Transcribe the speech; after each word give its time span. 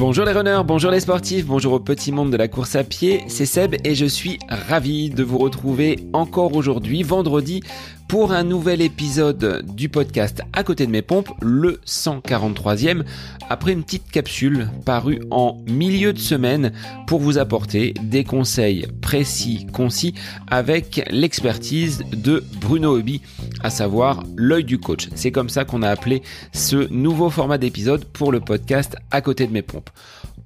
Bonjour 0.00 0.24
les 0.24 0.32
runners, 0.32 0.62
bonjour 0.64 0.90
les 0.90 1.00
sportifs, 1.00 1.44
bonjour 1.44 1.74
au 1.74 1.78
petit 1.78 2.10
monde 2.10 2.32
de 2.32 2.36
la 2.38 2.48
course 2.48 2.74
à 2.74 2.84
pied, 2.84 3.22
c'est 3.28 3.44
Seb 3.44 3.74
et 3.84 3.94
je 3.94 4.06
suis 4.06 4.38
ravi 4.48 5.10
de 5.10 5.22
vous 5.22 5.36
retrouver 5.36 5.98
encore 6.14 6.56
aujourd'hui, 6.56 7.02
vendredi, 7.02 7.62
pour 8.10 8.32
un 8.32 8.42
nouvel 8.42 8.82
épisode 8.82 9.64
du 9.72 9.88
podcast 9.88 10.42
À 10.52 10.64
côté 10.64 10.84
de 10.84 10.90
mes 10.90 11.00
pompes, 11.00 11.30
le 11.40 11.80
143e, 11.86 13.04
après 13.48 13.70
une 13.70 13.84
petite 13.84 14.10
capsule 14.10 14.68
parue 14.84 15.20
en 15.30 15.58
milieu 15.68 16.12
de 16.12 16.18
semaine 16.18 16.72
pour 17.06 17.20
vous 17.20 17.38
apporter 17.38 17.94
des 18.02 18.24
conseils 18.24 18.88
précis, 19.00 19.68
concis, 19.72 20.14
avec 20.48 21.08
l'expertise 21.08 22.02
de 22.10 22.42
Bruno 22.60 22.96
Hobby, 22.96 23.22
à 23.62 23.70
savoir 23.70 24.24
l'œil 24.34 24.64
du 24.64 24.78
coach. 24.78 25.08
C'est 25.14 25.30
comme 25.30 25.48
ça 25.48 25.64
qu'on 25.64 25.82
a 25.82 25.88
appelé 25.88 26.22
ce 26.52 26.92
nouveau 26.92 27.30
format 27.30 27.58
d'épisode 27.58 28.04
pour 28.06 28.32
le 28.32 28.40
podcast 28.40 28.96
À 29.12 29.20
côté 29.20 29.46
de 29.46 29.52
mes 29.52 29.62
pompes. 29.62 29.90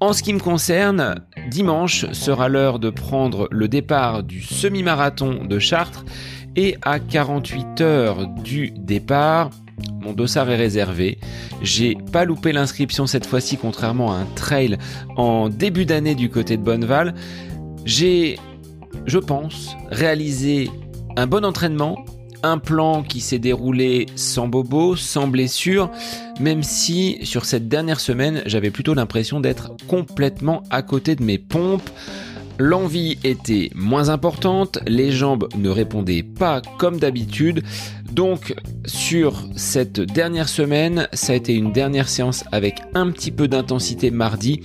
En 0.00 0.12
ce 0.12 0.22
qui 0.22 0.34
me 0.34 0.40
concerne, 0.40 1.14
dimanche 1.48 2.04
sera 2.12 2.50
l'heure 2.50 2.78
de 2.78 2.90
prendre 2.90 3.48
le 3.50 3.68
départ 3.68 4.22
du 4.22 4.42
semi-marathon 4.42 5.46
de 5.46 5.58
Chartres 5.58 6.04
et 6.56 6.76
à 6.82 6.98
48 6.98 7.80
heures 7.80 8.26
du 8.26 8.70
départ, 8.70 9.50
mon 10.00 10.12
dossard 10.12 10.50
est 10.50 10.56
réservé. 10.56 11.18
J'ai 11.62 11.96
pas 12.12 12.24
loupé 12.24 12.52
l'inscription 12.52 13.06
cette 13.06 13.26
fois-ci, 13.26 13.56
contrairement 13.56 14.12
à 14.12 14.16
un 14.16 14.26
trail 14.36 14.78
en 15.16 15.48
début 15.48 15.84
d'année 15.84 16.14
du 16.14 16.30
côté 16.30 16.56
de 16.56 16.62
Bonneval. 16.62 17.14
J'ai, 17.84 18.38
je 19.06 19.18
pense, 19.18 19.76
réalisé 19.90 20.70
un 21.16 21.26
bon 21.26 21.44
entraînement, 21.44 22.04
un 22.42 22.58
plan 22.58 23.02
qui 23.02 23.20
s'est 23.20 23.38
déroulé 23.38 24.06
sans 24.14 24.48
bobo, 24.48 24.96
sans 24.96 25.26
blessure, 25.26 25.90
même 26.40 26.62
si 26.62 27.18
sur 27.22 27.44
cette 27.46 27.68
dernière 27.68 28.00
semaine, 28.00 28.42
j'avais 28.46 28.70
plutôt 28.70 28.94
l'impression 28.94 29.40
d'être 29.40 29.72
complètement 29.88 30.62
à 30.70 30.82
côté 30.82 31.16
de 31.16 31.24
mes 31.24 31.38
pompes. 31.38 31.88
L'envie 32.58 33.18
était 33.24 33.70
moins 33.74 34.10
importante, 34.10 34.78
les 34.86 35.10
jambes 35.10 35.48
ne 35.56 35.68
répondaient 35.68 36.22
pas 36.22 36.62
comme 36.78 36.98
d'habitude. 36.98 37.64
Donc 38.12 38.54
sur 38.86 39.44
cette 39.56 40.00
dernière 40.00 40.48
semaine, 40.48 41.08
ça 41.12 41.32
a 41.32 41.36
été 41.36 41.54
une 41.54 41.72
dernière 41.72 42.08
séance 42.08 42.44
avec 42.52 42.80
un 42.94 43.10
petit 43.10 43.32
peu 43.32 43.48
d'intensité 43.48 44.10
mardi. 44.10 44.60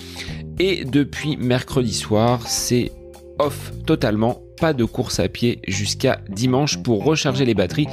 Et 0.60 0.86
depuis 0.86 1.38
mercredi 1.38 1.94
soir, 1.94 2.48
c'est 2.48 2.92
off 3.40 3.72
totalement. 3.88 4.42
Pas 4.60 4.74
de 4.74 4.84
course 4.84 5.20
à 5.20 5.30
pied 5.30 5.60
jusqu'à 5.68 6.20
dimanche 6.30 6.84
pour 6.84 7.04
recharger 7.04 7.46
les 7.46 7.54
batteries 7.54 7.88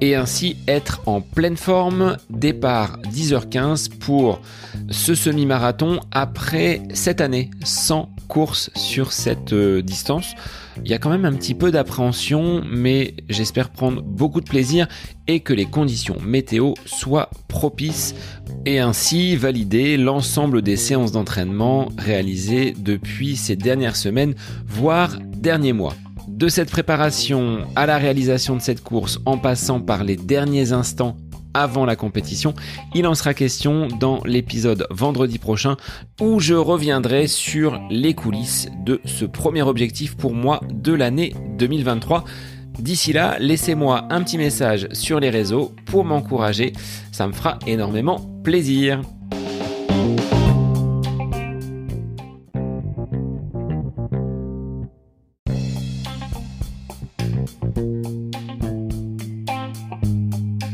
et 0.00 0.14
ainsi 0.14 0.56
être 0.66 1.00
en 1.06 1.20
pleine 1.20 1.56
forme. 1.56 2.16
Départ 2.30 2.98
10h15 3.12 3.90
pour 3.98 4.40
ce 4.90 5.14
semi-marathon 5.14 6.00
après 6.10 6.82
cette 6.94 7.20
année 7.20 7.50
sans 7.64 8.08
course 8.28 8.70
sur 8.76 9.12
cette 9.12 9.52
euh, 9.52 9.82
distance. 9.82 10.34
Il 10.84 10.90
y 10.90 10.94
a 10.94 10.98
quand 10.98 11.10
même 11.10 11.24
un 11.24 11.32
petit 11.32 11.54
peu 11.54 11.70
d'appréhension, 11.70 12.62
mais 12.70 13.14
j'espère 13.28 13.70
prendre 13.70 14.02
beaucoup 14.02 14.40
de 14.40 14.48
plaisir 14.48 14.86
et 15.26 15.40
que 15.40 15.52
les 15.52 15.66
conditions 15.66 16.16
météo 16.24 16.74
soient 16.86 17.30
propices 17.48 18.14
et 18.64 18.78
ainsi 18.78 19.36
valider 19.36 19.96
l'ensemble 19.96 20.62
des 20.62 20.76
séances 20.76 21.12
d'entraînement 21.12 21.88
réalisées 21.98 22.74
depuis 22.78 23.36
ces 23.36 23.56
dernières 23.56 23.96
semaines, 23.96 24.34
voire 24.66 25.18
derniers 25.20 25.72
mois. 25.72 25.94
De 26.40 26.48
cette 26.48 26.70
préparation 26.70 27.66
à 27.76 27.84
la 27.84 27.98
réalisation 27.98 28.56
de 28.56 28.62
cette 28.62 28.82
course 28.82 29.20
en 29.26 29.36
passant 29.36 29.78
par 29.78 30.04
les 30.04 30.16
derniers 30.16 30.72
instants 30.72 31.18
avant 31.52 31.84
la 31.84 31.96
compétition. 31.96 32.54
Il 32.94 33.06
en 33.06 33.14
sera 33.14 33.34
question 33.34 33.88
dans 33.88 34.22
l'épisode 34.24 34.86
vendredi 34.88 35.38
prochain 35.38 35.76
où 36.18 36.40
je 36.40 36.54
reviendrai 36.54 37.26
sur 37.26 37.78
les 37.90 38.14
coulisses 38.14 38.68
de 38.86 39.02
ce 39.04 39.26
premier 39.26 39.60
objectif 39.60 40.16
pour 40.16 40.32
moi 40.32 40.62
de 40.72 40.94
l'année 40.94 41.34
2023. 41.58 42.24
D'ici 42.78 43.12
là, 43.12 43.36
laissez-moi 43.38 44.06
un 44.08 44.22
petit 44.22 44.38
message 44.38 44.88
sur 44.92 45.20
les 45.20 45.28
réseaux 45.28 45.74
pour 45.84 46.06
m'encourager. 46.06 46.72
Ça 47.12 47.26
me 47.26 47.34
fera 47.34 47.58
énormément 47.66 48.18
plaisir. 48.42 49.02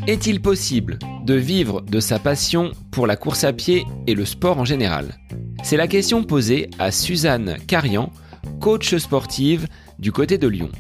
Est-il 0.07 0.41
possible 0.41 1.01
de 1.25 1.35
vivre 1.35 1.81
de 1.81 1.99
sa 1.99 2.21
passion 2.21 2.71
pour 2.93 3.09
la 3.09 3.17
course 3.17 3.43
à 3.43 3.53
pied 3.53 3.85
et 4.07 4.15
le 4.15 4.25
sport 4.25 4.57
en 4.57 4.65
général? 4.65 5.19
C'est 5.65 5.77
la 5.77 5.89
question 5.89 6.23
posée 6.23 6.71
à 6.79 6.93
Suzanne 6.93 7.57
Carian, 7.67 8.13
coach 8.61 8.95
sportive 8.99 9.67
du 9.99 10.13
côté 10.13 10.39
de 10.39 10.47
Lyon. 10.47 10.71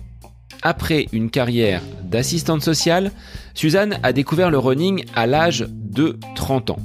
Après 0.62 1.06
une 1.12 1.30
carrière 1.30 1.82
d'assistante 2.04 2.62
sociale, 2.62 3.10
Suzanne 3.54 3.98
a 4.04 4.12
découvert 4.12 4.52
le 4.52 4.58
running 4.58 5.04
à 5.16 5.26
l'âge 5.26 5.66
de 5.68 6.20
30 6.36 6.70
ans. 6.70 6.80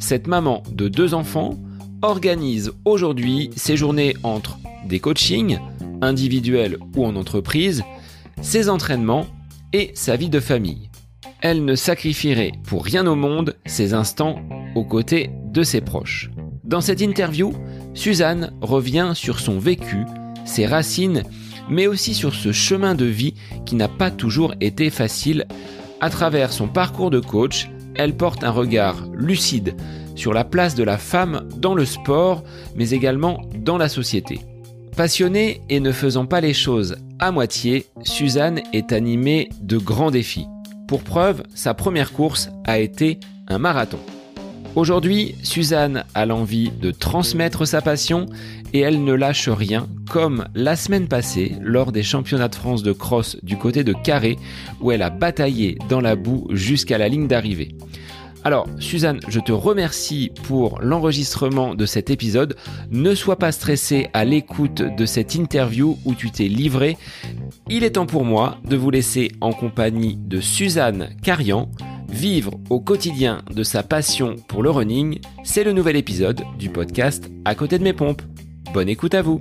Cette 0.00 0.26
maman 0.26 0.64
de 0.72 0.88
deux 0.88 1.14
enfants 1.14 1.56
organise 2.02 2.72
aujourd'hui 2.84 3.50
ses 3.54 3.76
journées 3.76 4.16
entre 4.24 4.58
des 4.86 4.98
coachings, 4.98 5.60
individuels 6.02 6.78
ou 6.96 7.06
en 7.06 7.14
entreprise, 7.14 7.84
ses 8.42 8.68
entraînements 8.68 9.26
et 9.72 9.92
sa 9.94 10.16
vie 10.16 10.30
de 10.30 10.40
famille 10.40 10.89
elle 11.42 11.64
ne 11.64 11.74
sacrifierait 11.74 12.52
pour 12.64 12.84
rien 12.84 13.06
au 13.06 13.14
monde 13.14 13.56
ses 13.66 13.94
instants 13.94 14.40
aux 14.74 14.84
côtés 14.84 15.30
de 15.46 15.62
ses 15.62 15.80
proches. 15.80 16.30
Dans 16.64 16.80
cette 16.80 17.00
interview, 17.00 17.52
Suzanne 17.94 18.52
revient 18.60 19.12
sur 19.14 19.40
son 19.40 19.58
vécu, 19.58 20.04
ses 20.44 20.66
racines, 20.66 21.24
mais 21.68 21.86
aussi 21.86 22.14
sur 22.14 22.34
ce 22.34 22.52
chemin 22.52 22.94
de 22.94 23.04
vie 23.04 23.34
qui 23.66 23.74
n'a 23.74 23.88
pas 23.88 24.10
toujours 24.10 24.54
été 24.60 24.90
facile. 24.90 25.46
À 26.00 26.10
travers 26.10 26.52
son 26.52 26.68
parcours 26.68 27.10
de 27.10 27.20
coach, 27.20 27.70
elle 27.94 28.16
porte 28.16 28.44
un 28.44 28.50
regard 28.50 28.96
lucide 29.12 29.74
sur 30.14 30.32
la 30.32 30.44
place 30.44 30.74
de 30.74 30.84
la 30.84 30.98
femme 30.98 31.48
dans 31.56 31.74
le 31.74 31.84
sport, 31.84 32.44
mais 32.76 32.90
également 32.90 33.40
dans 33.56 33.78
la 33.78 33.88
société. 33.88 34.40
Passionnée 34.96 35.62
et 35.70 35.80
ne 35.80 35.92
faisant 35.92 36.26
pas 36.26 36.40
les 36.40 36.54
choses 36.54 36.96
à 37.18 37.32
moitié, 37.32 37.86
Suzanne 38.02 38.60
est 38.72 38.92
animée 38.92 39.48
de 39.60 39.78
grands 39.78 40.10
défis. 40.10 40.46
Pour 40.90 41.04
preuve, 41.04 41.44
sa 41.54 41.72
première 41.72 42.12
course 42.12 42.50
a 42.64 42.80
été 42.80 43.20
un 43.46 43.58
marathon. 43.58 44.00
Aujourd'hui, 44.74 45.36
Suzanne 45.44 46.02
a 46.16 46.26
l'envie 46.26 46.72
de 46.72 46.90
transmettre 46.90 47.64
sa 47.64 47.80
passion 47.80 48.26
et 48.72 48.80
elle 48.80 49.04
ne 49.04 49.12
lâche 49.12 49.48
rien, 49.48 49.86
comme 50.10 50.48
la 50.56 50.74
semaine 50.74 51.06
passée 51.06 51.54
lors 51.60 51.92
des 51.92 52.02
championnats 52.02 52.48
de 52.48 52.56
France 52.56 52.82
de 52.82 52.90
cross 52.90 53.36
du 53.44 53.56
côté 53.56 53.84
de 53.84 53.92
Carré, 53.92 54.36
où 54.80 54.90
elle 54.90 55.02
a 55.02 55.10
bataillé 55.10 55.78
dans 55.88 56.00
la 56.00 56.16
boue 56.16 56.48
jusqu'à 56.50 56.98
la 56.98 57.08
ligne 57.08 57.28
d'arrivée. 57.28 57.68
Alors, 58.42 58.66
Suzanne, 58.78 59.20
je 59.28 59.38
te 59.38 59.52
remercie 59.52 60.32
pour 60.44 60.80
l'enregistrement 60.80 61.74
de 61.74 61.84
cet 61.84 62.08
épisode. 62.08 62.56
Ne 62.90 63.14
sois 63.14 63.36
pas 63.36 63.52
stressée 63.52 64.08
à 64.14 64.24
l'écoute 64.24 64.82
de 64.82 65.06
cette 65.06 65.34
interview 65.34 65.98
où 66.06 66.14
tu 66.14 66.30
t'es 66.30 66.48
livré. 66.48 66.96
Il 67.68 67.84
est 67.84 67.92
temps 67.92 68.06
pour 68.06 68.24
moi 68.24 68.56
de 68.64 68.76
vous 68.76 68.90
laisser 68.90 69.30
en 69.40 69.52
compagnie 69.52 70.16
de 70.16 70.40
Suzanne 70.40 71.10
Carian 71.22 71.70
vivre 72.08 72.52
au 72.70 72.80
quotidien 72.80 73.42
de 73.54 73.62
sa 73.62 73.82
passion 73.82 74.36
pour 74.48 74.62
le 74.62 74.70
running. 74.70 75.20
C'est 75.44 75.64
le 75.64 75.72
nouvel 75.72 75.96
épisode 75.96 76.42
du 76.58 76.70
podcast 76.70 77.30
À 77.44 77.54
côté 77.54 77.78
de 77.78 77.84
mes 77.84 77.92
pompes. 77.92 78.22
Bonne 78.72 78.88
écoute 78.88 79.14
à 79.14 79.22
vous. 79.22 79.40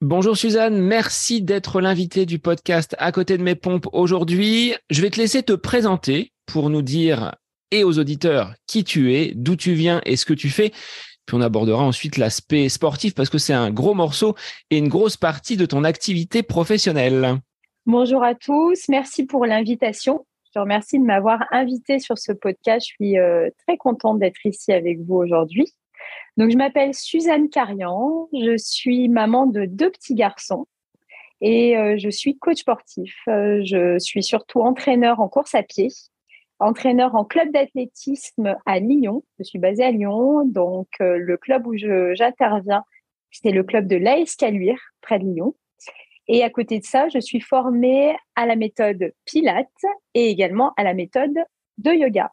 Bonjour 0.00 0.36
Suzanne, 0.36 0.80
merci 0.80 1.42
d'être 1.42 1.80
l'invitée 1.80 2.24
du 2.24 2.38
podcast 2.38 2.94
à 3.00 3.10
côté 3.10 3.36
de 3.36 3.42
mes 3.42 3.56
pompes 3.56 3.88
aujourd'hui. 3.92 4.72
Je 4.90 5.02
vais 5.02 5.10
te 5.10 5.18
laisser 5.18 5.42
te 5.42 5.54
présenter 5.54 6.30
pour 6.46 6.70
nous 6.70 6.82
dire 6.82 7.34
et 7.72 7.82
aux 7.82 7.98
auditeurs 7.98 8.54
qui 8.68 8.84
tu 8.84 9.16
es, 9.16 9.32
d'où 9.34 9.56
tu 9.56 9.72
viens 9.72 10.00
et 10.06 10.14
ce 10.14 10.24
que 10.24 10.34
tu 10.34 10.50
fais. 10.50 10.70
Puis 11.26 11.36
on 11.36 11.40
abordera 11.40 11.82
ensuite 11.82 12.16
l'aspect 12.16 12.68
sportif 12.68 13.12
parce 13.12 13.28
que 13.28 13.38
c'est 13.38 13.52
un 13.52 13.72
gros 13.72 13.94
morceau 13.94 14.36
et 14.70 14.78
une 14.78 14.86
grosse 14.86 15.16
partie 15.16 15.56
de 15.56 15.66
ton 15.66 15.82
activité 15.82 16.44
professionnelle. 16.44 17.40
Bonjour 17.84 18.22
à 18.22 18.36
tous, 18.36 18.88
merci 18.88 19.26
pour 19.26 19.46
l'invitation. 19.46 20.24
Je 20.44 20.52
te 20.52 20.60
remercie 20.60 21.00
de 21.00 21.04
m'avoir 21.04 21.44
invité 21.50 21.98
sur 21.98 22.18
ce 22.18 22.30
podcast. 22.30 22.86
Je 22.88 22.94
suis 22.94 23.18
euh, 23.18 23.50
très 23.66 23.76
contente 23.76 24.20
d'être 24.20 24.46
ici 24.46 24.72
avec 24.72 25.00
vous 25.00 25.16
aujourd'hui. 25.16 25.66
Donc, 26.38 26.52
je 26.52 26.56
m'appelle 26.56 26.94
Suzanne 26.94 27.48
Carian, 27.50 28.28
je 28.32 28.56
suis 28.56 29.08
maman 29.08 29.46
de 29.46 29.64
deux 29.64 29.90
petits 29.90 30.14
garçons 30.14 30.68
et 31.40 31.76
euh, 31.76 31.96
je 31.98 32.08
suis 32.08 32.38
coach 32.38 32.58
sportif. 32.58 33.12
Euh, 33.26 33.60
je 33.64 33.98
suis 33.98 34.22
surtout 34.22 34.60
entraîneur 34.60 35.18
en 35.18 35.28
course 35.28 35.56
à 35.56 35.64
pied, 35.64 35.88
entraîneur 36.60 37.16
en 37.16 37.24
club 37.24 37.50
d'athlétisme 37.50 38.56
à 38.66 38.78
Lyon. 38.78 39.24
Je 39.40 39.42
suis 39.42 39.58
basée 39.58 39.82
à 39.82 39.90
Lyon, 39.90 40.44
donc 40.44 40.86
euh, 41.00 41.18
le 41.18 41.36
club 41.38 41.66
où 41.66 41.76
j'interviens, 41.76 42.84
c'est 43.32 43.50
le 43.50 43.64
club 43.64 43.88
de 43.88 43.96
l'AS 43.96 44.36
Caluire, 44.36 44.80
près 45.00 45.18
de 45.18 45.24
Lyon. 45.24 45.56
Et 46.28 46.44
à 46.44 46.50
côté 46.50 46.78
de 46.78 46.84
ça, 46.84 47.08
je 47.08 47.18
suis 47.18 47.40
formée 47.40 48.14
à 48.36 48.46
la 48.46 48.54
méthode 48.54 49.12
Pilates 49.24 49.66
et 50.14 50.30
également 50.30 50.72
à 50.76 50.84
la 50.84 50.94
méthode 50.94 51.34
de 51.78 51.90
yoga. 51.90 52.30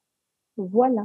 Voilà. 0.57 1.01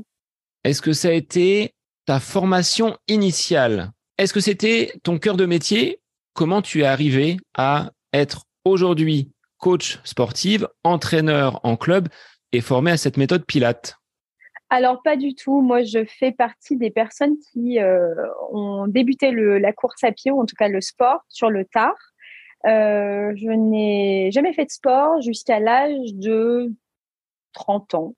Est-ce 0.65 0.83
que 0.83 0.93
ça 0.93 1.09
a 1.09 1.13
été 1.13 1.73
ta 2.11 2.19
formation 2.19 2.97
initiale 3.07 3.93
Est-ce 4.19 4.35
que 4.35 4.41
c'était 4.41 4.93
ton 5.05 5.21
cœur 5.21 5.37
de 5.37 5.47
métier? 5.47 6.01
Comment 6.35 6.61
tu 6.61 6.81
es 6.81 6.85
arrivé 6.85 7.37
à 7.57 7.93
être 8.13 8.47
aujourd'hui 8.65 9.31
coach 9.59 10.01
sportive, 10.03 10.67
entraîneur 10.83 11.61
en 11.65 11.77
club 11.77 12.09
et 12.51 12.63
formé 12.63 12.91
à 12.91 12.97
cette 12.97 13.17
méthode 13.17 13.47
Pilates? 13.47 13.95
Alors 14.71 15.03
pas 15.05 15.15
du 15.15 15.37
tout. 15.37 15.61
Moi, 15.61 15.85
je 15.85 16.05
fais 16.05 16.33
partie 16.33 16.77
des 16.77 16.91
personnes 16.91 17.37
qui 17.53 17.79
euh, 17.79 18.13
ont 18.51 18.89
débuté 18.89 19.31
la 19.31 19.73
course 19.73 20.03
à 20.03 20.11
pied 20.11 20.33
ou 20.33 20.41
en 20.41 20.47
tout 20.47 20.57
cas 20.57 20.67
le 20.67 20.81
sport 20.81 21.21
sur 21.29 21.49
le 21.49 21.65
tard. 21.65 21.95
Euh, 22.67 23.33
je 23.37 23.53
n'ai 23.53 24.33
jamais 24.33 24.53
fait 24.53 24.65
de 24.65 24.73
sport 24.73 25.21
jusqu'à 25.21 25.61
l'âge 25.61 26.13
de 26.15 26.73
30 27.53 27.95
ans. 27.95 28.15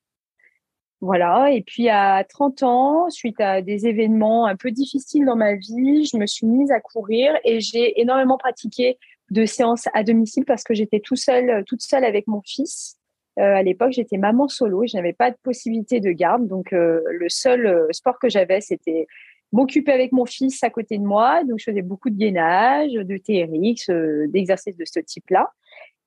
Voilà. 1.02 1.50
Et 1.50 1.62
puis 1.62 1.88
à 1.88 2.22
30 2.22 2.62
ans, 2.62 3.10
suite 3.10 3.40
à 3.40 3.60
des 3.60 3.88
événements 3.88 4.46
un 4.46 4.54
peu 4.54 4.70
difficiles 4.70 5.24
dans 5.24 5.34
ma 5.34 5.56
vie, 5.56 6.04
je 6.04 6.16
me 6.16 6.26
suis 6.26 6.46
mise 6.46 6.70
à 6.70 6.78
courir 6.78 7.36
et 7.44 7.60
j'ai 7.60 8.00
énormément 8.00 8.38
pratiqué 8.38 8.98
de 9.30 9.44
séances 9.44 9.88
à 9.94 10.04
domicile 10.04 10.44
parce 10.44 10.62
que 10.62 10.74
j'étais 10.74 11.00
tout 11.00 11.16
seul, 11.16 11.64
toute 11.66 11.82
seule 11.82 12.04
avec 12.04 12.28
mon 12.28 12.40
fils. 12.40 12.98
Euh, 13.40 13.56
à 13.56 13.62
l'époque, 13.64 13.90
j'étais 13.90 14.16
maman 14.16 14.46
solo, 14.46 14.84
je 14.86 14.96
n'avais 14.96 15.12
pas 15.12 15.32
de 15.32 15.36
possibilité 15.42 15.98
de 15.98 16.12
garde, 16.12 16.46
donc 16.46 16.72
euh, 16.72 17.00
le 17.10 17.28
seul 17.28 17.66
euh, 17.66 17.88
sport 17.90 18.20
que 18.20 18.28
j'avais, 18.28 18.60
c'était 18.60 19.08
m'occuper 19.52 19.90
avec 19.90 20.12
mon 20.12 20.24
fils 20.24 20.62
à 20.62 20.70
côté 20.70 20.98
de 20.98 21.02
moi. 21.02 21.42
Donc, 21.42 21.58
je 21.58 21.64
faisais 21.64 21.82
beaucoup 21.82 22.10
de 22.10 22.16
gainage, 22.16 22.92
de 22.92 23.16
TRX, 23.16 23.90
d'exercices 24.30 24.76
de 24.76 24.84
ce 24.86 25.00
type-là. 25.00 25.50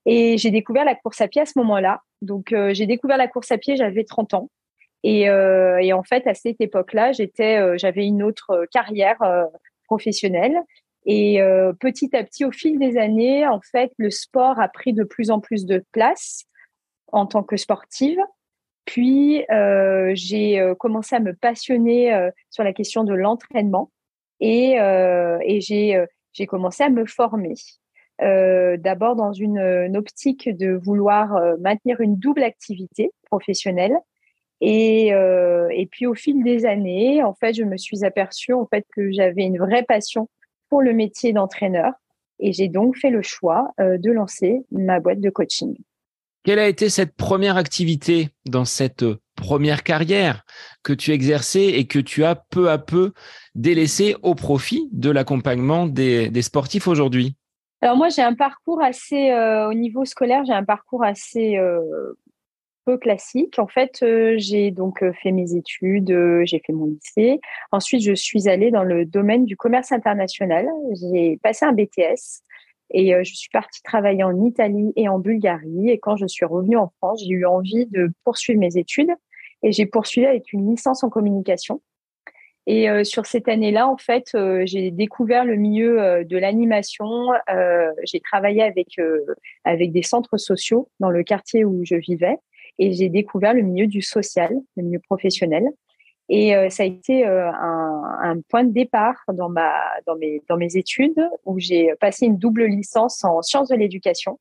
Et 0.05 0.37
j'ai 0.37 0.51
découvert 0.51 0.85
la 0.85 0.95
course 0.95 1.19
à 1.19 1.27
pied 1.27 1.41
à 1.41 1.45
ce 1.45 1.59
moment-là. 1.59 2.01
Donc, 2.21 2.55
j'ai 2.71 2.87
découvert 2.87 3.17
la 3.17 3.27
course 3.27 3.51
à 3.51 3.59
pied, 3.59 3.75
j'avais 3.75 4.03
30 4.03 4.33
ans. 4.33 4.49
Et, 5.07 5.23
et, 5.23 5.93
en 5.93 6.01
fait, 6.01 6.25
à 6.25 6.33
cette 6.33 6.59
époque-là, 6.59 7.11
j'étais, 7.11 7.77
j'avais 7.77 8.05
une 8.07 8.23
autre 8.23 8.65
carrière 8.71 9.17
professionnelle. 9.85 10.57
Et 11.05 11.39
petit 11.79 12.15
à 12.15 12.23
petit, 12.23 12.43
au 12.43 12.51
fil 12.51 12.79
des 12.79 12.97
années, 12.97 13.45
en 13.45 13.61
fait, 13.61 13.91
le 13.97 14.09
sport 14.09 14.59
a 14.59 14.67
pris 14.67 14.93
de 14.93 15.03
plus 15.03 15.29
en 15.29 15.39
plus 15.39 15.65
de 15.65 15.83
place 15.91 16.45
en 17.11 17.25
tant 17.25 17.43
que 17.43 17.55
sportive. 17.55 18.19
Puis, 18.85 19.43
euh, 19.49 20.11
j'ai 20.13 20.59
euh, 20.59 20.75
commencé 20.75 21.15
à 21.15 21.19
me 21.19 21.33
passionner 21.33 22.13
euh, 22.13 22.29
sur 22.51 22.63
la 22.63 22.71
question 22.71 23.03
de 23.03 23.13
l'entraînement 23.13 23.91
et 24.39 24.77
j'ai 25.59 26.45
commencé 26.47 26.83
à 26.83 26.89
me 26.89 27.05
former. 27.05 27.53
D'abord 28.19 29.15
dans 29.15 29.31
une, 29.31 29.95
optique 29.95 30.49
de 30.49 30.73
vouloir 30.73 31.39
maintenir 31.59 32.01
une 32.01 32.17
double 32.17 32.43
activité 32.43 33.11
professionnelle. 33.29 33.97
Et, 34.61 35.07
et 35.07 35.87
puis, 35.91 36.07
au 36.07 36.15
fil 36.15 36.43
des 36.43 36.65
années, 36.65 37.21
en 37.23 37.33
fait, 37.33 37.53
je 37.53 37.63
me 37.63 37.77
suis 37.77 38.05
aperçue 38.05 38.53
en 38.53 38.65
fait, 38.65 38.85
que 38.95 39.11
j'avais 39.11 39.43
une 39.43 39.57
vraie 39.57 39.83
passion 39.83 40.29
pour 40.69 40.81
le 40.81 40.93
métier 40.93 41.33
d'entraîneur. 41.33 41.93
Et 42.39 42.53
j'ai 42.53 42.67
donc 42.67 42.97
fait 42.97 43.09
le 43.09 43.21
choix 43.21 43.71
de 43.77 44.11
lancer 44.11 44.61
ma 44.71 44.99
boîte 44.99 45.19
de 45.19 45.29
coaching. 45.29 45.75
Quelle 46.45 46.59
a 46.59 46.67
été 46.67 46.89
cette 46.89 47.15
première 47.15 47.57
activité 47.57 48.29
dans 48.45 48.65
cette 48.65 49.03
première 49.35 49.81
carrière 49.81 50.45
que 50.83 50.93
tu 50.93 51.11
exerçais 51.11 51.65
et 51.69 51.87
que 51.87 51.97
tu 51.97 52.23
as 52.23 52.35
peu 52.35 52.69
à 52.69 52.77
peu 52.77 53.13
délaissé 53.55 54.15
au 54.21 54.35
profit 54.35 54.87
de 54.91 55.09
l'accompagnement 55.09 55.87
des, 55.87 56.41
sportifs 56.43 56.87
aujourd'hui? 56.87 57.35
Alors 57.81 57.97
moi, 57.97 58.09
j'ai 58.09 58.21
un 58.21 58.35
parcours 58.35 58.81
assez, 58.83 59.31
euh, 59.31 59.67
au 59.69 59.73
niveau 59.73 60.05
scolaire, 60.05 60.43
j'ai 60.45 60.53
un 60.53 60.63
parcours 60.63 61.03
assez 61.03 61.57
euh, 61.57 61.81
peu 62.85 62.97
classique. 62.97 63.59
En 63.59 63.67
fait, 63.67 63.99
euh, 64.03 64.35
j'ai 64.37 64.71
donc 64.71 65.03
fait 65.21 65.31
mes 65.31 65.55
études, 65.55 66.15
j'ai 66.43 66.61
fait 66.65 66.73
mon 66.73 66.85
lycée. 66.85 67.39
Ensuite, 67.71 68.03
je 68.03 68.13
suis 68.13 68.47
allée 68.47 68.71
dans 68.71 68.83
le 68.83 69.05
domaine 69.05 69.45
du 69.45 69.57
commerce 69.57 69.91
international. 69.91 70.67
J'ai 70.93 71.39
passé 71.41 71.65
un 71.65 71.73
BTS 71.73 72.43
et 72.91 73.13
euh, 73.13 73.23
je 73.23 73.33
suis 73.33 73.49
partie 73.49 73.81
travailler 73.81 74.23
en 74.23 74.43
Italie 74.43 74.93
et 74.95 75.09
en 75.09 75.19
Bulgarie. 75.19 75.89
Et 75.89 75.99
quand 75.99 76.17
je 76.17 76.27
suis 76.27 76.45
revenue 76.45 76.77
en 76.77 76.91
France, 76.97 77.23
j'ai 77.25 77.33
eu 77.33 77.45
envie 77.45 77.85
de 77.87 78.11
poursuivre 78.23 78.59
mes 78.59 78.77
études. 78.77 79.11
Et 79.63 79.71
j'ai 79.71 79.85
poursuivi 79.85 80.27
avec 80.27 80.53
une 80.53 80.69
licence 80.69 81.03
en 81.03 81.09
communication. 81.09 81.81
Et 82.67 82.89
euh, 82.89 83.03
sur 83.03 83.25
cette 83.25 83.47
année-là, 83.47 83.87
en 83.87 83.97
fait, 83.97 84.31
euh, 84.35 84.63
j'ai 84.65 84.91
découvert 84.91 85.45
le 85.45 85.55
milieu 85.55 86.23
de 86.23 86.37
l'animation. 86.37 87.29
j'ai 88.03 88.19
travaillé 88.19 88.61
avec 88.61 88.99
avec 89.63 89.91
des 89.91 90.03
centres 90.03 90.37
sociaux 90.37 90.89
dans 90.99 91.09
le 91.09 91.23
quartier 91.23 91.65
où 91.65 91.81
je 91.83 91.95
vivais, 91.95 92.37
et 92.79 92.93
j'ai 92.93 93.09
découvert 93.09 93.53
le 93.53 93.61
milieu 93.61 93.87
du 93.87 94.01
social, 94.01 94.53
le 94.75 94.83
milieu 94.83 94.99
professionnel. 94.99 95.65
Et 96.27 96.55
euh, 96.55 96.69
ça 96.69 96.83
a 96.83 96.85
été 96.87 97.25
euh, 97.25 97.51
un, 97.51 98.17
un, 98.21 98.41
point 98.49 98.63
de 98.63 98.71
départ 98.71 99.15
dans, 99.31 99.49
ma, 99.49 99.73
dans, 100.07 100.15
mes, 100.15 100.41
dans 100.49 100.57
mes 100.57 100.75
études 100.75 101.29
où 101.45 101.59
j'ai 101.59 101.93
passé 101.99 102.25
une 102.25 102.37
double 102.37 102.65
licence 102.65 103.23
en 103.23 103.41
sciences 103.43 103.69
de 103.69 103.75
l'éducation 103.75 104.39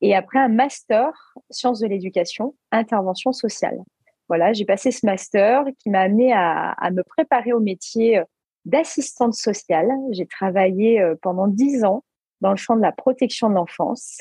et 0.00 0.16
après 0.16 0.40
un 0.40 0.48
master 0.48 1.10
sciences 1.48 1.78
de 1.78 1.86
l'éducation, 1.86 2.56
intervention 2.72 3.32
sociale. 3.32 3.78
Voilà, 4.26 4.52
j'ai 4.52 4.64
passé 4.64 4.90
ce 4.90 5.06
master 5.06 5.64
qui 5.78 5.90
m'a 5.90 6.00
amené 6.00 6.32
à, 6.32 6.70
à, 6.72 6.90
me 6.90 7.04
préparer 7.04 7.52
au 7.52 7.60
métier 7.60 8.20
d'assistante 8.64 9.34
sociale. 9.34 9.90
J'ai 10.10 10.26
travaillé 10.26 11.00
euh, 11.00 11.14
pendant 11.20 11.46
dix 11.46 11.84
ans 11.84 12.04
dans 12.40 12.50
le 12.50 12.56
champ 12.56 12.76
de 12.76 12.82
la 12.82 12.92
protection 12.92 13.48
de 13.48 13.54
l'enfance. 13.54 14.18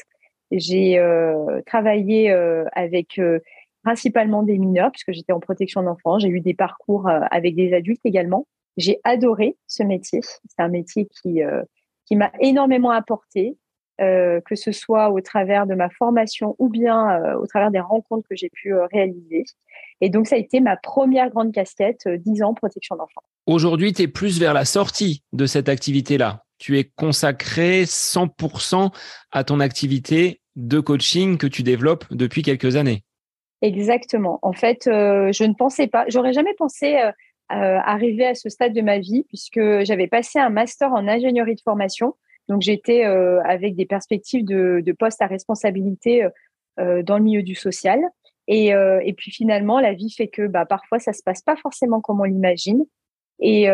J'ai 0.51 0.99
euh, 0.99 1.61
travaillé 1.65 2.31
euh, 2.31 2.65
avec 2.73 3.19
principalement 3.83 4.43
des 4.43 4.57
mineurs, 4.57 4.91
puisque 4.91 5.11
j'étais 5.11 5.33
en 5.33 5.39
protection 5.39 5.83
d'enfants. 5.83 6.19
J'ai 6.19 6.29
eu 6.29 6.41
des 6.41 6.53
parcours 6.53 7.07
euh, 7.07 7.19
avec 7.31 7.55
des 7.55 7.73
adultes 7.73 8.01
également. 8.05 8.47
J'ai 8.77 8.99
adoré 9.03 9.57
ce 9.67 9.83
métier. 9.83 10.21
C'est 10.21 10.61
un 10.61 10.69
métier 10.69 11.07
qui, 11.21 11.43
euh, 11.43 11.63
qui 12.05 12.15
m'a 12.15 12.31
énormément 12.39 12.91
apporté, 12.91 13.57
euh, 13.99 14.39
que 14.41 14.55
ce 14.55 14.71
soit 14.71 15.09
au 15.11 15.21
travers 15.21 15.67
de 15.67 15.75
ma 15.75 15.89
formation 15.89 16.55
ou 16.57 16.69
bien 16.69 17.35
au 17.35 17.45
travers 17.47 17.71
des 17.71 17.79
rencontres 17.79 18.27
que 18.29 18.35
j'ai 18.35 18.49
pu 18.49 18.73
réaliser. 18.73 19.43
Et 19.99 20.09
donc, 20.09 20.27
ça 20.27 20.35
a 20.35 20.39
été 20.39 20.61
ma 20.61 20.77
première 20.77 21.29
grande 21.29 21.51
casquette, 21.51 22.07
10 22.07 22.43
ans 22.43 22.53
protection 22.53 22.95
d'enfants. 22.95 23.23
Aujourd'hui, 23.45 23.93
tu 23.93 24.03
es 24.03 24.07
plus 24.07 24.39
vers 24.39 24.53
la 24.53 24.65
sortie 24.65 25.23
de 25.33 25.45
cette 25.45 25.69
activité-là. 25.69 26.43
Tu 26.57 26.79
es 26.79 26.85
consacré 26.85 27.83
100% 27.83 28.91
à 29.31 29.43
ton 29.43 29.59
activité 29.59 30.40
de 30.55 30.79
coaching 30.79 31.37
que 31.37 31.47
tu 31.47 31.63
développes 31.63 32.05
depuis 32.11 32.41
quelques 32.41 32.75
années. 32.75 33.03
Exactement. 33.61 34.39
En 34.41 34.53
fait, 34.53 34.87
euh, 34.87 35.31
je 35.31 35.43
ne 35.43 35.53
pensais 35.53 35.87
pas, 35.87 36.05
j'aurais 36.07 36.33
jamais 36.33 36.53
pensé 36.55 36.95
euh, 36.95 37.11
euh, 37.51 37.77
arriver 37.83 38.25
à 38.25 38.35
ce 38.35 38.49
stade 38.49 38.73
de 38.73 38.81
ma 38.81 38.97
vie 38.97 39.23
puisque 39.27 39.61
j'avais 39.83 40.07
passé 40.07 40.39
un 40.39 40.49
master 40.49 40.91
en 40.93 41.07
ingénierie 41.07 41.55
de 41.55 41.61
formation. 41.61 42.15
Donc 42.49 42.61
j'étais 42.61 43.03
avec 43.03 43.75
des 43.75 43.85
perspectives 43.85 44.43
de, 44.43 44.81
de 44.83 44.91
poste 44.91 45.21
à 45.21 45.27
responsabilité 45.27 46.27
dans 46.77 47.17
le 47.17 47.23
milieu 47.23 47.43
du 47.43 47.55
social. 47.55 48.01
Et, 48.47 48.69
et, 48.69 49.13
puis 49.13 49.31
finalement, 49.31 49.79
la 49.79 49.93
vie 49.93 50.11
fait 50.11 50.27
que 50.27 50.47
bah, 50.47 50.65
parfois 50.65 50.99
ça 50.99 51.13
se 51.13 51.21
passe 51.23 51.41
pas 51.43 51.55
forcément 51.55 52.01
comme 52.01 52.19
on 52.19 52.25
l'imagine. 52.25 52.83
Et 53.39 53.67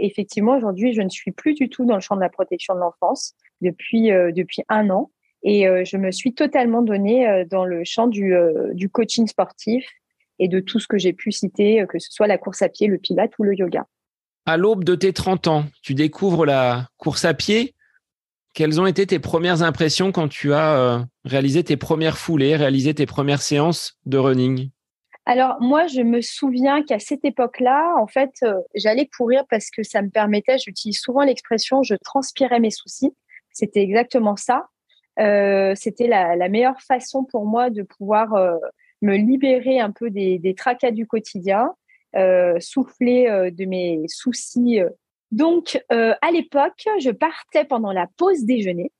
effectivement, 0.00 0.56
aujourd'hui, 0.56 0.92
je 0.92 1.02
ne 1.02 1.08
suis 1.08 1.30
plus 1.30 1.54
du 1.54 1.68
tout 1.68 1.84
dans 1.84 1.94
le 1.94 2.00
champ 2.00 2.16
de 2.16 2.20
la 2.20 2.30
protection 2.30 2.74
de 2.74 2.80
l'enfance 2.80 3.34
depuis 3.60 4.08
depuis 4.08 4.62
un 4.68 4.90
an. 4.90 5.10
Et 5.48 5.68
euh, 5.68 5.84
je 5.84 5.96
me 5.96 6.10
suis 6.10 6.34
totalement 6.34 6.82
donnée 6.82 7.28
euh, 7.28 7.44
dans 7.48 7.64
le 7.64 7.84
champ 7.84 8.08
du, 8.08 8.34
euh, 8.34 8.74
du 8.74 8.90
coaching 8.90 9.28
sportif 9.28 9.88
et 10.40 10.48
de 10.48 10.58
tout 10.58 10.80
ce 10.80 10.88
que 10.88 10.98
j'ai 10.98 11.12
pu 11.12 11.30
citer, 11.30 11.86
que 11.88 12.00
ce 12.00 12.10
soit 12.10 12.26
la 12.26 12.36
course 12.36 12.62
à 12.62 12.68
pied, 12.68 12.88
le 12.88 12.98
pilate 12.98 13.30
ou 13.38 13.44
le 13.44 13.54
yoga. 13.54 13.86
À 14.44 14.56
l'aube 14.56 14.82
de 14.82 14.96
tes 14.96 15.12
30 15.12 15.46
ans, 15.46 15.64
tu 15.82 15.94
découvres 15.94 16.44
la 16.44 16.88
course 16.98 17.24
à 17.24 17.32
pied. 17.32 17.74
Quelles 18.54 18.80
ont 18.80 18.86
été 18.86 19.06
tes 19.06 19.20
premières 19.20 19.62
impressions 19.62 20.10
quand 20.10 20.28
tu 20.28 20.52
as 20.52 21.06
réalisé 21.24 21.62
tes 21.62 21.76
premières 21.76 22.18
foulées, 22.18 22.56
réalisé 22.56 22.92
tes 22.92 23.06
premières 23.06 23.40
séances 23.40 23.98
de 24.04 24.18
running? 24.18 24.70
Alors 25.26 25.56
moi, 25.60 25.86
je 25.86 26.02
me 26.02 26.20
souviens 26.20 26.82
qu'à 26.82 26.98
cette 26.98 27.24
époque-là, 27.24 27.94
en 27.98 28.06
fait, 28.06 28.32
j'allais 28.74 29.06
courir 29.06 29.44
parce 29.48 29.70
que 29.70 29.82
ça 29.82 30.02
me 30.02 30.10
permettait, 30.10 30.58
j'utilise 30.58 30.98
souvent 30.98 31.22
l'expression, 31.22 31.82
je 31.82 31.94
transpirais 31.94 32.60
mes 32.60 32.70
soucis. 32.70 33.12
C'était 33.52 33.80
exactement 33.80 34.36
ça. 34.36 34.66
Euh, 35.18 35.72
c'était 35.74 36.06
la, 36.06 36.48
meilleure 36.48 36.80
façon 36.80 37.24
pour 37.24 37.46
moi 37.46 37.70
de 37.70 37.82
pouvoir 37.82 38.34
euh, 38.34 38.56
me 39.02 39.16
libérer 39.16 39.80
un 39.80 39.90
peu 39.90 40.10
des, 40.10 40.54
tracas 40.56 40.90
du 40.90 41.06
quotidien, 41.06 41.74
euh, 42.16 42.58
souffler 42.60 43.50
de 43.50 43.64
mes 43.64 44.04
soucis. 44.08 44.80
Donc, 45.30 45.82
à 45.90 46.30
l'époque, 46.32 46.84
je 47.00 47.10
partais 47.10 47.64
pendant 47.64 47.92
la 47.92 48.06
pause 48.16 48.44
déjeuner. 48.44 48.92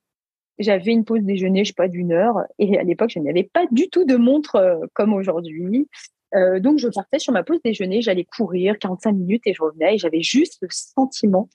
J'avais 0.59 0.91
une 0.91 1.05
pause 1.05 1.21
déjeuner, 1.21 1.63
je 1.63 1.69
sais 1.69 1.75
pas, 1.75 1.87
d'une 1.87 2.11
heure. 2.11 2.39
Et 2.57 2.79
à 2.79 2.83
l'époque, 2.83 3.11
je 3.11 3.19
n'avais 3.19 3.43
pas 3.43 3.65
du 3.71 3.89
tout 3.89 4.05
de 4.05 4.15
montre 4.15 4.81
comme 4.93 5.13
aujourd'hui. 5.13 5.87
donc, 6.33 6.79
je 6.79 6.89
partais 6.89 7.19
sur 7.19 7.33
ma 7.33 7.43
pause 7.43 7.61
déjeuner, 7.63 8.01
j'allais 8.01 8.25
courir 8.25 8.77
45 8.79 9.11
minutes 9.11 9.43
et 9.45 9.53
je 9.53 9.61
revenais 9.61 9.95
et 9.95 9.97
j'avais 9.97 10.21
juste 10.21 10.57
le 10.61 10.67
sentiment 10.71 11.49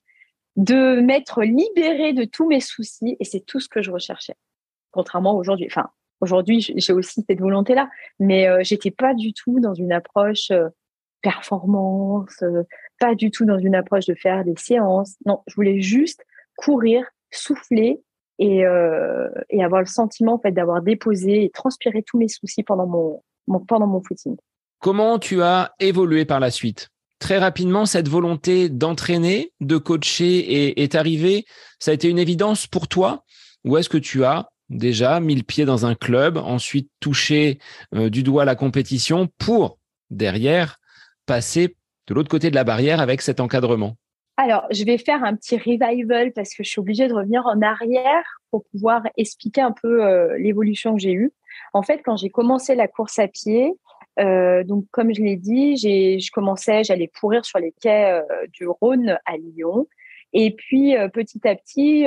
de 0.57 1.01
m'être 1.01 1.43
libérée 1.43 2.13
de 2.13 2.25
tous 2.25 2.47
mes 2.47 2.61
soucis 2.61 3.17
et 3.19 3.25
c'est 3.25 3.41
tout 3.41 3.59
ce 3.59 3.69
que 3.69 3.83
je 3.83 3.91
recherchais. 3.91 4.35
Contrairement 4.93 5.37
aujourd'hui. 5.37 5.67
Enfin, 5.69 5.89
aujourd'hui, 6.21 6.61
j'ai 6.61 6.93
aussi 6.93 7.25
cette 7.27 7.41
volonté-là, 7.41 7.91
mais 8.21 8.49
euh, 8.49 8.61
j'étais 8.63 8.93
pas 8.93 9.15
du 9.15 9.33
tout 9.33 9.59
dans 9.61 9.75
une 9.75 9.93
approche 9.93 10.51
euh, 10.53 10.69
performance, 11.23 12.43
pas 12.99 13.15
du 13.15 13.31
tout 13.31 13.45
dans 13.45 13.59
une 13.59 13.75
approche 13.75 14.07
de 14.07 14.15
faire 14.15 14.45
des 14.45 14.57
séances. 14.57 15.17
Non, 15.27 15.43
je 15.47 15.55
voulais 15.55 15.81
juste 15.81 16.25
courir, 16.57 17.05
souffler 17.31 18.01
et, 18.41 18.65
et 19.51 19.63
avoir 19.63 19.83
le 19.83 19.87
sentiment 19.87 20.35
en 20.35 20.39
fait 20.41 20.51
d'avoir 20.51 20.83
déposé 20.83 21.45
et 21.45 21.51
transpiré 21.51 22.03
tous 22.03 22.19
mes 22.19 22.27
soucis 22.27 22.65
pendant 22.65 22.89
mon, 22.89 23.23
pendant 23.69 23.87
mon 23.87 24.03
footing. 24.03 24.37
Comment 24.81 25.21
tu 25.21 25.43
as 25.43 25.75
évolué 25.79 26.25
par 26.25 26.41
la 26.41 26.51
suite? 26.51 26.89
Très 27.21 27.39
rapidement, 27.39 27.87
cette 27.87 28.09
volonté 28.09 28.69
d'entraîner, 28.69 29.53
de 29.61 29.77
coacher 29.77 30.83
est, 30.83 30.95
arrivée. 30.97 31.45
Ça 31.79 31.93
a 31.93 31.95
été 31.95 32.09
une 32.09 32.19
évidence 32.19 32.67
pour 32.67 32.89
toi? 32.89 33.23
Ou 33.65 33.77
est-ce 33.77 33.89
que 33.89 33.97
tu 33.97 34.25
as 34.25 34.49
déjà 34.73 35.21
mis 35.21 35.35
le 35.35 35.43
pied 35.43 35.65
dans 35.65 35.87
un 35.87 35.95
club, 35.95 36.37
ensuite 36.37 36.91
touché 37.01 37.59
euh, 37.95 38.11
du 38.11 38.23
doigt 38.23 38.45
la 38.45 38.57
compétition 38.57 39.29
pour, 39.39 39.79
derrière, 40.11 40.79
passer 41.27 41.77
de 42.09 42.15
l'autre 42.15 42.31
côté 42.31 42.51
de 42.51 42.55
la 42.55 42.65
barrière 42.65 43.01
avec 43.01 43.23
cet 43.23 43.41
encadrement 43.41 43.97
alors, 44.39 44.67
je 44.71 44.83
vais 44.85 44.97
faire 44.97 45.23
un 45.25 45.37
petit 45.37 45.59
revival 45.59 46.33
parce 46.33 46.55
que 46.55 46.65
je 46.65 46.71
suis 46.71 46.81
obligée 46.81 47.07
de 47.07 47.13
revenir 47.13 47.45
en 47.45 47.61
arrière 47.61 48.25
pour 48.51 48.65
pouvoir 48.73 49.03
expliquer 49.19 49.61
un 49.61 49.73
peu 49.73 50.05
euh, 50.05 50.39
l'évolution 50.39 50.95
que 50.95 51.03
j'ai 51.03 51.13
eue. 51.13 51.33
En 51.75 51.83
fait, 51.83 52.01
quand 52.03 52.17
j'ai 52.17 52.31
commencé 52.31 52.75
la 52.75 52.89
course 52.89 53.19
à 53.19 53.29
pied, 53.29 53.75
euh, 54.19 54.65
donc, 54.65 54.87
comme 54.91 55.15
je 55.15 55.21
l'ai 55.21 55.37
dit, 55.37 55.77
je 55.77 56.31
commençais, 56.33 56.83
j'allais 56.83 57.09
courir 57.09 57.45
sur 57.45 57.59
les 57.59 57.75
quais 57.79 58.23
du 58.55 58.67
Rhône 58.67 59.19
à 59.27 59.37
Lyon. 59.37 59.87
Et 60.33 60.55
puis, 60.55 60.97
euh, 60.97 61.09
petit 61.09 61.47
à 61.47 61.55
petit, 61.55 62.07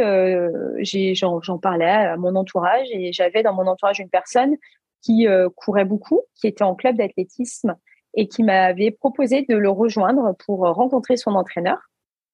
j'ai, 0.83 1.15
j'en, 1.15 1.39
parlais 1.59 1.85
à 1.85 2.17
mon 2.17 2.35
entourage 2.35 2.87
et 2.91 3.13
j'avais 3.13 3.43
dans 3.43 3.53
mon 3.53 3.67
entourage 3.67 3.99
une 3.99 4.09
personne 4.09 4.55
qui 5.01 5.27
courait 5.55 5.85
beaucoup, 5.85 6.23
qui 6.33 6.47
était 6.47 6.63
en 6.63 6.73
club 6.73 6.97
d'athlétisme 6.97 7.75
et 8.15 8.27
qui 8.27 8.41
m'avait 8.41 8.89
proposé 8.89 9.45
de 9.47 9.55
le 9.55 9.69
rejoindre 9.69 10.35
pour 10.45 10.61
rencontrer 10.61 11.15
son 11.15 11.35
entraîneur, 11.35 11.77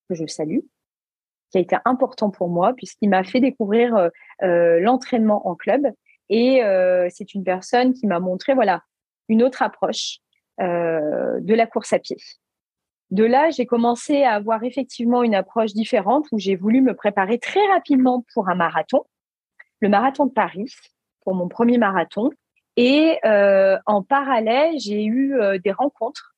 que 0.07 0.15
je 0.15 0.25
salue, 0.25 0.59
qui 1.49 1.57
a 1.57 1.61
été 1.61 1.75
important 1.83 2.29
pour 2.29 2.47
moi 2.47 2.71
puisqu'il 2.73 3.09
m'a 3.09 3.25
fait 3.25 3.41
découvrir 3.41 4.09
l'entraînement 4.39 5.45
en 5.49 5.55
club. 5.55 5.85
Et 6.29 6.61
c'est 7.09 7.33
une 7.33 7.43
personne 7.43 7.93
qui 7.93 8.07
m'a 8.07 8.21
montré, 8.21 8.53
voilà, 8.53 8.83
une 9.27 9.43
autre 9.43 9.61
approche 9.61 10.19
euh, 10.59 11.39
de 11.39 11.55
la 11.55 11.65
course 11.65 11.93
à 11.93 11.99
pied. 11.99 12.17
De 13.11 13.25
là, 13.25 13.49
j'ai 13.49 13.65
commencé 13.65 14.23
à 14.23 14.33
avoir 14.33 14.63
effectivement 14.63 15.21
une 15.21 15.35
approche 15.35 15.73
différente 15.73 16.27
où 16.31 16.39
j'ai 16.39 16.55
voulu 16.55 16.81
me 16.81 16.95
préparer 16.95 17.39
très 17.39 17.65
rapidement 17.67 18.25
pour 18.33 18.49
un 18.49 18.55
marathon, 18.55 19.03
le 19.81 19.89
marathon 19.89 20.25
de 20.25 20.31
Paris, 20.31 20.73
pour 21.21 21.35
mon 21.35 21.49
premier 21.49 21.77
marathon. 21.77 22.29
Et 22.77 23.17
euh, 23.25 23.77
en 23.85 24.01
parallèle, 24.01 24.79
j'ai 24.79 25.03
eu 25.03 25.35
euh, 25.35 25.57
des 25.57 25.73
rencontres. 25.73 26.35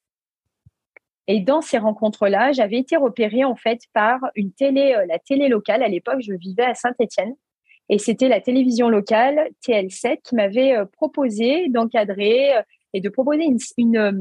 Et 1.27 1.39
dans 1.39 1.61
ces 1.61 1.77
rencontres-là, 1.77 2.51
j'avais 2.51 2.77
été 2.77 2.97
repérée 2.97 3.45
en 3.45 3.55
fait 3.55 3.81
par 3.93 4.19
une 4.35 4.51
télé, 4.51 4.97
la 5.07 5.19
télé 5.19 5.47
locale. 5.47 5.83
À 5.83 5.87
l'époque, 5.87 6.21
je 6.21 6.33
vivais 6.33 6.65
à 6.65 6.73
Saint-Étienne. 6.73 7.35
Et 7.87 7.97
c'était 7.97 8.29
la 8.29 8.41
télévision 8.41 8.89
locale, 8.89 9.49
TL7, 9.65 10.21
qui 10.23 10.35
m'avait 10.35 10.75
proposé 10.91 11.69
d'encadrer 11.69 12.55
et 12.93 13.01
de 13.01 13.09
proposer 13.09 13.43
une, 13.43 13.57
une, 13.77 13.97
euh, 13.97 14.11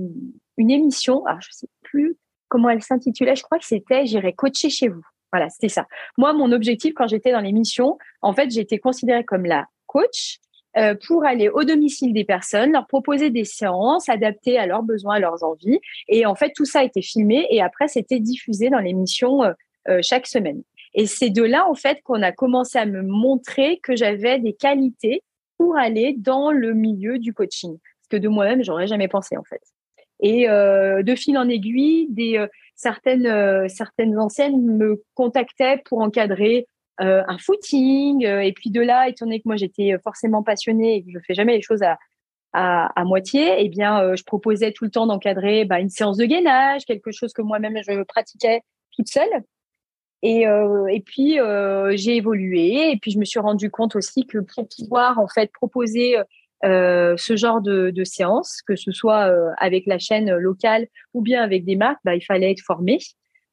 émission. 0.59 1.25
Alors, 1.27 1.41
je 1.41 1.49
sais 1.53 1.69
plus 1.83 2.17
comment 2.53 2.69
elle 2.69 2.83
s'intitulait. 2.83 3.35
Je 3.35 3.43
crois 3.43 3.59
que 3.59 3.65
c'était 3.65 4.05
J'irai 4.05 4.35
coacher 4.35 4.69
chez 4.69 4.89
vous. 4.89 5.01
Voilà, 5.33 5.49
c'était 5.49 5.71
ça. 5.71 5.87
Moi, 6.19 6.35
mon 6.35 6.53
objectif 6.53 6.93
quand 6.93 7.07
j'étais 7.07 7.33
dans 7.33 7.41
l'émission, 7.41 7.97
en 8.21 8.35
fait, 8.35 8.51
j'étais 8.51 8.79
considérée 8.79 9.25
comme 9.25 9.47
la 9.47 9.65
coach 9.87 10.39
euh, 10.77 10.95
pour 11.07 11.25
aller 11.25 11.49
au 11.49 11.65
domicile 11.65 12.13
des 12.13 12.25
personnes, 12.25 12.73
leur 12.73 12.87
proposer 12.87 13.31
des 13.31 13.45
séances 13.45 14.11
adaptées 14.11 14.59
à 14.59 14.67
leurs 14.67 14.83
besoins, 14.83 15.15
à 15.15 15.19
leurs 15.19 15.43
envies. 15.43 15.81
Et 16.09 16.27
en 16.27 16.35
fait, 16.35 16.53
tout 16.55 16.67
ça 16.67 16.81
a 16.81 16.85
été 16.85 17.01
filmé 17.01 17.47
et 17.49 17.63
après, 17.63 17.89
c'était 17.89 18.21
diffusé 18.21 18.69
dans 18.69 18.81
l'émission 18.81 19.43
euh, 19.43 19.53
euh, 19.89 20.01
chaque 20.03 20.27
semaine. 20.27 20.63
Et 20.93 21.07
c'est 21.07 21.31
de 21.31 21.43
là, 21.43 21.67
en 21.67 21.75
fait, 21.75 22.03
qu'on 22.03 22.21
a 22.21 22.33
commencé 22.33 22.79
à 22.79 22.85
me 22.85 23.01
montrer 23.01 23.81
que 23.83 23.97
j'avais 23.97 24.39
des 24.39 24.53
qualités 24.53 25.23
pour 25.57 25.79
aller 25.79 26.15
dans 26.19 26.53
le 26.53 26.75
milieu 26.75 27.19
du 27.19 27.33
coaching 27.33 27.79
que 28.11 28.19
de 28.19 28.29
moi-même, 28.29 28.63
j'aurais 28.63 28.87
jamais 28.87 29.09
pensé 29.09 29.39
en 29.39 29.43
fait. 29.43 29.63
Et 30.23 30.49
euh, 30.49 31.03
de 31.03 31.15
fil 31.17 31.37
en 31.37 31.49
aiguille, 31.49 32.09
euh, 32.39 32.47
certaines 32.77 33.27
euh, 33.27 33.67
anciennes 34.19 34.63
me 34.63 35.03
contactaient 35.15 35.83
pour 35.85 36.01
encadrer 36.01 36.67
un 36.99 37.37
footing. 37.39 38.25
et 38.25 38.53
puis 38.53 38.71
de 38.71 38.81
là, 38.81 39.09
étant 39.09 39.27
donné 39.27 39.41
que 39.41 39.49
moi 39.49 39.57
j'étais 39.57 39.97
forcément 40.05 40.45
passionnée 40.45 40.97
et 40.97 41.03
que 41.03 41.11
je 41.11 41.19
fais 41.27 41.35
jamais 41.35 41.57
les 41.57 41.63
choses 41.63 41.83
à 42.53 43.05
moitié, 43.05 43.57
eh 43.59 43.69
bien, 43.69 44.15
je 44.15 44.23
proposais 44.23 44.71
tout 44.71 44.85
le 44.85 44.91
temps 44.91 45.09
d'encadrer 45.09 45.65
bah, 45.65 45.81
une 45.81 45.89
séance 45.89 46.17
de 46.17 46.27
gainage, 46.27 46.85
quelque 46.85 47.11
chose 47.11 47.33
que 47.33 47.43
moi-même 47.43 47.77
je 47.85 48.05
pratiquais 48.05 48.61
toute 48.95 49.09
seule. 49.09 49.43
Et, 50.23 50.43
et 50.43 51.01
puis 51.01 51.39
j'ai 51.97 52.17
évolué, 52.17 52.93
et 52.93 52.99
puis 52.99 53.11
je 53.11 53.19
me 53.19 53.25
suis 53.25 53.41
rendu 53.41 53.69
compte 53.69 53.97
aussi 53.97 54.25
que 54.25 54.39
pour 54.39 54.69
pouvoir 54.69 55.19
en 55.19 55.27
fait 55.27 55.51
proposer 55.51 56.15
euh, 56.65 57.15
ce 57.17 57.37
genre 57.37 57.61
de, 57.61 57.91
de 57.91 58.05
séance, 58.05 58.63
que 58.67 58.77
ce 58.77 58.93
soit 58.93 59.29
euh, 59.29 59.51
avec 59.59 59.85
la 59.87 59.99
chaîne 59.99 60.33
locale 60.37 60.87
ou 61.13 61.21
bien 61.21 61.43
avec 61.43 61.65
des 61.65 61.75
marques, 61.75 62.01
bah, 62.05 62.15
il 62.15 62.21
fallait 62.21 62.53
être 62.53 62.63
formé. 62.63 62.99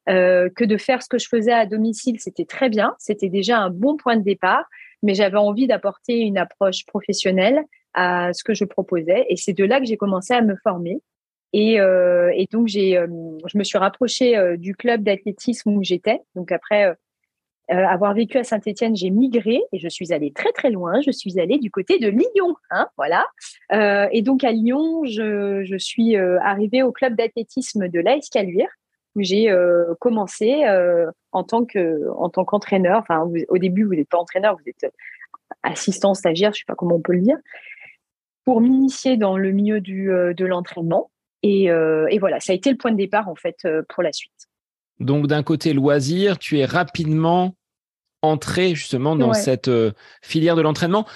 Euh, 0.08 0.48
que 0.56 0.64
de 0.64 0.76
faire 0.76 1.02
ce 1.02 1.08
que 1.08 1.18
je 1.18 1.28
faisais 1.28 1.52
à 1.52 1.66
domicile, 1.66 2.16
c'était 2.20 2.46
très 2.46 2.68
bien, 2.68 2.94
c'était 2.98 3.28
déjà 3.28 3.58
un 3.58 3.70
bon 3.70 3.96
point 3.96 4.16
de 4.16 4.22
départ, 4.22 4.64
mais 5.02 5.14
j'avais 5.14 5.36
envie 5.36 5.66
d'apporter 5.66 6.20
une 6.20 6.38
approche 6.38 6.86
professionnelle 6.86 7.62
à 7.92 8.32
ce 8.32 8.42
que 8.42 8.54
je 8.54 8.64
proposais, 8.64 9.26
et 9.28 9.36
c'est 9.36 9.52
de 9.52 9.64
là 9.64 9.78
que 9.78 9.84
j'ai 9.84 9.98
commencé 9.98 10.32
à 10.32 10.40
me 10.40 10.56
former. 10.62 11.00
Et, 11.52 11.78
donc 12.50 12.66
j'ai, 12.68 12.92
je 13.46 13.58
me 13.58 13.62
suis 13.62 13.78
rapprochée 13.78 14.56
du 14.56 14.74
club 14.74 15.02
d'athlétisme 15.02 15.70
où 15.70 15.82
j'étais. 15.82 16.20
Donc 16.34 16.50
après 16.50 16.96
euh, 17.70 17.86
avoir 17.86 18.14
vécu 18.14 18.36
à 18.36 18.42
Saint-Étienne, 18.44 18.96
j'ai 18.96 19.10
migré 19.10 19.60
et 19.72 19.78
je 19.78 19.88
suis 19.88 20.12
allée 20.12 20.32
très 20.32 20.50
très 20.50 20.70
loin. 20.70 21.00
Je 21.02 21.12
suis 21.12 21.38
allée 21.38 21.58
du 21.58 21.70
côté 21.70 21.98
de 21.98 22.08
Lyon, 22.08 22.56
hein, 22.70 22.88
voilà. 22.96 23.26
Euh, 23.72 24.08
et 24.10 24.22
donc 24.22 24.42
à 24.42 24.50
Lyon, 24.50 25.04
je, 25.04 25.76
suis 25.78 26.16
euh, 26.16 26.40
arrivée 26.40 26.82
au 26.82 26.90
club 26.90 27.14
d'athlétisme 27.14 27.88
de 27.88 28.00
l'AS 28.00 28.28
Caluire 28.28 28.68
où 29.16 29.22
j'ai 29.22 29.52
commencé 29.98 30.64
en 31.32 31.42
tant 31.42 31.64
que 31.64 32.08
en 32.16 32.28
tant 32.28 32.44
qu'entraîneur. 32.44 33.00
Enfin, 33.00 33.28
au 33.48 33.58
début, 33.58 33.82
vous 33.82 33.96
n'êtes 33.96 34.08
pas 34.08 34.18
entraîneur, 34.18 34.54
vous 34.54 34.68
êtes 34.68 34.92
assistant, 35.64 36.14
stagiaire, 36.14 36.52
je 36.52 36.60
sais 36.60 36.64
pas 36.64 36.76
comment 36.76 36.94
on 36.94 37.00
peut 37.00 37.14
le 37.14 37.22
dire, 37.22 37.36
pour 38.44 38.60
m'initier 38.60 39.16
dans 39.16 39.36
le 39.36 39.50
milieu 39.50 39.80
du, 39.80 40.06
de 40.06 40.44
l'entraînement. 40.44 41.10
Et, 41.42 41.64
et 41.64 42.18
voilà, 42.20 42.38
ça 42.38 42.52
a 42.52 42.54
été 42.54 42.70
le 42.70 42.76
point 42.76 42.92
de 42.92 42.98
départ 42.98 43.28
en 43.28 43.34
fait 43.34 43.66
pour 43.88 44.04
la 44.04 44.12
suite. 44.12 44.46
Donc 45.00 45.26
d'un 45.26 45.42
côté 45.42 45.72
loisir, 45.72 46.38
tu 46.38 46.60
es 46.60 46.64
rapidement 46.64 47.56
entrer 48.22 48.74
justement 48.74 49.16
dans 49.16 49.32
cette 49.32 49.68
euh, 49.68 49.92
filière 50.22 50.56
de 50.56 50.62
l'entraînement. 50.62 51.06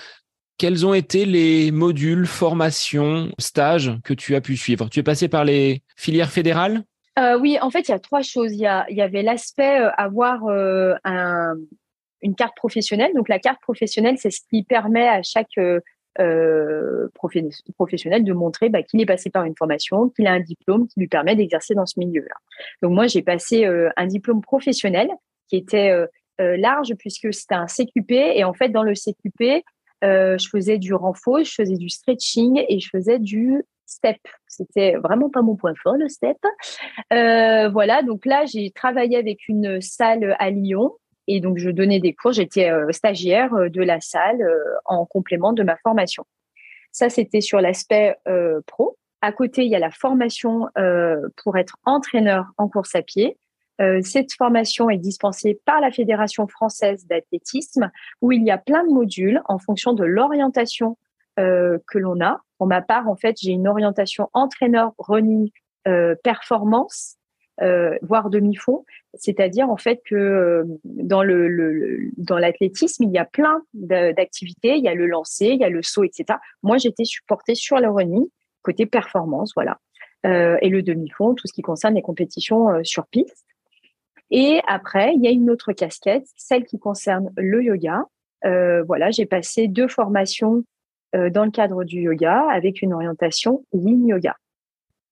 Quels 0.57 0.87
ont 0.87 0.95
été 0.95 1.27
les 1.27 1.73
modules, 1.73 2.27
formations, 2.27 3.33
stages 3.39 3.93
que 4.05 4.15
tu 4.15 4.35
as 4.37 4.41
pu 4.41 4.57
suivre? 4.57 4.89
Tu 4.89 5.01
es 5.01 5.03
passé 5.03 5.29
par 5.29 5.45
les 5.45 5.83
filières 5.97 6.31
fédérales? 6.31 6.85
Euh, 7.19 7.39
Oui, 7.39 7.59
en 7.61 7.71
fait, 7.71 7.89
il 7.89 7.91
y 7.91 7.95
a 7.95 7.99
trois 7.99 8.23
choses. 8.23 8.53
Il 8.53 8.61
y, 8.61 9.01
avait 9.01 9.23
l'aspect 9.23 9.81
euh, 9.81 9.91
avoir 9.97 10.43
une 12.23 12.35
carte 12.37 12.57
professionnelle. 12.57 13.13
Donc 13.15 13.29
la 13.29 13.41
carte 13.41 13.61
professionnelle, 13.61 14.17
c'est 14.19 14.31
ce 14.31 14.41
qui 14.49 14.63
permet 14.63 15.09
à 15.09 15.23
chaque 15.23 15.59
professionnel 17.75 18.23
de 18.23 18.33
montrer 18.33 18.69
bah, 18.69 18.85
qu'il 18.85 19.01
est 19.01 19.07
passé 19.07 19.31
par 19.31 19.43
une 19.45 19.57
formation, 19.57 20.09
qu'il 20.11 20.29
a 20.29 20.33
un 20.33 20.41
diplôme 20.41 20.87
qui 20.87 21.01
lui 21.01 21.09
permet 21.09 21.35
d'exercer 21.35 21.75
dans 21.75 21.87
ce 21.87 21.99
milieu-là. 21.99 22.37
Donc 22.81 22.93
moi, 22.93 23.09
j'ai 23.09 23.23
passé 23.23 23.67
un 23.67 24.07
diplôme 24.07 24.41
professionnel 24.41 25.09
qui 25.49 25.57
était 25.57 25.93
large 26.39 26.95
puisque 26.99 27.33
c'était 27.33 27.55
un 27.55 27.67
CQP 27.67 28.13
et 28.13 28.45
en 28.45 28.53
fait 28.53 28.69
dans 28.69 28.83
le 28.83 28.95
CQP 28.95 29.65
euh, 30.05 30.37
je 30.39 30.49
faisais 30.49 30.79
du 30.79 30.93
renfort, 30.93 31.45
je 31.45 31.53
faisais 31.53 31.77
du 31.77 31.89
stretching 31.89 32.63
et 32.69 32.79
je 32.79 32.89
faisais 32.91 33.19
du 33.19 33.65
step. 33.87 34.19
C'était 34.49 34.97
vraiment 34.97 35.31
pas 35.31 35.43
mon 35.43 35.57
point 35.57 35.73
fort 35.83 35.97
le 35.97 36.09
step. 36.09 36.37
Euh, 37.13 37.69
voilà, 37.71 38.03
donc 38.03 38.27
là 38.27 38.45
j'ai 38.45 38.71
travaillé 38.71 39.17
avec 39.17 39.49
une 39.49 39.81
salle 39.81 40.37
à 40.39 40.51
Lyon 40.51 40.93
et 41.27 41.41
donc 41.41 41.59
je 41.59 41.71
donnais 41.71 42.01
des 42.01 42.13
cours. 42.13 42.33
J'étais 42.33 42.71
stagiaire 42.91 43.51
de 43.71 43.83
la 43.83 44.01
salle 44.01 44.43
en 44.85 45.07
complément 45.07 45.53
de 45.53 45.63
ma 45.63 45.77
formation. 45.77 46.25
Ça 46.93 47.09
c'était 47.09 47.41
sur 47.41 47.61
l'aspect 47.61 48.17
pro. 48.67 48.97
À 49.23 49.33
côté, 49.33 49.65
il 49.65 49.71
y 49.71 49.77
a 49.77 49.79
la 49.79 49.91
formation 49.91 50.69
pour 51.43 51.57
être 51.57 51.77
entraîneur 51.85 52.53
en 52.59 52.69
course 52.69 52.95
à 52.95 53.01
pied. 53.01 53.39
Euh, 53.81 54.01
cette 54.03 54.33
formation 54.33 54.89
est 54.89 54.99
dispensée 54.99 55.61
par 55.65 55.81
la 55.81 55.91
Fédération 55.91 56.47
française 56.47 57.07
d'athlétisme, 57.07 57.91
où 58.21 58.33
il 58.33 58.45
y 58.45 58.51
a 58.51 58.59
plein 58.59 58.85
de 58.85 58.93
modules 58.93 59.43
en 59.47 59.59
fonction 59.59 59.93
de 59.93 60.05
l'orientation 60.05 60.97
euh, 61.41 61.79
que 61.89 61.99
l'on 61.99 62.21
a. 62.21 62.41
Pour 62.59 62.67
ma 62.67 62.83
part, 62.83 63.09
en 63.09 63.17
fait, 63.17 63.37
j'ai 63.41 63.51
une 63.51 63.67
orientation 63.67 64.29
entraîneur 64.33 64.93
running 64.99 65.51
euh, 65.89 66.15
performance 66.23 67.17
voire 68.03 68.31
demi-fond. 68.31 68.85
C'est-à-dire 69.15 69.71
en 69.71 69.77
fait 69.77 70.03
que 70.05 70.65
dans 70.83 71.23
le, 71.23 72.11
dans 72.17 72.37
l'athlétisme, 72.37 73.05
il 73.05 73.13
y 73.13 73.19
a 73.19 73.25
plein 73.25 73.63
d'activités. 73.73 74.77
Il 74.77 74.83
y 74.83 74.89
a 74.89 74.95
le 74.95 75.07
lancer, 75.07 75.47
il 75.47 75.61
y 75.61 75.65
a 75.65 75.69
le 75.69 75.81
saut, 75.81 76.03
etc. 76.03 76.41
Moi, 76.65 76.79
j'étais 76.79 77.05
supportée 77.05 77.55
sur 77.55 77.79
le 77.79 77.89
running 77.89 78.27
côté 78.63 78.87
performance, 78.87 79.53
voilà, 79.55 79.79
et 80.25 80.69
le 80.69 80.83
demi-fond, 80.83 81.35
tout 81.35 81.47
ce 81.47 81.53
qui 81.53 81.63
concerne 81.63 81.95
les 81.95 82.03
compétitions 82.03 82.83
sur 82.83 83.07
piste. 83.07 83.45
Et 84.37 84.61
après, 84.67 85.15
il 85.15 85.23
y 85.23 85.29
a 85.29 85.31
une 85.31 85.49
autre 85.49 85.73
casquette, 85.73 86.27
celle 86.37 86.65
qui 86.65 86.81
concerne 86.81 87.31
le 87.37 87.63
yoga. 87.63 88.03
voilà, 88.43 89.13
j'ai 89.13 89.27
passé 89.27 89.69
deux 89.69 89.87
formations 89.87 90.65
dans 91.13 91.45
le 91.45 91.53
cadre 91.53 91.85
du 91.85 92.01
yoga 92.01 92.45
avec 92.51 92.83
une 92.83 92.93
orientation 92.93 93.65
yin 93.73 94.09
yoga. 94.09 94.35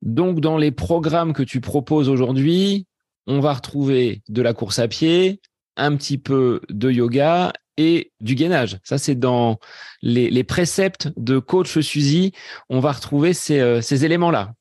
Donc, 0.02 0.40
dans 0.40 0.58
les 0.58 0.72
programmes 0.72 1.32
que 1.34 1.44
tu 1.44 1.60
proposes 1.60 2.08
aujourd'hui, 2.08 2.86
on 3.28 3.38
va 3.38 3.52
retrouver 3.52 4.22
de 4.28 4.42
la 4.42 4.54
course 4.54 4.80
à 4.80 4.88
pied, 4.88 5.40
un 5.76 5.94
petit 5.94 6.18
peu 6.18 6.60
de 6.68 6.90
yoga 6.90 7.52
et 7.76 8.12
du 8.20 8.34
gainage. 8.34 8.78
Ça, 8.82 8.98
c'est 8.98 9.14
dans 9.14 9.58
les, 10.02 10.44
préceptes 10.44 11.10
de 11.16 11.38
coach 11.38 11.78
Suzy. 11.78 12.32
On 12.68 12.80
va 12.80 12.90
retrouver 12.90 13.32
ces, 13.32 13.60
euh, 13.60 13.80
ces 13.80 14.04
éléments-là. 14.04 14.52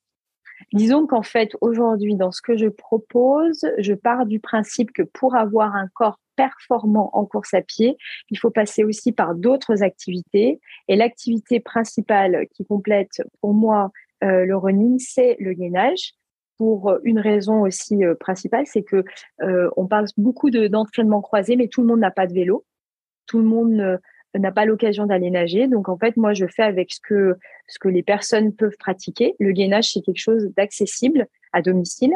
Disons 0.73 1.05
qu'en 1.05 1.21
fait, 1.21 1.51
aujourd'hui, 1.59 2.15
dans 2.15 2.31
ce 2.31 2.41
que 2.41 2.55
je 2.55 2.67
propose, 2.67 3.65
je 3.77 3.93
pars 3.93 4.25
du 4.25 4.39
principe 4.39 4.91
que 4.93 5.01
pour 5.01 5.35
avoir 5.35 5.75
un 5.75 5.87
corps 5.93 6.19
performant 6.37 7.09
en 7.13 7.25
course 7.25 7.53
à 7.53 7.61
pied, 7.61 7.97
il 8.29 8.39
faut 8.39 8.51
passer 8.51 8.83
aussi 8.83 9.11
par 9.11 9.35
d'autres 9.35 9.83
activités. 9.83 10.61
Et 10.87 10.95
l'activité 10.95 11.59
principale 11.59 12.47
qui 12.53 12.65
complète 12.65 13.21
pour 13.41 13.53
moi 13.53 13.91
euh, 14.23 14.45
le 14.45 14.55
running, 14.55 14.97
c'est 14.99 15.35
le 15.39 15.53
gainage 15.53 16.13
pour 16.57 16.95
une 17.03 17.19
raison 17.19 17.61
aussi 17.61 18.05
euh, 18.05 18.13
principale, 18.13 18.67
c'est 18.67 18.83
que 18.83 19.03
euh, 19.41 19.69
on 19.77 19.87
parle 19.87 20.05
beaucoup 20.15 20.51
d'entraînement 20.51 21.21
croisé, 21.21 21.55
mais 21.55 21.67
tout 21.67 21.81
le 21.81 21.87
monde 21.87 22.01
n'a 22.01 22.11
pas 22.11 22.27
de 22.27 22.33
vélo, 22.33 22.65
tout 23.25 23.39
le 23.39 23.45
monde 23.45 23.99
n'a 24.39 24.51
pas 24.51 24.65
l'occasion 24.65 25.05
d'aller 25.05 25.29
nager. 25.29 25.67
Donc 25.67 25.89
en 25.89 25.97
fait, 25.97 26.17
moi, 26.17 26.33
je 26.33 26.45
fais 26.47 26.63
avec 26.63 26.91
ce 26.93 27.00
que 27.01 27.35
ce 27.67 27.79
que 27.79 27.88
les 27.88 28.03
personnes 28.03 28.53
peuvent 28.53 28.77
pratiquer. 28.77 29.35
Le 29.39 29.51
gainage, 29.51 29.91
c'est 29.91 30.01
quelque 30.01 30.19
chose 30.19 30.51
d'accessible 30.55 31.27
à 31.53 31.61
domicile. 31.61 32.13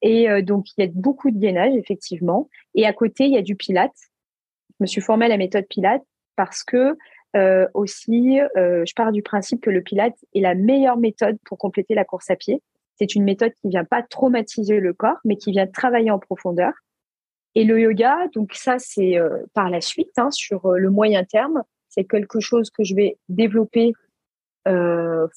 Et 0.00 0.28
donc, 0.42 0.66
il 0.76 0.84
y 0.84 0.86
a 0.86 0.90
beaucoup 0.94 1.32
de 1.32 1.38
gainage, 1.38 1.74
effectivement. 1.74 2.48
Et 2.76 2.86
à 2.86 2.92
côté, 2.92 3.24
il 3.24 3.32
y 3.32 3.36
a 3.36 3.42
du 3.42 3.56
Pilates. 3.56 3.90
Je 4.78 4.84
me 4.84 4.86
suis 4.86 5.00
formée 5.00 5.26
à 5.26 5.28
la 5.28 5.38
méthode 5.38 5.66
Pilates 5.68 6.04
parce 6.36 6.62
que 6.62 6.96
euh, 7.36 7.66
aussi, 7.74 8.40
euh, 8.56 8.84
je 8.86 8.94
pars 8.94 9.12
du 9.12 9.22
principe 9.22 9.60
que 9.60 9.70
le 9.70 9.82
Pilate 9.82 10.16
est 10.34 10.40
la 10.40 10.54
meilleure 10.54 10.96
méthode 10.96 11.36
pour 11.44 11.58
compléter 11.58 11.94
la 11.94 12.04
course 12.04 12.30
à 12.30 12.36
pied. 12.36 12.62
C'est 12.96 13.14
une 13.14 13.24
méthode 13.24 13.52
qui 13.60 13.68
vient 13.68 13.84
pas 13.84 14.02
traumatiser 14.02 14.80
le 14.80 14.92
corps, 14.92 15.18
mais 15.24 15.36
qui 15.36 15.52
vient 15.52 15.66
travailler 15.66 16.10
en 16.10 16.18
profondeur. 16.18 16.72
Et 17.54 17.64
le 17.64 17.80
yoga, 17.80 18.28
donc 18.34 18.54
ça, 18.54 18.78
c'est 18.78 19.18
euh, 19.18 19.44
par 19.54 19.70
la 19.70 19.80
suite, 19.80 20.18
hein, 20.18 20.30
sur 20.30 20.72
le 20.72 20.90
moyen 20.90 21.24
terme, 21.24 21.62
c'est 21.88 22.04
quelque 22.04 22.40
chose 22.40 22.70
que 22.70 22.84
je 22.84 22.94
vais 22.94 23.18
développer 23.28 23.92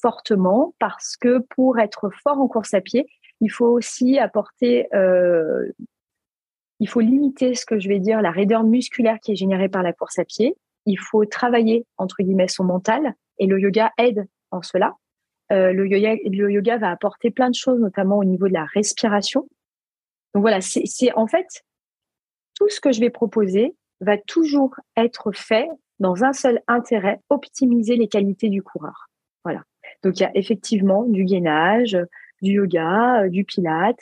fortement 0.02 0.74
parce 0.78 1.16
que 1.16 1.38
pour 1.56 1.78
être 1.78 2.10
fort 2.22 2.38
en 2.38 2.48
course 2.48 2.74
à 2.74 2.82
pied, 2.82 3.06
il 3.40 3.50
faut 3.50 3.64
aussi 3.64 4.18
apporter, 4.18 4.88
il 4.92 6.86
faut 6.86 7.00
limiter 7.00 7.54
ce 7.54 7.64
que 7.64 7.78
je 7.78 7.88
vais 7.88 7.98
dire, 7.98 8.20
la 8.20 8.30
raideur 8.30 8.62
musculaire 8.62 9.18
qui 9.20 9.32
est 9.32 9.36
générée 9.36 9.70
par 9.70 9.82
la 9.82 9.94
course 9.94 10.18
à 10.18 10.26
pied 10.26 10.54
il 10.86 10.98
faut 10.98 11.24
travailler 11.24 11.86
entre 11.96 12.22
guillemets 12.22 12.48
son 12.48 12.64
mental 12.64 13.14
et 13.38 13.46
le 13.46 13.58
yoga 13.60 13.92
aide 13.98 14.26
en 14.50 14.62
cela. 14.62 14.96
Euh, 15.50 15.72
le, 15.72 15.86
yoga, 15.86 16.14
le 16.24 16.50
yoga 16.50 16.78
va 16.78 16.90
apporter 16.90 17.30
plein 17.30 17.50
de 17.50 17.54
choses, 17.54 17.80
notamment 17.80 18.18
au 18.18 18.24
niveau 18.24 18.48
de 18.48 18.52
la 18.52 18.64
respiration. 18.64 19.48
Donc 20.34 20.42
voilà, 20.42 20.60
c'est 20.60 21.12
en 21.14 21.26
fait 21.26 21.62
tout 22.54 22.68
ce 22.68 22.80
que 22.80 22.92
je 22.92 23.00
vais 23.00 23.10
proposer 23.10 23.74
va 24.00 24.18
toujours 24.18 24.74
être 24.96 25.32
fait 25.32 25.68
dans 26.00 26.24
un 26.24 26.32
seul 26.32 26.60
intérêt, 26.66 27.20
optimiser 27.30 27.96
les 27.96 28.08
qualités 28.08 28.48
du 28.48 28.62
coureur. 28.62 29.08
Voilà. 29.44 29.62
Donc 30.02 30.18
il 30.18 30.22
y 30.22 30.26
a 30.26 30.36
effectivement 30.36 31.04
du 31.04 31.24
gainage, 31.24 31.96
du 32.42 32.52
yoga, 32.52 33.22
euh, 33.22 33.28
du 33.28 33.44
pilate, 33.44 33.98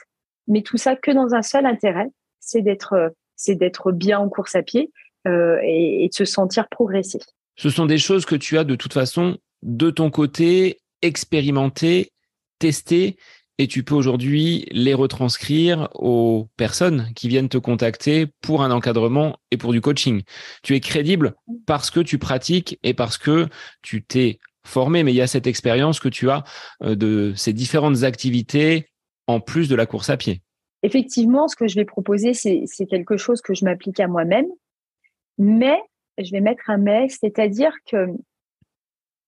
mais 0.49 0.63
tout 0.63 0.79
ça 0.79 0.97
que 0.97 1.11
dans 1.11 1.35
un 1.35 1.43
seul 1.43 1.67
intérêt, 1.67 2.09
c'est 2.41 2.63
d'être 2.63 3.13
d'être 3.49 3.93
bien 3.93 4.19
en 4.19 4.29
course 4.29 4.55
à 4.55 4.63
pied 4.63 4.91
euh, 5.27 5.59
et, 5.63 6.09
de 6.09 6.15
se 6.15 6.25
sentir 6.25 6.69
progresser. 6.69 7.21
Ce 7.57 7.71
sont 7.71 7.87
des 7.87 7.99
choses 7.99 8.27
que 8.27 8.35
tu 8.35 8.59
as 8.59 8.65
de 8.65 8.75
toute 8.75 8.93
façon 8.93 9.39
de 9.63 9.91
ton 9.91 10.11
côté 10.11 10.79
expérimenté, 11.03 12.13
testé 12.59 13.17
et 13.61 13.67
tu 13.67 13.83
peux 13.83 13.95
aujourd'hui 13.95 14.65
les 14.71 14.95
retranscrire 14.95 15.91
aux 15.93 16.49
personnes 16.57 17.13
qui 17.15 17.29
viennent 17.29 17.51
te 17.51 17.59
contacter 17.59 18.27
pour 18.41 18.63
un 18.63 18.71
encadrement 18.71 19.37
et 19.51 19.59
pour 19.59 19.73
du 19.73 19.83
coaching. 19.83 20.23
Tu 20.63 20.75
es 20.75 20.81
crédible 20.81 21.35
parce 21.67 21.91
que 21.91 22.01
tu 22.01 22.17
pratiques 22.17 22.79
et 22.83 22.95
parce 22.95 23.19
que 23.19 23.49
tu 23.83 24.03
t'es 24.03 24.39
formé, 24.65 25.03
mais 25.03 25.13
il 25.13 25.17
y 25.17 25.21
a 25.21 25.27
cette 25.27 25.47
expérience 25.47 26.01
que 26.01 26.09
tu 26.09 26.31
as 26.31 26.43
euh, 26.83 26.95
de 26.95 27.35
ces 27.37 27.53
différentes 27.53 28.03
activités 28.03 28.89
en 29.27 29.41
plus 29.41 29.69
de 29.69 29.75
la 29.75 29.85
course 29.85 30.09
à 30.09 30.17
pied. 30.17 30.41
Effectivement, 30.83 31.47
ce 31.47 31.55
que 31.55 31.69
je 31.69 31.75
vais 31.75 31.85
proposer, 31.85 32.33
c'est 32.33 32.87
quelque 32.89 33.19
chose 33.19 33.43
que 33.43 33.53
je 33.53 33.67
m'applique 33.67 34.01
à 34.01 34.09
moi-même. 34.09 34.47
Mais, 35.37 35.79
je 36.17 36.31
vais 36.31 36.41
mettre 36.41 36.71
un 36.71 36.79
mais, 36.79 37.09
c'est-à-dire 37.11 37.75
que 37.85 38.07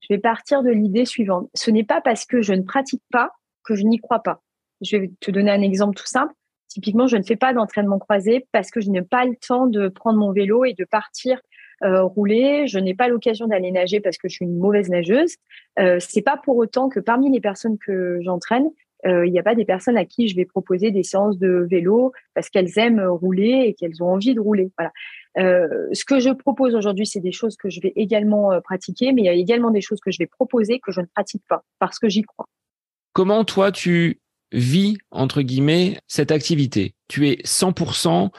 je 0.00 0.06
vais 0.08 0.18
partir 0.18 0.62
de 0.62 0.70
l'idée 0.70 1.04
suivante. 1.04 1.50
Ce 1.54 1.70
n'est 1.70 1.84
pas 1.84 2.00
parce 2.00 2.24
que 2.24 2.40
je 2.40 2.54
ne 2.54 2.62
pratique 2.62 3.02
pas 3.10 3.30
que 3.64 3.74
je 3.74 3.84
n'y 3.84 3.98
crois 3.98 4.22
pas. 4.22 4.42
Je 4.80 4.96
vais 4.96 5.10
te 5.20 5.30
donner 5.30 5.50
un 5.50 5.62
exemple 5.62 5.94
tout 5.94 6.06
simple. 6.06 6.32
Typiquement, 6.68 7.06
je 7.06 7.16
ne 7.16 7.22
fais 7.22 7.36
pas 7.36 7.52
d'entraînement 7.52 7.98
croisé 7.98 8.46
parce 8.52 8.70
que 8.70 8.80
je 8.80 8.90
n'ai 8.90 9.02
pas 9.02 9.24
le 9.24 9.36
temps 9.36 9.66
de 9.66 9.88
prendre 9.88 10.18
mon 10.18 10.32
vélo 10.32 10.64
et 10.64 10.72
de 10.72 10.84
partir 10.84 11.40
euh, 11.84 12.02
rouler. 12.02 12.66
Je 12.66 12.78
n'ai 12.78 12.94
pas 12.94 13.08
l'occasion 13.08 13.46
d'aller 13.46 13.70
nager 13.70 14.00
parce 14.00 14.16
que 14.16 14.28
je 14.28 14.36
suis 14.36 14.44
une 14.44 14.58
mauvaise 14.58 14.88
nageuse. 14.88 15.36
Euh, 15.78 15.98
c'est 16.00 16.22
pas 16.22 16.36
pour 16.42 16.56
autant 16.56 16.88
que 16.88 17.00
parmi 17.00 17.30
les 17.30 17.40
personnes 17.40 17.76
que 17.78 18.18
j'entraîne, 18.22 18.70
euh, 19.06 19.26
il 19.26 19.32
n'y 19.32 19.38
a 19.38 19.42
pas 19.42 19.54
des 19.54 19.64
personnes 19.64 19.96
à 19.96 20.04
qui 20.04 20.28
je 20.28 20.36
vais 20.36 20.44
proposer 20.44 20.90
des 20.90 21.02
séances 21.02 21.38
de 21.38 21.66
vélo 21.68 22.12
parce 22.34 22.48
qu'elles 22.48 22.78
aiment 22.78 23.04
rouler 23.04 23.64
et 23.66 23.74
qu'elles 23.74 24.02
ont 24.02 24.08
envie 24.08 24.34
de 24.34 24.40
rouler. 24.40 24.70
Voilà. 24.78 24.92
Euh, 25.38 25.88
ce 25.92 26.04
que 26.04 26.20
je 26.20 26.30
propose 26.30 26.74
aujourd'hui, 26.74 27.06
c'est 27.06 27.20
des 27.20 27.32
choses 27.32 27.56
que 27.56 27.70
je 27.70 27.80
vais 27.80 27.92
également 27.96 28.52
euh, 28.52 28.60
pratiquer, 28.60 29.12
mais 29.12 29.22
il 29.22 29.24
y 29.24 29.28
a 29.28 29.32
également 29.32 29.70
des 29.70 29.80
choses 29.80 30.00
que 30.00 30.10
je 30.10 30.18
vais 30.18 30.26
proposer 30.26 30.78
que 30.78 30.92
je 30.92 31.00
ne 31.00 31.06
pratique 31.06 31.42
pas 31.48 31.64
parce 31.78 31.98
que 31.98 32.08
j'y 32.08 32.22
crois. 32.22 32.46
Comment 33.12 33.44
toi 33.44 33.72
tu 33.72 34.20
vis 34.52 34.96
entre 35.10 35.42
guillemets 35.42 36.00
cette 36.06 36.30
activité? 36.30 36.94
Tu 37.08 37.28
es 37.28 37.42
100% 37.44 38.30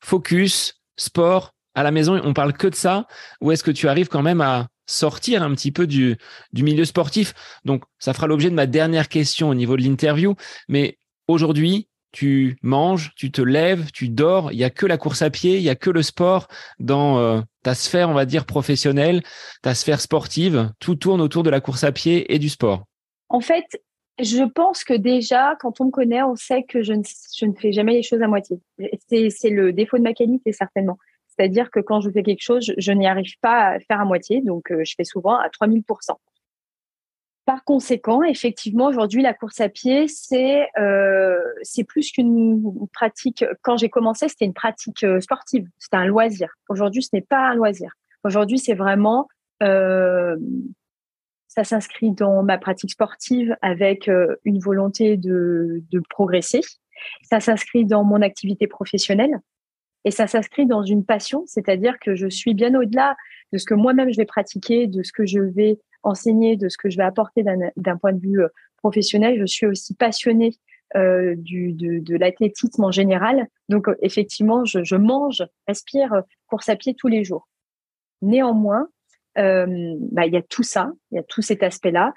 focus 0.00 0.80
sport 0.96 1.54
à 1.74 1.82
la 1.82 1.90
maison, 1.90 2.20
on 2.24 2.32
parle 2.32 2.52
que 2.52 2.66
de 2.66 2.74
ça, 2.74 3.06
ou 3.40 3.52
est-ce 3.52 3.64
que 3.64 3.70
tu 3.70 3.88
arrives 3.88 4.08
quand 4.08 4.22
même 4.22 4.40
à 4.40 4.68
sortir 4.86 5.42
un 5.42 5.54
petit 5.54 5.72
peu 5.72 5.86
du, 5.86 6.16
milieu 6.52 6.84
sportif? 6.84 7.32
Donc, 7.64 7.84
ça 7.98 8.12
fera 8.12 8.26
l'objet 8.26 8.50
de 8.50 8.54
ma 8.54 8.66
dernière 8.66 9.08
question 9.08 9.48
au 9.48 9.54
niveau 9.54 9.76
de 9.76 9.82
l'interview. 9.82 10.34
Mais 10.68 10.98
aujourd'hui, 11.28 11.88
tu 12.12 12.58
manges, 12.62 13.12
tu 13.14 13.30
te 13.30 13.40
lèves, 13.40 13.90
tu 13.92 14.08
dors. 14.08 14.50
Il 14.52 14.58
y 14.58 14.64
a 14.64 14.70
que 14.70 14.86
la 14.86 14.98
course 14.98 15.22
à 15.22 15.30
pied, 15.30 15.58
il 15.58 15.62
y 15.62 15.70
a 15.70 15.76
que 15.76 15.90
le 15.90 16.02
sport 16.02 16.48
dans 16.80 17.18
euh, 17.18 17.40
ta 17.62 17.74
sphère, 17.74 18.10
on 18.10 18.14
va 18.14 18.26
dire 18.26 18.46
professionnelle, 18.46 19.22
ta 19.62 19.74
sphère 19.74 20.00
sportive. 20.00 20.72
Tout 20.80 20.96
tourne 20.96 21.20
autour 21.20 21.44
de 21.44 21.50
la 21.50 21.60
course 21.60 21.84
à 21.84 21.92
pied 21.92 22.32
et 22.34 22.40
du 22.40 22.48
sport. 22.48 22.84
En 23.28 23.40
fait, 23.40 23.80
je 24.22 24.44
pense 24.44 24.84
que 24.84 24.94
déjà, 24.94 25.56
quand 25.60 25.80
on 25.80 25.86
me 25.86 25.90
connaît, 25.90 26.22
on 26.22 26.36
sait 26.36 26.62
que 26.62 26.82
je 26.82 26.92
ne, 26.92 27.02
je 27.36 27.46
ne 27.46 27.52
fais 27.54 27.72
jamais 27.72 27.94
les 27.94 28.02
choses 28.02 28.22
à 28.22 28.28
moitié. 28.28 28.60
C'est 29.08 29.50
le 29.50 29.72
défaut 29.72 29.98
de 29.98 30.02
ma 30.02 30.14
qualité, 30.14 30.52
certainement. 30.52 30.98
C'est-à-dire 31.28 31.70
que 31.70 31.80
quand 31.80 32.00
je 32.00 32.10
fais 32.10 32.22
quelque 32.22 32.42
chose, 32.42 32.72
je, 32.76 32.92
n'y 32.92 33.06
arrive 33.06 33.38
pas 33.40 33.68
à 33.68 33.80
faire 33.80 34.00
à 34.00 34.04
moitié. 34.04 34.42
Donc, 34.42 34.70
euh, 34.70 34.82
je 34.84 34.94
fais 34.96 35.04
souvent 35.04 35.36
à 35.36 35.48
3000% 35.48 36.16
par 37.46 37.64
conséquent, 37.64 38.22
effectivement, 38.22 38.86
aujourd'hui, 38.86 39.22
la 39.22 39.34
course 39.34 39.60
à 39.60 39.68
pied, 39.68 40.06
c'est 40.06 40.68
euh, 40.78 41.40
c'est 41.62 41.82
plus 41.82 42.12
qu'une 42.12 42.62
pratique. 42.92 43.44
Quand 43.62 43.76
j'ai 43.76 43.88
commencé, 43.88 44.28
c'était 44.28 44.44
une 44.44 44.54
pratique 44.54 45.02
euh, 45.02 45.20
sportive, 45.20 45.66
c'était 45.78 45.96
un 45.96 46.04
loisir. 46.04 46.54
Aujourd'hui, 46.68 47.02
ce 47.02 47.08
n'est 47.12 47.22
pas 47.22 47.48
un 47.48 47.54
loisir. 47.54 47.90
Aujourd'hui, 48.22 48.60
c'est 48.60 48.74
vraiment 48.74 49.26
ça 51.50 51.64
s'inscrit 51.64 52.12
dans 52.12 52.42
ma 52.44 52.56
pratique 52.56 52.92
sportive 52.92 53.56
avec 53.60 54.08
une 54.44 54.60
volonté 54.60 55.16
de, 55.16 55.82
progresser. 56.08 56.60
Ça 57.22 57.40
s'inscrit 57.40 57.84
dans 57.84 58.04
mon 58.04 58.22
activité 58.22 58.68
professionnelle 58.68 59.40
et 60.04 60.12
ça 60.12 60.26
s'inscrit 60.26 60.64
dans 60.64 60.84
une 60.84 61.04
passion, 61.04 61.42
c'est-à-dire 61.46 61.98
que 61.98 62.14
je 62.14 62.28
suis 62.28 62.54
bien 62.54 62.74
au-delà 62.74 63.16
de 63.52 63.58
ce 63.58 63.66
que 63.66 63.74
moi-même 63.74 64.12
je 64.12 64.16
vais 64.16 64.26
pratiquer, 64.26 64.86
de 64.86 65.02
ce 65.02 65.12
que 65.12 65.26
je 65.26 65.40
vais 65.40 65.78
enseigner, 66.04 66.56
de 66.56 66.68
ce 66.68 66.78
que 66.78 66.88
je 66.88 66.96
vais 66.96 67.04
apporter 67.04 67.44
d'un 67.76 67.96
point 67.96 68.12
de 68.12 68.20
vue 68.20 68.42
euh, 68.42 68.48
professionnel. 68.76 69.38
Je 69.40 69.46
suis 69.46 69.66
aussi 69.66 69.94
passionnée 69.94 70.52
euh, 70.96 71.36
de, 71.36 72.16
l'athlétisme 72.16 72.82
en 72.82 72.90
général. 72.90 73.46
Donc, 73.68 73.86
euh, 73.86 73.94
effectivement, 74.02 74.64
je, 74.64 74.82
je, 74.82 74.96
mange, 74.96 75.44
respire 75.68 76.12
euh, 76.12 76.22
course 76.48 76.68
à 76.68 76.74
pied 76.74 76.94
tous 76.94 77.06
les 77.06 77.22
jours. 77.22 77.48
Néanmoins, 78.22 78.88
euh, 79.38 79.94
bah, 80.12 80.26
il 80.26 80.32
y 80.32 80.36
a 80.36 80.42
tout 80.42 80.62
ça, 80.62 80.92
il 81.10 81.16
y 81.16 81.18
a 81.18 81.22
tout 81.22 81.42
cet 81.42 81.62
aspect-là. 81.62 82.12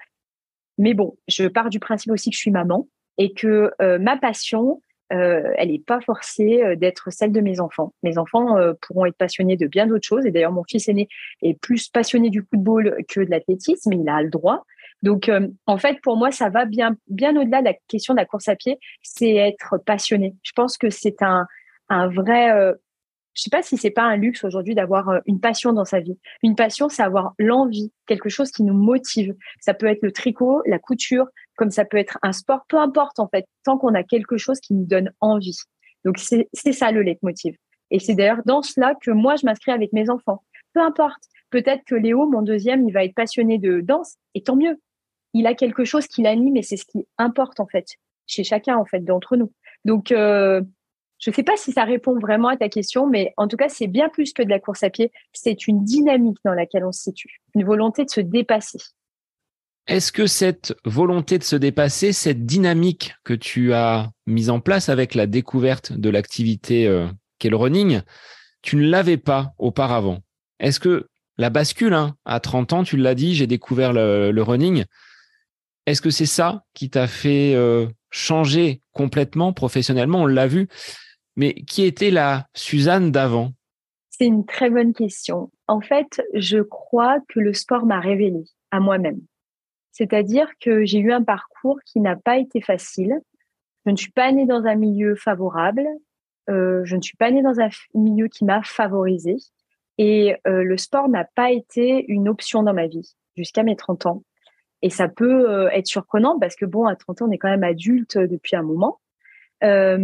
Mais 0.78 0.94
bon, 0.94 1.18
je 1.28 1.48
pars 1.48 1.70
du 1.70 1.80
principe 1.80 2.12
aussi 2.12 2.30
que 2.30 2.36
je 2.36 2.42
suis 2.42 2.52
maman 2.52 2.88
et 3.18 3.34
que 3.34 3.72
ma 4.00 4.18
passion, 4.18 4.82
elle 5.10 5.70
n'est 5.70 5.78
pas 5.78 6.02
forcée 6.02 6.76
d'être 6.78 7.12
celle 7.12 7.32
de 7.32 7.42
mes 7.42 7.60
enfants. 7.60 7.94
Mes 8.02 8.18
enfants 8.18 8.56
pourront 8.82 9.06
être 9.06 9.16
passionnés 9.16 9.56
de 9.56 9.68
bien 9.68 9.86
d'autres 9.86 10.08
choses. 10.08 10.26
Et 10.26 10.32
d'ailleurs, 10.32 10.52
mon 10.52 10.64
fils 10.64 10.90
aîné 10.90 11.08
est 11.44 11.54
plus 11.54 11.90
passionné 11.90 12.32
du 12.32 12.42
football 12.50 12.98
que 13.08 13.20
de 13.20 13.30
l'athlétisme, 13.30 13.94
il 13.94 14.10
a 14.10 14.24
le 14.24 14.32
droit. 14.32 14.66
Donc, 15.04 15.30
en 15.68 15.78
fait, 15.78 16.02
pour 16.02 16.18
moi, 16.18 16.32
ça 16.32 16.50
va 16.50 16.66
bien, 16.66 16.96
bien 17.08 17.36
au-delà 17.40 17.60
de 17.60 17.66
la 17.66 17.76
question 17.88 18.16
de 18.16 18.20
la 18.20 18.26
course 18.26 18.48
à 18.48 18.56
pied. 18.56 18.80
C'est 19.04 19.36
être 19.36 19.78
passionné. 19.86 20.34
Je 20.42 20.54
pense 20.56 20.80
que 20.80 20.90
c'est 20.90 21.22
un 21.22 22.08
vrai 22.08 22.74
je 23.34 23.42
sais 23.42 23.50
pas 23.50 23.64
si 23.64 23.78
c'est 23.78 23.92
pas 23.92 24.04
un 24.04 24.16
luxe 24.16 24.44
aujourd'hui 24.44 24.76
d'avoir 24.76 25.10
euh, 25.10 25.20
une 25.26 25.40
passion 25.40 25.74
dans 25.74 25.86
sa 25.86 26.00
vie. 26.00 26.18
Une 26.44 26.56
passion, 26.56 26.90
c'est 26.90 27.04
avoir 27.04 27.34
l'envie, 27.40 27.92
quelque 28.06 28.30
chose 28.30 28.52
qui 28.52 28.64
nous 28.64 28.74
motive. 28.74 29.34
Ça 29.60 29.74
peut 29.74 29.88
être 29.88 30.04
le 30.04 30.12
tricot, 30.12 30.62
la 30.66 30.80
couture, 30.80 31.28
comme 31.56 31.72
ça 31.72 31.86
peut 31.86 31.98
être 31.98 32.18
un 32.22 32.32
sport, 32.32 32.66
peu 32.68 32.78
importe 32.78 33.20
en 33.20 33.28
fait, 33.28 33.46
tant 33.64 33.78
qu'on 33.78 33.94
a 33.94 34.04
quelque 34.04 34.38
chose 34.38 34.60
qui 34.60 34.74
nous 34.74 34.86
donne 34.86 35.12
envie. 35.20 35.58
Donc 36.06 36.18
c'est 36.20 36.74
ça 36.74 36.92
le 36.92 37.02
leitmotiv. 37.02 37.56
Et 37.92 38.00
c'est 38.00 38.16
d'ailleurs 38.16 38.42
dans 38.46 38.62
cela 38.62 38.96
que 39.02 39.12
moi 39.12 39.36
je 39.36 39.46
m'inscris 39.46 39.72
avec 39.72 39.94
mes 39.94 40.10
enfants. 40.10 40.44
Peu 40.74 40.82
importe. 40.82 41.24
Peut-être 41.50 41.84
que 41.86 41.96
Léo, 41.96 42.28
mon 42.28 42.42
deuxième, 42.42 42.88
il 42.88 42.94
va 42.94 43.04
être 43.04 43.14
passionné 43.14 43.60
de 43.60 43.82
danse, 43.82 44.16
et 44.34 44.42
tant 44.42 44.56
mieux. 44.56 44.80
Il 45.36 45.46
a 45.46 45.54
quelque 45.54 45.86
chose 45.86 46.08
qui 46.08 46.24
l'anime 46.24 46.58
et 46.58 46.64
c'est 46.64 46.78
ce 46.78 46.86
qui 46.86 47.08
importe 47.18 47.60
en 47.60 47.68
fait 47.68 47.86
chez 48.28 48.44
chacun 48.44 48.78
en 48.78 48.86
fait 48.86 49.02
d'entre 49.02 49.36
nous. 49.36 49.52
Donc 49.86 50.12
euh, 50.12 50.62
je 51.24 51.30
ne 51.30 51.36
sais 51.36 51.44
pas 51.44 51.56
si 51.56 51.72
ça 51.72 51.86
répond 51.86 52.20
vraiment 52.20 52.50
à 52.50 52.58
ta 52.58 52.68
question, 52.68 53.08
mais 53.08 53.34
en 53.38 53.48
tout 53.48 53.56
cas, 53.56 53.70
c'est 53.70 53.88
bien 53.88 54.10
plus 54.10 54.34
que 54.34 54.44
de 54.44 54.50
la 54.50 54.60
course 54.60 54.84
à 54.84 54.90
pied. 54.90 55.10
C'est 55.32 55.68
une 55.70 55.86
dynamique 55.86 56.38
dans 56.44 56.54
laquelle 56.54 56.84
on 56.84 56.92
se 56.92 57.04
situe, 57.04 57.42
une 57.56 57.64
volonté 57.64 58.04
de 58.04 58.10
se 58.10 58.20
dépasser. 58.20 58.80
Est-ce 59.88 60.12
que 60.12 60.28
cette 60.28 60.76
volonté 60.84 61.38
de 61.38 61.44
se 61.44 61.56
dépasser, 61.56 62.12
cette 62.12 62.46
dynamique 62.46 63.16
que 63.24 63.34
tu 63.34 63.72
as 63.72 64.12
mise 64.28 64.50
en 64.50 64.60
place 64.60 64.90
avec 64.90 65.16
la 65.16 65.26
découverte 65.26 65.94
de 65.94 66.10
l'activité 66.10 66.88
euh, 66.88 67.08
qu'est 67.40 67.50
le 67.50 67.56
running, 67.56 68.02
tu 68.62 68.76
ne 68.76 68.86
l'avais 68.90 69.18
pas 69.18 69.54
auparavant? 69.58 70.20
Est-ce 70.60 70.82
que 70.82 71.08
la 71.38 71.50
bascule, 71.50 71.94
hein, 71.94 72.18
à 72.26 72.42
30 72.42 72.74
ans, 72.74 72.84
tu 72.84 72.98
l'as 72.98 73.16
dit, 73.16 73.34
j'ai 73.34 73.48
découvert 73.48 73.94
le, 73.94 74.42
running, 74.42 74.84
est-ce 75.86 76.02
que 76.02 76.10
c'est 76.10 76.26
ça 76.26 76.66
qui 76.74 76.90
t'a 76.90 77.08
fait 77.08 77.56
euh, 77.56 77.88
changer 78.10 78.82
complètement 78.92 79.54
professionnellement? 79.54 80.24
On 80.24 80.26
l'a 80.26 80.48
vu, 80.48 80.68
mais 81.36 81.54
qui 81.54 81.84
était 81.84 82.12
la 82.12 82.48
Suzanne 82.54 83.12
d'avant? 83.12 83.52
C'est 84.10 84.26
une 84.26 84.46
très 84.46 84.70
bonne 84.70 84.94
question. 84.94 85.52
En 85.68 85.82
fait, 85.82 86.22
je 86.34 86.60
crois 86.60 87.20
que 87.30 87.40
le 87.40 87.54
sport 87.54 87.86
m'a 87.86 88.00
révélé 88.00 88.44
à 88.72 88.80
moi-même. 88.80 89.22
C'est-à-dire 89.92 90.48
que 90.60 90.86
j'ai 90.86 91.00
eu 91.00 91.12
un 91.12 91.24
parcours 91.24 91.80
qui 91.86 92.00
n'a 92.00 92.16
pas 92.16 92.38
été 92.38 92.62
facile. 92.62 93.20
Je 93.86 93.92
ne 93.92 93.96
suis 93.96 94.12
pas 94.12 94.32
née 94.32 94.46
dans 94.46 94.66
un 94.66 94.76
milieu 94.76 95.16
favorable. 95.16 95.88
Euh, 96.50 96.82
je 96.84 96.96
ne 96.96 97.02
suis 97.02 97.18
pas 97.18 97.32
née 97.32 97.42
dans 97.42 97.60
un 97.60 97.70
milieu 97.94 98.28
qui 98.28 98.46
m'a 98.46 98.62
favorisée. 98.64 99.38
Et 99.98 100.36
euh, 100.48 100.64
le 100.64 100.78
sport 100.78 101.10
n'a 101.10 101.26
pas 101.36 101.52
été 101.52 102.06
une 102.08 102.28
option 102.28 102.64
dans 102.64 102.74
ma 102.74 102.88
vie 102.88 103.16
jusqu'à 103.38 103.64
mes 103.64 103.76
30 103.76 104.08
ans. 104.08 104.24
Et 104.82 104.90
ça 104.90 105.08
peut 105.08 105.50
euh, 105.50 105.70
être 105.70 105.88
surprenant 105.88 106.40
parce 106.40 106.56
que, 106.56 106.66
bon, 106.66 106.86
à 106.86 106.96
30 106.96 107.22
ans, 107.22 107.26
on 107.30 107.32
est 107.32 107.38
quand 107.38 107.50
même 107.50 107.64
adulte 107.64 108.18
depuis 108.18 108.56
un 108.56 108.64
moment. 108.64 109.00
Euh, 109.64 109.98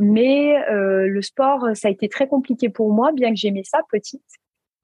mais 0.00 0.56
euh, 0.68 1.06
le 1.06 1.22
sport, 1.22 1.68
ça 1.74 1.88
a 1.88 1.90
été 1.90 2.08
très 2.08 2.28
compliqué 2.28 2.68
pour 2.68 2.92
moi, 2.92 3.12
bien 3.12 3.30
que 3.30 3.36
j'aimais 3.36 3.64
ça 3.64 3.80
petite. 3.90 4.22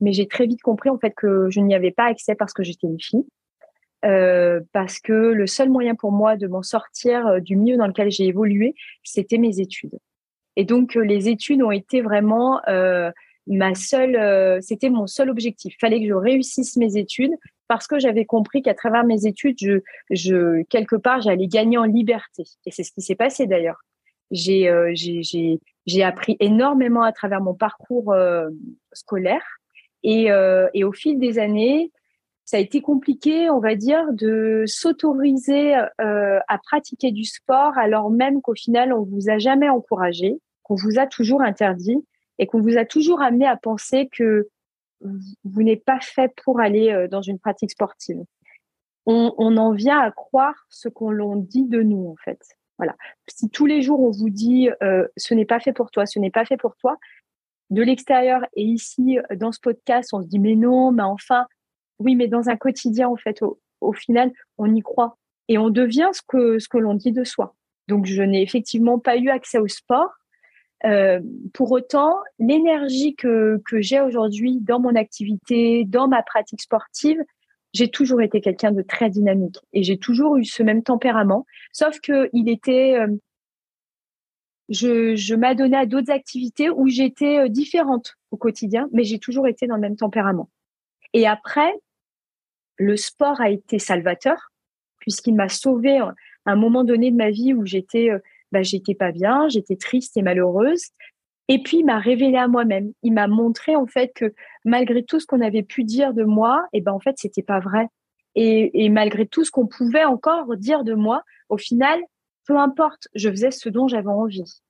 Mais 0.01 0.13
j'ai 0.13 0.27
très 0.27 0.47
vite 0.47 0.63
compris 0.63 0.91
en 0.91 0.99
fait 0.99 1.13
que 1.15 1.49
je 1.51 1.61
n'y 1.61 1.75
avais 1.75 1.91
pas 1.93 2.05
accès 2.05 2.35
parce 2.35 2.53
que 2.53 2.63
j'étais 2.63 2.87
une 2.87 3.01
fille. 3.01 3.27
Euh, 4.05 4.61
parce 4.73 4.99
que 5.01 5.13
le 5.13 5.47
seul 5.47 5.71
moyen 5.71 5.95
pour 5.95 6.13
moi 6.13 6.37
de 6.37 6.47
m'en 6.47 6.63
sortir 6.63 7.41
du 7.41 7.57
milieu 7.57 7.77
dans 7.77 7.87
lequel 7.87 8.11
j'ai 8.11 8.27
évolué, 8.27 8.75
c'était 9.03 9.39
mes 9.39 9.61
études. 9.61 9.99
Et 10.57 10.65
donc 10.65 10.95
les 10.95 11.29
études 11.29 11.63
ont 11.63 11.71
été 11.71 12.01
vraiment 12.03 12.61
ma 13.47 13.75
seule, 13.75 14.63
c'était 14.63 14.91
mon 14.91 15.07
seul 15.07 15.31
objectif. 15.31 15.75
Il 15.75 15.81
fallait 15.81 16.01
que 16.01 16.07
je 16.07 16.15
réussisse 16.15 16.77
mes 16.77 16.97
études 16.97 17.33
parce 17.67 17.87
que 17.87 17.99
j'avais 17.99 18.25
compris 18.25 18.63
qu'à 18.63 18.75
travers 18.75 19.05
mes 19.05 19.27
études, 19.27 19.57
quelque 20.69 20.97
part, 20.97 21.23
j'allais 21.23 21.49
gagner 21.49 21.79
en 21.79 21.85
liberté. 21.85 22.45
Et 22.67 22.71
c'est 22.71 22.85
ce 22.85 22.93
qui 22.93 23.01
s'est 23.01 23.17
passé 23.17 23.47
d'ailleurs. 23.47 23.81
Euh, 24.35 24.93
j'ai 25.87 26.03
appris 26.03 26.37
énormément 26.41 27.03
à 27.03 27.13
travers 27.13 27.41
mon 27.41 27.55
parcours 27.55 28.13
euh, 28.13 28.49
scolaire. 28.93 29.45
Et, 30.03 30.31
euh, 30.31 30.69
et, 30.75 30.85
au 30.85 30.93
fil 30.93 31.19
des 31.19 31.39
années, 31.39 31.93
ça 32.45 32.59
a 32.59 32.61
été 32.61 32.83
compliqué, 32.83 33.49
on 33.49 33.59
va 33.59 33.75
dire, 33.75 34.05
de 34.13 34.65
s'autoriser 34.67 35.75
à 35.99 36.59
pratiquer 36.63 37.11
du 37.11 37.25
sport 37.25 37.79
alors 37.79 38.11
même 38.11 38.43
qu'au 38.43 38.55
final, 38.55 38.93
on 38.93 39.03
vous 39.03 39.31
a 39.31 39.39
jamais 39.39 39.71
encouragé, 39.71 40.37
qu'on 40.63 40.75
vous 40.75 40.99
a 40.99 41.07
toujours 41.07 41.41
interdit 41.41 42.05
et 42.39 42.47
qu'on 42.47 42.61
vous 42.61 42.77
a 42.77 42.85
toujours 42.85 43.23
amené 43.23 43.47
à 43.47 43.57
penser 43.57 44.11
que 44.13 44.49
vous 45.01 45.63
n'êtes 45.63 45.87
pas 45.87 46.01
fait 46.01 46.31
pour 46.45 46.61
aller 46.61 47.07
dans 47.11 47.23
une 47.23 47.39
pratique 47.39 47.71
sportive. 47.71 48.23
On, 49.07 49.33
on 49.39 49.57
en 49.57 49.73
vient 49.73 50.01
à 50.01 50.11
croire 50.11 50.67
ce 50.69 50.91
qu'on 50.91 51.11
l'on 51.11 51.37
dit 51.37 51.65
de 51.65 51.81
nous, 51.81 52.11
en 52.11 52.17
fait. 52.23 52.43
Voilà. 52.79 52.97
Si 53.29 53.49
tous 53.51 53.67
les 53.67 53.83
jours 53.83 54.01
on 54.01 54.11
vous 54.11 54.31
dit 54.31 54.69
euh, 54.83 55.07
ce 55.17 55.35
n'est 55.35 55.45
pas 55.45 55.61
fait 55.61 55.73
pour 55.73 55.91
toi, 55.91 56.07
ce 56.07 56.19
n'est 56.19 56.31
pas 56.31 56.45
fait 56.45 56.57
pour 56.57 56.77
toi, 56.77 56.97
de 57.71 57.83
l'extérieur 57.83 58.45
et 58.55 58.63
ici 58.63 59.19
dans 59.37 59.53
ce 59.53 59.61
podcast, 59.61 60.11
on 60.13 60.23
se 60.23 60.27
dit 60.27 60.39
mais 60.39 60.57
non, 60.57 60.91
mais 60.91 61.03
enfin, 61.03 61.47
oui, 61.99 62.17
mais 62.17 62.29
dans 62.29 62.49
un 62.49 62.57
quotidien 62.57 63.09
en 63.09 63.17
fait, 63.17 63.43
au, 63.81 63.93
final, 63.93 64.33
on 64.59 64.75
y 64.75 64.81
croit 64.81 65.17
et 65.49 65.59
on 65.59 65.71
devient 65.71 66.11
ce 66.13 66.23
que 66.27 66.59
ce 66.59 66.69
que 66.69 66.79
l'on 66.79 66.95
dit 66.95 67.13
de 67.13 67.25
soi. 67.25 67.55
Donc 67.89 68.07
je 68.07 68.23
n'ai 68.23 68.43
effectivement 68.43 68.99
pas 68.99 69.17
eu 69.17 69.29
accès 69.29 69.59
au 69.59 69.69
sport. 69.69 70.11
Euh, 70.85 71.21
pour 71.55 71.73
autant, 71.73 72.17
l'énergie 72.39 73.15
que, 73.15 73.63
que 73.65 73.81
j'ai 73.81 74.01
aujourd'hui 74.01 74.59
dans 74.61 74.81
mon 74.81 74.95
activité, 74.97 75.85
dans 75.85 76.09
ma 76.09 76.23
pratique 76.23 76.61
sportive, 76.61 77.23
j'ai 77.75 77.89
toujours 77.89 78.23
été 78.23 78.41
quelqu'un 78.41 78.71
de 78.71 78.83
très 78.83 79.11
dynamique 79.11 79.59
et 79.73 79.83
j'ai 79.83 79.99
toujours 79.99 80.37
eu 80.37 80.45
ce 80.45 80.63
même 80.63 80.83
tempérament, 80.83 81.45
sauf 81.73 82.01
que 82.01 82.31
il 82.33 82.49
était, 82.49 82.97
euh, 82.97 83.09
je, 84.69 85.35
m'adonnais 85.35 85.77
à 85.77 85.87
d'autres 85.87 86.13
activités 86.13 86.71
où 86.71 86.87
j'étais 86.87 87.39
euh, 87.39 87.49
différente 87.49 88.15
au 88.31 88.37
quotidien, 88.37 88.89
mais 88.93 89.03
j'ai 89.03 89.19
toujours 89.19 89.49
été 89.49 89.67
dans 89.67 89.75
le 89.75 89.81
même 89.81 89.97
tempérament. 89.97 90.49
Et 91.13 91.27
après, 91.27 91.73
le 92.77 92.97
sport 92.97 93.41
a 93.41 93.51
été 93.51 93.79
salvateur 93.79 94.53
puisqu'il 95.01 95.35
m'a 95.35 95.49
sauvé 95.49 95.99
à 95.99 96.15
un 96.47 96.57
moment 96.57 96.85
donné 96.85 97.11
de 97.11 97.17
ma 97.17 97.31
vie 97.31 97.55
où 97.55 97.67
j'étais, 97.67 98.09
euh, 98.11 98.19
bah, 98.53 98.63
j'étais 98.63 98.95
pas 98.95 99.11
bien, 99.11 99.49
j'étais 99.49 99.77
triste 99.77 100.17
et 100.17 100.23
malheureuse. 100.23 100.91
Et 101.49 101.63
puis, 101.63 101.79
il 101.79 101.85
m'a 101.85 101.99
révélé 101.99 102.37
à 102.37 102.49
moi-même. 102.49 102.93
Il 103.03 103.13
m'a 103.13 103.27
montré, 103.27 103.77
en 103.77 103.87
fait, 103.87 104.13
que 104.15 104.33
malgré 104.65 105.05
tout 105.05 105.21
ce 105.21 105.27
qu'on 105.27 105.41
avait 105.41 105.63
pu 105.63 105.85
dire 105.85 106.15
de 106.15 106.25
moi, 106.25 106.67
et 106.73 106.79
eh 106.79 106.81
ben, 106.81 106.93
en 106.93 107.01
fait, 107.01 107.17
c'était 107.19 107.43
pas 107.43 107.61
vrai. 107.61 107.89
Et, 108.35 108.85
et 108.85 108.89
malgré 108.89 109.27
tout 109.27 109.45
ce 109.45 109.51
qu'on 109.51 109.67
pouvait 109.67 110.05
encore 110.05 110.57
dire 110.57 110.85
de 110.85 110.95
moi, 110.95 111.23
au 111.49 111.59
final, 111.59 112.01
peu 112.47 112.59
importe, 112.59 113.09
je 113.15 113.31
faisais 113.31 113.51
ce 113.51 113.69
dont 113.69 113.89
j'avais 113.89 114.09
envie. 114.09 114.61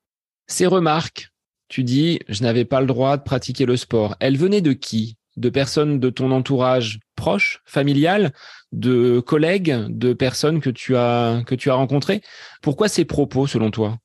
Ces 0.46 0.66
remarques, 0.66 1.28
tu 1.68 1.82
dis, 1.82 2.20
je 2.28 2.42
n'avais 2.42 2.64
pas 2.64 2.80
le 2.80 2.86
droit 2.86 3.16
de 3.16 3.22
pratiquer 3.22 3.66
le 3.66 3.76
sport. 3.76 4.16
Elles 4.20 4.36
venaient 4.36 4.60
de 4.60 4.72
qui? 4.72 5.16
De 5.36 5.48
personnes 5.48 5.98
de 5.98 6.10
ton 6.10 6.30
entourage 6.30 7.00
proche, 7.16 7.60
familial, 7.64 8.32
de 8.70 9.18
collègues, 9.18 9.74
de 9.88 10.12
personnes 10.12 10.60
que 10.60 10.70
tu 10.70 10.94
as 10.94 11.42
que 11.44 11.56
tu 11.56 11.70
as 11.70 11.74
rencontrées? 11.74 12.20
Pourquoi 12.62 12.86
ces 12.86 13.04
propos, 13.04 13.48
selon 13.48 13.72
toi? 13.72 13.98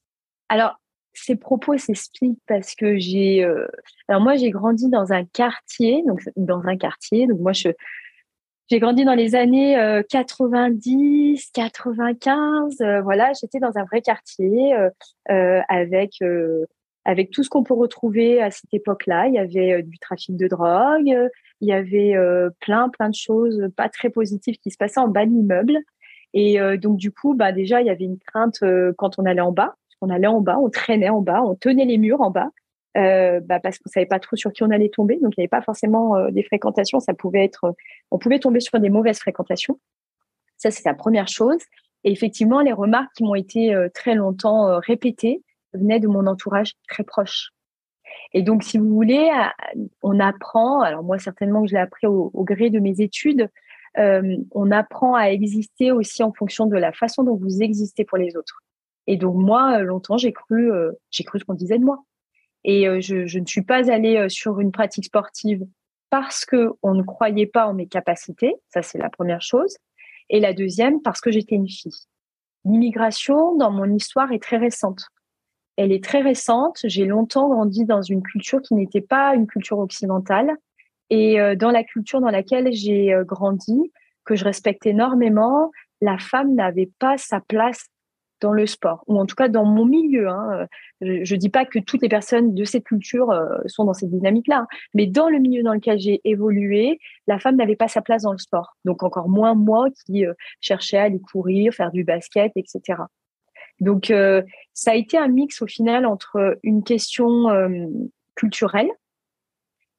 Alors, 0.48 0.80
ces 1.24 1.36
propos 1.36 1.78
s'expliquent 1.78 2.42
parce 2.48 2.76
que 2.76 2.98
j'ai, 2.98 3.44
euh, 3.44 3.68
alors 4.08 4.22
moi 4.22 4.36
j'ai 4.36 4.50
grandi 4.50 4.90
dans 4.90 5.12
un 5.12 5.26
quartier, 5.26 6.04
donc 6.08 6.22
dans 6.36 6.62
un 6.66 6.78
quartier, 6.78 7.28
donc 7.28 7.40
moi 7.40 7.54
je, 7.54 7.70
j'ai 8.70 8.80
grandi 8.80 9.06
dans 9.06 9.16
les 9.16 9.36
années 9.36 10.02
90, 10.10 11.40
euh, 11.40 11.52
95, 11.54 12.82
euh, 12.82 13.02
voilà, 13.02 13.32
j'étais 13.40 13.60
dans 13.60 13.78
un 13.78 13.84
vrai 13.86 14.02
quartier 14.02 14.74
avec 15.28 16.12
avec 17.06 17.32
tout 17.32 17.44
ce 17.44 17.50
qu'on 17.50 17.64
peut 17.64 17.74
retrouver 17.74 18.42
à 18.42 18.52
cette 18.52 18.74
époque-là. 18.74 19.28
Il 19.28 19.34
y 19.34 19.40
avait 19.40 19.82
du 19.84 19.98
trafic 19.98 20.36
de 20.36 20.48
drogue, 20.48 21.30
il 21.62 21.68
y 21.68 21.72
avait 21.72 22.16
plein 22.60 22.90
plein 22.90 23.10
de 23.10 23.16
choses 23.16 23.70
pas 23.76 23.90
très 23.90 24.10
positives 24.10 24.58
qui 24.58 24.70
se 24.70 24.78
passaient 24.78 25.00
en 25.00 25.08
bas 25.08 25.26
de 25.26 25.32
l'immeuble. 25.32 25.78
Et 26.34 26.60
donc 26.78 26.98
du 26.98 27.12
coup, 27.12 27.34
bah 27.34 27.52
déjà 27.52 27.82
il 27.82 27.88
y 27.88 27.90
avait 27.90 28.06
une 28.06 28.20
crainte 28.20 28.60
quand 28.98 29.18
on 29.18 29.26
allait 29.26 29.42
en 29.42 29.52
bas 29.52 29.76
on 30.02 30.10
allait 30.10 30.28
en 30.28 30.42
bas, 30.42 30.58
on 30.60 30.70
traînait 30.70 31.10
en 31.10 31.22
bas, 31.22 31.42
on 31.44 31.56
tenait 31.56 31.86
les 31.86 31.98
murs 31.98 32.22
en 32.22 32.32
bas, 32.32 32.50
euh, 32.98 33.40
bah 33.42 33.60
parce 33.60 33.78
qu'on 33.78 33.90
savait 33.90 34.06
pas 34.06 34.20
trop 34.20 34.36
sur 34.36 34.52
qui 34.52 34.64
on 34.64 34.72
allait 34.72 34.90
tomber. 34.90 35.20
Donc 35.22 35.34
il 35.38 35.40
n'y 35.40 35.44
avait 35.44 35.48
pas 35.50 35.62
forcément 35.62 36.16
euh, 36.18 36.32
des 36.32 36.44
fréquentations. 36.44 37.00
Ça 37.00 37.14
pouvait 37.14 37.44
être, 37.44 37.76
on 38.12 38.18
pouvait 38.18 38.40
tomber 38.40 38.60
sur 38.60 38.80
des 38.80 38.90
mauvaises 38.90 39.20
fréquentations. 39.20 39.80
Ça 40.58 40.72
c'est 40.72 40.86
la 40.86 40.96
première 40.96 41.28
chose. 41.28 41.60
Et 42.04 42.12
effectivement, 42.12 42.62
les 42.62 42.74
remarques 42.74 43.12
qui 43.16 43.24
m'ont 43.24 43.36
été 43.36 43.74
euh, 43.74 43.90
très 43.94 44.16
longtemps 44.16 44.80
répétées 44.80 45.44
venaient 45.74 46.00
de 46.00 46.08
mon 46.08 46.26
entourage 46.28 46.74
très 46.88 47.04
proche. 47.04 47.52
Et 48.34 48.42
donc, 48.42 48.64
si 48.64 48.78
vous 48.80 48.90
voulez, 48.90 49.30
on 50.02 50.20
apprend. 50.20 50.82
Alors 50.82 51.04
moi, 51.04 51.20
certainement 51.20 51.62
que 51.62 51.68
je 51.68 51.76
l'ai 51.76 51.82
appris 51.82 52.08
au, 52.08 52.32
gré 52.44 52.72
de 52.72 52.80
mes 52.80 53.02
études. 53.02 53.50
on 53.96 54.72
apprend 54.72 55.14
à 55.14 55.26
exister 55.26 55.92
aussi 55.92 56.24
en 56.24 56.34
fonction 56.34 56.66
de 56.66 56.76
la 56.76 56.92
façon 56.92 57.24
dont 57.24 57.36
vous 57.36 57.62
existez 57.62 58.06
pour 58.06 58.18
les 58.18 58.36
autres. 58.36 58.64
Et 59.08 59.18
donc 59.18 59.36
moi, 59.36 59.80
longtemps, 59.80 60.18
j'ai 60.18 60.34
cru, 60.34 60.72
j'ai 61.10 61.24
cru 61.24 61.40
ce 61.40 61.46
qu'on 61.46 61.54
disait 61.54 61.80
de 61.80 61.84
moi. 61.84 62.04
Et 62.64 62.86
je, 63.02 63.26
je, 63.26 63.40
ne 63.40 63.46
suis 63.46 63.64
pas 63.64 63.92
allée 63.92 64.28
sur 64.30 64.60
une 64.60 64.72
pratique 64.72 65.06
sportive 65.06 65.66
parce 66.10 66.46
que 66.46 66.72
on 66.84 66.94
ne 66.94 67.04
croyait 67.04 67.48
pas 67.48 67.68
en 67.68 67.74
mes 67.74 67.88
capacités. 67.88 68.56
Ça, 68.70 68.82
c'est 68.82 68.98
la 68.98 69.10
première 69.10 69.42
chose. 69.42 69.78
Et 70.30 70.40
la 70.40 70.54
deuxième, 70.54 71.02
parce 71.02 71.22
que 71.22 71.32
j'étais 71.32 71.56
une 71.56 71.70
fille. 71.70 71.92
L'immigration, 72.66 73.56
dans 73.56 73.72
mon 73.72 73.92
histoire, 73.94 74.32
est 74.32 74.42
très 74.42 74.58
récente. 74.58 75.08
Elle 75.78 75.92
est 75.92 76.04
très 76.04 76.22
récente. 76.22 76.80
J'ai 76.84 77.06
longtemps 77.06 77.50
grandi 77.50 77.86
dans 77.86 78.02
une 78.02 78.22
culture 78.22 78.62
qui 78.62 78.76
n'était 78.76 79.02
pas 79.02 79.34
une 79.36 79.48
culture 79.48 79.80
occidentale. 79.80 80.52
Et 81.10 81.40
euh, 81.40 81.56
dans 81.56 81.72
la 81.72 81.84
culture 81.84 82.22
dans 82.22 82.30
laquelle 82.30 82.72
j'ai 82.74 83.14
euh, 83.14 83.24
grandi, 83.24 83.92
que 84.26 84.36
je 84.36 84.44
respecte 84.44 84.86
énormément, 84.86 85.72
la 86.02 86.18
femme 86.18 86.54
n'avait 86.54 86.92
pas 87.00 87.18
sa 87.18 87.40
place 87.40 87.88
dans 88.42 88.54
le 88.54 88.66
sport, 88.66 89.04
ou 89.08 89.20
en 89.20 89.26
tout 89.26 89.36
cas 89.36 89.48
dans 89.48 89.66
mon 89.66 89.86
milieu. 89.86 90.30
Hein. 90.30 90.68
Je 91.02 91.34
ne 91.34 91.40
dis 91.40 91.50
pas 91.50 91.66
que 91.66 91.80
toutes 91.80 92.02
les 92.02 92.10
personnes 92.10 92.54
de 92.54 92.64
cette 92.64 92.84
culture 92.84 93.32
euh, 93.32 93.48
sont 93.66 93.86
dans 93.86 93.94
cette 93.94 94.12
dynamique-là, 94.12 94.60
hein. 94.60 94.68
mais 94.94 95.08
dans 95.08 95.30
le 95.30 95.40
milieu 95.40 95.64
dans 95.64 95.74
lequel 95.74 96.00
j'ai 96.00 96.22
évolué, 96.24 97.00
la 97.28 97.40
femme 97.40 97.56
n'avait 97.56 97.76
pas 97.76 97.88
sa 97.88 98.02
place 98.02 98.24
dans 98.24 98.32
le 98.32 98.38
sport. 98.38 98.76
Donc 98.86 99.04
encore 99.04 99.30
moins 99.30 99.56
moi 99.56 99.88
qui 100.06 100.26
cherchais 100.62 100.98
à 100.98 101.04
aller 101.04 101.20
courir, 101.20 101.74
faire 101.74 101.92
du 101.92 102.04
basket, 102.04 102.52
etc. 102.56 103.02
Donc 103.80 104.14
ça 104.74 104.92
a 104.92 104.96
été 104.96 105.18
un 105.18 105.28
mix 105.28 105.62
au 105.62 105.68
final 105.68 106.06
entre 106.06 106.58
une 106.64 106.84
question 106.84 107.48
culturelle, 108.36 108.90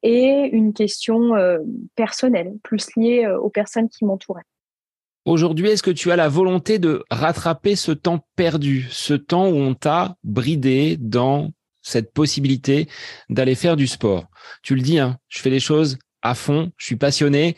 et 0.03 0.49
une 0.51 0.73
question 0.73 1.35
euh, 1.35 1.59
personnelle, 1.95 2.53
plus 2.63 2.95
liée 2.95 3.25
euh, 3.25 3.39
aux 3.39 3.49
personnes 3.49 3.89
qui 3.89 4.05
m'entouraient. 4.05 4.41
Aujourd'hui, 5.25 5.69
est-ce 5.69 5.83
que 5.83 5.91
tu 5.91 6.11
as 6.11 6.15
la 6.15 6.29
volonté 6.29 6.79
de 6.79 7.03
rattraper 7.11 7.75
ce 7.75 7.91
temps 7.91 8.25
perdu, 8.35 8.87
ce 8.89 9.13
temps 9.13 9.47
où 9.49 9.55
on 9.55 9.75
t'a 9.75 10.15
bridé 10.23 10.97
dans 10.99 11.51
cette 11.83 12.11
possibilité 12.11 12.87
d'aller 13.29 13.53
faire 13.53 13.75
du 13.75 13.85
sport? 13.85 14.25
Tu 14.63 14.73
le 14.73 14.81
dis, 14.81 14.97
hein, 14.97 15.17
je 15.29 15.39
fais 15.39 15.51
les 15.51 15.59
choses 15.59 15.99
à 16.23 16.33
fond, 16.33 16.71
je 16.77 16.85
suis 16.87 16.95
passionné. 16.95 17.55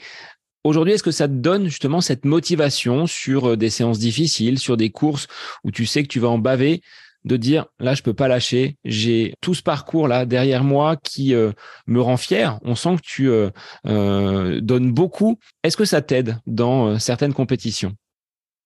Aujourd'hui, 0.65 0.93
est-ce 0.93 1.04
que 1.04 1.12
ça 1.12 1.30
te 1.30 1.34
donne 1.34 1.69
justement 1.69 2.02
cette 2.02 2.26
motivation 2.26 3.08
sur 3.08 3.52
euh, 3.52 3.58
des 3.58 3.69
séances 3.69 3.99
difficiles, 3.99 4.60
sur 4.60 4.76
des 4.76 4.89
courses 4.89 5.28
où 5.63 5.71
tu 5.71 5.86
sais 5.86 6.04
que 6.04 6.10
tu 6.10 6.19
vas 6.19 6.30
en 6.30 6.39
baver? 6.39 6.82
De 7.25 7.38
dire 7.38 7.65
là 7.79 7.93
je 7.93 8.03
peux 8.03 8.13
pas 8.13 8.27
lâcher. 8.27 8.77
J'ai 8.83 9.33
tout 9.41 9.53
ce 9.53 9.63
parcours 9.63 10.07
là 10.07 10.25
derrière 10.25 10.63
moi 10.63 10.95
qui 10.97 11.33
euh, 11.33 11.51
me 11.88 12.01
rend 12.01 12.17
fier. 12.17 12.59
On 12.63 12.75
sent 12.75 12.97
que 12.97 13.01
tu 13.01 13.29
euh, 13.29 13.49
euh, 13.88 14.59
donnes 14.62 14.91
beaucoup. 14.91 15.38
Est-ce 15.63 15.77
que 15.77 15.86
ça 15.86 16.01
t'aide 16.01 16.38
dans 16.45 16.99
certaines 16.99 17.33
compétitions? 17.33 17.93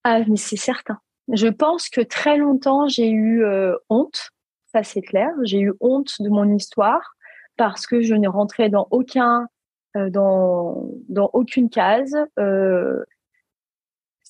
Ah 0.03 0.21
mais 0.27 0.37
c'est 0.37 0.57
certain. 0.57 0.97
Je 1.33 1.47
pense 1.47 1.89
que 1.89 2.01
très 2.01 2.37
longtemps 2.37 2.87
j'ai 2.87 3.09
eu 3.09 3.43
honte. 3.89 4.29
Ça 4.71 4.83
c'est 4.83 5.01
clair. 5.01 5.29
J'ai 5.43 5.59
eu 5.59 5.73
honte 5.79 6.13
de 6.19 6.29
mon 6.29 6.55
histoire 6.55 7.15
parce 7.57 7.85
que 7.87 8.01
je 8.01 8.13
ne 8.13 8.27
rentrais 8.27 8.69
dans 8.69 8.87
aucun 8.91 9.47
dans 9.95 10.89
dans 11.09 11.29
aucune 11.33 11.69
case. 11.69 12.15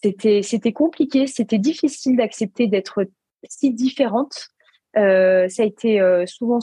C'était 0.02 0.42
c'était 0.42 0.74
compliqué. 0.74 1.28
C'était 1.28 1.60
difficile 1.60 2.18
d'accepter 2.18 2.68
d'être 2.68 3.06
si 3.44 3.74
différentes. 3.74 4.50
Euh, 4.98 5.48
ça 5.50 5.64
a 5.64 5.66
été 5.66 6.02
euh, 6.02 6.26
souvent 6.26 6.60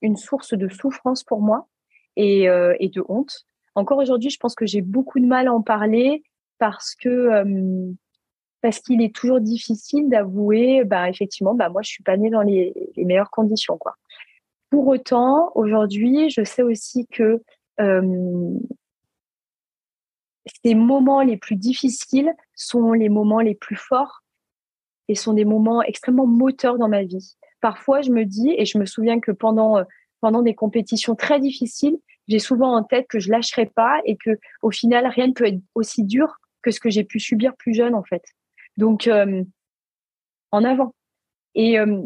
une 0.00 0.16
source 0.16 0.54
de 0.54 0.68
souffrance 0.68 1.22
pour 1.24 1.40
moi 1.40 1.68
et, 2.16 2.48
euh, 2.48 2.74
et 2.80 2.88
de 2.88 3.04
honte. 3.08 3.46
Encore 3.74 3.98
aujourd'hui, 3.98 4.30
je 4.30 4.38
pense 4.38 4.54
que 4.54 4.66
j'ai 4.66 4.80
beaucoup 4.82 5.20
de 5.20 5.26
mal 5.26 5.48
à 5.48 5.52
en 5.52 5.62
parler 5.62 6.22
parce 6.58 6.94
que 6.94 7.44
parce 8.60 8.78
qu'il 8.78 9.02
est 9.02 9.12
toujours 9.12 9.40
difficile 9.40 10.08
d'avouer, 10.08 10.84
bah 10.84 11.08
effectivement, 11.08 11.54
bah 11.54 11.68
moi 11.68 11.82
je 11.82 11.90
suis 11.90 12.04
pas 12.04 12.16
née 12.16 12.30
dans 12.30 12.42
les, 12.42 12.72
les 12.94 13.04
meilleures 13.04 13.30
conditions, 13.30 13.76
quoi. 13.76 13.96
Pour 14.70 14.86
autant, 14.86 15.50
aujourd'hui, 15.56 16.30
je 16.30 16.44
sais 16.44 16.62
aussi 16.62 17.06
que 17.08 17.42
ces 20.64 20.74
moments 20.74 21.22
les 21.22 21.36
plus 21.36 21.56
difficiles 21.56 22.32
sont 22.54 22.92
les 22.92 23.08
moments 23.08 23.40
les 23.40 23.54
plus 23.54 23.76
forts 23.76 24.21
sont 25.16 25.32
des 25.32 25.44
moments 25.44 25.82
extrêmement 25.82 26.26
moteurs 26.26 26.78
dans 26.78 26.88
ma 26.88 27.02
vie. 27.02 27.36
Parfois, 27.60 28.02
je 28.02 28.10
me 28.10 28.24
dis, 28.24 28.54
et 28.56 28.64
je 28.64 28.78
me 28.78 28.86
souviens 28.86 29.20
que 29.20 29.30
pendant, 29.30 29.78
euh, 29.78 29.84
pendant 30.20 30.42
des 30.42 30.54
compétitions 30.54 31.14
très 31.14 31.40
difficiles, 31.40 31.98
j'ai 32.28 32.38
souvent 32.38 32.76
en 32.76 32.82
tête 32.82 33.06
que 33.08 33.18
je 33.18 33.30
lâcherai 33.30 33.66
pas 33.66 34.00
et 34.04 34.16
que 34.16 34.38
au 34.62 34.70
final, 34.70 35.06
rien 35.06 35.28
ne 35.28 35.32
peut 35.32 35.46
être 35.46 35.60
aussi 35.74 36.04
dur 36.04 36.38
que 36.62 36.70
ce 36.70 36.80
que 36.80 36.90
j'ai 36.90 37.04
pu 37.04 37.18
subir 37.20 37.56
plus 37.56 37.74
jeune, 37.74 37.94
en 37.94 38.04
fait. 38.04 38.22
Donc, 38.76 39.06
euh, 39.06 39.44
en 40.52 40.64
avant. 40.64 40.94
Et 41.54 41.78
euh, 41.78 42.02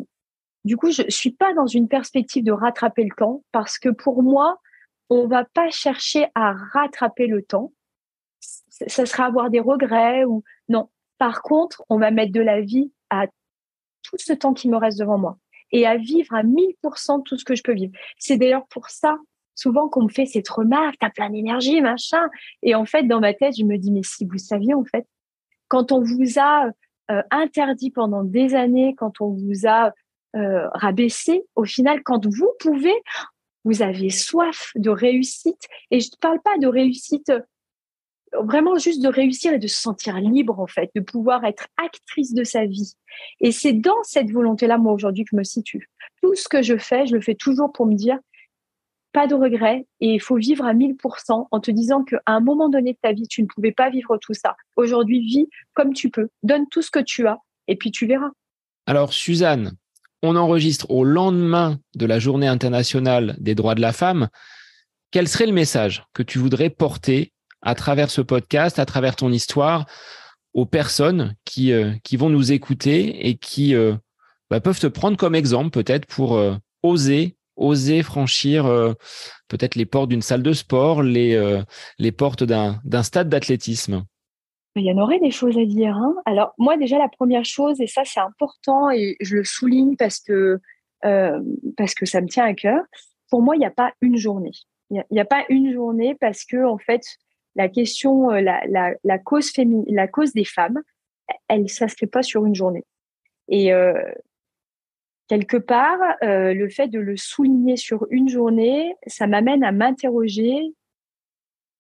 du 0.65 0.77
coup, 0.77 0.91
je 0.91 1.03
suis 1.09 1.31
pas 1.31 1.53
dans 1.55 1.67
une 1.67 1.89
perspective 1.89 2.45
de 2.45 2.53
rattraper 2.53 3.05
le 3.05 3.15
temps 3.17 3.45
parce 3.53 3.79
que 3.79 3.89
pour 3.89 4.23
moi, 4.23 4.59
on 5.11 5.29
va 5.29 5.45
pas 5.45 5.71
chercher 5.71 6.27
à 6.35 6.53
rattraper 6.53 7.27
le 7.27 7.43
temps. 7.43 7.73
Ça 8.41 9.07
sera 9.07 9.27
avoir 9.27 9.51
des 9.51 9.61
regrets 9.61 10.25
ou 10.25 10.43
non. 10.69 10.89
Par 11.19 11.43
contre, 11.43 11.85
on 11.89 11.99
va 11.99 12.11
mettre 12.11 12.33
de 12.33 12.41
la 12.41 12.61
vie 12.61 12.93
à 13.11 13.27
tout 14.03 14.17
ce 14.19 14.33
temps 14.33 14.55
qui 14.55 14.69
me 14.69 14.77
reste 14.77 14.99
devant 14.99 15.19
moi 15.19 15.39
et 15.73 15.87
à 15.87 15.97
vivre 15.97 16.33
à 16.35 16.43
1000% 16.43 17.23
tout 17.25 17.37
ce 17.37 17.45
que 17.45 17.55
je 17.55 17.63
peux 17.63 17.75
vivre. 17.75 17.93
C'est 18.19 18.37
d'ailleurs 18.37 18.67
pour 18.69 18.89
ça, 18.89 19.19
souvent, 19.55 19.89
qu'on 19.89 20.05
me 20.05 20.09
fait 20.09 20.27
cette 20.27 20.49
remarque, 20.49 20.97
t'as 21.01 21.11
plein 21.11 21.31
d'énergie, 21.31 21.81
machin. 21.81 22.29
Et 22.63 22.75
en 22.75 22.85
fait, 22.85 23.05
dans 23.05 23.21
ma 23.21 23.35
tête, 23.35 23.57
je 23.59 23.65
me 23.65 23.77
dis, 23.77 23.91
mais 23.91 24.03
si 24.05 24.25
vous 24.25 24.39
saviez, 24.39 24.75
en 24.75 24.85
fait, 24.85 25.07
quand 25.69 25.91
on 25.91 26.01
vous 26.01 26.39
a 26.39 26.71
euh, 27.11 27.23
interdit 27.31 27.91
pendant 27.91 28.23
des 28.23 28.55
années, 28.55 28.95
quand 28.97 29.21
on 29.21 29.31
vous 29.31 29.67
a 29.67 29.93
euh, 30.37 30.69
rabaissé, 30.75 31.45
au 31.57 31.65
final, 31.65 32.03
quand 32.05 32.27
vous 32.27 32.51
pouvez, 32.61 32.95
vous 33.65 33.83
avez 33.83 34.11
soif 34.11 34.71
de 34.77 34.91
réussite. 34.91 35.67
Et 35.91 36.01
je 36.01 36.11
ne 36.13 36.19
parle 36.21 36.41
pas 36.41 36.59
de 36.59 36.69
réussite 36.69 37.33
vraiment 38.45 38.77
juste 38.77 39.03
de 39.03 39.09
réussir 39.09 39.53
et 39.53 39.59
de 39.59 39.67
se 39.67 39.81
sentir 39.81 40.19
libre 40.19 40.61
en 40.61 40.67
fait, 40.67 40.91
de 40.95 41.01
pouvoir 41.01 41.45
être 41.45 41.69
actrice 41.77 42.35
de 42.35 42.45
sa 42.45 42.67
vie. 42.67 42.95
Et 43.41 43.53
c'est 43.53 43.73
dans 43.73 44.03
cette 44.03 44.31
volonté-là, 44.31 44.79
moi 44.79 44.93
aujourd'hui, 44.93 45.25
que 45.25 45.31
je 45.33 45.37
me 45.37 45.45
situe. 45.45 45.89
Tout 46.23 46.35
ce 46.35 46.49
que 46.49 46.63
je 46.63 46.77
fais, 46.77 47.07
je 47.07 47.15
le 47.15 47.21
fais 47.21 47.35
toujours 47.35 47.73
pour 47.73 47.87
me 47.87 47.95
dire 47.95 48.19
pas 49.13 49.27
de 49.27 49.35
regrets 49.35 49.87
et 50.01 50.15
il 50.15 50.21
faut 50.21 50.37
vivre 50.37 50.67
à 50.67 50.75
1000% 50.75 51.47
en 51.51 51.61
te 51.61 51.71
disant 51.71 52.05
qu'à 52.05 52.21
un 52.27 52.41
moment 52.41 52.69
donné 52.69 52.93
de 52.93 52.99
ta 53.01 53.13
vie, 53.13 53.27
tu 53.27 53.41
ne 53.41 53.47
pouvais 53.47 53.73
pas 53.73 53.89
vivre 53.89 54.19
tout 54.21 54.35
ça. 54.35 54.57
Aujourd'hui, 54.77 55.21
vis 55.21 55.49
comme 55.73 55.95
tu 55.95 56.11
peux, 56.11 56.29
donne 56.43 56.69
tout 56.71 56.83
ce 56.83 56.91
que 56.91 56.99
tu 56.99 57.27
as 57.27 57.39
et 57.67 57.77
puis 57.77 57.91
tu 57.91 58.07
verras. 58.07 58.31
Alors 58.85 59.15
Suzanne, 59.15 59.73
on 60.23 60.37
enregistre 60.37 60.91
au 60.91 61.03
lendemain 61.03 61.79
de 61.95 62.05
la 62.05 62.19
journée 62.19 62.47
internationale 62.47 63.37
des 63.39 63.55
droits 63.55 63.75
de 63.75 63.81
la 63.81 63.93
femme. 63.93 64.29
Quel 65.11 65.29
serait 65.29 65.47
le 65.47 65.53
message 65.53 66.05
que 66.13 66.23
tu 66.23 66.39
voudrais 66.39 66.69
porter 66.69 67.33
à 67.63 67.75
travers 67.75 68.11
ce 68.11 68.21
podcast, 68.21 68.79
à 68.79 68.87
travers 68.87 69.17
ton 69.17 69.33
histoire, 69.33 69.87
aux 70.57 70.65
personnes 70.65 71.37
qui, 71.45 71.71
euh, 71.73 71.93
qui 72.03 72.17
vont 72.17 72.31
nous 72.31 72.51
écouter 72.51 73.29
et 73.29 73.37
qui 73.37 73.75
euh, 73.75 73.95
bah, 74.51 74.59
peuvent 74.59 74.81
te 74.81 74.87
prendre 74.87 75.19
comme 75.19 75.35
exemple 75.35 75.69
peut-être 75.69 76.07
pour 76.07 76.35
euh, 76.35 76.55
oser, 76.83 77.37
oser 77.57 78.03
franchir 78.03 78.65
peut-être 79.49 79.77
les 79.77 79.87
portes 79.87 80.09
d'une 80.09 80.23
salle 80.23 80.43
de 80.43 80.53
sport, 80.53 81.03
les, 81.03 81.63
les 81.99 82.13
portes 82.13 82.45
d'un, 82.45 82.81
stade 83.03 83.29
d'athlétisme 83.29 84.05
il 84.79 84.85
y 84.85 84.93
en 84.93 84.99
aurait 84.99 85.21
des 85.21 85.31
choses 85.31 85.57
à 85.57 85.65
dire. 85.65 85.97
Hein. 85.97 86.15
Alors 86.27 86.53
moi 86.59 86.77
déjà 86.77 86.99
la 86.99 87.09
première 87.09 87.47
chose 87.47 87.81
et 87.81 87.87
ça 87.87 88.03
c'est 88.05 88.21
important 88.21 88.91
et 88.91 89.17
je 89.21 89.37
le 89.37 89.45
souligne 89.45 89.97
parce 89.97 90.21
que 90.21 90.61
parce 91.01 91.95
que 91.95 92.05
ça 92.05 92.21
me 92.21 92.29
tient 92.29 92.45
à 92.45 92.53
cœur. 92.53 92.83
Pour 93.31 93.41
moi 93.41 93.57
il 93.57 93.61
n'y 93.61 93.65
a 93.65 93.71
pas 93.71 93.93
une 94.03 94.19
journée. 94.19 94.53
Il 94.91 95.03
n'y 95.11 95.19
a, 95.19 95.23
a, 95.23 95.25
pas 95.25 95.47
une 95.49 95.73
journée 95.73 96.15
parce 96.21 96.45
que 96.45 96.63
en 96.63 96.77
fait 96.77 97.01
la 97.57 97.69
question, 97.69 98.31
euh, 98.31 98.41
la, 98.41 98.95
la, 99.03 99.19
cause 99.19 99.51
féminine, 99.51 99.85
la 99.89 100.07
cause 100.07 100.33
des 100.33 100.45
femmes, 100.45 100.81
elle, 101.49 101.69
ça 101.69 101.89
fait 101.89 102.07
pas 102.07 102.23
sur 102.23 102.45
une 102.47 102.55
journée. 102.55 102.85
Et 103.49 103.73
euh, 103.73 104.01
quelque 105.27 105.57
part, 105.57 105.99
euh, 106.23 106.53
le 106.53 106.69
fait 106.69 106.89
de 106.89 107.01
le 107.01 107.17
souligner 107.17 107.77
sur 107.77 108.07
une 108.11 108.29
journée, 108.29 108.95
ça 109.07 109.27
m'amène 109.27 109.65
à 109.65 109.73
m'interroger 109.73 110.75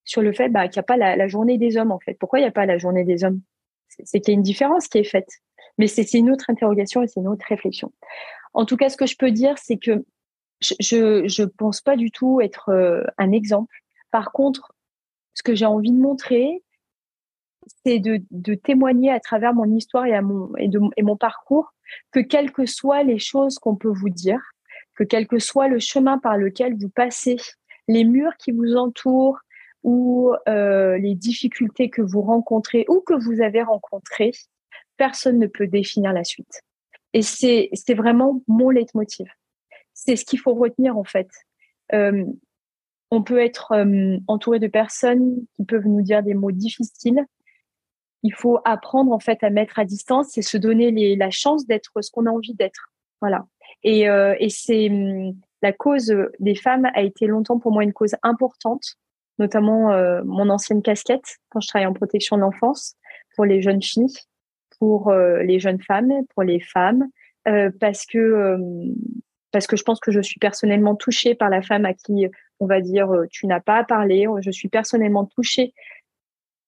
sur 0.05 0.23
le 0.23 0.33
fait 0.33 0.49
bah, 0.49 0.67
qu'il 0.69 0.81
n'y 0.81 0.85
a 0.85 0.85
pas 0.85 0.97
la, 0.97 1.29
journée 1.29 1.59
des 1.59 1.77
hommes 1.77 1.93
en 1.93 2.01
fait. 2.01 2.15
Pourquoi 2.15 2.39
il 2.39 2.43
n'y 2.43 2.49
a 2.49 2.53
pas 2.53 2.67
la 2.67 2.79
journée 2.79 3.05
des 3.05 3.25
hommes? 3.25 3.43
C'est 3.89 4.21
qu'il 4.21 4.33
y 4.33 4.35
a 4.35 4.39
une 4.39 4.43
différence 4.43 4.89
qui 4.89 4.99
est 4.99 5.05
faite. 5.05 5.29
Mais 5.79 5.89
c'est 5.89 6.15
une 6.15 6.31
autre 6.31 6.49
interrogation 6.49 7.03
et 7.03 7.09
c'est 7.09 7.21
une 7.21 7.29
autre 7.29 7.45
réflexion. 7.49 7.93
En 8.55 8.65
tout 8.65 8.77
cas, 8.77 8.89
ce 8.89 8.97
que 8.97 9.07
je 9.07 9.17
peux 9.17 9.31
dire, 9.31 9.59
c'est 9.59 9.77
que 9.77 10.05
je 10.61 11.29
je 11.29 11.43
pense 11.43 11.83
pas 11.83 11.97
du 11.97 12.11
tout 12.11 12.41
être 12.41 12.73
un 13.19 13.33
exemple. 13.33 13.75
Par 14.11 14.33
contre, 14.33 14.76
ce 15.37 15.43
que 15.43 15.55
j'ai 15.55 15.67
envie 15.67 15.93
de 15.93 16.01
montrer, 16.01 16.63
c'est 17.85 17.99
de, 17.99 18.23
de, 18.31 18.55
témoigner 18.55 19.13
à 19.13 19.21
travers 19.21 19.53
mon 19.55 19.71
histoire 19.77 20.07
et, 20.07 20.15
à 20.15 20.23
mon, 20.23 20.55
et, 20.57 20.69
de, 20.69 20.81
et 20.97 21.03
mon 21.03 21.17
parcours 21.17 21.75
que 22.11 22.21
quelles 22.21 22.53
que 22.53 22.65
soient 22.65 23.03
les 23.03 23.19
choses 23.19 23.59
qu'on 23.59 23.77
peut 23.77 23.93
vous 23.93 24.09
dire, 24.09 24.41
que 24.95 25.05
quel 25.05 25.27
que 25.27 25.39
soit 25.39 25.69
le 25.69 25.79
chemin 25.79 26.19
par 26.19 26.39
lequel 26.39 26.77
vous 26.79 26.89
passez, 26.89 27.37
les 27.87 28.05
murs 28.05 28.37
qui 28.39 28.51
vous 28.51 28.77
entourent 28.77 29.39
ou 29.83 30.33
euh, 30.49 30.97
les 30.99 31.15
difficultés 31.15 31.91
que 31.91 32.03
vous 32.03 32.23
rencontrez 32.23 32.87
ou 32.89 33.01
que 33.01 33.15
vous 33.15 33.43
avez 33.43 33.63
rencontrées, 33.63 34.33
personne 34.97 35.39
ne 35.39 35.47
peut 35.47 35.67
définir 35.67 36.13
la 36.13 36.25
suite. 36.25 36.63
Et 37.13 37.23
c'est 37.23 37.71
vraiment 37.95 38.43
mon 38.49 38.71
leitmotiv. 38.71 39.27
C'est 39.93 40.17
ce 40.17 40.25
qu'il 40.25 40.41
faut 40.41 40.55
retenir 40.55 40.97
en 40.97 41.05
fait. 41.05 41.29
Euh, 41.93 42.25
on 43.11 43.23
peut 43.23 43.39
être 43.39 43.73
euh, 43.73 44.19
entouré 44.27 44.59
de 44.59 44.67
personnes 44.67 45.37
qui 45.55 45.65
peuvent 45.65 45.87
nous 45.87 46.03
dire 46.03 46.23
des 46.23 46.35
mots 46.35 46.53
difficiles. 46.53 47.25
Il 48.23 48.35
faut 48.35 48.59
apprendre 48.65 49.13
en 49.13 49.21
fait 49.21 49.43
à 49.45 49.51
mettre 49.51 49.79
à 49.79 49.85
distance 49.85 50.37
et 50.39 50.43
se 50.43 50.57
donner 50.57 50.91
les, 50.91 51.17
la 51.17 51.31
chance 51.31 51.67
d'être 51.67 51.93
ce 52.01 52.11
qu'on 52.11 52.27
a 52.27 52.31
envie 52.31 52.55
d'être. 52.55 52.93
Voilà. 53.21 53.47
Et, 53.83 54.09
euh, 54.09 54.35
et 54.41 54.49
c'est 54.49 54.91
hum, 54.91 55.35
la 55.63 55.73
cause 55.73 56.15
des 56.41 56.55
femmes 56.55 56.89
a 56.95 57.03
été 57.03 57.27
longtemps 57.27 57.59
pour 57.59 57.73
moi 57.73 57.85
une 57.85 57.93
cause 57.93 58.17
importante, 58.23 58.97
notamment 59.39 59.93
euh, 59.93 60.23
mon 60.25 60.49
ancienne 60.49 60.83
casquette 60.83 61.39
quand 61.51 61.61
je 61.61 61.69
travaillais 61.69 61.89
en 61.89 61.95
protection 61.95 62.37
de 62.37 62.43
l'enfance 62.43 62.97
pour 63.35 63.45
les 63.45 63.63
jeunes 63.63 63.83
filles, 63.83 64.15
pour 64.79 65.09
euh, 65.09 65.43
les 65.43 65.59
jeunes 65.59 65.81
femmes, 65.81 66.13
pour 66.35 66.43
les 66.43 66.61
femmes, 66.61 67.07
euh, 67.49 67.71
parce 67.81 68.07
que 68.07 68.19
euh, 68.19 68.59
parce 69.57 69.67
que 69.67 69.77
je 69.77 69.85
pense 69.85 70.01
que 70.01 70.13
je 70.13 70.21
suis 70.21 70.39
personnellement 70.39 70.97
touchée 70.97 71.35
par 71.35 71.49
la 71.49 71.63
femme 71.63 71.87
à 71.87 71.95
qui 71.95 72.27
on 72.61 72.67
va 72.67 72.83
dire 72.83 73.09
tu 73.31 73.47
n'as 73.47 73.61
pas 73.61 73.79
à 73.79 73.85
parler. 73.85 74.27
Je 74.43 74.51
suis 74.51 74.69
personnellement 74.69 75.25
touchée 75.25 75.73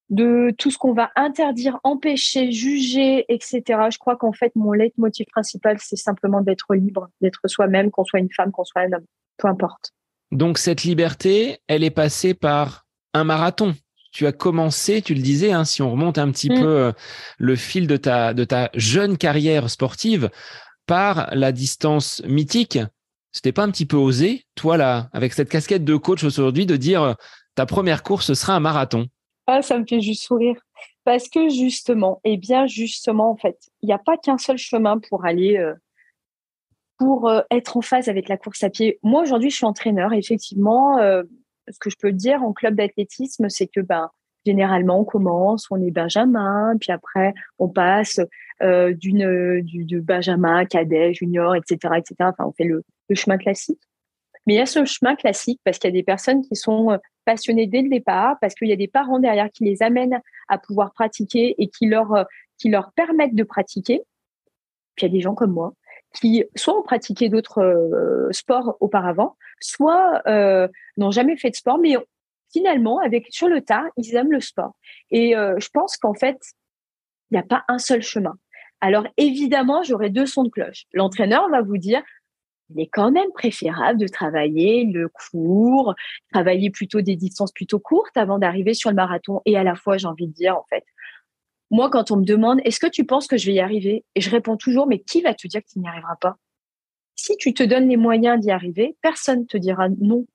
de 0.08 0.54
tout 0.56 0.70
ce 0.70 0.78
qu'on 0.78 0.94
va 0.94 1.10
interdire, 1.16 1.78
empêcher, 1.84 2.50
juger, 2.50 3.26
etc. 3.28 3.62
Je 3.92 3.98
crois 3.98 4.16
qu'en 4.16 4.32
fait, 4.32 4.52
mon 4.56 4.72
leitmotiv 4.72 5.26
principal, 5.26 5.76
c'est 5.80 5.96
simplement 5.96 6.40
d'être 6.40 6.74
libre, 6.74 7.10
d'être 7.20 7.40
soi-même, 7.44 7.90
qu'on 7.90 8.04
soit 8.04 8.20
une 8.20 8.32
femme, 8.34 8.50
qu'on 8.50 8.64
soit 8.64 8.80
un 8.80 8.92
homme, 8.94 9.04
peu 9.36 9.48
importe. 9.48 9.92
Donc 10.32 10.56
cette 10.56 10.84
liberté, 10.84 11.58
elle 11.68 11.84
est 11.84 11.90
passée 11.90 12.32
par 12.32 12.86
un 13.12 13.24
marathon. 13.24 13.74
Tu 14.10 14.26
as 14.26 14.32
commencé, 14.32 15.02
tu 15.02 15.12
le 15.12 15.20
disais, 15.20 15.52
hein, 15.52 15.66
si 15.66 15.82
on 15.82 15.90
remonte 15.90 16.16
un 16.16 16.30
petit 16.30 16.48
mm. 16.48 16.54
peu 16.58 16.66
euh, 16.66 16.92
le 17.36 17.56
fil 17.56 17.86
de 17.86 17.98
ta, 17.98 18.32
de 18.32 18.44
ta 18.44 18.70
jeune 18.72 19.18
carrière 19.18 19.68
sportive, 19.68 20.30
par 20.88 21.28
la 21.32 21.52
distance 21.52 22.22
mythique. 22.26 22.78
C'était 23.30 23.52
pas 23.52 23.62
un 23.62 23.70
petit 23.70 23.86
peu 23.86 23.98
osé, 23.98 24.46
toi 24.56 24.76
là, 24.76 25.10
avec 25.12 25.34
cette 25.34 25.50
casquette 25.50 25.84
de 25.84 25.94
coach 25.94 26.24
aujourd'hui, 26.24 26.66
de 26.66 26.76
dire 26.76 27.02
euh, 27.02 27.14
ta 27.54 27.66
première 27.66 28.02
course 28.02 28.32
sera 28.32 28.54
un 28.54 28.60
marathon? 28.60 29.06
Ah, 29.46 29.62
ça 29.62 29.78
me 29.78 29.84
fait 29.86 30.00
juste 30.00 30.24
sourire. 30.24 30.56
Parce 31.04 31.28
que 31.28 31.50
justement, 31.50 32.20
et 32.24 32.38
bien 32.38 32.66
justement, 32.66 33.30
en 33.30 33.36
fait, 33.36 33.58
il 33.82 33.86
n'y 33.86 33.92
a 33.92 33.98
pas 33.98 34.16
qu'un 34.16 34.38
seul 34.38 34.56
chemin 34.56 34.98
pour 34.98 35.26
aller, 35.26 35.58
euh, 35.58 35.74
pour 36.98 37.28
euh, 37.28 37.42
être 37.50 37.76
en 37.76 37.82
phase 37.82 38.08
avec 38.08 38.28
la 38.28 38.38
course 38.38 38.62
à 38.62 38.70
pied. 38.70 38.98
Moi, 39.02 39.22
aujourd'hui, 39.22 39.50
je 39.50 39.56
suis 39.56 39.66
entraîneur. 39.66 40.14
Effectivement, 40.14 40.98
ce 40.98 41.78
que 41.78 41.90
je 41.90 41.96
peux 42.00 42.12
dire 42.12 42.42
en 42.42 42.52
club 42.52 42.74
d'athlétisme, 42.74 43.48
c'est 43.50 43.68
que 43.68 43.80
ben, 43.80 44.10
généralement, 44.46 45.00
on 45.00 45.04
commence, 45.04 45.66
on 45.70 45.80
est 45.82 45.90
Benjamin, 45.90 46.76
puis 46.80 46.92
après, 46.92 47.34
on 47.58 47.68
passe 47.68 48.20
d'une 48.60 49.60
du, 49.60 49.84
de 49.84 50.00
Benjamin, 50.00 50.64
cadet, 50.64 51.14
junior, 51.14 51.54
etc., 51.54 51.94
etc. 51.96 52.14
Enfin, 52.20 52.44
on 52.46 52.52
fait 52.52 52.64
le, 52.64 52.82
le 53.08 53.14
chemin 53.14 53.38
classique. 53.38 53.80
Mais 54.46 54.54
il 54.54 54.56
y 54.56 54.60
a 54.60 54.66
ce 54.66 54.84
chemin 54.84 55.14
classique 55.14 55.60
parce 55.64 55.78
qu'il 55.78 55.90
y 55.90 55.92
a 55.92 55.96
des 55.98 56.02
personnes 56.02 56.42
qui 56.42 56.56
sont 56.56 56.98
passionnés 57.28 57.66
dès 57.66 57.82
le 57.82 57.90
départ 57.90 58.36
parce 58.40 58.54
qu'il 58.54 58.68
y 58.68 58.72
a 58.72 58.76
des 58.76 58.88
parents 58.88 59.18
derrière 59.18 59.50
qui 59.52 59.64
les 59.64 59.82
amènent 59.82 60.18
à 60.48 60.56
pouvoir 60.56 60.94
pratiquer 60.94 61.54
et 61.58 61.68
qui 61.68 61.84
leur, 61.84 62.14
euh, 62.14 62.24
qui 62.56 62.70
leur 62.70 62.90
permettent 62.92 63.34
de 63.34 63.44
pratiquer. 63.44 64.00
Puis 64.94 65.04
il 65.04 65.10
y 65.10 65.12
a 65.12 65.14
des 65.14 65.20
gens 65.20 65.34
comme 65.34 65.52
moi 65.52 65.74
qui 66.14 66.42
soit 66.56 66.74
ont 66.74 66.82
pratiqué 66.82 67.28
d'autres 67.28 67.62
euh, 67.62 68.32
sports 68.32 68.78
auparavant, 68.80 69.36
soit 69.60 70.22
euh, 70.26 70.66
n'ont 70.96 71.10
jamais 71.10 71.36
fait 71.36 71.50
de 71.50 71.54
sport, 71.54 71.76
mais 71.76 71.96
finalement, 72.50 72.98
avec 72.98 73.26
sur 73.28 73.46
le 73.46 73.60
tas, 73.60 73.84
ils 73.98 74.14
aiment 74.14 74.32
le 74.32 74.40
sport. 74.40 74.72
Et 75.10 75.34
je 75.34 75.68
pense 75.68 75.98
qu'en 75.98 76.14
fait, 76.14 76.38
il 77.30 77.34
n'y 77.34 77.38
a 77.38 77.42
pas 77.42 77.62
un 77.68 77.78
seul 77.78 78.00
chemin. 78.00 78.38
Alors 78.80 79.06
évidemment, 79.16 79.82
j'aurai 79.82 80.10
deux 80.10 80.26
sons 80.26 80.44
de 80.44 80.50
cloche. 80.50 80.84
L'entraîneur 80.92 81.48
va 81.48 81.62
vous 81.62 81.78
dire 81.78 82.02
il 82.70 82.80
est 82.80 82.86
quand 82.86 83.10
même 83.10 83.30
préférable 83.32 83.98
de 83.98 84.06
travailler 84.08 84.84
le 84.84 85.08
court, 85.08 85.94
travailler 86.32 86.70
plutôt 86.70 87.00
des 87.00 87.16
distances 87.16 87.52
plutôt 87.52 87.78
courtes 87.78 88.16
avant 88.16 88.38
d'arriver 88.38 88.74
sur 88.74 88.90
le 88.90 88.96
marathon. 88.96 89.40
Et 89.46 89.56
à 89.56 89.64
la 89.64 89.74
fois, 89.74 89.96
j'ai 89.96 90.06
envie 90.06 90.26
de 90.26 90.32
dire, 90.32 90.56
en 90.56 90.64
fait, 90.68 90.84
moi, 91.70 91.90
quand 91.90 92.10
on 92.10 92.16
me 92.16 92.24
demande, 92.24 92.60
est-ce 92.64 92.80
que 92.80 92.86
tu 92.86 93.04
penses 93.04 93.26
que 93.26 93.36
je 93.36 93.46
vais 93.46 93.54
y 93.54 93.60
arriver? 93.60 94.04
Et 94.14 94.20
je 94.20 94.30
réponds 94.30 94.56
toujours, 94.56 94.86
mais 94.86 95.00
qui 95.00 95.22
va 95.22 95.34
te 95.34 95.46
dire 95.46 95.62
que 95.62 95.68
tu 95.72 95.78
n'y 95.78 95.88
arriveras 95.88 96.16
pas? 96.16 96.36
Si 97.14 97.36
tu 97.36 97.54
te 97.54 97.62
donnes 97.62 97.88
les 97.88 97.96
moyens 97.96 98.38
d'y 98.40 98.50
arriver, 98.50 98.96
personne 99.02 99.46
te 99.46 99.56
dira 99.56 99.88
non. 99.88 100.26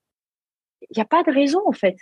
Il 0.90 0.96
n'y 0.96 1.02
a 1.02 1.06
pas 1.06 1.22
de 1.22 1.32
raison, 1.32 1.60
en 1.66 1.72
fait. 1.72 1.96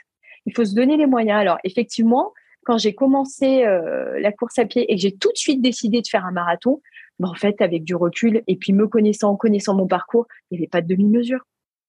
Il 0.46 0.54
faut 0.54 0.64
se 0.64 0.74
donner 0.74 0.96
les 0.96 1.06
moyens. 1.06 1.40
Alors, 1.40 1.58
effectivement, 1.62 2.32
quand 2.64 2.78
j'ai 2.78 2.94
commencé 2.94 3.64
euh, 3.64 4.18
la 4.20 4.32
course 4.32 4.58
à 4.58 4.64
pied 4.64 4.90
et 4.90 4.96
que 4.96 5.00
j'ai 5.00 5.12
tout 5.12 5.30
de 5.32 5.36
suite 5.36 5.60
décidé 5.60 6.00
de 6.00 6.06
faire 6.06 6.24
un 6.24 6.32
marathon, 6.32 6.80
en 7.22 7.34
fait, 7.34 7.60
avec 7.60 7.84
du 7.84 7.94
recul 7.94 8.42
et 8.46 8.56
puis 8.56 8.72
me 8.72 8.86
connaissant, 8.86 9.36
connaissant 9.36 9.74
mon 9.74 9.86
parcours, 9.86 10.26
il 10.50 10.54
n'y 10.54 10.62
avait 10.62 10.68
pas 10.68 10.80
de 10.80 10.88
demi-mesure. 10.88 11.40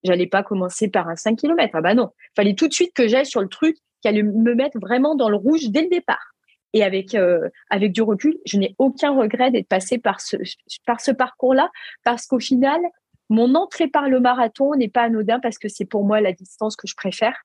J'allais 0.04 0.28
pas 0.28 0.44
commencer 0.44 0.90
par 0.90 1.08
un 1.08 1.16
5 1.16 1.38
km. 1.38 1.72
Ah 1.74 1.82
bah 1.82 1.94
non. 1.94 2.10
Fallait 2.36 2.56
tout 2.56 2.68
de 2.68 2.74
suite 2.74 2.94
que 2.94 3.08
j'aille 3.08 3.26
sur 3.26 3.42
le 3.42 3.48
truc 3.48 3.78
qui 4.02 4.08
allait 4.08 4.24
me 4.24 4.54
mettre 4.54 4.78
vraiment 4.80 5.16
dans 5.16 5.30
le 5.30 5.38
rouge 5.38 5.70
dès 5.70 5.84
le 5.84 5.90
départ. 5.90 6.34
Et 6.74 6.84
avec, 6.84 7.16
euh, 7.16 7.50
avec 7.70 7.94
du 7.94 8.02
recul, 8.02 8.38
je 8.46 8.58
n'ai 8.58 8.76
aucun 8.80 9.16
regret 9.16 9.52
d'être 9.52 9.68
passé 9.68 9.98
par 9.98 10.20
ce, 10.20 10.38
par 10.86 11.00
ce 11.00 11.12
parcours-là 11.12 11.70
parce 12.04 12.26
qu'au 12.26 12.40
final, 12.40 12.82
mon 13.30 13.56
entrée 13.56 13.88
par 13.88 14.10
le 14.10 14.20
marathon 14.20 14.76
n'est 14.76 14.90
pas 14.90 15.04
anodin 15.04 15.40
parce 15.40 15.58
que 15.58 15.70
c'est 15.70 15.86
pour 15.86 16.04
moi 16.04 16.20
la 16.20 16.34
distance 16.34 16.76
que 16.76 16.88
je 16.88 16.96
préfère. 16.96 17.44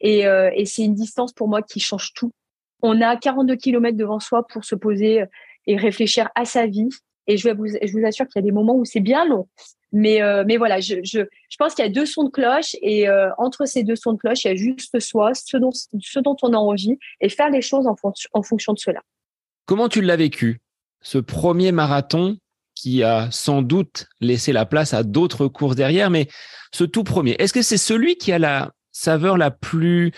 Et, 0.00 0.26
euh, 0.26 0.50
et 0.54 0.64
c'est 0.64 0.82
une 0.82 0.94
distance 0.94 1.32
pour 1.32 1.48
moi 1.48 1.62
qui 1.62 1.80
change 1.80 2.12
tout. 2.14 2.32
On 2.82 3.00
a 3.00 3.16
42 3.16 3.56
km 3.56 3.96
devant 3.96 4.20
soi 4.20 4.46
pour 4.46 4.64
se 4.64 4.74
poser 4.74 5.24
et 5.66 5.76
réfléchir 5.76 6.28
à 6.34 6.44
sa 6.44 6.66
vie, 6.66 6.88
et 7.28 7.36
je, 7.36 7.48
vous, 7.50 7.76
assure 8.04 8.26
qu'il 8.26 8.40
y 8.40 8.42
a 8.42 8.42
des 8.42 8.52
moments 8.52 8.74
où 8.74 8.84
c'est 8.84 9.00
bien 9.00 9.24
long. 9.24 9.48
Mais, 9.92 10.22
euh, 10.22 10.44
voilà, 10.58 10.80
je, 10.80 11.26
pense 11.58 11.74
qu'il 11.74 11.84
y 11.84 11.88
a 11.88 11.90
deux 11.90 12.06
sons 12.06 12.24
de 12.24 12.30
cloche 12.30 12.74
et 12.80 13.08
euh, 13.08 13.28
entre 13.38 13.66
ces 13.66 13.84
deux 13.84 13.94
sons 13.94 14.14
de 14.14 14.18
cloche, 14.18 14.44
il 14.44 14.48
y 14.48 14.50
a 14.50 14.56
juste 14.56 14.98
soi, 15.00 15.32
ce 15.34 15.56
dont, 15.58 16.36
on 16.42 16.52
a 16.52 16.56
envie 16.56 16.98
et 17.20 17.28
faire 17.28 17.50
les 17.50 17.62
choses 17.62 17.86
en 17.86 18.42
fonction 18.42 18.72
de 18.72 18.78
cela. 18.78 19.00
Comment 19.66 19.88
tu 19.88 20.00
l'as 20.00 20.16
vécu, 20.16 20.60
ce 21.02 21.18
premier 21.18 21.72
marathon 21.72 22.38
qui 22.74 23.02
a 23.02 23.30
sans 23.30 23.62
doute 23.62 24.06
laissé 24.20 24.52
la 24.52 24.66
place 24.66 24.94
à 24.94 25.02
d'autres 25.02 25.46
courses 25.46 25.76
derrière, 25.76 26.10
mais 26.10 26.28
ce 26.72 26.84
tout 26.84 27.04
premier, 27.04 27.36
est-ce 27.38 27.52
que 27.52 27.62
c'est 27.62 27.76
celui 27.76 28.16
qui 28.16 28.32
a 28.32 28.38
la 28.38 28.72
saveur 28.92 29.36
la 29.36 29.50
plus 29.50 30.12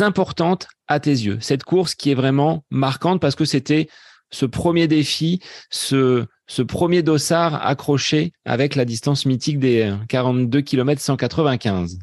importante 0.00 0.68
à 0.86 1.00
tes 1.00 1.10
yeux. 1.10 1.38
Cette 1.40 1.64
course 1.64 1.94
qui 1.94 2.10
est 2.10 2.14
vraiment 2.14 2.64
marquante 2.70 3.20
parce 3.20 3.34
que 3.34 3.44
c'était 3.44 3.88
ce 4.30 4.46
premier 4.46 4.86
défi, 4.86 5.40
ce, 5.70 6.26
ce 6.46 6.62
premier 6.62 7.02
dossard 7.02 7.66
accroché 7.66 8.32
avec 8.44 8.76
la 8.76 8.84
distance 8.84 9.26
mythique 9.26 9.58
des 9.58 9.92
42 10.08 10.60
km 10.60 11.00
195 11.00 11.98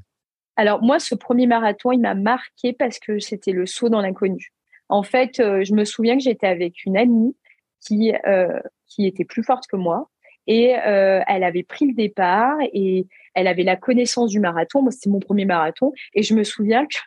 Alors 0.57 0.81
moi, 0.81 0.99
ce 0.99 1.15
premier 1.15 1.47
marathon, 1.47 1.91
il 1.91 2.01
m'a 2.01 2.15
marqué 2.15 2.73
parce 2.73 2.99
que 2.99 3.19
c'était 3.19 3.53
le 3.53 3.65
saut 3.65 3.89
dans 3.89 4.01
l'inconnu. 4.01 4.51
En 4.89 5.03
fait, 5.03 5.39
euh, 5.39 5.63
je 5.63 5.73
me 5.73 5.85
souviens 5.85 6.17
que 6.17 6.23
j'étais 6.23 6.47
avec 6.47 6.85
une 6.85 6.97
amie 6.97 7.35
qui, 7.79 8.13
euh, 8.25 8.59
qui 8.87 9.05
était 9.05 9.25
plus 9.25 9.43
forte 9.43 9.67
que 9.67 9.75
moi 9.75 10.09
et 10.47 10.75
euh, 10.77 11.21
elle 11.27 11.43
avait 11.43 11.63
pris 11.63 11.87
le 11.87 11.93
départ 11.93 12.57
et 12.73 13.05
elle 13.33 13.47
avait 13.47 13.63
la 13.63 13.75
connaissance 13.75 14.31
du 14.31 14.39
marathon. 14.39 14.81
Moi, 14.81 14.91
c'était 14.91 15.09
mon 15.09 15.19
premier 15.19 15.45
marathon 15.45 15.91
et 16.13 16.23
je 16.23 16.33
me 16.33 16.43
souviens 16.43 16.85
que 16.85 16.97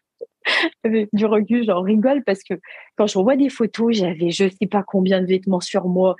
du 1.12 1.26
recul, 1.26 1.64
j'en 1.64 1.82
rigole 1.82 2.22
parce 2.24 2.42
que 2.42 2.54
quand 2.96 3.06
je 3.06 3.18
revois 3.18 3.36
des 3.36 3.48
photos, 3.48 3.96
j'avais 3.96 4.30
je 4.30 4.48
sais 4.48 4.66
pas 4.66 4.82
combien 4.82 5.20
de 5.20 5.26
vêtements 5.26 5.60
sur 5.60 5.86
moi, 5.86 6.16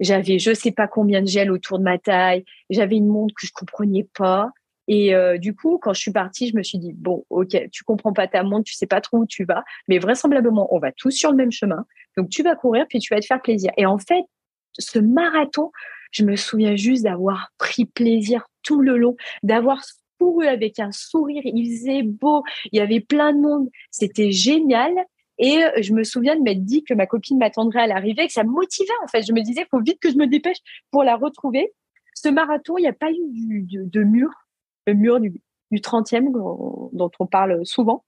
j'avais 0.00 0.38
je 0.38 0.54
sais 0.54 0.72
pas 0.72 0.88
combien 0.88 1.20
de 1.20 1.28
gel 1.28 1.50
autour 1.50 1.78
de 1.78 1.84
ma 1.84 1.98
taille, 1.98 2.44
j'avais 2.70 2.96
une 2.96 3.08
montre 3.08 3.34
que 3.34 3.46
je 3.46 3.52
comprenais 3.52 4.06
pas. 4.16 4.50
Et 4.88 5.14
euh, 5.14 5.38
du 5.38 5.54
coup, 5.54 5.78
quand 5.80 5.92
je 5.92 6.00
suis 6.00 6.10
partie, 6.10 6.48
je 6.48 6.56
me 6.56 6.62
suis 6.62 6.78
dit 6.78 6.92
bon, 6.92 7.24
ok, 7.30 7.56
tu 7.70 7.84
comprends 7.84 8.12
pas 8.12 8.26
ta 8.26 8.42
montre, 8.42 8.64
tu 8.64 8.74
sais 8.74 8.86
pas 8.86 9.00
trop 9.00 9.18
où 9.18 9.26
tu 9.26 9.44
vas, 9.44 9.64
mais 9.88 9.98
vraisemblablement, 9.98 10.74
on 10.74 10.78
va 10.78 10.90
tous 10.92 11.12
sur 11.12 11.30
le 11.30 11.36
même 11.36 11.52
chemin. 11.52 11.84
Donc 12.16 12.28
tu 12.30 12.42
vas 12.42 12.56
courir 12.56 12.86
puis 12.88 12.98
tu 12.98 13.14
vas 13.14 13.20
te 13.20 13.26
faire 13.26 13.40
plaisir. 13.40 13.70
Et 13.76 13.86
en 13.86 13.98
fait, 13.98 14.24
ce 14.78 14.98
marathon, 14.98 15.70
je 16.12 16.24
me 16.24 16.36
souviens 16.36 16.76
juste 16.76 17.02
d'avoir 17.02 17.50
pris 17.58 17.84
plaisir 17.84 18.46
tout 18.62 18.80
le 18.80 18.96
long, 18.96 19.16
d'avoir 19.42 19.82
avec 20.46 20.78
un 20.78 20.92
sourire. 20.92 21.42
Il 21.44 21.76
faisait 21.76 22.02
beau, 22.02 22.42
il 22.70 22.78
y 22.78 22.80
avait 22.80 23.00
plein 23.00 23.32
de 23.32 23.40
monde. 23.40 23.68
C'était 23.90 24.30
génial. 24.30 24.92
Et 25.38 25.64
euh, 25.64 25.70
je 25.80 25.92
me 25.92 26.04
souviens 26.04 26.36
de 26.36 26.42
m'être 26.42 26.64
dit 26.64 26.84
que 26.84 26.94
ma 26.94 27.06
copine 27.06 27.38
m'attendrait 27.38 27.82
à 27.82 27.86
l'arrivée, 27.86 28.26
que 28.26 28.32
ça 28.32 28.44
me 28.44 28.50
motivait 28.50 28.90
en 29.02 29.08
fait. 29.08 29.22
Je 29.22 29.32
me 29.32 29.42
disais, 29.42 29.66
faut 29.70 29.80
vite 29.80 29.98
que 30.00 30.10
je 30.10 30.16
me 30.16 30.26
dépêche 30.26 30.58
pour 30.90 31.04
la 31.04 31.16
retrouver. 31.16 31.72
Ce 32.14 32.28
marathon, 32.28 32.76
il 32.78 32.82
n'y 32.82 32.88
a 32.88 32.92
pas 32.92 33.10
eu 33.10 33.62
de, 33.66 34.02
mur, 34.02 34.28
le 34.86 34.94
mur 34.94 35.18
du, 35.18 35.32
30e 35.72 36.30
dont 36.92 37.10
on 37.18 37.26
parle 37.26 37.64
souvent, 37.64 38.04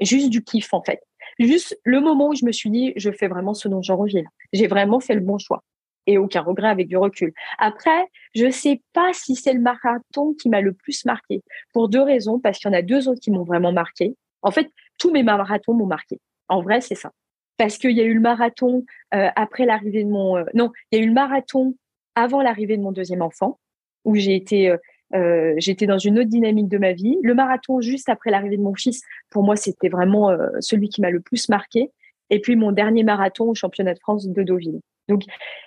juste 0.00 0.28
du 0.28 0.42
kiff 0.42 0.74
en 0.74 0.82
fait. 0.82 1.00
Juste 1.38 1.78
le 1.84 2.00
moment 2.00 2.30
où 2.30 2.34
je 2.34 2.44
me 2.44 2.52
suis 2.52 2.70
dit, 2.70 2.92
je 2.96 3.10
fais 3.10 3.28
vraiment 3.28 3.54
ce 3.54 3.68
dont 3.68 3.80
j'en 3.80 3.96
reviens. 3.96 4.24
J'ai 4.52 4.66
vraiment 4.66 5.00
fait 5.00 5.14
le 5.14 5.20
bon 5.20 5.38
choix 5.38 5.62
et 6.06 6.18
aucun 6.18 6.40
regret 6.40 6.68
avec 6.68 6.88
du 6.88 6.96
recul. 6.96 7.32
Après, 7.58 8.06
je 8.34 8.50
sais 8.50 8.82
pas 8.92 9.12
si 9.12 9.36
c'est 9.36 9.52
le 9.52 9.60
marathon 9.60 10.34
qui 10.40 10.48
m'a 10.48 10.60
le 10.60 10.72
plus 10.72 11.04
marqué 11.04 11.42
pour 11.72 11.88
deux 11.88 12.02
raisons 12.02 12.38
parce 12.38 12.58
qu'il 12.58 12.70
y 12.70 12.74
en 12.74 12.78
a 12.78 12.82
deux 12.82 13.08
autres 13.08 13.20
qui 13.20 13.30
m'ont 13.30 13.44
vraiment 13.44 13.72
marqué. 13.72 14.16
En 14.42 14.50
fait, 14.50 14.68
tous 14.98 15.12
mes 15.12 15.22
marathons 15.22 15.74
m'ont 15.74 15.86
marqué. 15.86 16.18
En 16.48 16.62
vrai, 16.62 16.80
c'est 16.80 16.94
ça. 16.94 17.10
Parce 17.56 17.78
qu'il 17.78 17.92
y 17.92 18.00
a 18.00 18.04
eu 18.04 18.14
le 18.14 18.20
marathon 18.20 18.84
euh, 19.14 19.28
après 19.36 19.66
l'arrivée 19.66 20.04
de 20.04 20.08
mon 20.08 20.36
euh, 20.36 20.44
non, 20.54 20.70
il 20.90 20.98
y 20.98 21.00
a 21.00 21.04
eu 21.04 21.08
le 21.08 21.14
marathon 21.14 21.74
avant 22.14 22.42
l'arrivée 22.42 22.76
de 22.76 22.82
mon 22.82 22.92
deuxième 22.92 23.22
enfant, 23.22 23.58
où 24.04 24.16
j'ai 24.16 24.34
été 24.34 24.76
euh, 25.14 25.54
j'étais 25.58 25.86
dans 25.86 25.98
une 25.98 26.18
autre 26.18 26.28
dynamique 26.28 26.68
de 26.68 26.78
ma 26.78 26.92
vie. 26.92 27.18
Le 27.22 27.34
marathon, 27.34 27.80
juste 27.80 28.08
après 28.08 28.30
l'arrivée 28.30 28.56
de 28.56 28.62
mon 28.62 28.74
fils, 28.74 29.02
pour 29.30 29.42
moi, 29.42 29.56
c'était 29.56 29.88
vraiment 29.88 30.30
euh, 30.30 30.48
celui 30.60 30.88
qui 30.88 31.00
m'a 31.00 31.10
le 31.10 31.20
plus 31.20 31.48
marqué. 31.48 31.90
Et 32.30 32.40
puis 32.40 32.56
mon 32.56 32.72
dernier 32.72 33.02
marathon 33.02 33.50
au 33.50 33.54
championnat 33.54 33.94
de 33.94 33.98
France 33.98 34.26
de 34.26 34.42
Deauville. 34.42 34.80
Donc, 35.08 35.22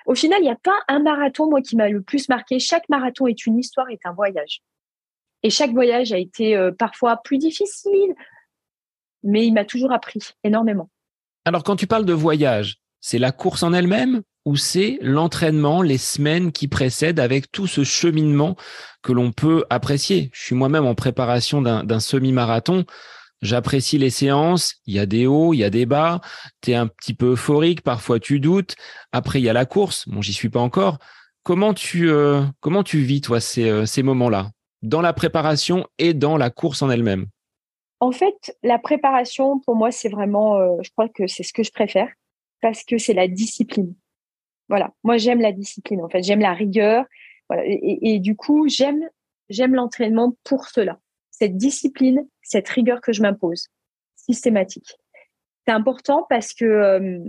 au 0.05 0.15
final, 0.15 0.39
il 0.39 0.45
n'y 0.45 0.49
a 0.49 0.57
pas 0.61 0.79
un 0.87 0.99
marathon, 0.99 1.49
moi, 1.49 1.61
qui 1.61 1.75
m'a 1.75 1.89
le 1.89 2.01
plus 2.01 2.29
marqué. 2.29 2.59
Chaque 2.59 2.87
marathon 2.89 3.27
est 3.27 3.45
une 3.45 3.59
histoire, 3.59 3.89
est 3.89 4.05
un 4.05 4.13
voyage. 4.13 4.61
Et 5.43 5.49
chaque 5.49 5.71
voyage 5.71 6.11
a 6.13 6.17
été 6.17 6.55
euh, 6.55 6.71
parfois 6.71 7.17
plus 7.17 7.37
difficile, 7.37 8.15
mais 9.23 9.45
il 9.45 9.53
m'a 9.53 9.65
toujours 9.65 9.91
appris 9.91 10.19
énormément. 10.43 10.89
Alors, 11.45 11.63
quand 11.63 11.75
tu 11.75 11.85
parles 11.85 12.05
de 12.05 12.13
voyage, 12.13 12.77
c'est 13.01 13.19
la 13.19 13.31
course 13.31 13.61
en 13.61 13.73
elle-même 13.73 14.23
ou 14.45 14.55
c'est 14.55 14.97
l'entraînement, 15.01 15.81
les 15.81 15.97
semaines 15.97 16.51
qui 16.51 16.67
précèdent 16.67 17.19
avec 17.19 17.51
tout 17.51 17.67
ce 17.67 17.83
cheminement 17.83 18.55
que 19.01 19.11
l'on 19.11 19.31
peut 19.31 19.65
apprécier? 19.69 20.29
Je 20.33 20.43
suis 20.43 20.55
moi-même 20.55 20.85
en 20.85 20.95
préparation 20.95 21.61
d'un 21.61 21.99
semi-marathon. 21.99 22.85
J'apprécie 23.45 23.97
les 23.97 24.09
séances, 24.09 24.75
il 24.85 24.95
y 24.95 24.99
a 24.99 25.05
des 25.05 25.27
hauts, 25.27 25.53
il 25.53 25.57
y 25.57 25.63
a 25.63 25.69
des 25.69 25.85
bas, 25.85 26.21
tu 26.61 26.71
es 26.71 26.75
un 26.75 26.87
petit 26.87 27.13
peu 27.13 27.33
euphorique, 27.33 27.81
parfois 27.81 28.19
tu 28.19 28.39
doutes. 28.39 28.75
Après, 29.11 29.39
il 29.39 29.45
y 29.45 29.49
a 29.49 29.53
la 29.53 29.65
course, 29.65 30.07
bon, 30.09 30.21
j'y 30.21 30.33
suis 30.33 30.49
pas 30.49 30.59
encore. 30.59 30.97
Comment 31.43 31.73
tu, 31.73 32.09
euh, 32.09 32.41
comment 32.59 32.83
tu 32.83 32.99
vis, 32.99 33.21
toi, 33.21 33.39
ces, 33.39 33.69
euh, 33.69 33.85
ces 33.85 34.01
moments-là, 34.01 34.49
dans 34.81 35.01
la 35.01 35.13
préparation 35.13 35.85
et 35.99 36.13
dans 36.13 36.37
la 36.37 36.49
course 36.49 36.81
en 36.81 36.89
elle-même? 36.89 37.27
En 37.99 38.11
fait, 38.11 38.57
la 38.63 38.79
préparation, 38.79 39.59
pour 39.59 39.75
moi, 39.75 39.91
c'est 39.91 40.09
vraiment, 40.09 40.57
euh, 40.57 40.77
je 40.81 40.89
crois 40.89 41.07
que 41.07 41.27
c'est 41.27 41.43
ce 41.43 41.53
que 41.53 41.63
je 41.63 41.71
préfère, 41.71 42.09
parce 42.61 42.83
que 42.83 42.97
c'est 42.97 43.13
la 43.13 43.27
discipline. 43.27 43.93
Voilà, 44.69 44.91
moi 45.03 45.17
j'aime 45.17 45.41
la 45.41 45.51
discipline 45.51 46.01
en 46.01 46.09
fait, 46.09 46.23
j'aime 46.23 46.39
la 46.39 46.53
rigueur. 46.53 47.05
Et, 47.63 48.17
du 48.19 48.35
coup, 48.35 48.67
j'aime 48.67 49.07
j'aime 49.49 49.75
l'entraînement 49.75 50.35
pour 50.43 50.65
cela. 50.65 50.99
Cette 51.37 51.57
discipline, 51.57 52.25
cette 52.41 52.69
rigueur 52.69 53.01
que 53.01 53.11
je 53.11 53.21
m'impose, 53.21 53.67
systématique. 54.15 54.97
C'est 55.65 55.73
important 55.73 56.25
parce 56.29 56.53
que 56.53 56.63
euh, 56.63 57.19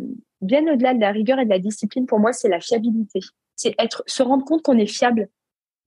bien 0.41 0.63
au-delà 0.73 0.95
de 0.95 1.01
la 1.01 1.11
rigueur 1.11 1.41
et 1.41 1.45
de 1.45 1.51
la 1.51 1.59
discipline, 1.59 2.07
pour 2.07 2.21
moi, 2.21 2.33
c'est 2.33 2.49
la 2.49 2.61
fiabilité. 2.61 3.21
C'est 3.57 3.75
être 3.79 4.05
se 4.07 4.23
rendre 4.23 4.45
compte 4.45 4.63
qu'on 4.63 4.79
est 4.79 4.87
fiable. 4.87 5.29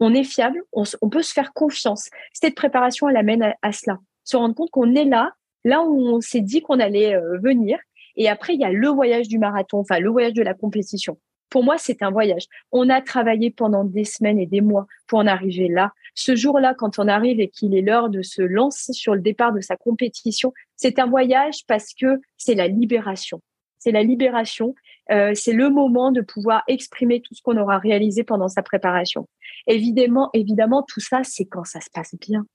On 0.01 0.13
est 0.13 0.24
fiable, 0.24 0.63
on, 0.74 1.09
peut 1.09 1.22
se 1.22 1.34
faire 1.34 1.53
confiance. 1.53 2.09
Cette 2.34 2.55
préparation, 2.55 3.09
elle 3.09 3.17
amène 3.17 3.53
à, 3.61 3.72
cela. 3.72 3.99
Se 4.24 4.38
rendre 4.38 4.55
compte 4.55 4.72
qu'on 4.72 4.95
est 4.95 5.05
là, 5.05 5.34
là 5.63 5.84
où 5.84 6.07
on 6.07 6.22
s'est 6.22 6.41
dit 6.41 6.61
qu'on 6.61 6.80
allait 6.80 7.15
euh, 7.15 7.38
venir. 7.39 7.80
Et 8.15 8.30
après, 8.30 8.53
il 8.53 8.61
y 8.61 8.65
a 8.65 8.72
le 8.72 8.88
voyage 8.89 9.28
du 9.28 9.39
marathon, 9.39 9.80
enfin 9.80 9.99
le 9.99 10.09
voyage 10.09 10.34
de 10.34 10.41
la 10.41 10.53
compétition. 10.53 11.17
Pour 11.50 11.64
moi, 11.64 11.78
c'est 11.78 12.02
un 12.04 12.12
voyage. 12.12 12.45
On 12.72 12.89
a 12.89 13.02
travaillé 13.02 13.50
pendant 13.50 13.84
des 13.84 14.04
semaines 14.04 14.39
et 14.39 14.45
des 14.45 14.62
mois 14.62 14.88
pour 15.08 15.20
en 15.20 15.28
arriver 15.28 15.68
là. 15.68 15.93
Ce 16.14 16.36
jour-là, 16.36 16.74
quand 16.74 17.00
on 17.00 17.08
arrive 17.08 17.39
et 17.39 17.50
qu'il 17.50 17.76
est 17.76 17.82
l'heure 17.82 18.10
de 18.10 18.22
se 18.22 18.41
lancer 18.41 18.93
sur 18.93 19.16
le 19.16 19.22
départ 19.22 19.54
de 19.54 19.62
sa 19.62 19.76
compétition, 19.76 20.54
c'est 20.76 21.00
un 21.00 21.08
voyage 21.08 21.66
parce 21.68 21.93
que 21.93 22.20
c'est 22.38 22.56
la 22.56 22.68
libération. 22.68 23.41
C'est 23.80 23.91
la 23.91 24.04
libération. 24.04 24.76
Euh, 25.12 25.34
c'est 25.34 25.54
le 25.54 25.70
moment 25.70 26.12
de 26.12 26.22
pouvoir 26.22 26.64
exprimer 26.68 27.22
tout 27.22 27.34
ce 27.34 27.41
qu'on 27.41 27.58
aura 27.58 27.80
réalisé 27.80 28.24
pendant 28.24 28.50
sa 28.50 28.62
préparation. 28.62 29.28
Évidemment, 29.68 30.30
évidemment, 30.34 30.84
tout 30.88 31.00
ça, 31.00 31.22
c'est 31.24 31.45
quand 31.45 31.64
ça 31.64 31.80
se 31.80 31.89
passe 31.89 32.14
bien. 32.20 32.45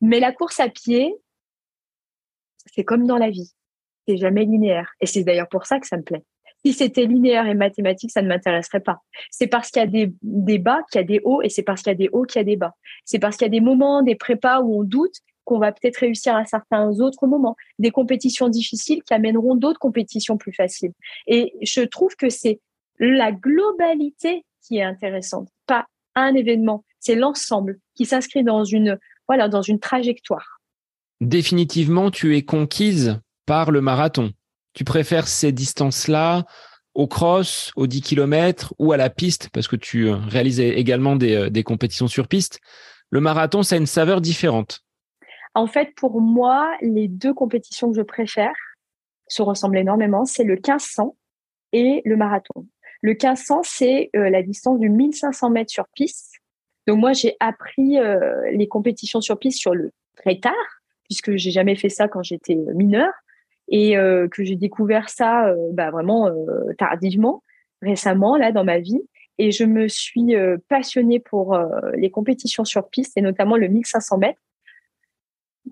Mais 0.00 0.20
la 0.20 0.32
course 0.32 0.58
à 0.60 0.68
pied, 0.68 1.14
c'est 2.74 2.84
comme 2.84 3.06
dans 3.06 3.18
la 3.18 3.30
vie. 3.30 3.52
C'est 4.06 4.16
jamais 4.16 4.44
linéaire. 4.44 4.92
Et 5.00 5.06
c'est 5.06 5.22
d'ailleurs 5.22 5.48
pour 5.48 5.66
ça 5.66 5.78
que 5.78 5.86
ça 5.86 5.96
me 5.96 6.02
plaît. 6.02 6.24
Si 6.64 6.72
c'était 6.72 7.06
linéaire 7.06 7.46
et 7.46 7.54
mathématique, 7.54 8.10
ça 8.10 8.22
ne 8.22 8.28
m'intéresserait 8.28 8.80
pas. 8.80 8.98
C'est 9.30 9.48
parce 9.48 9.70
qu'il 9.70 9.82
y 9.82 9.84
a 9.84 10.06
des, 10.22 10.58
bas 10.58 10.80
qu'il 10.90 11.00
y 11.00 11.04
a 11.04 11.06
des 11.06 11.20
hauts 11.24 11.42
et 11.42 11.48
c'est 11.48 11.62
parce 11.62 11.82
qu'il 11.82 11.90
y 11.90 11.94
a 11.94 11.98
des 11.98 12.08
hauts 12.12 12.22
qu'il 12.22 12.38
y 12.38 12.42
a 12.42 12.44
des 12.44 12.56
bas. 12.56 12.74
C'est 13.04 13.18
parce 13.18 13.36
qu'il 13.36 13.46
y 13.46 13.50
a 13.50 13.50
des 13.50 13.60
moments, 13.60 14.02
des 14.02 14.14
prépas 14.14 14.60
où 14.60 14.80
on 14.80 14.84
doute 14.84 15.14
qu'on 15.44 15.58
va 15.58 15.72
peut-être 15.72 15.96
réussir 15.96 16.36
à 16.36 16.44
certains 16.44 17.00
autres 17.00 17.26
moments, 17.26 17.56
des 17.80 17.90
compétitions 17.90 18.48
difficiles 18.48 19.02
qui 19.02 19.12
amèneront 19.12 19.56
d'autres 19.56 19.80
compétitions 19.80 20.36
plus 20.36 20.52
faciles. 20.52 20.92
Et 21.26 21.52
je 21.62 21.80
trouve 21.82 22.14
que 22.14 22.28
c'est 22.28 22.60
la 23.00 23.32
globalité 23.32 24.44
qui 24.64 24.76
est 24.76 24.84
intéressante, 24.84 25.48
pas 25.66 25.86
un 26.14 26.34
événement, 26.34 26.84
c'est 27.00 27.16
l'ensemble 27.16 27.80
qui 27.96 28.04
s'inscrit 28.04 28.44
dans 28.44 28.64
une 28.64 28.98
voilà, 29.28 29.48
dans 29.48 29.62
une 29.62 29.78
trajectoire. 29.78 30.60
Définitivement, 31.20 32.10
tu 32.10 32.36
es 32.36 32.42
conquise 32.42 33.20
par 33.46 33.70
le 33.70 33.80
marathon. 33.80 34.32
Tu 34.74 34.84
préfères 34.84 35.28
ces 35.28 35.52
distances-là 35.52 36.44
au 36.94 37.06
cross, 37.06 37.72
aux 37.76 37.86
10 37.86 38.02
km 38.02 38.74
ou 38.78 38.92
à 38.92 38.96
la 38.96 39.10
piste, 39.10 39.48
parce 39.50 39.68
que 39.68 39.76
tu 39.76 40.08
euh, 40.08 40.16
réalises 40.16 40.60
également 40.60 41.16
des, 41.16 41.34
euh, 41.34 41.50
des 41.50 41.62
compétitions 41.62 42.08
sur 42.08 42.28
piste. 42.28 42.60
Le 43.10 43.20
marathon, 43.20 43.62
ça 43.62 43.76
a 43.76 43.78
une 43.78 43.86
saveur 43.86 44.20
différente. 44.20 44.80
En 45.54 45.66
fait, 45.66 45.94
pour 45.96 46.20
moi, 46.20 46.70
les 46.80 47.08
deux 47.08 47.34
compétitions 47.34 47.90
que 47.90 47.96
je 47.96 48.02
préfère 48.02 48.54
se 49.28 49.42
ressemblent 49.42 49.78
énormément. 49.78 50.24
C'est 50.24 50.44
le 50.44 50.54
1500 50.54 51.16
et 51.72 52.02
le 52.04 52.16
marathon. 52.16 52.66
Le 53.00 53.12
1500, 53.12 53.62
c'est 53.64 54.10
euh, 54.16 54.30
la 54.30 54.42
distance 54.42 54.78
du 54.78 54.88
1500 54.88 55.50
mètres 55.50 55.70
sur 55.70 55.86
piste. 55.94 56.32
Donc 56.86 56.98
moi, 56.98 57.12
j'ai 57.12 57.36
appris 57.38 57.96
les 58.52 58.66
compétitions 58.66 59.20
sur 59.20 59.38
piste 59.38 59.60
sur 59.60 59.72
le 59.72 59.92
très 60.16 60.40
tard, 60.40 60.52
puisque 61.04 61.36
j'ai 61.36 61.52
jamais 61.52 61.76
fait 61.76 61.88
ça 61.88 62.08
quand 62.08 62.24
j'étais 62.24 62.56
mineure 62.74 63.12
et 63.72 63.96
euh, 63.96 64.28
que 64.28 64.44
j'ai 64.44 64.54
découvert 64.54 65.08
ça 65.08 65.48
euh, 65.48 65.56
bah, 65.72 65.90
vraiment 65.90 66.28
euh, 66.28 66.72
tardivement, 66.78 67.42
récemment, 67.80 68.36
là, 68.36 68.52
dans 68.52 68.64
ma 68.64 68.78
vie. 68.78 69.00
Et 69.38 69.50
je 69.50 69.64
me 69.64 69.88
suis 69.88 70.34
passionnée 70.68 71.18
pour 71.18 71.58
les 71.94 72.10
compétitions 72.10 72.64
sur 72.64 72.90
piste 72.90 73.16
et 73.16 73.22
notamment 73.22 73.56
le 73.56 73.66
1500 73.66 74.18
mètres, 74.18 74.40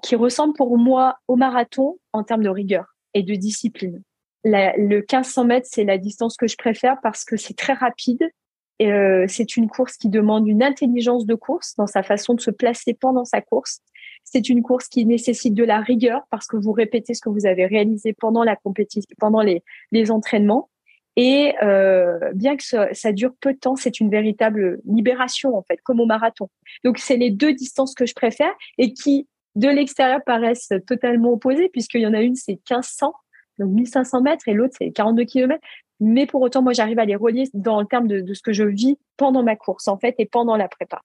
qui 0.03 0.17
ressemble 0.17 0.55
pour 0.55 0.77
moi 0.79 1.19
au 1.29 1.37
marathon 1.37 1.99
en 2.15 2.25
termes 2.25 2.43
de 2.43 2.49
rigueur 2.49 2.97
et 3.13 3.23
de 3.23 3.35
discipline. 3.35 4.03
le 4.45 4.97
1500 5.01 5.45
mètres, 5.45 5.69
c'est 5.71 5.85
la 5.85 5.99
distance 5.99 6.39
que 6.39 6.49
je 6.49 6.57
préfère 6.57 6.97
parce 7.03 7.25
que 7.25 7.37
c'est 7.37 7.55
très 7.55 7.75
rapide. 7.75 8.31
Et, 8.79 8.91
c'est 9.29 9.57
une 9.59 9.69
course 9.69 9.99
qui 9.99 10.09
demande 10.09 10.49
une 10.49 10.63
intelligence 10.63 11.27
de 11.27 11.35
course 11.35 11.77
dans 11.77 11.87
sa 11.87 12.03
façon 12.03 12.33
de 12.33 12.41
se 12.41 12.51
placer 12.51 12.95
pendant 12.95 13.27
sa 13.27 13.43
course. 13.43 13.83
C'est 14.25 14.49
une 14.49 14.63
course 14.63 14.89
qui 14.89 15.05
nécessite 15.07 15.55
de 15.55 15.65
la 15.65 15.81
rigueur 15.81 16.23
parce 16.31 16.47
que 16.47 16.57
vous 16.57 16.73
répétez 16.73 17.15
ce 17.15 17.21
que 17.21 17.29
vous 17.29 17.47
avez 17.47 17.67
réalisé 17.67 18.13
pendant 18.13 18.45
la 18.45 18.57
compétition, 18.57 19.09
pendant 19.19 19.43
les, 19.43 19.63
entraînements. 20.11 20.69
Et 21.17 21.53
euh, 21.63 22.19
bien 22.35 22.57
que 22.57 22.63
ça, 22.63 23.13
dure 23.13 23.33
peu 23.41 23.53
de 23.53 23.59
temps, 23.59 23.77
c'est 23.77 23.99
une 24.01 24.11
véritable 24.11 24.81
libération 24.87 25.57
en 25.57 25.63
fait, 25.63 25.81
comme 25.83 26.01
au 26.01 26.07
marathon. 26.07 26.49
Donc 26.85 26.99
c'est 26.99 27.17
les 27.17 27.31
deux 27.31 27.53
distances 27.53 27.95
que 27.95 28.07
je 28.07 28.15
préfère 28.15 28.53
et 28.79 28.93
qui 28.93 29.27
de 29.57 29.69
l'extérieur 29.69 30.21
paraissent 30.25 30.73
totalement 30.87 31.33
opposées 31.33 31.69
puisqu'il 31.69 32.03
y 32.03 32.07
en 32.07 32.15
a 32.15 32.23
une 32.23 32.37
c'est 32.37 32.53
1500, 32.53 33.13
donc 33.59 33.73
1500 33.73 34.23
mètres 34.23 34.49
et 34.49 34.55
l'autre 34.55 34.75
c'est 34.79 34.93
42 34.93 35.25
km. 35.25 35.61
Mais 35.99 36.27
pour 36.27 36.41
autant, 36.41 36.63
moi 36.63 36.73
j'arrive 36.73 37.01
à 37.01 37.05
les 37.05 37.17
relier 37.17 37.45
dans 37.53 37.81
le 37.81 37.87
terme 37.87 38.07
de, 38.07 38.21
de 38.21 38.35
ce 38.35 38.43
que 38.43 38.53
je 38.53 38.65
vis 38.65 38.97
pendant 39.17 39.43
ma 39.43 39.57
course 39.57 39.89
en 39.89 39.99
fait 39.99 40.15
et 40.19 40.27
pendant 40.27 40.57
la 40.57 40.69
prépa. 40.69 41.03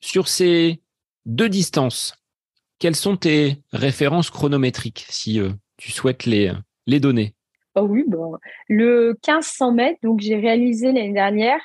Sur 0.00 0.28
ces 0.28 0.80
deux 1.26 1.48
distances, 1.48 2.14
quelles 2.78 2.96
sont 2.96 3.16
tes 3.16 3.62
références 3.72 4.30
chronométriques 4.30 5.06
si 5.08 5.40
euh, 5.40 5.50
tu 5.76 5.92
souhaites 5.92 6.24
les, 6.24 6.52
les 6.86 7.00
donner? 7.00 7.34
Oh 7.74 7.82
Oui, 7.82 8.04
bon. 8.06 8.36
le 8.68 9.10
1500 9.26 9.72
mètres, 9.72 9.98
donc 10.02 10.20
j'ai 10.20 10.36
réalisé 10.36 10.86
l'année 10.86 11.12
dernière 11.12 11.60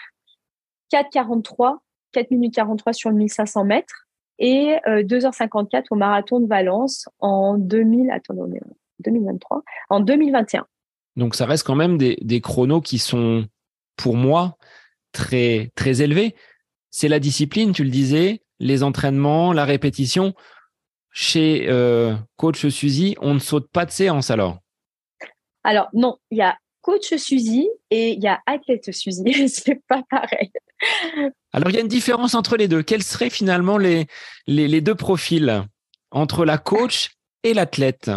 4,43, 0.91 1.77
4 2.11 2.31
minutes 2.31 2.53
43 2.53 2.93
sur 2.93 3.09
le 3.09 3.15
1500 3.15 3.65
mètres 3.65 4.07
et 4.39 4.75
2h54 4.85 5.75
euh, 5.75 5.81
au 5.91 5.95
marathon 5.95 6.39
de 6.39 6.47
Valence 6.47 7.07
en 7.19 7.57
2000, 7.57 8.11
attendez, 8.11 8.59
2023, 8.99 9.63
en 9.89 9.99
2021. 9.99 10.65
Donc 11.15 11.35
ça 11.35 11.45
reste 11.45 11.65
quand 11.65 11.75
même 11.75 11.97
des, 11.97 12.17
des 12.21 12.41
chronos 12.41 12.81
qui 12.81 12.97
sont 12.97 13.45
pour 13.95 14.15
moi 14.15 14.57
très 15.11 15.71
très 15.75 16.01
élevés. 16.01 16.35
C'est 16.89 17.07
la 17.07 17.19
discipline, 17.19 17.71
tu 17.71 17.83
le 17.83 17.89
disais, 17.89 18.41
les 18.59 18.83
entraînements, 18.83 19.53
la 19.53 19.65
répétition 19.65 20.33
chez 21.13 21.67
euh, 21.69 22.15
coach 22.35 22.67
Suzy, 22.67 23.15
on 23.21 23.35
ne 23.35 23.39
saute 23.39 23.69
pas 23.71 23.85
de 23.85 23.91
séance 23.91 24.31
alors? 24.31 24.57
Alors 25.63 25.87
non, 25.93 26.17
il 26.31 26.39
y 26.39 26.41
a 26.41 26.57
coach 26.81 27.15
Suzy 27.15 27.69
et 27.91 28.11
il 28.11 28.21
y 28.21 28.27
a 28.27 28.41
athlète 28.45 28.91
Suzy. 28.91 29.47
c'est 29.47 29.81
pas 29.87 30.03
pareil. 30.09 30.51
Alors 31.53 31.69
il 31.69 31.75
y 31.75 31.77
a 31.77 31.81
une 31.81 31.87
différence 31.87 32.33
entre 32.33 32.57
les 32.57 32.67
deux. 32.67 32.81
Quels 32.81 33.03
seraient 33.03 33.29
finalement 33.29 33.77
les, 33.77 34.07
les, 34.47 34.81
deux 34.81 34.95
profils 34.95 35.63
entre 36.11 36.45
la 36.45 36.57
coach 36.57 37.11
et 37.43 37.53
l'athlète? 37.53 38.11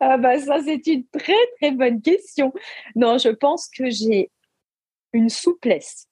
Ah 0.00 0.18
bah 0.18 0.38
ça 0.38 0.58
c'est 0.62 0.86
une 0.88 1.06
très 1.06 1.32
très 1.58 1.70
bonne 1.70 2.02
question. 2.02 2.52
Non, 2.96 3.18
je 3.18 3.30
pense 3.30 3.68
que 3.68 3.88
j'ai 3.88 4.30
une 5.12 5.30
souplesse. 5.30 6.08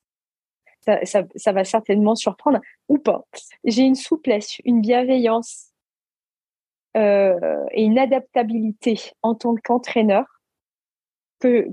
Ça, 0.81 1.05
ça, 1.05 1.25
ça, 1.35 1.53
va 1.53 1.65
certainement 1.65 2.15
surprendre 2.15 2.61
ou 2.89 2.99
pas. 2.99 3.25
J'ai 3.65 3.83
une 3.83 3.95
souplesse, 3.95 4.59
une 4.67 4.83
bienveillance 4.83 5.74
euh, 6.97 7.65
et 7.73 7.83
une 7.83 7.99
adaptabilité 7.99 9.13
en 9.23 9.35
tant 9.35 9.55
qu'entraîneur 9.57 10.25
que, 11.41 11.67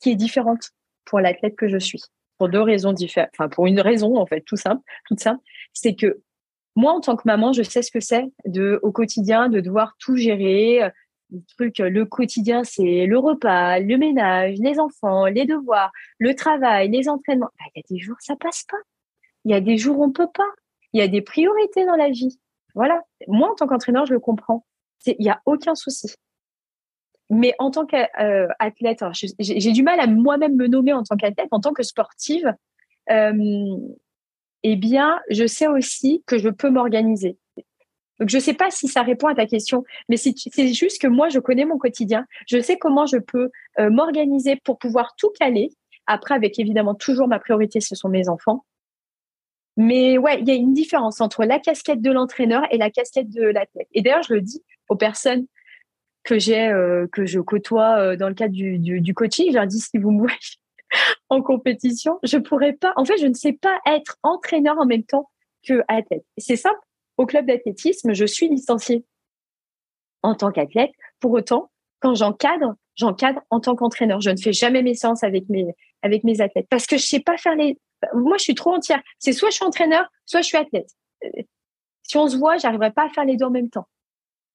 qui 0.00 0.10
est 0.10 0.16
différente 0.16 0.70
pour 1.04 1.20
l'athlète 1.20 1.56
que 1.56 1.68
je 1.68 1.78
suis. 1.78 2.02
pour 2.38 2.48
deux 2.50 2.60
raisons 2.60 2.92
différentes. 2.92 3.30
Enfin, 3.32 3.48
pour 3.48 3.66
une 3.66 3.80
raison, 3.80 4.16
en 4.16 4.26
fait, 4.26 4.42
tout 4.42 4.56
simple, 4.56 4.82
toute 5.06 5.20
simple. 5.20 5.42
C'est 5.72 5.94
que 5.94 6.20
moi, 6.74 6.92
en 6.92 7.00
tant 7.00 7.16
que 7.16 7.22
maman, 7.24 7.54
je 7.54 7.62
sais 7.62 7.80
ce 7.80 7.90
que 7.90 8.00
c'est 8.00 8.26
au 8.82 8.92
quotidien, 8.92 9.48
de 9.48 9.60
devoir 9.60 9.96
tout 9.98 10.16
gérer. 10.16 10.82
Euh, 10.82 10.90
le 11.30 12.04
quotidien, 12.04 12.62
c'est 12.62 13.06
le 13.06 13.18
repas, 13.18 13.80
le 13.80 13.96
ménage, 13.96 14.58
les 14.58 14.78
enfants, 14.78 15.24
les 15.26 15.44
devoirs, 15.46 15.90
le 16.18 16.34
travail, 16.34 16.90
les 16.90 17.08
entraînements. 17.08 17.50
Bah, 17.58 17.64
il 17.74 17.78
y 17.78 17.80
a 17.80 17.94
des 17.96 17.98
jours, 17.98 18.16
ça 18.20 18.36
passe 18.36 18.64
pas. 18.70 18.76
Il 19.44 19.50
y 19.50 19.54
a 19.54 19.60
des 19.60 19.78
jours, 19.78 19.98
on 20.00 20.12
peut 20.12 20.28
pas. 20.32 20.48
Il 20.92 21.00
y 21.00 21.02
a 21.02 21.08
des 21.08 21.22
priorités 21.22 21.84
dans 21.86 21.96
la 21.96 22.10
vie. 22.10 22.38
Voilà. 22.76 23.02
Moi, 23.26 23.50
en 23.50 23.54
tant 23.54 23.66
qu'entraîneur, 23.66 24.06
je 24.06 24.12
le 24.12 24.20
comprends. 24.20 24.64
Il 25.06 25.16
n'y 25.18 25.30
a 25.30 25.40
aucun 25.46 25.74
souci. 25.74 26.14
Mais 27.30 27.54
en 27.58 27.72
tant 27.72 27.86
qu'athlète, 27.86 29.02
j'ai 29.40 29.72
du 29.72 29.82
mal 29.82 29.98
à 29.98 30.06
moi-même 30.06 30.54
me 30.54 30.68
nommer 30.68 30.92
en 30.92 31.02
tant 31.02 31.16
qu'athlète, 31.16 31.48
en 31.50 31.58
tant 31.58 31.72
que 31.72 31.82
sportive. 31.82 32.54
Euh, 33.10 33.76
eh 34.62 34.76
bien, 34.76 35.20
je 35.30 35.46
sais 35.46 35.66
aussi 35.66 36.22
que 36.26 36.38
je 36.38 36.48
peux 36.48 36.70
m'organiser. 36.70 37.38
Je 38.20 38.36
ne 38.36 38.40
sais 38.40 38.54
pas 38.54 38.70
si 38.70 38.88
ça 38.88 39.02
répond 39.02 39.26
à 39.26 39.34
ta 39.34 39.46
question, 39.46 39.84
mais 40.08 40.16
c'est 40.16 40.34
juste 40.72 41.00
que 41.00 41.06
moi, 41.06 41.28
je 41.28 41.38
connais 41.38 41.64
mon 41.64 41.78
quotidien. 41.78 42.26
Je 42.46 42.60
sais 42.60 42.76
comment 42.78 43.06
je 43.06 43.18
peux 43.18 43.50
euh, 43.78 43.90
m'organiser 43.90 44.56
pour 44.64 44.78
pouvoir 44.78 45.14
tout 45.16 45.30
caler. 45.38 45.70
Après, 46.06 46.34
avec 46.34 46.58
évidemment 46.58 46.94
toujours 46.94 47.26
ma 47.26 47.38
priorité, 47.38 47.80
ce 47.80 47.94
sont 47.94 48.08
mes 48.08 48.28
enfants. 48.28 48.64
Mais 49.76 50.16
ouais, 50.16 50.40
il 50.40 50.48
y 50.48 50.50
a 50.50 50.54
une 50.54 50.72
différence 50.72 51.20
entre 51.20 51.44
la 51.44 51.58
casquette 51.58 52.00
de 52.00 52.10
l'entraîneur 52.10 52.62
et 52.70 52.78
la 52.78 52.90
casquette 52.90 53.28
de 53.28 53.42
l'athlète. 53.42 53.88
Et 53.92 54.02
d'ailleurs, 54.02 54.22
je 54.22 54.34
le 54.34 54.40
dis 54.40 54.62
aux 54.88 54.96
personnes 54.96 55.46
que 56.24 56.38
j'ai, 56.38 56.68
euh, 56.68 57.06
que 57.12 57.26
je 57.26 57.40
côtoie 57.40 57.98
euh, 57.98 58.16
dans 58.16 58.28
le 58.28 58.34
cadre 58.34 58.52
du, 58.52 58.78
du, 58.78 59.14
coaching, 59.14 59.50
je 59.50 59.54
leur 59.54 59.66
dis 59.66 59.78
si 59.78 59.98
vous 59.98 60.10
me 60.10 60.26
en 61.28 61.42
compétition, 61.42 62.18
je 62.22 62.38
pourrais 62.38 62.72
pas. 62.72 62.92
En 62.96 63.04
fait, 63.04 63.18
je 63.18 63.26
ne 63.26 63.34
sais 63.34 63.52
pas 63.52 63.78
être 63.86 64.18
entraîneur 64.22 64.78
en 64.78 64.86
même 64.86 65.04
temps 65.04 65.30
que 65.66 65.82
athlète. 65.88 66.24
C'est 66.38 66.56
simple. 66.56 66.78
Au 67.16 67.26
club 67.26 67.46
d'athlétisme, 67.46 68.12
je 68.12 68.26
suis 68.26 68.48
licenciée 68.48 69.04
en 70.22 70.34
tant 70.34 70.52
qu'athlète. 70.52 70.90
Pour 71.20 71.32
autant, 71.32 71.70
quand 72.00 72.14
j'encadre, 72.14 72.74
j'encadre 72.94 73.40
en 73.50 73.60
tant 73.60 73.74
qu'entraîneur. 73.74 74.20
Je 74.20 74.30
ne 74.30 74.36
fais 74.36 74.52
jamais 74.52 74.82
mes 74.82 74.94
séances 74.94 75.24
avec 75.24 75.48
mes 75.48 75.66
avec 76.02 76.24
mes 76.24 76.40
athlètes 76.40 76.66
parce 76.68 76.86
que 76.86 76.98
je 76.98 77.06
sais 77.06 77.20
pas 77.20 77.36
faire 77.36 77.54
les. 77.56 77.78
Moi, 78.14 78.36
je 78.38 78.44
suis 78.44 78.54
trop 78.54 78.74
entière. 78.74 79.02
C'est 79.18 79.32
soit 79.32 79.50
je 79.50 79.56
suis 79.56 79.64
entraîneur, 79.64 80.06
soit 80.24 80.42
je 80.42 80.46
suis 80.46 80.56
athlète. 80.56 80.90
Euh, 81.24 81.42
si 82.02 82.16
on 82.16 82.28
se 82.28 82.36
voit, 82.36 82.56
j'arriverai 82.56 82.92
pas 82.92 83.06
à 83.06 83.08
faire 83.08 83.24
les 83.24 83.36
deux 83.36 83.46
en 83.46 83.50
même 83.50 83.70
temps. 83.70 83.88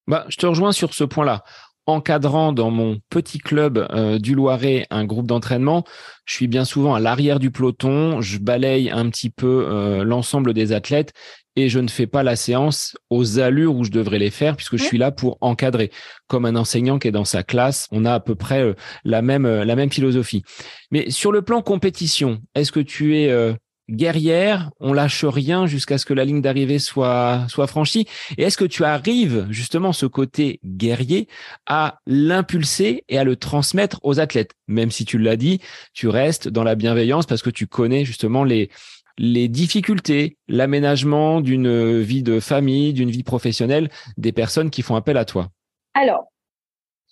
Bah, 0.08 0.26
je 0.30 0.38
te 0.38 0.46
rejoins 0.46 0.72
sur 0.72 0.94
ce 0.94 1.04
point-là 1.04 1.44
encadrant 1.92 2.54
dans 2.54 2.72
mon 2.72 3.00
petit 3.10 3.38
club 3.38 3.88
euh, 3.92 4.18
du 4.18 4.36
Loiret 4.36 4.86
un 4.90 5.06
groupe 5.06 5.28
d'entraînement, 5.28 5.84
je 6.26 6.36
suis 6.36 6.48
bien 6.48 6.66
souvent 6.66 6.96
à 6.96 7.00
l'arrière 7.00 7.40
du 7.40 7.52
peloton, 7.52 8.22
je 8.22 8.40
balaye 8.40 8.90
un 8.90 9.10
petit 9.10 9.30
peu 9.30 9.68
euh, 9.70 10.04
l'ensemble 10.04 10.54
des 10.54 10.72
athlètes 10.72 11.14
et 11.56 11.70
je 11.70 11.80
ne 11.80 11.90
fais 11.90 12.08
pas 12.08 12.24
la 12.24 12.36
séance 12.36 12.96
aux 13.10 13.40
allures 13.40 13.76
où 13.76 13.84
je 13.84 13.92
devrais 13.92 14.20
les 14.20 14.30
faire 14.30 14.56
puisque 14.56 14.78
je 14.78 14.84
suis 14.84 14.98
là 14.98 15.12
pour 15.12 15.38
encadrer. 15.42 15.92
Comme 16.28 16.46
un 16.46 16.56
enseignant 16.56 16.98
qui 16.98 17.10
est 17.10 17.12
dans 17.12 17.26
sa 17.26 17.44
classe, 17.44 17.88
on 17.92 18.06
a 18.06 18.14
à 18.14 18.20
peu 18.20 18.36
près 18.36 18.62
euh, 18.62 18.74
la 19.04 19.22
même 19.22 19.46
la 19.46 19.76
même 19.76 19.92
philosophie. 19.92 20.44
Mais 20.92 21.10
sur 21.10 21.32
le 21.32 21.42
plan 21.42 21.62
compétition, 21.62 22.42
est-ce 22.56 22.72
que 22.72 22.80
tu 22.80 23.18
es 23.18 23.56
guerrière, 23.92 24.72
on 24.80 24.94
lâche 24.94 25.26
rien 25.26 25.66
jusqu'à 25.66 25.98
ce 25.98 26.06
que 26.06 26.14
la 26.14 26.26
ligne 26.26 26.42
d'arrivée 26.42 26.80
soit, 26.80 27.48
franchie. 27.68 28.08
Et 28.38 28.44
est-ce 28.44 28.58
que 28.58 28.66
tu 28.66 28.84
arrives 28.84 29.48
justement 29.50 29.94
ce 29.94 30.06
côté 30.06 30.60
guerrier 30.66 31.28
à 31.66 32.00
l'impulser 32.08 33.04
et 33.10 33.18
à 33.18 33.24
le 33.24 33.36
transmettre 33.36 34.00
aux 34.04 34.20
athlètes? 34.20 34.54
Même 34.68 34.92
si 34.92 35.06
tu 35.06 35.18
l'as 35.18 35.36
dit, 35.36 35.60
tu 35.94 36.08
restes 36.08 36.48
dans 36.48 36.64
la 36.64 36.76
bienveillance 36.76 37.26
parce 37.26 37.42
que 37.42 37.50
tu 37.50 37.68
connais 37.68 38.06
justement 38.06 38.44
les, 38.44 38.70
les 39.18 39.48
difficultés, 39.48 40.38
l'aménagement 40.48 41.42
d'une 41.42 42.00
vie 42.00 42.24
de 42.24 42.40
famille, 42.40 42.94
d'une 42.94 43.12
vie 43.12 43.24
professionnelle 43.24 43.90
des 44.18 44.32
personnes 44.32 44.70
qui 44.70 44.82
font 44.82 44.96
appel 44.96 45.18
à 45.18 45.26
toi. 45.26 45.50
Alors, 45.94 46.32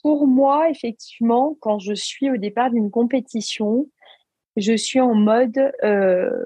pour 0.02 0.28
moi, 0.28 0.70
effectivement, 0.70 1.58
quand 1.60 1.80
je 1.80 1.94
suis 1.94 2.30
au 2.30 2.38
départ 2.38 2.72
d'une 2.72 2.90
compétition, 2.90 3.88
je 4.56 4.76
suis 4.76 5.00
en 5.00 5.14
mode 5.14 5.58
euh, 5.84 6.46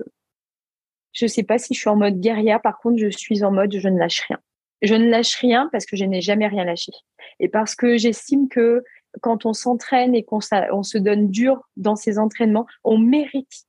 je 1.14 1.26
ne 1.26 1.30
sais 1.30 1.44
pas 1.44 1.58
si 1.58 1.74
je 1.74 1.80
suis 1.80 1.90
en 1.90 1.96
mode 1.96 2.20
guérilla. 2.20 2.60
Par 2.60 2.80
contre, 2.80 2.98
je 2.98 3.10
suis 3.10 3.44
en 3.44 3.52
mode 3.52 3.76
je 3.76 3.88
ne 3.88 3.98
lâche 3.98 4.22
rien. 4.28 4.40
Je 4.82 4.96
ne 4.96 5.10
lâche 5.10 5.36
rien 5.36 5.70
parce 5.72 5.86
que 5.86 5.96
je 5.96 6.04
n'ai 6.04 6.22
jamais 6.22 6.48
rien 6.48 6.66
lâché. 6.66 6.92
Et 7.40 7.48
parce 7.48 7.76
que 7.76 7.98
j'estime 7.98 8.50
que 8.50 8.84
quand 9.22 9.46
on 9.46 9.54
s'entraîne 9.54 10.16
et 10.16 10.24
qu'on 10.24 10.40
on 10.72 10.84
se 10.84 10.98
donne 10.98 11.30
dur 11.30 11.62
dans 11.78 11.96
ses 11.96 12.20
entraînements, 12.20 12.66
on 12.84 12.98
mérite 12.98 13.66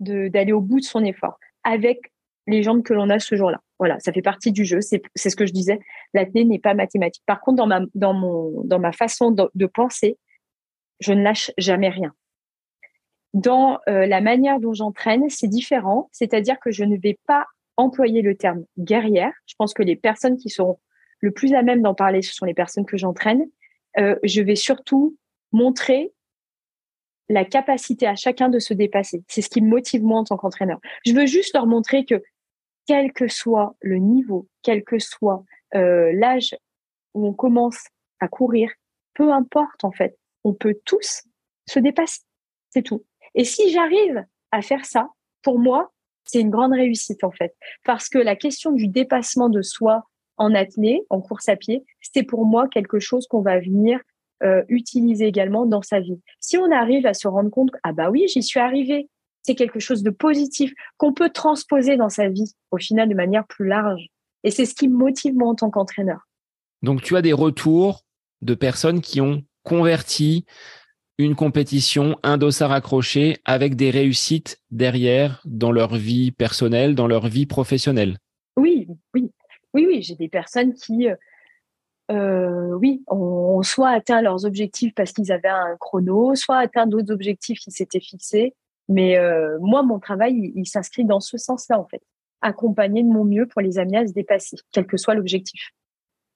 d'aller 0.00 0.52
au 0.52 0.60
bout 0.60 0.80
de 0.80 0.84
son 0.84 1.04
effort 1.04 1.38
avec 1.64 2.12
les 2.46 2.62
jambes 2.62 2.82
que 2.82 2.94
l'on 2.94 3.10
a 3.10 3.18
ce 3.18 3.34
jour-là. 3.34 3.60
Voilà, 3.78 3.98
ça 4.00 4.12
fait 4.12 4.22
partie 4.22 4.52
du 4.52 4.64
jeu. 4.64 4.80
C'est 4.80 5.02
ce 5.16 5.36
que 5.36 5.44
je 5.44 5.52
disais. 5.52 5.80
L'athlète 6.14 6.46
n'est 6.46 6.58
pas 6.58 6.74
mathématique. 6.74 7.24
Par 7.26 7.40
contre, 7.40 7.66
dans 7.94 8.78
ma 8.78 8.92
façon 8.92 9.32
de 9.32 9.66
penser, 9.66 10.16
je 11.00 11.12
ne 11.12 11.22
lâche 11.22 11.50
jamais 11.58 11.88
rien 11.88 12.14
dans 13.34 13.78
euh, 13.88 14.06
la 14.06 14.20
manière 14.20 14.60
dont 14.60 14.72
j'entraîne, 14.72 15.28
c'est 15.28 15.48
différent. 15.48 16.08
C'est-à-dire 16.12 16.58
que 16.60 16.70
je 16.70 16.84
ne 16.84 16.96
vais 16.96 17.18
pas 17.26 17.46
employer 17.76 18.22
le 18.22 18.36
terme 18.36 18.64
guerrière. 18.78 19.32
Je 19.46 19.54
pense 19.56 19.74
que 19.74 19.82
les 19.82 19.96
personnes 19.96 20.36
qui 20.36 20.50
seront 20.50 20.78
le 21.20 21.30
plus 21.30 21.54
à 21.54 21.62
même 21.62 21.82
d'en 21.82 21.94
parler, 21.94 22.22
ce 22.22 22.34
sont 22.34 22.44
les 22.44 22.54
personnes 22.54 22.86
que 22.86 22.96
j'entraîne. 22.96 23.44
Euh, 23.98 24.16
je 24.22 24.42
vais 24.42 24.56
surtout 24.56 25.16
montrer 25.52 26.12
la 27.28 27.44
capacité 27.44 28.06
à 28.06 28.16
chacun 28.16 28.48
de 28.48 28.58
se 28.58 28.72
dépasser. 28.72 29.22
C'est 29.28 29.42
ce 29.42 29.50
qui 29.50 29.60
me 29.60 29.68
motive 29.68 30.02
moi 30.02 30.20
en 30.20 30.24
tant 30.24 30.36
qu'entraîneur. 30.36 30.80
Je 31.04 31.12
veux 31.12 31.26
juste 31.26 31.54
leur 31.54 31.66
montrer 31.66 32.04
que 32.04 32.22
quel 32.86 33.12
que 33.12 33.28
soit 33.28 33.76
le 33.80 33.96
niveau, 33.96 34.48
quel 34.62 34.82
que 34.82 34.98
soit 34.98 35.44
euh, 35.74 36.10
l'âge 36.14 36.56
où 37.14 37.26
on 37.26 37.34
commence 37.34 37.84
à 38.20 38.28
courir, 38.28 38.70
peu 39.14 39.30
importe 39.32 39.84
en 39.84 39.92
fait, 39.92 40.18
on 40.44 40.54
peut 40.54 40.76
tous 40.84 41.24
se 41.66 41.78
dépasser. 41.78 42.22
C'est 42.70 42.82
tout. 42.82 43.04
Et 43.38 43.44
si 43.44 43.70
j'arrive 43.70 44.24
à 44.50 44.60
faire 44.60 44.84
ça, 44.84 45.08
pour 45.42 45.58
moi, 45.58 45.92
c'est 46.24 46.40
une 46.40 46.50
grande 46.50 46.72
réussite 46.72 47.24
en 47.24 47.30
fait. 47.30 47.56
Parce 47.84 48.10
que 48.10 48.18
la 48.18 48.36
question 48.36 48.72
du 48.72 48.88
dépassement 48.88 49.48
de 49.48 49.62
soi 49.62 50.02
en 50.36 50.54
athlète, 50.54 51.00
en 51.08 51.20
course 51.20 51.48
à 51.48 51.56
pied, 51.56 51.84
c'est 52.00 52.24
pour 52.24 52.44
moi 52.44 52.68
quelque 52.68 52.98
chose 52.98 53.26
qu'on 53.26 53.40
va 53.40 53.60
venir 53.60 54.00
euh, 54.42 54.62
utiliser 54.68 55.26
également 55.26 55.66
dans 55.66 55.82
sa 55.82 56.00
vie. 56.00 56.20
Si 56.40 56.58
on 56.58 56.70
arrive 56.70 57.06
à 57.06 57.14
se 57.14 57.26
rendre 57.26 57.50
compte, 57.50 57.70
ah 57.82 57.92
bah 57.92 58.10
oui, 58.10 58.26
j'y 58.28 58.42
suis 58.42 58.60
arrivé, 58.60 59.08
c'est 59.42 59.54
quelque 59.54 59.80
chose 59.80 60.02
de 60.02 60.10
positif 60.10 60.72
qu'on 60.96 61.12
peut 61.12 61.30
transposer 61.30 61.96
dans 61.96 62.08
sa 62.08 62.28
vie 62.28 62.52
au 62.70 62.76
final 62.76 63.08
de 63.08 63.14
manière 63.14 63.46
plus 63.46 63.66
large. 63.66 64.08
Et 64.44 64.50
c'est 64.50 64.66
ce 64.66 64.74
qui 64.74 64.88
motive 64.88 65.34
moi 65.34 65.48
en 65.48 65.54
tant 65.54 65.70
qu'entraîneur. 65.70 66.20
Donc 66.82 67.02
tu 67.02 67.16
as 67.16 67.22
des 67.22 67.32
retours 67.32 68.04
de 68.42 68.54
personnes 68.54 69.00
qui 69.00 69.20
ont 69.20 69.42
converti 69.64 70.44
une 71.18 71.34
compétition, 71.34 72.16
un 72.22 72.38
dossard 72.38 72.72
accroché 72.72 73.38
avec 73.44 73.74
des 73.74 73.90
réussites 73.90 74.60
derrière 74.70 75.42
dans 75.44 75.72
leur 75.72 75.96
vie 75.96 76.30
personnelle, 76.30 76.94
dans 76.94 77.08
leur 77.08 77.26
vie 77.26 77.46
professionnelle. 77.46 78.18
Oui, 78.56 78.86
oui, 79.14 79.30
oui, 79.74 79.86
oui. 79.86 80.02
J'ai 80.02 80.14
des 80.14 80.28
personnes 80.28 80.74
qui, 80.74 81.08
euh, 82.10 82.72
oui, 82.74 83.02
ont, 83.08 83.62
soit 83.62 83.90
atteint 83.90 84.22
leurs 84.22 84.44
objectifs 84.44 84.94
parce 84.94 85.12
qu'ils 85.12 85.32
avaient 85.32 85.48
un 85.48 85.76
chrono, 85.80 86.36
soit 86.36 86.58
atteint 86.58 86.86
d'autres 86.86 87.12
objectifs 87.12 87.58
qui 87.58 87.72
s'étaient 87.72 88.00
fixés. 88.00 88.54
Mais 88.88 89.18
euh, 89.18 89.58
moi, 89.60 89.82
mon 89.82 89.98
travail, 89.98 90.52
il, 90.54 90.66
s'inscrit 90.66 91.04
dans 91.04 91.20
ce 91.20 91.36
sens-là, 91.36 91.78
en 91.78 91.86
fait. 91.86 92.00
Accompagner 92.40 93.02
de 93.02 93.08
mon 93.08 93.24
mieux 93.24 93.46
pour 93.46 93.60
les 93.60 93.78
amener 93.78 93.98
à 93.98 94.06
se 94.06 94.12
dépasser, 94.12 94.56
quel 94.72 94.86
que 94.86 94.96
soit 94.96 95.14
l'objectif. 95.14 95.70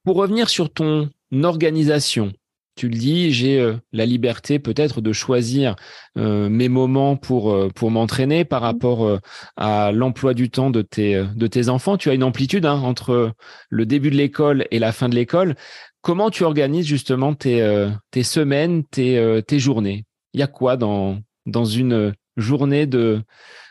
Pour 0.04 0.16
revenir 0.16 0.48
sur 0.48 0.72
ton 0.72 1.08
organisation, 1.44 2.32
tu 2.74 2.88
le 2.88 2.96
dis, 2.96 3.32
j'ai 3.32 3.60
euh, 3.60 3.76
la 3.92 4.06
liberté 4.06 4.58
peut-être 4.58 5.00
de 5.00 5.12
choisir 5.12 5.76
euh, 6.16 6.48
mes 6.48 6.68
moments 6.68 7.16
pour, 7.16 7.52
euh, 7.52 7.68
pour 7.68 7.90
m'entraîner 7.90 8.44
par 8.44 8.62
mmh. 8.62 8.64
rapport 8.64 9.20
à 9.56 9.92
l'emploi 9.92 10.34
du 10.34 10.50
temps 10.50 10.70
de 10.70 10.82
tes, 10.82 11.24
de 11.34 11.46
tes 11.46 11.68
enfants. 11.68 11.96
Tu 11.96 12.10
as 12.10 12.14
une 12.14 12.24
amplitude 12.24 12.66
hein, 12.66 12.80
entre 12.80 13.32
le 13.68 13.86
début 13.86 14.10
de 14.10 14.16
l'école 14.16 14.66
et 14.70 14.78
la 14.78 14.92
fin 14.92 15.08
de 15.08 15.14
l'école. 15.14 15.54
Comment 16.00 16.30
tu 16.30 16.44
organises 16.44 16.86
justement 16.86 17.34
tes, 17.34 17.88
tes 18.10 18.22
semaines, 18.22 18.84
tes, 18.84 19.40
tes 19.46 19.58
journées? 19.58 20.04
Il 20.32 20.40
y 20.40 20.42
a 20.42 20.48
quoi 20.48 20.76
dans, 20.76 21.20
dans 21.46 21.64
une 21.64 22.14
journée 22.36 22.86
de, 22.86 23.22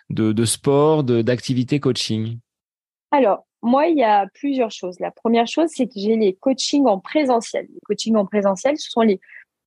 de, 0.10 0.32
de 0.32 0.46
sport, 0.46 1.04
d'activité 1.04 1.80
coaching? 1.80 2.40
Alors, 3.12 3.46
moi, 3.62 3.88
il 3.88 3.98
y 3.98 4.04
a 4.04 4.28
plusieurs 4.34 4.72
choses. 4.72 5.00
La 5.00 5.12
première 5.12 5.48
chose, 5.48 5.70
c'est 5.74 5.86
que 5.86 5.94
j'ai 5.96 6.16
les 6.16 6.34
coachings 6.34 6.88
en 6.88 7.00
présentiel. 7.00 7.68
Les 7.74 7.80
coachings 7.86 8.16
en 8.16 8.26
présentiel, 8.26 8.78
ce 8.78 8.90
sont 8.90 9.02
les, 9.02 9.20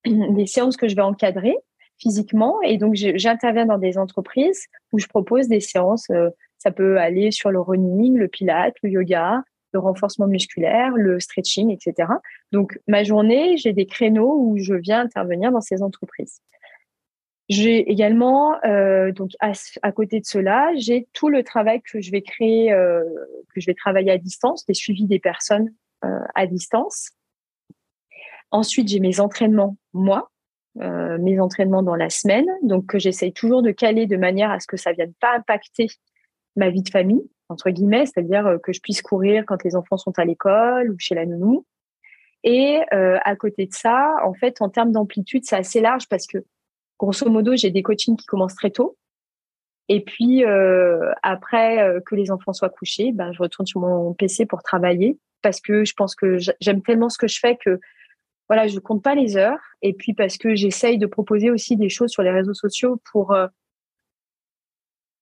séances 0.45 0.77
que 0.77 0.87
je 0.87 0.95
vais 0.95 1.01
encadrer 1.01 1.55
physiquement. 1.97 2.61
Et 2.63 2.77
donc, 2.77 2.95
j'interviens 2.95 3.65
dans 3.65 3.77
des 3.77 3.97
entreprises 3.97 4.65
où 4.91 4.99
je 4.99 5.07
propose 5.07 5.47
des 5.47 5.61
séances. 5.61 6.09
Euh, 6.09 6.29
ça 6.57 6.71
peut 6.71 6.99
aller 6.99 7.31
sur 7.31 7.51
le 7.51 7.59
running, 7.59 8.17
le 8.17 8.27
pilate, 8.27 8.75
le 8.83 8.89
yoga, 8.89 9.43
le 9.71 9.79
renforcement 9.79 10.27
musculaire, 10.27 10.91
le 10.95 11.19
stretching, 11.19 11.69
etc. 11.69 12.09
Donc, 12.51 12.79
ma 12.87 13.03
journée, 13.03 13.55
j'ai 13.57 13.73
des 13.73 13.85
créneaux 13.85 14.37
où 14.39 14.57
je 14.57 14.73
viens 14.73 15.01
intervenir 15.01 15.51
dans 15.51 15.61
ces 15.61 15.83
entreprises. 15.83 16.41
J'ai 17.47 17.91
également, 17.91 18.55
euh, 18.65 19.11
donc 19.11 19.31
à, 19.39 19.91
côté 19.91 20.19
de 20.19 20.25
cela, 20.25 20.71
j'ai 20.77 21.07
tout 21.13 21.29
le 21.29 21.43
travail 21.43 21.81
que 21.81 22.01
je 22.01 22.09
vais 22.09 22.23
créer, 22.23 22.73
euh, 22.73 23.03
que 23.53 23.61
je 23.61 23.67
vais 23.67 23.75
travailler 23.75 24.11
à 24.11 24.17
distance, 24.17 24.65
des 24.65 24.73
suivis 24.73 25.05
des 25.05 25.19
personnes 25.19 25.71
euh, 26.03 26.19
à 26.33 26.47
distance. 26.47 27.11
Ensuite, 28.49 28.87
j'ai 28.87 28.99
mes 28.99 29.19
entraînements, 29.19 29.77
moi, 29.93 30.31
mes 30.77 31.39
entraînements 31.39 31.83
dans 31.83 31.95
la 31.95 32.09
semaine, 32.09 32.47
donc 32.61 32.87
que 32.87 32.99
j'essaye 32.99 33.31
toujours 33.31 33.61
de 33.61 33.71
caler 33.71 34.07
de 34.07 34.17
manière 34.17 34.51
à 34.51 34.59
ce 34.59 34.67
que 34.67 34.75
ça 34.75 34.91
vienne 34.91 35.13
pas 35.21 35.33
impacter 35.37 35.87
ma 36.57 36.69
vie 36.69 36.83
de 36.83 36.89
famille, 36.89 37.23
entre 37.47 37.69
guillemets, 37.69 38.05
c'est-à-dire 38.05 38.57
que 38.61 38.73
je 38.73 38.81
puisse 38.81 39.01
courir 39.01 39.45
quand 39.45 39.63
les 39.63 39.77
enfants 39.77 39.95
sont 39.95 40.11
à 40.19 40.25
l'école 40.25 40.91
ou 40.91 40.95
chez 40.99 41.15
la 41.15 41.25
nounou. 41.25 41.65
Et 42.43 42.81
à 42.91 43.35
côté 43.37 43.67
de 43.67 43.73
ça, 43.73 44.15
en 44.25 44.33
fait, 44.33 44.61
en 44.61 44.69
termes 44.69 44.91
d'amplitude, 44.91 45.45
c'est 45.45 45.55
assez 45.55 45.79
large 45.79 46.09
parce 46.09 46.27
que 46.27 46.39
grosso 46.99 47.29
modo, 47.29 47.55
j'ai 47.55 47.71
des 47.71 47.83
coachings 47.83 48.17
qui 48.17 48.25
commencent 48.25 48.55
très 48.55 48.71
tôt. 48.71 48.97
Et 49.87 50.03
puis 50.03 50.43
euh, 50.43 51.11
après 51.21 51.81
euh, 51.81 51.99
que 52.01 52.15
les 52.15 52.31
enfants 52.31 52.53
soient 52.53 52.69
couchés, 52.69 53.11
ben 53.11 53.31
je 53.33 53.39
retourne 53.39 53.67
sur 53.67 53.81
mon 53.81 54.13
PC 54.13 54.45
pour 54.45 54.63
travailler 54.63 55.19
parce 55.41 55.61
que 55.61 55.85
je 55.85 55.93
pense 55.93 56.15
que 56.15 56.37
j'aime 56.59 56.81
tellement 56.81 57.09
ce 57.09 57.19
que 57.19 57.27
je 57.27 57.39
fais 57.39 57.55
que 57.55 57.79
voilà, 58.47 58.67
je 58.67 58.79
compte 58.79 59.03
pas 59.03 59.15
les 59.15 59.37
heures. 59.37 59.59
Et 59.81 59.93
puis 59.93 60.13
parce 60.13 60.37
que 60.37 60.55
j'essaye 60.55 60.97
de 60.97 61.05
proposer 61.05 61.51
aussi 61.51 61.77
des 61.77 61.89
choses 61.89 62.11
sur 62.11 62.23
les 62.23 62.31
réseaux 62.31 62.53
sociaux 62.53 62.99
pour 63.11 63.31
euh, 63.31 63.47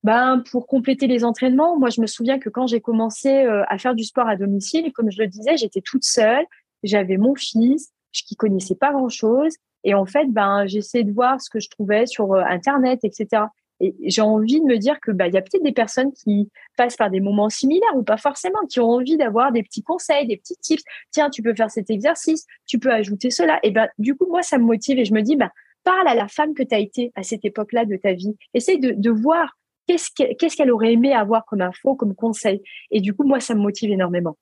ben 0.04 0.44
pour 0.52 0.68
compléter 0.68 1.08
les 1.08 1.24
entraînements. 1.24 1.78
Moi, 1.78 1.90
je 1.90 2.02
me 2.02 2.08
souviens 2.08 2.40
que 2.40 2.50
quand 2.50 2.68
j'ai 2.68 2.82
commencé 2.82 3.30
à 3.30 3.78
faire 3.78 3.96
du 3.96 4.04
sport 4.04 4.28
à 4.28 4.36
domicile, 4.36 4.92
comme 4.92 5.10
je 5.10 5.22
le 5.22 5.28
disais, 5.28 5.56
j'étais 5.56 5.80
toute 5.80 6.04
seule. 6.04 6.46
J'avais 6.84 7.16
mon 7.16 7.36
fils, 7.36 7.94
qui 8.12 8.36
connaissait 8.36 8.76
pas 8.76 8.92
grand 8.92 9.10
chose. 9.10 9.54
Et 9.84 9.94
en 9.94 10.06
fait, 10.06 10.26
ben, 10.30 10.66
j'essayais 10.66 11.04
de 11.04 11.12
voir 11.12 11.42
ce 11.42 11.50
que 11.50 11.60
je 11.60 11.70
trouvais 11.70 12.06
sur 12.06 12.34
euh, 12.34 12.44
Internet, 12.48 13.00
etc. 13.04 13.44
Et 13.80 13.96
j'ai 14.06 14.22
envie 14.22 14.62
de 14.62 14.66
me 14.66 14.78
dire 14.78 15.00
que 15.02 15.12
bah, 15.12 15.28
il 15.28 15.34
y 15.34 15.38
a 15.38 15.42
peut-être 15.42 15.64
des 15.64 15.74
personnes 15.74 16.14
qui 16.14 16.50
passent 16.78 16.96
par 16.96 17.10
des 17.10 17.20
moments 17.20 17.50
similaires 17.50 17.96
ou 17.96 18.04
pas 18.04 18.18
forcément, 18.18 18.66
qui 18.70 18.80
ont 18.80 18.90
envie 18.90 19.18
d'avoir 19.18 19.52
des 19.52 19.64
petits 19.64 19.84
conseils, 19.84 20.28
des 20.28 20.38
petits 20.38 20.56
tips. 20.58 20.84
Tiens, 21.12 21.30
tu 21.30 21.42
peux 21.42 21.54
faire 21.54 21.70
cet 21.70 21.90
exercice, 21.90 22.46
tu 22.66 22.80
peux 22.80 22.92
ajouter 22.92 23.30
cela. 23.30 23.60
Et 23.64 23.72
ben, 23.72 23.90
du 23.98 24.16
coup, 24.16 24.28
moi, 24.28 24.42
ça 24.42 24.58
me 24.58 24.64
motive 24.64 25.00
et 25.00 25.06
je 25.06 25.14
me 25.14 25.22
dis, 25.22 25.36
bah, 25.36 25.52
parle 25.84 26.08
à 26.08 26.16
la 26.16 26.28
femme 26.28 26.54
que 26.54 26.64
tu 26.64 26.74
as 26.74 26.80
été 26.80 27.12
à 27.16 27.24
cette 27.24 27.44
époque-là 27.44 27.86
de 27.86 27.98
ta 27.98 28.14
vie. 28.14 28.36
Essaye 28.54 28.80
de, 28.80 28.92
de 28.96 29.10
voir 29.10 29.58
qu'est-ce 29.88 30.56
qu'elle 30.56 30.72
aurait 30.72 30.94
aimé 30.94 31.14
avoir 31.14 31.46
comme 31.46 31.62
info, 31.62 31.96
comme 31.96 32.16
conseil. 32.16 32.62
Et 32.92 33.02
du 33.02 33.14
coup, 33.14 33.24
moi, 33.24 33.40
ça 33.40 33.54
me 33.54 33.60
motive 33.60 33.92
énormément. 33.92 34.38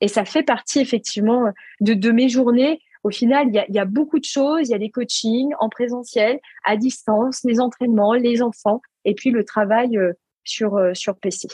Et 0.00 0.08
ça 0.08 0.24
fait 0.24 0.42
partie 0.42 0.80
effectivement 0.80 1.52
de, 1.80 1.94
de 1.94 2.10
mes 2.12 2.28
journées 2.28 2.80
au 3.04 3.10
final, 3.10 3.48
il 3.48 3.74
y 3.74 3.78
a, 3.78 3.84
beaucoup 3.84 4.18
de 4.18 4.24
choses. 4.24 4.68
Il 4.68 4.72
y 4.72 4.74
a 4.74 4.78
des 4.78 4.90
coachings 4.90 5.52
en 5.60 5.68
présentiel, 5.68 6.40
à 6.64 6.76
distance, 6.76 7.40
les 7.44 7.60
entraînements, 7.60 8.14
les 8.14 8.42
enfants, 8.42 8.80
et 9.04 9.14
puis 9.14 9.30
le 9.30 9.44
travail 9.44 9.96
euh, 9.96 10.12
sur, 10.44 10.76
euh, 10.76 10.94
sur 10.94 11.16
PC. 11.16 11.48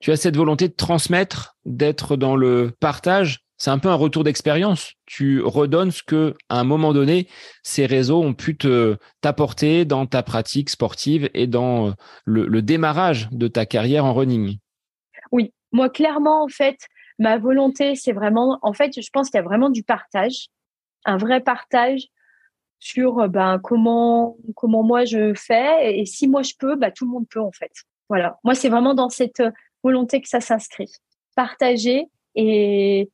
Tu 0.00 0.10
as 0.10 0.16
cette 0.16 0.36
volonté 0.36 0.68
de 0.68 0.74
transmettre, 0.74 1.56
d'être 1.64 2.16
dans 2.16 2.36
le 2.36 2.72
partage. 2.80 3.40
C'est 3.56 3.70
un 3.70 3.78
peu 3.78 3.88
un 3.88 3.94
retour 3.94 4.24
d'expérience. 4.24 4.94
Tu 5.06 5.40
redonnes 5.40 5.92
ce 5.92 6.02
que, 6.02 6.34
à 6.48 6.58
un 6.58 6.64
moment 6.64 6.92
donné, 6.92 7.28
ces 7.62 7.86
réseaux 7.86 8.20
ont 8.20 8.34
pu 8.34 8.56
te 8.56 8.96
t'apporter 9.20 9.84
dans 9.84 10.06
ta 10.06 10.24
pratique 10.24 10.70
sportive 10.70 11.30
et 11.34 11.46
dans 11.46 11.88
euh, 11.88 11.92
le, 12.24 12.46
le 12.46 12.62
démarrage 12.62 13.28
de 13.30 13.46
ta 13.46 13.64
carrière 13.64 14.04
en 14.04 14.14
running. 14.14 14.58
Oui, 15.30 15.52
moi 15.70 15.88
clairement 15.88 16.42
en 16.44 16.48
fait, 16.48 16.76
ma 17.18 17.38
volonté 17.38 17.94
c'est 17.94 18.12
vraiment, 18.12 18.58
en 18.62 18.72
fait, 18.72 19.00
je 19.00 19.08
pense 19.12 19.30
qu'il 19.30 19.38
y 19.38 19.40
a 19.40 19.44
vraiment 19.44 19.70
du 19.70 19.82
partage 19.84 20.48
un 21.04 21.16
vrai 21.16 21.40
partage 21.40 22.08
sur 22.78 23.20
euh, 23.20 23.28
ben, 23.28 23.60
comment, 23.62 24.36
comment 24.56 24.82
moi 24.82 25.04
je 25.04 25.34
fais. 25.34 25.98
Et 25.98 26.06
si 26.06 26.28
moi 26.28 26.42
je 26.42 26.54
peux, 26.58 26.76
bah, 26.76 26.90
tout 26.90 27.04
le 27.04 27.12
monde 27.12 27.28
peut 27.28 27.40
en 27.40 27.52
fait. 27.52 27.72
Voilà. 28.08 28.38
Moi, 28.44 28.54
c'est 28.54 28.68
vraiment 28.68 28.94
dans 28.94 29.08
cette 29.08 29.40
euh, 29.40 29.50
volonté 29.82 30.20
que 30.20 30.28
ça 30.28 30.40
s'inscrit. 30.40 30.92
Partager 31.34 32.08
et, 32.34 33.10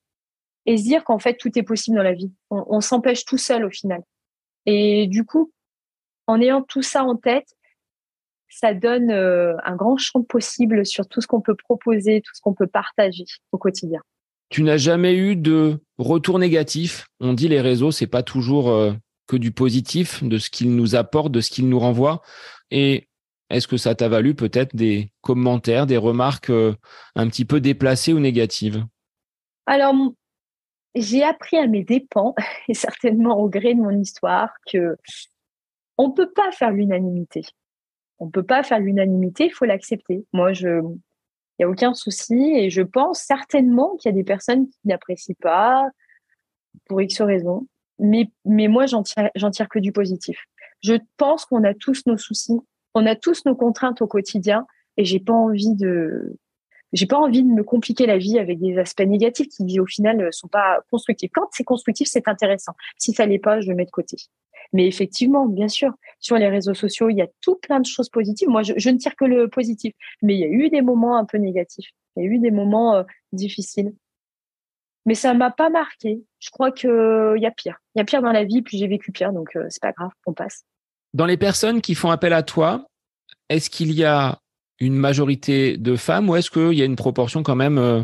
et 0.66 0.76
se 0.76 0.82
dire 0.82 1.04
qu'en 1.04 1.18
fait, 1.18 1.36
tout 1.36 1.56
est 1.58 1.62
possible 1.62 1.96
dans 1.96 2.02
la 2.02 2.14
vie. 2.14 2.32
On, 2.50 2.80
s'empêche 2.80 3.24
tout 3.24 3.38
seul 3.38 3.64
au 3.64 3.70
final. 3.70 4.02
Et 4.66 5.06
du 5.06 5.24
coup, 5.24 5.52
en 6.26 6.40
ayant 6.40 6.62
tout 6.62 6.82
ça 6.82 7.04
en 7.04 7.16
tête, 7.16 7.54
ça 8.48 8.74
donne 8.74 9.10
euh, 9.10 9.54
un 9.64 9.76
grand 9.76 9.98
champ 9.98 10.22
possible 10.22 10.84
sur 10.84 11.06
tout 11.06 11.20
ce 11.20 11.26
qu'on 11.26 11.40
peut 11.40 11.54
proposer, 11.54 12.20
tout 12.22 12.34
ce 12.34 12.40
qu'on 12.40 12.54
peut 12.54 12.66
partager 12.66 13.24
au 13.52 13.58
quotidien. 13.58 14.02
Tu 14.50 14.62
n'as 14.62 14.76
jamais 14.76 15.14
eu 15.14 15.36
de 15.36 15.78
retour 15.98 16.38
négatif. 16.38 17.06
On 17.20 17.34
dit 17.34 17.48
les 17.48 17.60
réseaux, 17.60 17.90
c'est 17.90 18.06
pas 18.06 18.22
toujours 18.22 18.70
euh, 18.70 18.92
que 19.26 19.36
du 19.36 19.52
positif, 19.52 20.24
de 20.24 20.38
ce 20.38 20.50
qu'ils 20.50 20.74
nous 20.74 20.94
apportent, 20.94 21.32
de 21.32 21.40
ce 21.40 21.50
qu'ils 21.50 21.68
nous 21.68 21.78
renvoient. 21.78 22.22
Et 22.70 23.08
est-ce 23.50 23.68
que 23.68 23.76
ça 23.76 23.94
t'a 23.94 24.08
valu 24.08 24.34
peut-être 24.34 24.74
des 24.74 25.10
commentaires, 25.20 25.86
des 25.86 25.96
remarques 25.96 26.50
euh, 26.50 26.74
un 27.14 27.28
petit 27.28 27.44
peu 27.44 27.60
déplacées 27.60 28.12
ou 28.12 28.20
négatives? 28.20 28.84
Alors, 29.66 29.94
j'ai 30.94 31.22
appris 31.22 31.56
à 31.56 31.66
mes 31.66 31.84
dépens, 31.84 32.34
et 32.68 32.74
certainement 32.74 33.38
au 33.38 33.48
gré 33.48 33.74
de 33.74 33.80
mon 33.80 33.98
histoire, 33.98 34.50
que 34.70 34.96
on 35.96 36.10
peut 36.10 36.30
pas 36.30 36.52
faire 36.52 36.70
l'unanimité. 36.70 37.42
On 38.18 38.30
peut 38.30 38.42
pas 38.42 38.62
faire 38.62 38.80
l'unanimité, 38.80 39.46
il 39.46 39.52
faut 39.52 39.64
l'accepter. 39.64 40.24
Moi, 40.32 40.52
je, 40.52 40.80
il 41.58 41.62
n'y 41.62 41.64
a 41.64 41.70
aucun 41.70 41.94
souci. 41.94 42.52
Et 42.54 42.70
je 42.70 42.82
pense 42.82 43.20
certainement 43.20 43.96
qu'il 43.96 44.10
y 44.10 44.14
a 44.14 44.16
des 44.16 44.24
personnes 44.24 44.68
qui 44.68 44.78
n'apprécient 44.84 45.36
pas 45.40 45.88
pour 46.86 47.00
X 47.00 47.20
raisons. 47.20 47.66
Mais, 47.98 48.30
mais 48.44 48.68
moi, 48.68 48.86
j'en 48.86 49.02
tire, 49.02 49.30
j'en 49.34 49.50
tire 49.50 49.68
que 49.68 49.78
du 49.78 49.92
positif. 49.92 50.38
Je 50.82 50.94
pense 51.16 51.44
qu'on 51.44 51.64
a 51.64 51.74
tous 51.74 52.06
nos 52.06 52.16
soucis, 52.16 52.60
on 52.94 53.06
a 53.06 53.16
tous 53.16 53.44
nos 53.44 53.56
contraintes 53.56 54.00
au 54.00 54.06
quotidien 54.06 54.66
et 54.96 55.04
j'ai 55.04 55.18
pas 55.18 55.32
envie 55.32 55.74
de, 55.74 56.36
j'ai 56.92 57.06
pas 57.06 57.18
envie 57.18 57.42
de 57.42 57.48
me 57.48 57.62
compliquer 57.62 58.06
la 58.06 58.16
vie 58.16 58.38
avec 58.38 58.58
des 58.60 58.78
aspects 58.78 59.02
négatifs 59.02 59.48
qui, 59.48 59.78
au 59.80 59.86
final, 59.86 60.28
sont 60.32 60.48
pas 60.48 60.80
constructifs. 60.90 61.30
Quand 61.34 61.48
c'est 61.52 61.64
constructif, 61.64 62.08
c'est 62.10 62.28
intéressant. 62.28 62.72
Si 62.96 63.12
ça 63.12 63.26
l'est 63.26 63.38
pas, 63.38 63.60
je 63.60 63.68
le 63.68 63.74
mets 63.74 63.84
de 63.84 63.90
côté. 63.90 64.16
Mais 64.72 64.86
effectivement, 64.86 65.46
bien 65.46 65.68
sûr, 65.68 65.92
sur 66.20 66.36
les 66.36 66.48
réseaux 66.48 66.74
sociaux, 66.74 67.08
il 67.08 67.16
y 67.16 67.22
a 67.22 67.28
tout 67.40 67.56
plein 67.56 67.80
de 67.80 67.86
choses 67.86 68.08
positives. 68.08 68.48
Moi, 68.48 68.62
je, 68.62 68.90
ne 68.90 68.98
tire 68.98 69.16
que 69.16 69.24
le 69.24 69.48
positif, 69.48 69.94
mais 70.22 70.34
il 70.34 70.40
y 70.40 70.44
a 70.44 70.48
eu 70.48 70.68
des 70.70 70.82
moments 70.82 71.16
un 71.16 71.24
peu 71.24 71.38
négatifs. 71.38 71.90
Il 72.16 72.24
y 72.24 72.26
a 72.26 72.30
eu 72.30 72.38
des 72.38 72.50
moments 72.50 72.96
euh, 72.96 73.02
difficiles. 73.32 73.92
Mais 75.06 75.14
ça 75.14 75.32
m'a 75.32 75.50
pas 75.50 75.70
marqué. 75.70 76.22
Je 76.38 76.50
crois 76.50 76.70
qu'il 76.70 77.38
y 77.38 77.46
a 77.46 77.50
pire. 77.50 77.78
Il 77.94 77.98
y 77.98 78.02
a 78.02 78.04
pire 78.04 78.20
dans 78.20 78.32
la 78.32 78.44
vie, 78.44 78.60
puis 78.60 78.76
j'ai 78.76 78.88
vécu 78.88 79.10
pire, 79.10 79.32
donc 79.32 79.56
euh, 79.56 79.66
c'est 79.70 79.80
pas 79.80 79.92
grave, 79.92 80.10
on 80.26 80.34
passe. 80.34 80.64
Dans 81.14 81.24
les 81.24 81.38
personnes 81.38 81.80
qui 81.80 81.94
font 81.94 82.10
appel 82.10 82.34
à 82.34 82.42
toi, 82.42 82.86
est-ce 83.48 83.70
qu'il 83.70 83.92
y 83.92 84.04
a 84.04 84.38
une 84.80 84.94
majorité 84.94 85.76
de 85.76 85.96
femmes 85.96 86.28
ou 86.28 86.36
est-ce 86.36 86.50
qu'il 86.50 86.78
y 86.78 86.82
a 86.82 86.84
une 86.84 86.96
proportion 86.96 87.42
quand 87.42 87.56
même 87.56 87.78
euh, 87.78 88.02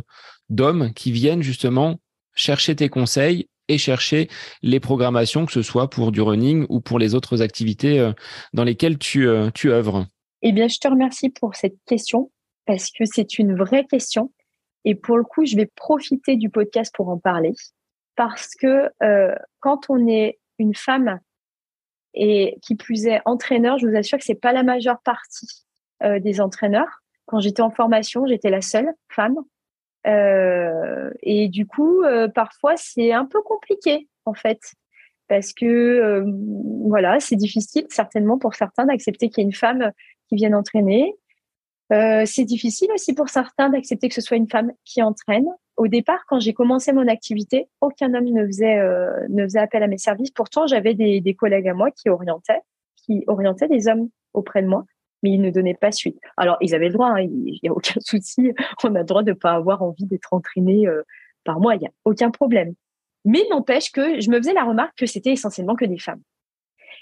d'hommes 0.48 0.92
qui 0.94 1.12
viennent 1.12 1.42
justement 1.42 2.00
chercher 2.34 2.74
tes 2.74 2.88
conseils 2.88 3.48
et 3.68 3.78
chercher 3.78 4.28
les 4.62 4.80
programmations, 4.80 5.46
que 5.46 5.52
ce 5.52 5.62
soit 5.62 5.88
pour 5.88 6.12
du 6.12 6.20
running 6.20 6.66
ou 6.68 6.80
pour 6.80 6.98
les 6.98 7.14
autres 7.14 7.40
activités 7.42 7.98
euh, 7.98 8.12
dans 8.52 8.64
lesquelles 8.64 8.98
tu, 8.98 9.26
euh, 9.28 9.50
tu 9.50 9.70
œuvres? 9.70 10.06
Eh 10.42 10.52
bien, 10.52 10.68
je 10.68 10.78
te 10.78 10.88
remercie 10.88 11.30
pour 11.30 11.54
cette 11.54 11.76
question 11.86 12.30
parce 12.66 12.90
que 12.90 13.04
c'est 13.04 13.38
une 13.38 13.56
vraie 13.56 13.86
question. 13.86 14.32
Et 14.84 14.94
pour 14.94 15.16
le 15.16 15.24
coup, 15.24 15.46
je 15.46 15.56
vais 15.56 15.70
profiter 15.76 16.36
du 16.36 16.50
podcast 16.50 16.92
pour 16.94 17.08
en 17.08 17.18
parler 17.18 17.52
parce 18.16 18.50
que 18.54 18.90
quand 19.60 19.80
on 19.88 20.06
est 20.06 20.38
une 20.58 20.74
femme 20.74 21.18
et 22.12 22.58
qui 22.62 22.74
plus 22.74 23.06
est 23.06 23.20
entraîneur, 23.24 23.78
je 23.78 23.86
vous 23.86 23.96
assure 23.96 24.18
que 24.18 24.24
c'est 24.24 24.34
pas 24.34 24.52
la 24.52 24.62
majeure 24.62 25.00
partie 25.02 25.63
des 26.20 26.40
entraîneurs. 26.40 27.02
Quand 27.26 27.40
j'étais 27.40 27.62
en 27.62 27.70
formation, 27.70 28.26
j'étais 28.26 28.50
la 28.50 28.60
seule 28.60 28.92
femme 29.08 29.36
euh, 30.06 31.10
et 31.22 31.48
du 31.48 31.66
coup, 31.66 32.02
euh, 32.02 32.28
parfois, 32.28 32.74
c'est 32.76 33.12
un 33.12 33.24
peu 33.24 33.40
compliqué, 33.42 34.08
en 34.26 34.34
fait, 34.34 34.60
parce 35.28 35.52
que, 35.52 35.64
euh, 35.66 36.24
voilà, 36.86 37.20
c'est 37.20 37.36
difficile, 37.36 37.86
certainement, 37.88 38.38
pour 38.38 38.54
certains 38.54 38.86
d'accepter 38.86 39.28
qu'il 39.28 39.42
y 39.42 39.44
ait 39.44 39.48
une 39.48 39.54
femme 39.54 39.92
qui 40.28 40.36
vienne 40.36 40.54
entraîner. 40.54 41.14
c'est 41.90 42.44
difficile 42.44 42.90
aussi 42.92 43.14
pour 43.14 43.28
certains 43.28 43.70
d'accepter 43.70 44.08
que 44.08 44.14
ce 44.14 44.20
soit 44.20 44.36
une 44.36 44.48
femme 44.48 44.72
qui 44.84 45.02
entraîne. 45.02 45.46
Au 45.76 45.88
départ, 45.88 46.24
quand 46.28 46.40
j'ai 46.40 46.52
commencé 46.52 46.92
mon 46.92 47.08
activité, 47.08 47.68
aucun 47.80 48.14
homme 48.14 48.30
ne 48.30 48.46
faisait, 48.46 48.78
ne 49.28 49.44
faisait 49.44 49.60
appel 49.60 49.82
à 49.82 49.86
mes 49.86 49.98
services. 49.98 50.30
Pourtant, 50.30 50.66
j'avais 50.66 50.94
des, 50.94 51.20
des 51.20 51.34
collègues 51.34 51.68
à 51.68 51.74
moi 51.74 51.90
qui 51.90 52.08
orientaient, 52.08 52.62
qui 52.96 53.24
orientaient 53.26 53.68
des 53.68 53.86
hommes 53.88 54.08
auprès 54.32 54.62
de 54.62 54.68
moi 54.68 54.84
mais 55.24 55.30
ils 55.30 55.40
ne 55.40 55.50
donnaient 55.50 55.74
pas 55.74 55.90
suite. 55.90 56.18
Alors, 56.36 56.58
ils 56.60 56.74
avaient 56.74 56.88
le 56.88 56.92
droit, 56.92 57.08
hein, 57.08 57.22
il 57.22 57.58
n'y 57.62 57.68
a 57.68 57.72
aucun 57.72 57.98
souci, 58.00 58.52
on 58.84 58.94
a 58.94 58.98
le 58.98 59.04
droit 59.04 59.22
de 59.22 59.30
ne 59.30 59.34
pas 59.34 59.52
avoir 59.52 59.82
envie 59.82 60.04
d'être 60.04 60.32
entraîné 60.32 60.86
euh, 60.86 61.02
par 61.44 61.60
moi, 61.60 61.74
il 61.74 61.80
n'y 61.80 61.86
a 61.86 61.92
aucun 62.04 62.30
problème. 62.30 62.74
Mais 63.24 63.42
n'empêche 63.50 63.90
que 63.90 64.20
je 64.20 64.30
me 64.30 64.36
faisais 64.36 64.52
la 64.52 64.64
remarque 64.64 64.98
que 64.98 65.06
c'était 65.06 65.32
essentiellement 65.32 65.76
que 65.76 65.86
des 65.86 65.98
femmes. 65.98 66.20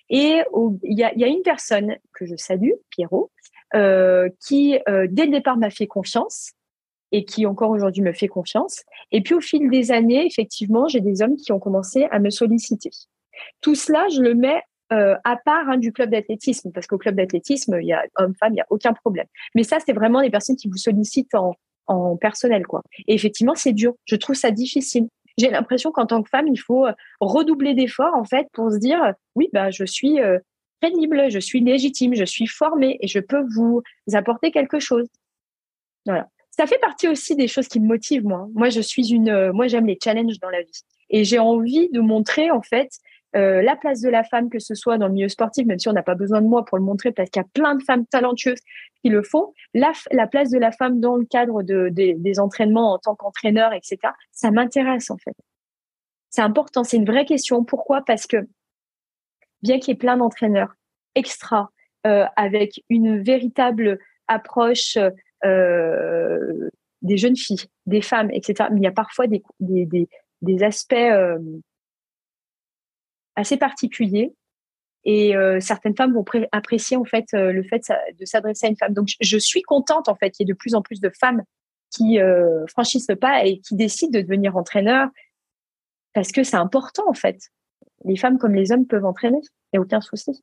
Et 0.08 0.42
il 0.84 0.98
y, 0.98 1.04
a, 1.04 1.26
une 1.26 1.42
personne 1.42 1.96
que 2.12 2.26
je 2.26 2.36
salue, 2.36 2.72
Pierrot, 2.90 3.30
euh, 3.74 4.28
qui 4.46 4.78
euh, 4.88 5.06
dès 5.10 5.26
le 5.26 5.32
départ 5.32 5.56
m'a 5.56 5.70
fait 5.70 5.86
confiance 5.86 6.52
et 7.10 7.24
qui 7.24 7.44
encore 7.46 7.70
aujourd'hui 7.70 8.02
me 8.02 8.12
fait 8.12 8.28
confiance. 8.28 8.82
Et 9.10 9.20
puis 9.20 9.34
au 9.34 9.40
fil 9.40 9.68
des 9.70 9.90
années, 9.90 10.26
effectivement, 10.26 10.86
j'ai 10.86 11.00
des 11.00 11.22
hommes 11.22 11.36
qui 11.36 11.50
ont 11.52 11.58
commencé 11.58 12.04
à 12.10 12.18
me 12.18 12.30
solliciter. 12.30 12.90
Tout 13.60 13.74
cela, 13.74 14.06
je 14.08 14.20
le 14.20 14.34
mets 14.34 14.62
à 14.92 15.36
part 15.44 15.68
hein, 15.68 15.78
du 15.78 15.92
club 15.92 16.10
d'athlétisme, 16.10 16.70
parce 16.72 16.86
qu'au 16.86 16.98
club 16.98 17.16
d'athlétisme, 17.16 17.78
il 17.80 17.86
y 17.86 17.92
a 17.92 18.04
homme-femme, 18.16 18.52
il 18.52 18.56
n'y 18.56 18.60
a 18.60 18.66
aucun 18.70 18.92
problème. 18.92 19.26
Mais 19.54 19.62
ça, 19.62 19.78
c'est 19.84 19.92
vraiment 19.92 20.20
les 20.20 20.30
personnes 20.30 20.56
qui 20.56 20.68
vous 20.68 20.76
sollicitent 20.76 21.34
en, 21.34 21.54
personnel, 22.20 22.66
quoi. 22.66 22.82
Et 23.06 23.14
effectivement, 23.14 23.54
c'est 23.54 23.72
dur. 23.72 23.94
Je 24.06 24.16
trouve 24.16 24.34
ça 24.34 24.50
difficile. 24.50 25.08
J'ai 25.36 25.50
l'impression 25.50 25.92
qu'en 25.92 26.06
tant 26.06 26.22
que 26.22 26.28
femme, 26.30 26.46
il 26.48 26.56
faut 26.56 26.86
redoubler 27.20 27.74
d'efforts, 27.74 28.14
en 28.14 28.24
fait, 28.24 28.46
pour 28.52 28.70
se 28.70 28.78
dire, 28.78 29.12
oui, 29.34 29.48
bah, 29.52 29.70
je 29.70 29.84
suis 29.84 30.18
crédible, 30.80 31.30
je 31.30 31.38
suis 31.38 31.60
légitime, 31.60 32.14
je 32.14 32.24
suis 32.24 32.46
formée 32.46 32.96
et 33.00 33.08
je 33.08 33.18
peux 33.18 33.44
vous 33.54 33.82
apporter 34.12 34.50
quelque 34.50 34.78
chose. 34.78 35.06
Voilà. 36.06 36.28
Ça 36.50 36.66
fait 36.66 36.78
partie 36.78 37.08
aussi 37.08 37.34
des 37.34 37.48
choses 37.48 37.68
qui 37.68 37.80
me 37.80 37.86
motivent, 37.86 38.24
moi. 38.24 38.48
Moi, 38.54 38.68
je 38.68 38.80
suis 38.80 39.12
une, 39.12 39.52
moi, 39.52 39.68
j'aime 39.68 39.86
les 39.86 39.98
challenges 40.02 40.38
dans 40.38 40.50
la 40.50 40.60
vie. 40.60 40.82
Et 41.08 41.24
j'ai 41.24 41.38
envie 41.38 41.88
de 41.90 42.00
montrer, 42.00 42.50
en 42.50 42.62
fait, 42.62 42.90
euh, 43.34 43.62
la 43.62 43.76
place 43.76 44.00
de 44.00 44.08
la 44.08 44.24
femme, 44.24 44.50
que 44.50 44.58
ce 44.58 44.74
soit 44.74 44.98
dans 44.98 45.06
le 45.06 45.14
milieu 45.14 45.28
sportif, 45.28 45.66
même 45.66 45.78
si 45.78 45.88
on 45.88 45.92
n'a 45.92 46.02
pas 46.02 46.14
besoin 46.14 46.42
de 46.42 46.46
moi 46.46 46.64
pour 46.64 46.76
le 46.76 46.84
montrer, 46.84 47.12
parce 47.12 47.30
qu'il 47.30 47.40
y 47.40 47.44
a 47.44 47.48
plein 47.52 47.74
de 47.74 47.82
femmes 47.82 48.06
talentueuses 48.06 48.60
qui 49.02 49.08
le 49.10 49.22
font. 49.22 49.52
La, 49.74 49.92
la 50.10 50.26
place 50.26 50.50
de 50.50 50.58
la 50.58 50.72
femme 50.72 51.00
dans 51.00 51.16
le 51.16 51.24
cadre 51.24 51.62
de, 51.62 51.88
des 51.90 52.40
entraînements 52.40 52.92
en 52.92 52.98
tant 52.98 53.14
qu'entraîneur, 53.14 53.72
etc., 53.72 53.98
ça 54.32 54.50
m'intéresse 54.50 55.10
en 55.10 55.16
fait. 55.16 55.34
C'est 56.30 56.42
important, 56.42 56.84
c'est 56.84 56.96
une 56.96 57.06
vraie 57.06 57.26
question. 57.26 57.64
Pourquoi? 57.64 58.02
Parce 58.04 58.26
que 58.26 58.46
bien 59.62 59.78
qu'il 59.78 59.92
y 59.92 59.92
ait 59.92 59.98
plein 59.98 60.16
d'entraîneurs 60.16 60.74
extra, 61.14 61.70
euh, 62.06 62.24
avec 62.36 62.82
une 62.88 63.22
véritable 63.22 63.98
approche 64.28 64.98
euh, 65.44 66.68
des 67.02 67.16
jeunes 67.16 67.36
filles, 67.36 67.64
des 67.86 68.02
femmes, 68.02 68.30
etc., 68.30 68.68
mais 68.72 68.80
il 68.80 68.84
y 68.84 68.88
a 68.88 68.92
parfois 68.92 69.26
des, 69.26 70.62
aspects 70.62 70.94
assez 73.36 73.56
particulier. 73.56 74.34
Et 75.04 75.36
euh, 75.36 75.58
certaines 75.60 75.96
femmes 75.96 76.14
vont 76.14 76.24
apprécier 76.52 76.96
en 76.96 77.04
fait 77.04 77.26
euh, 77.34 77.52
le 77.52 77.64
fait 77.64 77.90
de 78.18 78.24
s'adresser 78.24 78.66
à 78.66 78.68
une 78.68 78.76
femme. 78.76 78.94
Donc 78.94 79.08
je 79.20 79.36
suis 79.36 79.62
contente 79.62 80.08
en 80.08 80.14
fait 80.14 80.30
qu'il 80.30 80.46
y 80.46 80.50
ait 80.50 80.52
de 80.52 80.56
plus 80.56 80.74
en 80.74 80.82
plus 80.82 81.00
de 81.00 81.10
femmes 81.10 81.42
qui 81.90 82.20
euh, 82.20 82.64
franchissent 82.68 83.08
le 83.08 83.16
pas 83.16 83.44
et 83.44 83.58
qui 83.58 83.74
décident 83.74 84.16
de 84.16 84.22
devenir 84.22 84.56
entraîneurs 84.56 85.08
parce 86.14 86.30
que 86.30 86.44
c'est 86.44 86.56
important 86.56 87.02
en 87.08 87.14
fait. 87.14 87.40
Les 88.04 88.16
femmes 88.16 88.38
comme 88.38 88.54
les 88.54 88.70
hommes 88.70 88.86
peuvent 88.86 89.04
entraîner, 89.04 89.38
il 89.42 89.76
n'y 89.76 89.78
a 89.78 89.80
aucun 89.80 90.00
souci. 90.00 90.42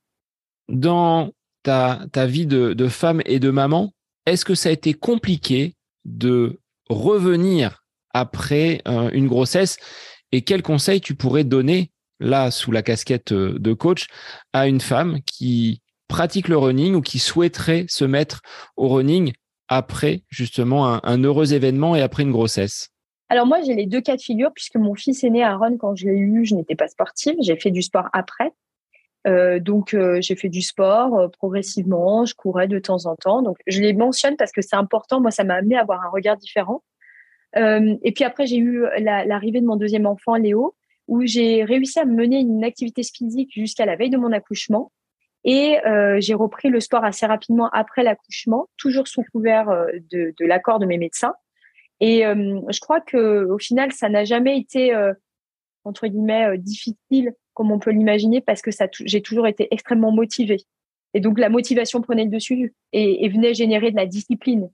Dans 0.67 1.31
ta, 1.63 2.01
ta 2.11 2.25
vie 2.25 2.45
de, 2.45 2.73
de 2.73 2.87
femme 2.87 3.21
et 3.25 3.39
de 3.39 3.49
maman, 3.49 3.93
est-ce 4.25 4.45
que 4.45 4.55
ça 4.55 4.69
a 4.69 4.71
été 4.71 4.93
compliqué 4.93 5.75
de 6.05 6.59
revenir 6.89 7.83
après 8.11 8.81
une 9.13 9.27
grossesse? 9.27 9.77
Et 10.31 10.43
quels 10.43 10.61
conseils 10.63 11.01
tu 11.01 11.15
pourrais 11.15 11.43
donner 11.43 11.91
là 12.19 12.51
sous 12.51 12.71
la 12.71 12.81
casquette 12.81 13.31
euh, 13.31 13.57
de 13.59 13.73
coach 13.73 14.07
à 14.53 14.67
une 14.67 14.81
femme 14.81 15.19
qui 15.25 15.81
pratique 16.07 16.47
le 16.47 16.57
running 16.57 16.95
ou 16.95 17.01
qui 17.01 17.19
souhaiterait 17.19 17.85
se 17.87 18.05
mettre 18.05 18.41
au 18.77 18.89
running 18.89 19.33
après 19.67 20.23
justement 20.29 21.05
un, 21.05 21.23
heureux 21.23 21.53
événement 21.53 21.95
et 21.95 22.01
après 22.01 22.23
une 22.23 22.31
grossesse 22.31 22.89
alors 23.31 23.45
moi, 23.45 23.61
j'ai 23.61 23.75
les 23.75 23.85
deux 23.85 24.01
cas 24.01 24.15
de 24.15 24.21
figure 24.23 24.51
puisque 24.55 24.77
mon 24.77 24.95
fils 24.95 25.23
est 25.23 25.29
né 25.29 25.43
à 25.43 25.55
Run 25.55 25.77
quand 25.77 25.95
je 25.95 26.07
l'ai 26.07 26.17
eu, 26.17 26.45
je 26.45 26.55
n'étais 26.55 26.73
pas 26.73 26.87
sportive, 26.87 27.35
j'ai 27.41 27.55
fait 27.57 27.69
du 27.69 27.83
sport 27.83 28.07
après. 28.11 28.51
Euh, 29.27 29.59
donc 29.59 29.93
euh, 29.93 30.19
j'ai 30.19 30.35
fait 30.35 30.49
du 30.49 30.63
sport 30.63 31.29
progressivement, 31.37 32.25
je 32.25 32.33
courais 32.33 32.67
de 32.67 32.79
temps 32.79 33.05
en 33.05 33.15
temps. 33.15 33.43
Donc 33.43 33.57
je 33.67 33.81
les 33.81 33.93
mentionne 33.93 34.35
parce 34.35 34.51
que 34.51 34.63
c'est 34.63 34.75
important. 34.75 35.21
Moi, 35.21 35.29
ça 35.29 35.43
m'a 35.43 35.53
amené 35.53 35.77
à 35.77 35.81
avoir 35.81 36.03
un 36.03 36.09
regard 36.09 36.37
différent. 36.37 36.81
et 37.55 38.11
puis 38.15 38.23
après, 38.23 38.47
j'ai 38.47 38.57
eu 38.57 38.87
l'arrivée 38.99 39.61
de 39.61 39.67
mon 39.67 39.75
deuxième 39.75 40.07
enfant, 40.07 40.33
Léo, 40.33 40.73
où 41.09 41.25
j'ai 41.25 41.63
réussi 41.63 41.99
à 41.99 42.05
mener 42.05 42.39
une 42.39 42.63
activité 42.63 43.01
physique 43.03 43.51
jusqu'à 43.51 43.85
la 43.85 43.95
veille 43.95 44.11
de 44.11 44.17
mon 44.17 44.31
accouchement. 44.31 44.91
Et 45.43 45.79
euh, 45.85 46.17
j'ai 46.19 46.35
repris 46.35 46.69
le 46.69 46.79
sport 46.79 47.03
assez 47.03 47.25
rapidement 47.25 47.67
après 47.73 48.03
l'accouchement, 48.03 48.69
toujours 48.77 49.07
sous 49.07 49.23
couvert 49.31 49.69
euh, 49.69 49.87
de, 50.11 50.33
l'accord 50.45 50.77
de 50.77 50.85
mes 50.85 50.99
médecins. 50.99 51.33
Et 51.99 52.27
euh, 52.27 52.61
je 52.69 52.79
crois 52.79 53.01
que 53.01 53.45
au 53.45 53.57
final, 53.57 53.91
ça 53.91 54.07
n'a 54.07 54.23
jamais 54.23 54.57
été 54.57 54.95
entre 55.83 56.07
guillemets 56.07 56.57
difficile 56.57 57.33
comme 57.53 57.71
on 57.71 57.79
peut 57.79 57.91
l'imaginer 57.91 58.39
parce 58.39 58.61
que 58.61 58.69
j'ai 58.91 59.21
toujours 59.21 59.47
été 59.47 59.67
extrêmement 59.71 60.11
motivée. 60.11 60.61
Et 61.15 61.21
donc 61.21 61.39
la 61.39 61.49
motivation 61.49 62.01
prenait 62.01 62.25
le 62.25 62.29
dessus 62.29 62.75
et, 62.93 63.25
et 63.25 63.29
venait 63.29 63.55
générer 63.55 63.89
de 63.89 63.95
la 63.95 64.05
discipline. 64.05 64.69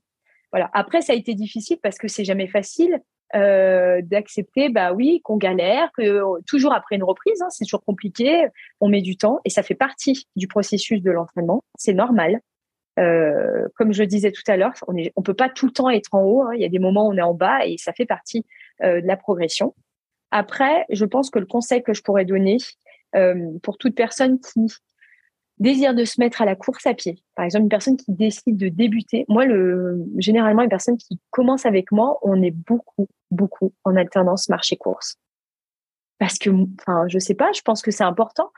Voilà. 0.52 0.70
Après, 0.74 1.00
ça 1.00 1.14
a 1.14 1.16
été 1.16 1.34
difficile 1.34 1.78
parce 1.82 1.96
que 1.96 2.08
c'est 2.08 2.24
jamais 2.24 2.46
facile. 2.46 3.00
Euh, 3.34 4.02
d'accepter, 4.02 4.68
bah 4.68 4.92
oui, 4.92 5.20
qu'on 5.24 5.36
galère, 5.36 5.90
que 5.96 6.22
toujours 6.46 6.72
après 6.72 6.94
une 6.94 7.02
reprise, 7.02 7.42
hein, 7.42 7.50
c'est 7.50 7.64
toujours 7.64 7.84
compliqué, 7.84 8.46
on 8.80 8.88
met 8.88 9.02
du 9.02 9.16
temps 9.16 9.40
et 9.44 9.50
ça 9.50 9.64
fait 9.64 9.74
partie 9.74 10.28
du 10.36 10.46
processus 10.46 11.02
de 11.02 11.10
l'entraînement. 11.10 11.64
C'est 11.76 11.92
normal. 11.92 12.40
Euh, 12.98 13.66
comme 13.74 13.92
je 13.92 14.02
le 14.02 14.06
disais 14.06 14.30
tout 14.30 14.44
à 14.46 14.56
l'heure, 14.56 14.72
on 14.86 14.92
ne 14.92 15.08
on 15.16 15.22
peut 15.22 15.34
pas 15.34 15.48
tout 15.50 15.66
le 15.66 15.72
temps 15.72 15.90
être 15.90 16.14
en 16.14 16.22
haut. 16.22 16.42
Hein. 16.42 16.52
Il 16.54 16.62
y 16.62 16.64
a 16.64 16.68
des 16.68 16.78
moments 16.78 17.08
où 17.08 17.12
on 17.12 17.16
est 17.16 17.22
en 17.22 17.34
bas 17.34 17.66
et 17.66 17.76
ça 17.78 17.92
fait 17.92 18.06
partie 18.06 18.46
euh, 18.82 19.00
de 19.00 19.06
la 19.06 19.16
progression. 19.16 19.74
Après, 20.30 20.86
je 20.90 21.04
pense 21.04 21.28
que 21.28 21.40
le 21.40 21.46
conseil 21.46 21.82
que 21.82 21.94
je 21.94 22.02
pourrais 22.02 22.24
donner 22.24 22.58
pour 23.62 23.78
toute 23.78 23.94
personne 23.94 24.38
qui 24.40 24.66
désir 25.58 25.94
de 25.94 26.04
se 26.04 26.20
mettre 26.20 26.42
à 26.42 26.44
la 26.44 26.54
course 26.54 26.86
à 26.86 26.94
pied. 26.94 27.22
Par 27.34 27.44
exemple, 27.44 27.64
une 27.64 27.68
personne 27.68 27.96
qui 27.96 28.12
décide 28.12 28.56
de 28.56 28.68
débuter. 28.68 29.24
Moi, 29.28 29.46
le, 29.46 30.04
généralement, 30.18 30.62
une 30.62 30.68
personne 30.68 30.98
qui 30.98 31.18
commence 31.30 31.66
avec 31.66 31.92
moi, 31.92 32.18
on 32.22 32.42
est 32.42 32.50
beaucoup, 32.50 33.08
beaucoup 33.30 33.72
en 33.84 33.96
alternance 33.96 34.48
marché-course. 34.48 35.16
Parce 36.18 36.38
que, 36.38 36.50
enfin, 36.80 37.06
je 37.08 37.18
sais 37.18 37.34
pas, 37.34 37.52
je 37.52 37.62
pense 37.62 37.82
que 37.82 37.90
c'est 37.90 38.04
important. 38.04 38.50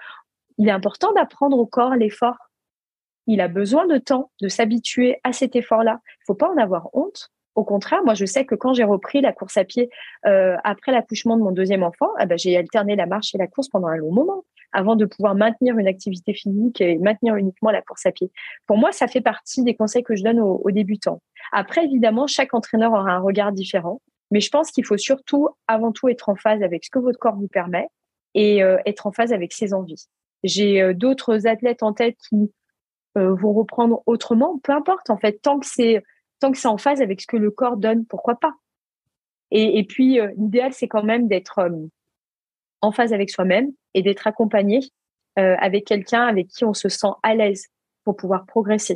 Il 0.59 0.69
est 0.69 0.73
important 0.73 1.13
d'apprendre 1.13 1.59
au 1.59 1.67
corps 1.67 1.95
l'effort. 1.95 2.37
Il 3.27 3.41
a 3.41 3.49
besoin 3.49 3.87
de 3.87 3.99
temps 3.99 4.31
de 4.41 4.49
s'habituer 4.49 5.21
à 5.23 5.33
cet 5.33 5.55
effort-là. 5.55 6.01
Il 6.05 6.25
faut 6.27 6.35
pas 6.35 6.49
en 6.49 6.57
avoir 6.57 6.89
honte. 6.95 7.31
Au 7.59 7.65
contraire, 7.65 8.05
moi, 8.05 8.15
je 8.15 8.25
sais 8.25 8.45
que 8.45 8.55
quand 8.55 8.73
j'ai 8.73 8.85
repris 8.85 9.21
la 9.21 9.33
course 9.33 9.57
à 9.57 9.65
pied 9.65 9.91
euh, 10.27 10.55
après 10.63 10.93
l'accouchement 10.93 11.37
de 11.37 11.43
mon 11.43 11.51
deuxième 11.51 11.83
enfant, 11.83 12.07
eh 12.21 12.25
ben, 12.25 12.39
j'ai 12.39 12.57
alterné 12.57 12.95
la 12.95 13.07
marche 13.07 13.35
et 13.35 13.39
la 13.39 13.49
course 13.49 13.69
pendant 13.69 13.89
un 13.89 13.97
long 13.97 14.13
moment 14.13 14.45
avant 14.71 14.95
de 14.95 15.05
pouvoir 15.05 15.35
maintenir 15.35 15.77
une 15.77 15.89
activité 15.89 16.35
physique 16.35 16.81
et 16.81 16.99
maintenir 16.99 17.35
uniquement 17.35 17.73
la 17.73 17.83
course 17.83 18.07
à 18.07 18.13
pied. 18.13 18.31
Pour 18.69 18.79
moi, 18.79 18.93
ça 18.93 19.09
fait 19.09 19.21
partie 19.21 19.65
des 19.65 19.75
conseils 19.75 20.05
que 20.05 20.15
je 20.15 20.23
donne 20.23 20.39
aux, 20.39 20.71
débutants. 20.71 21.21
Après, 21.51 21.85
évidemment, 21.85 22.29
chaque 22.29 22.55
entraîneur 22.55 22.93
aura 22.93 23.11
un 23.11 23.19
regard 23.19 23.51
différent, 23.51 24.01
mais 24.31 24.39
je 24.39 24.51
pense 24.51 24.71
qu'il 24.71 24.85
faut 24.85 24.97
surtout, 24.97 25.49
avant 25.67 25.91
tout, 25.91 26.09
être 26.09 26.29
en 26.29 26.37
phase 26.37 26.63
avec 26.63 26.85
ce 26.85 26.91
que 26.91 27.01
votre 27.01 27.19
corps 27.19 27.35
vous 27.35 27.49
permet 27.49 27.89
et 28.35 28.63
euh, 28.63 28.77
être 28.87 29.09
en 29.09 29.11
phase 29.11 29.33
avec 29.33 29.53
ses 29.53 29.75
envies. 29.75 30.07
J'ai 30.45 30.81
euh, 30.81 30.95
d'autres 30.95 31.49
athlètes 31.49 31.83
en 31.83 31.93
tête 31.93 32.15
qui 32.29 32.53
vont 33.17 33.53
reprendre 33.53 34.05
autrement, 34.07 34.61
peu 34.63 34.71
importe 34.71 35.11
en 35.11 35.17
fait, 35.17 35.43
tant 35.43 35.59
que 35.59 35.67
c'est 35.67 36.05
tant 36.41 36.53
que 36.53 36.59
c'est 36.59 36.69
en 36.69 36.79
phase 36.79 37.01
avec 37.01 37.21
ce 37.21 37.27
que 37.27 37.37
le 37.37 37.51
corps 37.51 37.77
donne, 37.77 38.07
pourquoi 38.07 38.37
pas? 38.37 38.55
Et, 39.51 39.83
puis 39.85 40.21
l'idéal 40.37 40.75
c'est 40.75 40.89
quand 40.89 41.03
même 41.03 41.27
d'être 41.27 41.61
en 42.83 42.93
phase 42.93 43.15
avec 43.15 43.31
soi-même 43.31 43.73
et 43.95 44.03
d'être 44.03 44.27
accompagné 44.27 44.81
euh, 45.39 45.55
avec 45.61 45.85
quelqu'un 45.85 46.27
avec 46.27 46.49
qui 46.49 46.65
on 46.65 46.75
se 46.75 46.89
sent 46.89 47.13
à 47.23 47.35
l'aise 47.35 47.67
pour 48.05 48.17
pouvoir 48.17 48.45
progresser. 48.45 48.95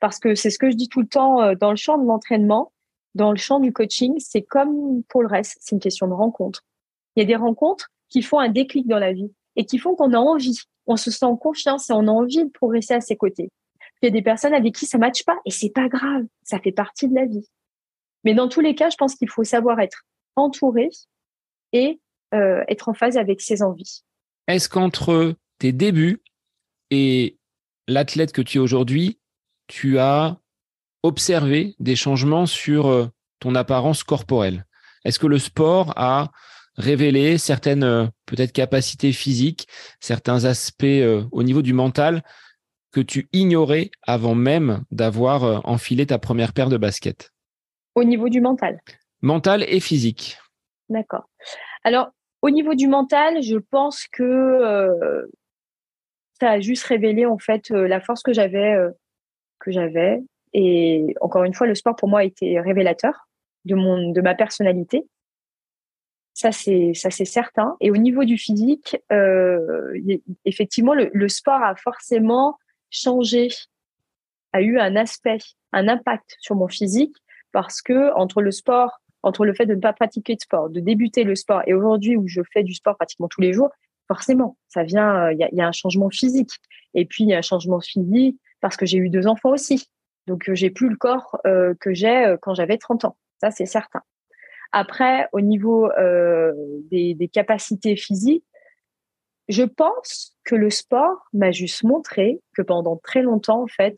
Parce 0.00 0.18
que 0.18 0.34
c'est 0.34 0.50
ce 0.50 0.58
que 0.58 0.68
je 0.70 0.76
dis 0.76 0.88
tout 0.88 1.00
le 1.00 1.06
temps 1.06 1.40
euh, 1.40 1.54
dans 1.54 1.70
le 1.70 1.76
champ 1.76 1.98
de 1.98 2.04
l'entraînement, 2.04 2.72
dans 3.14 3.30
le 3.30 3.36
champ 3.36 3.60
du 3.60 3.72
coaching, 3.72 4.14
c'est 4.18 4.42
comme 4.42 5.04
pour 5.04 5.22
le 5.22 5.28
reste, 5.28 5.56
c'est 5.60 5.76
une 5.76 5.80
question 5.80 6.08
de 6.08 6.12
rencontre. 6.12 6.62
Il 7.14 7.20
y 7.20 7.22
a 7.22 7.26
des 7.26 7.36
rencontres 7.36 7.90
qui 8.08 8.22
font 8.22 8.40
un 8.40 8.48
déclic 8.48 8.88
dans 8.88 8.98
la 8.98 9.12
vie 9.12 9.32
et 9.54 9.66
qui 9.66 9.78
font 9.78 9.94
qu'on 9.94 10.12
a 10.14 10.18
envie, 10.18 10.58
on 10.86 10.96
se 10.96 11.12
sent 11.12 11.26
en 11.26 11.36
confiance 11.36 11.90
et 11.90 11.92
on 11.92 12.08
a 12.08 12.10
envie 12.10 12.44
de 12.44 12.50
progresser 12.50 12.94
à 12.94 13.00
ses 13.00 13.16
côtés. 13.16 13.50
Il 14.02 14.06
y 14.06 14.08
a 14.08 14.10
des 14.10 14.22
personnes 14.22 14.54
avec 14.54 14.74
qui 14.74 14.86
ça 14.86 14.98
matche 14.98 15.24
pas 15.24 15.38
et 15.44 15.50
c'est 15.50 15.70
pas 15.70 15.88
grave, 15.88 16.24
ça 16.42 16.58
fait 16.58 16.72
partie 16.72 17.08
de 17.08 17.14
la 17.14 17.26
vie. 17.26 17.48
Mais 18.24 18.34
dans 18.34 18.48
tous 18.48 18.60
les 18.60 18.74
cas, 18.74 18.90
je 18.90 18.96
pense 18.96 19.14
qu'il 19.14 19.28
faut 19.28 19.44
savoir 19.44 19.80
être 19.80 20.04
entouré 20.36 20.88
et 21.72 22.00
euh, 22.34 22.64
être 22.68 22.88
en 22.88 22.94
phase 22.94 23.16
avec 23.16 23.40
ses 23.40 23.62
envies. 23.62 24.02
Est-ce 24.48 24.68
qu'entre 24.68 25.34
tes 25.58 25.72
débuts 25.72 26.22
et 26.90 27.38
l'athlète 27.86 28.32
que 28.32 28.42
tu 28.42 28.58
es 28.58 28.60
aujourd'hui, 28.60 29.18
tu 29.68 29.98
as 29.98 30.38
observé 31.02 31.76
des 31.78 31.96
changements 31.96 32.46
sur 32.46 32.88
euh, 32.88 33.06
ton 33.40 33.54
apparence 33.54 34.02
corporelle? 34.04 34.66
Est-ce 35.04 35.18
que 35.18 35.26
le 35.26 35.38
sport 35.38 35.92
a 35.96 36.30
révélé 36.76 37.38
certaines 37.38 37.84
euh, 37.84 38.06
peut-être 38.26 38.52
capacités 38.52 39.12
physiques, 39.12 39.68
certains 40.00 40.44
aspects 40.44 40.84
au 41.30 41.42
niveau 41.42 41.62
du 41.62 41.72
mental 41.72 42.22
que 42.94 43.00
tu 43.00 43.28
ignorais 43.32 43.90
avant 44.02 44.36
même 44.36 44.84
d'avoir 44.92 45.68
enfilé 45.68 46.06
ta 46.06 46.18
première 46.18 46.52
paire 46.52 46.68
de 46.68 46.76
baskets 46.76 47.32
Au 47.96 48.04
niveau 48.04 48.28
du 48.28 48.40
mental 48.40 48.80
Mental 49.20 49.64
et 49.66 49.80
physique. 49.80 50.38
D'accord. 50.88 51.28
Alors, 51.82 52.10
au 52.40 52.50
niveau 52.50 52.74
du 52.74 52.86
mental, 52.86 53.42
je 53.42 53.56
pense 53.56 54.06
que 54.06 54.22
euh, 54.22 55.26
ça 56.38 56.50
a 56.50 56.60
juste 56.60 56.84
révélé 56.84 57.26
en 57.26 57.38
fait 57.38 57.70
euh, 57.72 57.88
la 57.88 58.00
force 58.00 58.22
que 58.22 58.32
j'avais, 58.32 58.74
euh, 58.74 58.90
que 59.58 59.72
j'avais. 59.72 60.20
Et 60.52 61.14
encore 61.20 61.42
une 61.44 61.54
fois, 61.54 61.66
le 61.66 61.74
sport 61.74 61.96
pour 61.96 62.08
moi 62.08 62.20
a 62.20 62.24
été 62.24 62.60
révélateur 62.60 63.28
de 63.64 63.74
mon, 63.74 64.12
de 64.12 64.20
ma 64.20 64.36
personnalité. 64.36 65.04
Ça, 66.32 66.52
c'est 66.52 66.92
ça, 66.94 67.10
c'est 67.10 67.24
certain. 67.24 67.76
Et 67.80 67.90
au 67.90 67.96
niveau 67.96 68.24
du 68.24 68.38
physique, 68.38 68.96
euh, 69.10 69.92
effectivement, 70.44 70.94
le, 70.94 71.10
le, 71.12 71.28
sport 71.28 71.62
a 71.62 71.74
forcément 71.76 72.58
changé, 72.94 73.48
a 74.52 74.62
eu 74.62 74.78
un 74.78 74.96
aspect, 74.96 75.38
un 75.72 75.88
impact 75.88 76.36
sur 76.40 76.54
mon 76.54 76.68
physique 76.68 77.16
parce 77.52 77.82
que 77.82 78.14
entre 78.14 78.40
le 78.40 78.50
sport, 78.50 79.00
entre 79.22 79.44
le 79.44 79.54
fait 79.54 79.66
de 79.66 79.74
ne 79.74 79.80
pas 79.80 79.92
pratiquer 79.92 80.34
de 80.34 80.40
sport, 80.40 80.70
de 80.70 80.80
débuter 80.80 81.24
le 81.24 81.34
sport 81.34 81.62
et 81.66 81.74
aujourd'hui 81.74 82.16
où 82.16 82.26
je 82.28 82.40
fais 82.52 82.62
du 82.62 82.74
sport 82.74 82.96
pratiquement 82.96 83.28
tous 83.28 83.40
les 83.40 83.52
jours, 83.52 83.70
forcément, 84.06 84.56
ça 84.68 84.82
vient, 84.82 85.30
il 85.30 85.38
y 85.38 85.60
a, 85.60 85.66
un 85.66 85.72
changement 85.72 86.10
physique. 86.10 86.50
Et 86.94 87.06
puis, 87.06 87.24
il 87.24 87.30
y 87.30 87.34
a 87.34 87.38
un 87.38 87.42
changement 87.42 87.80
physique 87.80 88.38
parce 88.60 88.76
que 88.76 88.86
j'ai 88.86 88.98
eu 88.98 89.08
deux 89.08 89.26
enfants 89.26 89.50
aussi. 89.50 89.88
Donc, 90.26 90.50
j'ai 90.52 90.70
plus 90.70 90.88
le 90.88 90.96
corps 90.96 91.38
euh, 91.46 91.74
que 91.80 91.94
j'ai 91.94 92.36
quand 92.42 92.54
j'avais 92.54 92.78
30 92.78 93.06
ans. 93.06 93.16
Ça, 93.40 93.50
c'est 93.50 93.66
certain. 93.66 94.02
Après, 94.72 95.28
au 95.32 95.40
niveau 95.40 95.88
euh, 95.92 96.52
des, 96.90 97.30
capacités 97.32 97.94
physiques, 97.94 98.44
je 99.48 99.62
pense 99.62 100.36
que 100.44 100.54
le 100.54 100.70
sport 100.70 101.24
m'a 101.32 101.50
juste 101.50 101.82
montré 101.84 102.40
que 102.56 102.62
pendant 102.62 102.96
très 102.96 103.22
longtemps, 103.22 103.62
en 103.62 103.66
fait, 103.66 103.96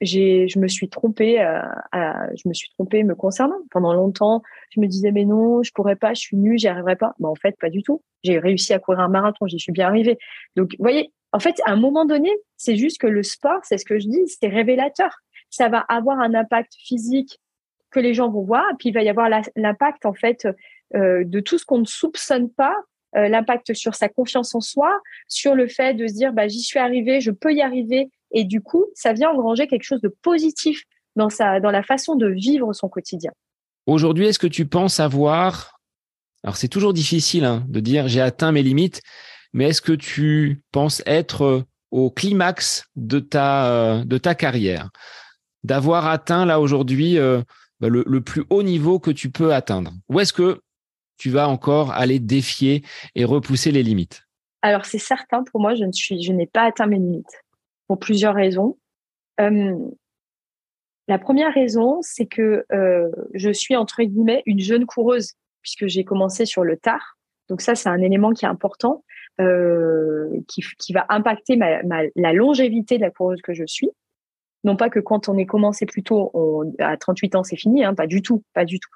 j'ai, 0.00 0.48
je 0.48 0.58
me 0.58 0.66
suis 0.66 0.88
trompée, 0.88 1.40
euh, 1.40 1.60
je 1.92 2.48
me 2.48 2.54
suis 2.54 2.70
trompée 2.70 3.04
me 3.04 3.14
concernant. 3.14 3.58
Pendant 3.70 3.92
longtemps, 3.92 4.42
je 4.70 4.80
me 4.80 4.86
disais 4.86 5.12
mais 5.12 5.24
non, 5.24 5.62
je 5.62 5.72
pourrais 5.72 5.96
pas, 5.96 6.14
je 6.14 6.20
suis 6.20 6.36
nulle, 6.36 6.58
j'y 6.58 6.68
arriverai 6.68 6.96
pas. 6.96 7.14
Mais 7.18 7.28
en 7.28 7.34
fait, 7.34 7.56
pas 7.58 7.70
du 7.70 7.82
tout. 7.82 8.02
J'ai 8.22 8.38
réussi 8.38 8.72
à 8.72 8.78
courir 8.78 9.00
un 9.00 9.08
marathon, 9.08 9.46
j'y 9.46 9.58
suis 9.58 9.72
bien 9.72 9.88
arrivée. 9.88 10.18
Donc, 10.56 10.70
vous 10.78 10.82
voyez, 10.82 11.12
en 11.32 11.38
fait, 11.38 11.60
à 11.64 11.72
un 11.72 11.76
moment 11.76 12.04
donné, 12.04 12.30
c'est 12.56 12.76
juste 12.76 12.98
que 12.98 13.06
le 13.06 13.22
sport, 13.22 13.60
c'est 13.62 13.78
ce 13.78 13.84
que 13.84 13.98
je 13.98 14.08
dis, 14.08 14.22
c'est 14.26 14.48
révélateur. 14.48 15.14
Ça 15.50 15.68
va 15.68 15.80
avoir 15.80 16.18
un 16.18 16.34
impact 16.34 16.72
physique 16.76 17.40
que 17.90 18.00
les 18.00 18.14
gens 18.14 18.30
vont 18.30 18.42
voir. 18.42 18.64
Puis 18.78 18.88
il 18.88 18.92
va 18.92 19.02
y 19.02 19.08
avoir 19.08 19.28
l'impact 19.56 20.06
en 20.06 20.14
fait 20.14 20.46
euh, 20.94 21.24
de 21.24 21.40
tout 21.40 21.58
ce 21.58 21.64
qu'on 21.64 21.78
ne 21.78 21.84
soupçonne 21.84 22.50
pas, 22.50 22.76
euh, 23.16 23.28
l'impact 23.28 23.74
sur 23.74 23.94
sa 23.94 24.08
confiance 24.08 24.54
en 24.54 24.60
soi, 24.60 25.00
sur 25.28 25.54
le 25.54 25.66
fait 25.66 25.94
de 25.94 26.06
se 26.06 26.14
dire 26.14 26.32
bah 26.32 26.48
j'y 26.48 26.60
suis 26.60 26.78
arrivé, 26.78 27.20
je 27.20 27.30
peux 27.30 27.52
y 27.52 27.62
arriver, 27.62 28.08
et 28.32 28.44
du 28.44 28.60
coup 28.60 28.86
ça 28.94 29.12
vient 29.12 29.30
engranger 29.30 29.66
quelque 29.66 29.82
chose 29.82 30.00
de 30.00 30.14
positif 30.22 30.82
dans 31.16 31.30
sa 31.30 31.58
la 31.58 31.82
façon 31.82 32.14
de 32.14 32.28
vivre 32.28 32.72
son 32.72 32.88
quotidien. 32.88 33.32
Aujourd'hui, 33.86 34.26
est-ce 34.26 34.38
que 34.38 34.46
tu 34.46 34.66
penses 34.66 35.00
avoir 35.00 35.80
alors 36.42 36.56
c'est 36.56 36.68
toujours 36.68 36.94
difficile 36.94 37.44
hein, 37.44 37.64
de 37.68 37.80
dire 37.80 38.08
j'ai 38.08 38.20
atteint 38.20 38.52
mes 38.52 38.62
limites, 38.62 39.02
mais 39.52 39.68
est-ce 39.68 39.82
que 39.82 39.92
tu 39.92 40.62
penses 40.72 41.02
être 41.06 41.64
au 41.90 42.10
climax 42.10 42.84
de 42.96 43.18
ta 43.18 43.66
euh, 43.66 44.04
de 44.04 44.18
ta 44.18 44.34
carrière, 44.34 44.90
d'avoir 45.64 46.06
atteint 46.06 46.46
là 46.46 46.60
aujourd'hui 46.60 47.18
euh, 47.18 47.42
bah, 47.80 47.88
le, 47.88 48.04
le, 48.06 48.20
plus 48.20 48.44
haut 48.50 48.62
niveau 48.62 48.98
que 48.98 49.10
tu 49.10 49.30
peux 49.30 49.52
atteindre. 49.52 49.92
Ou 50.08 50.20
est-ce 50.20 50.32
que 50.32 50.60
tu 51.20 51.28
vas 51.28 51.48
encore 51.48 51.92
aller 51.92 52.18
défier 52.18 52.82
et 53.14 53.26
repousser 53.26 53.70
les 53.72 53.82
limites 53.82 54.22
Alors 54.62 54.86
c'est 54.86 54.98
certain, 54.98 55.44
pour 55.44 55.60
moi, 55.60 55.74
je 55.74 55.84
ne 55.84 55.92
suis, 55.92 56.22
je 56.22 56.32
n'ai 56.32 56.46
pas 56.46 56.62
atteint 56.62 56.86
mes 56.86 56.96
limites 56.96 57.44
pour 57.86 57.98
plusieurs 57.98 58.34
raisons. 58.34 58.78
Euh, 59.38 59.76
la 61.08 61.18
première 61.18 61.52
raison, 61.52 61.98
c'est 62.00 62.24
que 62.24 62.64
euh, 62.72 63.10
je 63.34 63.50
suis 63.50 63.76
entre 63.76 64.02
guillemets 64.02 64.42
une 64.46 64.60
jeune 64.60 64.86
coureuse 64.86 65.34
puisque 65.60 65.88
j'ai 65.88 66.04
commencé 66.04 66.46
sur 66.46 66.64
le 66.64 66.78
tard. 66.78 67.18
Donc 67.50 67.60
ça, 67.60 67.74
c'est 67.74 67.90
un 67.90 68.00
élément 68.00 68.32
qui 68.32 68.46
est 68.46 68.48
important, 68.48 69.04
euh, 69.42 70.26
qui, 70.48 70.92
va 70.94 71.04
impacter 71.10 71.58
la 72.16 72.32
longévité 72.32 72.96
de 72.96 73.02
la 73.02 73.10
coureuse 73.10 73.42
que 73.42 73.52
je 73.52 73.64
suis. 73.66 73.90
Non 74.64 74.76
pas 74.76 74.90
que 74.90 75.00
quand 75.00 75.28
on 75.28 75.38
est 75.38 75.46
commencé 75.46 75.86
plus 75.86 76.02
tôt, 76.02 76.30
on, 76.34 76.72
à 76.78 76.96
38 76.96 77.34
ans, 77.34 77.44
c'est 77.44 77.56
fini, 77.56 77.84
hein, 77.84 77.94
pas 77.94 78.06
du 78.06 78.22
tout, 78.22 78.42
pas 78.54 78.64
du 78.64 78.78
tout. 78.78 78.90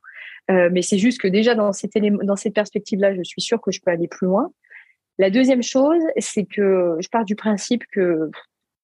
Euh, 0.50 0.68
mais 0.70 0.82
c'est 0.82 0.98
juste 0.98 1.20
que 1.20 1.28
déjà 1.28 1.54
dans 1.54 1.72
cette, 1.72 2.54
perspective-là, 2.54 3.14
je 3.14 3.22
suis 3.22 3.40
sûre 3.40 3.60
que 3.60 3.70
je 3.70 3.80
peux 3.80 3.90
aller 3.90 4.08
plus 4.08 4.26
loin. 4.26 4.52
La 5.18 5.30
deuxième 5.30 5.62
chose, 5.62 6.02
c'est 6.18 6.44
que 6.44 6.96
je 7.00 7.08
pars 7.08 7.24
du 7.24 7.36
principe 7.36 7.84
que 7.92 8.30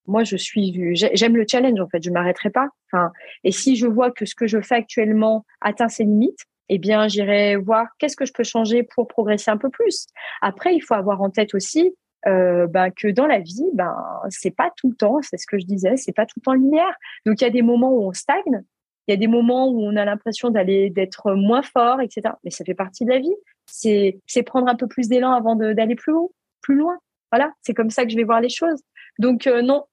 moi, 0.07 0.23
je 0.23 0.35
suis, 0.35 0.95
j'aime 0.95 1.35
le 1.35 1.45
challenge 1.49 1.79
en 1.79 1.87
fait. 1.87 2.03
Je 2.03 2.09
m'arrêterai 2.09 2.49
pas. 2.49 2.69
Enfin, 2.87 3.11
et 3.43 3.51
si 3.51 3.75
je 3.75 3.85
vois 3.85 4.11
que 4.11 4.25
ce 4.25 4.33
que 4.33 4.47
je 4.47 4.59
fais 4.61 4.75
actuellement 4.75 5.45
atteint 5.61 5.89
ses 5.89 6.03
limites, 6.03 6.45
eh 6.69 6.79
bien, 6.79 7.07
j'irai 7.07 7.57
voir 7.57 7.87
qu'est-ce 7.99 8.15
que 8.15 8.25
je 8.25 8.33
peux 8.33 8.43
changer 8.43 8.83
pour 8.83 9.07
progresser 9.07 9.51
un 9.51 9.57
peu 9.57 9.69
plus. 9.69 10.07
Après, 10.41 10.73
il 10.73 10.79
faut 10.79 10.93
avoir 10.93 11.21
en 11.21 11.29
tête 11.29 11.53
aussi 11.53 11.93
euh, 12.27 12.67
ben, 12.67 12.91
que 12.91 13.07
dans 13.07 13.27
la 13.27 13.39
vie, 13.39 13.65
ben 13.73 13.95
c'est 14.29 14.55
pas 14.55 14.71
tout 14.75 14.89
le 14.89 14.95
temps, 14.95 15.21
c'est 15.21 15.37
ce 15.37 15.47
que 15.47 15.57
je 15.59 15.65
disais, 15.65 15.97
c'est 15.97 16.11
pas 16.11 16.25
tout 16.25 16.39
le 16.39 16.43
temps 16.43 16.53
linéaire. 16.53 16.95
Donc 17.25 17.41
il 17.41 17.43
y 17.43 17.47
a 17.47 17.51
des 17.51 17.61
moments 17.61 17.91
où 17.91 18.03
on 18.03 18.13
stagne, 18.13 18.63
il 19.07 19.11
y 19.11 19.13
a 19.13 19.17
des 19.17 19.27
moments 19.27 19.67
où 19.69 19.81
on 19.81 19.95
a 19.95 20.05
l'impression 20.05 20.49
d'aller 20.49 20.89
d'être 20.89 21.33
moins 21.33 21.63
fort, 21.63 22.01
etc. 22.01 22.35
Mais 22.43 22.51
ça 22.51 22.63
fait 22.63 22.75
partie 22.75 23.05
de 23.05 23.09
la 23.09 23.19
vie. 23.19 23.35
C'est 23.65 24.43
prendre 24.45 24.67
un 24.67 24.75
peu 24.75 24.87
plus 24.87 25.07
d'élan 25.07 25.31
avant 25.31 25.55
d'aller 25.55 25.95
plus 25.95 26.13
haut, 26.13 26.33
plus 26.61 26.75
loin. 26.75 26.97
Voilà, 27.31 27.51
c'est 27.61 27.73
comme 27.73 27.89
ça 27.89 28.03
que 28.03 28.11
je 28.11 28.17
vais 28.17 28.23
voir 28.23 28.41
les 28.41 28.49
choses. 28.49 28.81
Donc 29.17 29.47
euh, 29.47 29.61
non, 29.61 29.85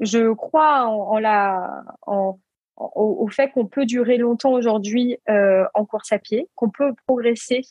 je 0.00 0.32
crois 0.32 0.86
en, 0.86 1.18
la 1.18 1.84
en, 2.06 2.38
au, 2.76 3.28
fait 3.28 3.50
qu'on 3.50 3.66
peut 3.66 3.86
durer 3.86 4.16
longtemps 4.16 4.52
aujourd'hui 4.52 5.18
euh, 5.28 5.64
en 5.74 5.84
course 5.84 6.12
à 6.12 6.18
pied, 6.18 6.48
qu'on 6.54 6.70
peut 6.70 6.94
progresser 7.06 7.62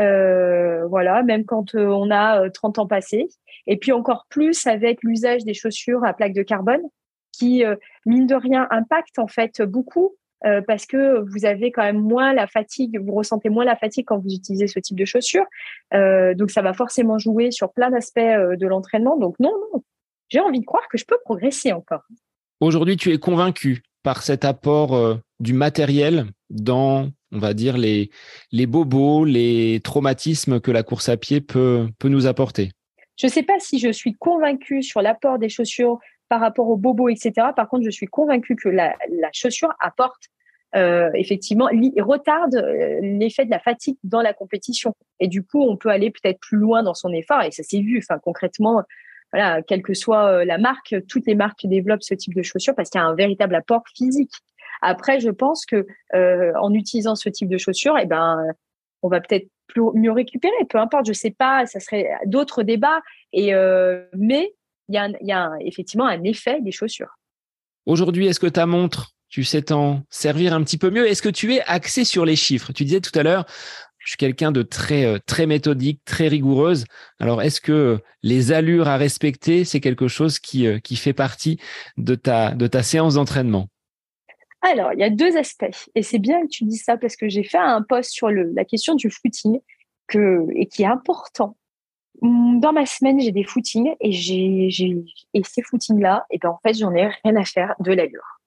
euh, 0.00 0.86
voilà, 0.86 1.22
même 1.22 1.44
quand 1.44 1.74
euh, 1.74 1.86
on 1.86 2.10
a 2.10 2.48
30 2.50 2.78
euh, 2.78 2.82
ans 2.82 2.86
passés. 2.86 3.28
Et 3.66 3.76
puis 3.76 3.92
encore 3.92 4.26
plus 4.28 4.66
avec 4.66 5.02
l'usage 5.02 5.44
des 5.44 5.54
chaussures 5.54 6.04
à 6.04 6.14
plaque 6.14 6.32
de 6.32 6.42
carbone, 6.42 6.82
qui 7.32 7.62
mine 8.04 8.26
de 8.26 8.34
rien 8.34 8.66
impacte 8.70 9.18
en 9.18 9.28
fait 9.28 9.62
beaucoup 9.62 10.16
parce 10.66 10.84
que 10.84 11.20
vous 11.30 11.44
avez 11.46 11.70
quand 11.70 11.82
même 11.82 12.00
moins 12.00 12.34
la 12.34 12.46
fatigue, 12.46 12.98
vous 13.00 13.14
ressentez 13.14 13.48
moins 13.48 13.64
la 13.64 13.76
fatigue 13.76 14.04
quand 14.06 14.18
vous 14.18 14.34
utilisez 14.34 14.66
ce 14.66 14.78
type 14.78 14.98
de 14.98 15.04
chaussures. 15.04 15.46
donc 15.92 16.50
ça 16.50 16.60
va 16.60 16.72
forcément 16.72 17.18
jouer 17.18 17.50
sur 17.50 17.72
plein 17.72 17.90
d'aspects 17.90 18.18
de 18.18 18.66
l'entraînement. 18.66 19.16
Donc 19.16 19.38
non, 19.38 19.52
non, 19.72 19.82
j'ai 20.28 20.40
envie 20.40 20.60
de 20.60 20.66
croire 20.66 20.86
que 20.88 20.98
je 20.98 21.04
peux 21.06 21.18
progresser 21.24 21.72
encore. 21.72 22.02
Aujourd'hui, 22.60 22.96
tu 22.96 23.12
es 23.12 23.18
convaincu 23.18 23.82
par 24.02 24.22
cet 24.22 24.44
apport 24.44 25.18
du 25.38 25.52
matériel 25.52 26.26
dans 26.50 27.10
on 27.32 27.38
va 27.38 27.54
dire, 27.54 27.76
les, 27.76 28.10
bobos, 28.66 29.24
les 29.24 29.80
traumatismes 29.82 30.60
que 30.60 30.70
la 30.70 30.82
course 30.82 31.08
à 31.08 31.16
pied 31.16 31.40
peut, 31.40 31.88
nous 32.04 32.26
apporter 32.26 32.70
Je 33.16 33.26
ne 33.26 33.32
sais 33.32 33.42
pas 33.42 33.58
si 33.58 33.78
je 33.78 33.90
suis 33.90 34.14
convaincue 34.14 34.82
sur 34.82 35.02
l'apport 35.02 35.38
des 35.38 35.48
chaussures 35.48 35.98
par 36.28 36.40
rapport 36.40 36.68
aux 36.68 36.76
bobos, 36.76 37.08
etc. 37.08 37.48
Par 37.56 37.68
contre, 37.68 37.84
je 37.84 37.90
suis 37.90 38.06
convaincue 38.06 38.56
que 38.56 38.68
la, 38.68 38.94
chaussure 39.32 39.72
apporte 39.80 40.24
euh, 40.76 41.10
effectivement, 41.14 41.68
retarde 41.98 42.54
euh, 42.54 43.00
l'effet 43.02 43.44
de 43.44 43.50
la 43.50 43.58
fatigue 43.58 43.96
dans 44.04 44.22
la 44.22 44.32
compétition. 44.32 44.94
Et 45.18 45.26
du 45.26 45.42
coup, 45.42 45.62
on 45.62 45.76
peut 45.76 45.88
aller 45.88 46.12
peut-être 46.12 46.38
plus 46.38 46.58
loin 46.58 46.84
dans 46.84 46.94
son 46.94 47.12
effort. 47.12 47.42
Et 47.42 47.50
ça 47.50 47.64
s'est 47.64 47.80
vu. 47.80 48.00
Concrètement, 48.22 48.84
quelle 49.66 49.82
que 49.82 49.94
soit 49.94 50.26
euh, 50.26 50.44
la 50.44 50.58
marque, 50.58 50.94
toutes 51.08 51.26
les 51.26 51.34
marques 51.34 51.66
développent 51.66 52.02
ce 52.02 52.14
type 52.14 52.34
de 52.34 52.42
chaussures 52.42 52.74
parce 52.74 52.90
qu'il 52.90 53.00
y 53.00 53.04
a 53.04 53.06
un 53.06 53.14
véritable 53.14 53.54
apport 53.54 53.82
physique. 53.94 54.32
Après, 54.82 55.20
je 55.20 55.30
pense 55.30 55.66
que 55.66 55.86
euh, 56.14 56.52
en 56.60 56.72
utilisant 56.72 57.14
ce 57.14 57.28
type 57.28 57.48
de 57.48 57.58
chaussures, 57.58 57.96
eh 58.00 58.06
ben, 58.06 58.38
on 59.02 59.08
va 59.08 59.20
peut-être 59.20 59.48
mieux 59.94 60.12
récupérer. 60.12 60.52
Peu 60.68 60.78
importe, 60.78 61.06
je 61.06 61.12
sais 61.12 61.30
pas, 61.30 61.66
ça 61.66 61.80
serait 61.80 62.10
d'autres 62.26 62.62
débats. 62.62 63.00
Et 63.32 63.54
euh, 63.54 64.04
mais 64.16 64.54
il 64.88 64.94
y 65.20 65.32
a, 65.32 65.52
effectivement 65.60 66.06
un 66.06 66.22
effet 66.24 66.60
des 66.60 66.72
chaussures. 66.72 67.16
Aujourd'hui, 67.86 68.26
est-ce 68.26 68.40
que 68.40 68.48
ta 68.48 68.66
montre, 68.66 69.12
tu 69.28 69.44
sais 69.44 69.62
t'en 69.62 70.02
servir 70.10 70.52
un 70.52 70.62
petit 70.64 70.78
peu 70.78 70.90
mieux? 70.90 71.08
Est-ce 71.08 71.22
que 71.22 71.28
tu 71.28 71.54
es 71.54 71.60
axé 71.62 72.04
sur 72.04 72.24
les 72.24 72.36
chiffres? 72.36 72.72
Tu 72.72 72.84
disais 72.84 73.00
tout 73.00 73.16
à 73.16 73.22
l'heure, 73.22 73.46
je 73.98 74.08
suis 74.08 74.16
quelqu'un 74.16 74.50
de 74.50 74.62
très 74.62 75.04
euh, 75.04 75.18
très 75.24 75.46
méthodique, 75.46 76.00
très 76.04 76.26
rigoureuse. 76.26 76.84
Alors, 77.20 77.40
est-ce 77.40 77.60
que 77.60 78.00
les 78.22 78.50
allures 78.50 78.88
à 78.88 78.96
respecter, 78.96 79.64
c'est 79.64 79.80
quelque 79.80 80.08
chose 80.08 80.40
qui 80.40 80.66
qui 80.82 80.96
fait 80.96 81.12
partie 81.12 81.60
de 81.96 82.16
ta 82.16 82.52
de 82.52 82.66
ta 82.66 82.82
séance 82.82 83.14
d'entraînement? 83.14 83.68
Alors, 84.62 84.92
il 84.92 84.98
y 84.98 85.04
a 85.04 85.10
deux 85.10 85.36
aspects. 85.36 85.88
Et 85.94 86.02
c'est 86.02 86.18
bien 86.18 86.42
que 86.42 86.48
tu 86.48 86.64
dis 86.64 86.76
ça 86.76 86.96
parce 86.96 87.16
que 87.16 87.28
j'ai 87.28 87.44
fait 87.44 87.58
un 87.58 87.82
post 87.82 88.10
sur 88.10 88.30
la 88.30 88.64
question 88.64 88.94
du 88.94 89.10
footing 89.10 89.60
et 90.54 90.66
qui 90.66 90.82
est 90.82 90.86
important. 90.86 91.56
Dans 92.22 92.72
ma 92.72 92.84
semaine, 92.84 93.20
j'ai 93.20 93.32
des 93.32 93.44
footings 93.44 93.94
et, 94.00 94.12
j'ai, 94.12 94.68
et 95.32 95.42
ces 95.44 95.62
footings-là, 95.62 96.26
et 96.30 96.38
ben 96.38 96.50
en 96.50 96.58
fait, 96.62 96.74
j'en 96.74 96.94
ai 96.94 97.06
rien 97.06 97.36
à 97.36 97.44
faire 97.44 97.74
de 97.80 97.92
l'allure. 97.92 98.40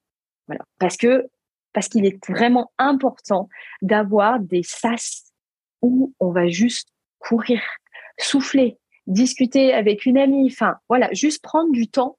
Voilà. 0.48 0.64
Parce 0.78 0.98
que, 0.98 1.28
parce 1.72 1.88
qu'il 1.88 2.06
est 2.06 2.24
vraiment 2.28 2.72
important 2.78 3.50
d'avoir 3.82 4.40
des 4.40 4.62
sas 4.62 5.32
où 5.82 6.14
on 6.20 6.32
va 6.32 6.48
juste 6.48 6.90
courir, 7.18 7.62
souffler, 8.20 8.78
discuter 9.08 9.74
avec 9.74 10.06
une 10.06 10.18
amie, 10.18 10.50
enfin, 10.52 10.76
voilà, 10.88 11.12
juste 11.14 11.42
prendre 11.42 11.72
du 11.72 11.88
temps 11.88 12.18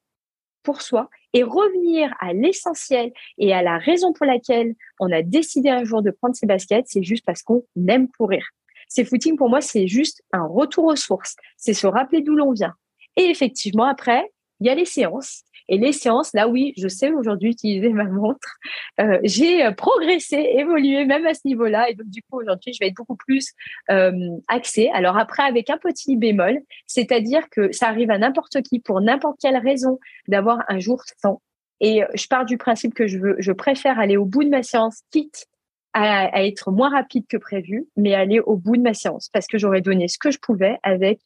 pour 0.62 0.82
soi 0.82 1.08
et 1.34 1.42
revenir 1.42 2.14
à 2.20 2.32
l'essentiel 2.32 3.12
et 3.38 3.52
à 3.52 3.62
la 3.62 3.76
raison 3.76 4.12
pour 4.12 4.24
laquelle 4.24 4.74
on 5.00 5.12
a 5.12 5.20
décidé 5.20 5.68
un 5.68 5.84
jour 5.84 6.00
de 6.00 6.10
prendre 6.10 6.34
ses 6.34 6.46
baskets, 6.46 6.86
c'est 6.88 7.02
juste 7.02 7.24
parce 7.26 7.42
qu'on 7.42 7.62
aime 7.88 8.08
courir. 8.08 8.46
Ces 8.88 9.04
footings, 9.04 9.36
pour 9.36 9.48
moi, 9.48 9.60
c'est 9.60 9.88
juste 9.88 10.22
un 10.32 10.46
retour 10.46 10.84
aux 10.84 10.96
sources. 10.96 11.36
C'est 11.56 11.74
se 11.74 11.86
rappeler 11.86 12.22
d'où 12.22 12.34
l'on 12.34 12.52
vient. 12.52 12.74
Et 13.16 13.24
effectivement, 13.24 13.84
après, 13.84 14.30
il 14.60 14.68
y 14.68 14.70
a 14.70 14.74
les 14.74 14.84
séances. 14.84 15.42
Et 15.68 15.78
les 15.78 15.92
séances, 15.92 16.32
là, 16.34 16.48
oui, 16.48 16.72
je 16.76 16.88
sais 16.88 17.10
aujourd'hui 17.10 17.50
utiliser 17.50 17.88
ma 17.88 18.04
montre. 18.04 18.58
Euh, 19.00 19.18
j'ai 19.22 19.70
progressé, 19.72 20.36
évolué 20.36 21.04
même 21.04 21.26
à 21.26 21.34
ce 21.34 21.40
niveau-là. 21.44 21.88
Et 21.90 21.94
donc, 21.94 22.08
du 22.08 22.22
coup, 22.22 22.40
aujourd'hui, 22.40 22.72
je 22.72 22.78
vais 22.80 22.88
être 22.88 22.96
beaucoup 22.96 23.16
plus 23.16 23.52
euh, 23.90 24.12
axée. 24.48 24.90
Alors 24.92 25.16
après, 25.16 25.42
avec 25.42 25.70
un 25.70 25.78
petit 25.78 26.16
bémol, 26.16 26.60
c'est-à-dire 26.86 27.48
que 27.50 27.72
ça 27.72 27.88
arrive 27.88 28.10
à 28.10 28.18
n'importe 28.18 28.62
qui 28.62 28.80
pour 28.80 29.00
n'importe 29.00 29.38
quelle 29.40 29.56
raison 29.56 29.98
d'avoir 30.28 30.58
un 30.68 30.78
jour 30.78 31.02
sans. 31.22 31.40
Et 31.80 32.02
je 32.14 32.26
pars 32.28 32.44
du 32.44 32.56
principe 32.56 32.94
que 32.94 33.06
je 33.06 33.18
veux, 33.18 33.36
je 33.38 33.52
préfère 33.52 33.98
aller 33.98 34.16
au 34.16 34.24
bout 34.24 34.44
de 34.44 34.48
ma 34.48 34.62
séance, 34.62 35.00
quitte 35.10 35.46
à, 35.94 36.44
être 36.44 36.72
moins 36.72 36.90
rapide 36.90 37.24
que 37.28 37.36
prévu, 37.36 37.86
mais 37.96 38.14
aller 38.14 38.40
au 38.40 38.56
bout 38.56 38.76
de 38.76 38.82
ma 38.82 38.94
séance 38.94 39.28
parce 39.32 39.46
que 39.46 39.58
j'aurais 39.58 39.80
donné 39.80 40.08
ce 40.08 40.18
que 40.18 40.30
je 40.30 40.38
pouvais 40.38 40.78
avec 40.82 41.20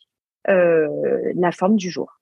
euh, 0.49 0.89
la 1.34 1.53
forme 1.53 1.76
du 1.76 1.91
jour. 1.91 2.20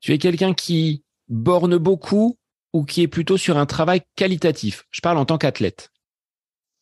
Tu 0.00 0.12
es 0.12 0.18
quelqu'un 0.18 0.54
qui 0.54 1.04
borne 1.28 1.76
beaucoup 1.76 2.36
ou 2.72 2.84
qui 2.84 3.02
est 3.02 3.08
plutôt 3.08 3.36
sur 3.36 3.56
un 3.56 3.66
travail 3.66 4.02
qualitatif? 4.16 4.84
Je 4.90 5.00
parle 5.00 5.18
en 5.18 5.24
tant 5.24 5.38
qu'athlète. 5.38 5.90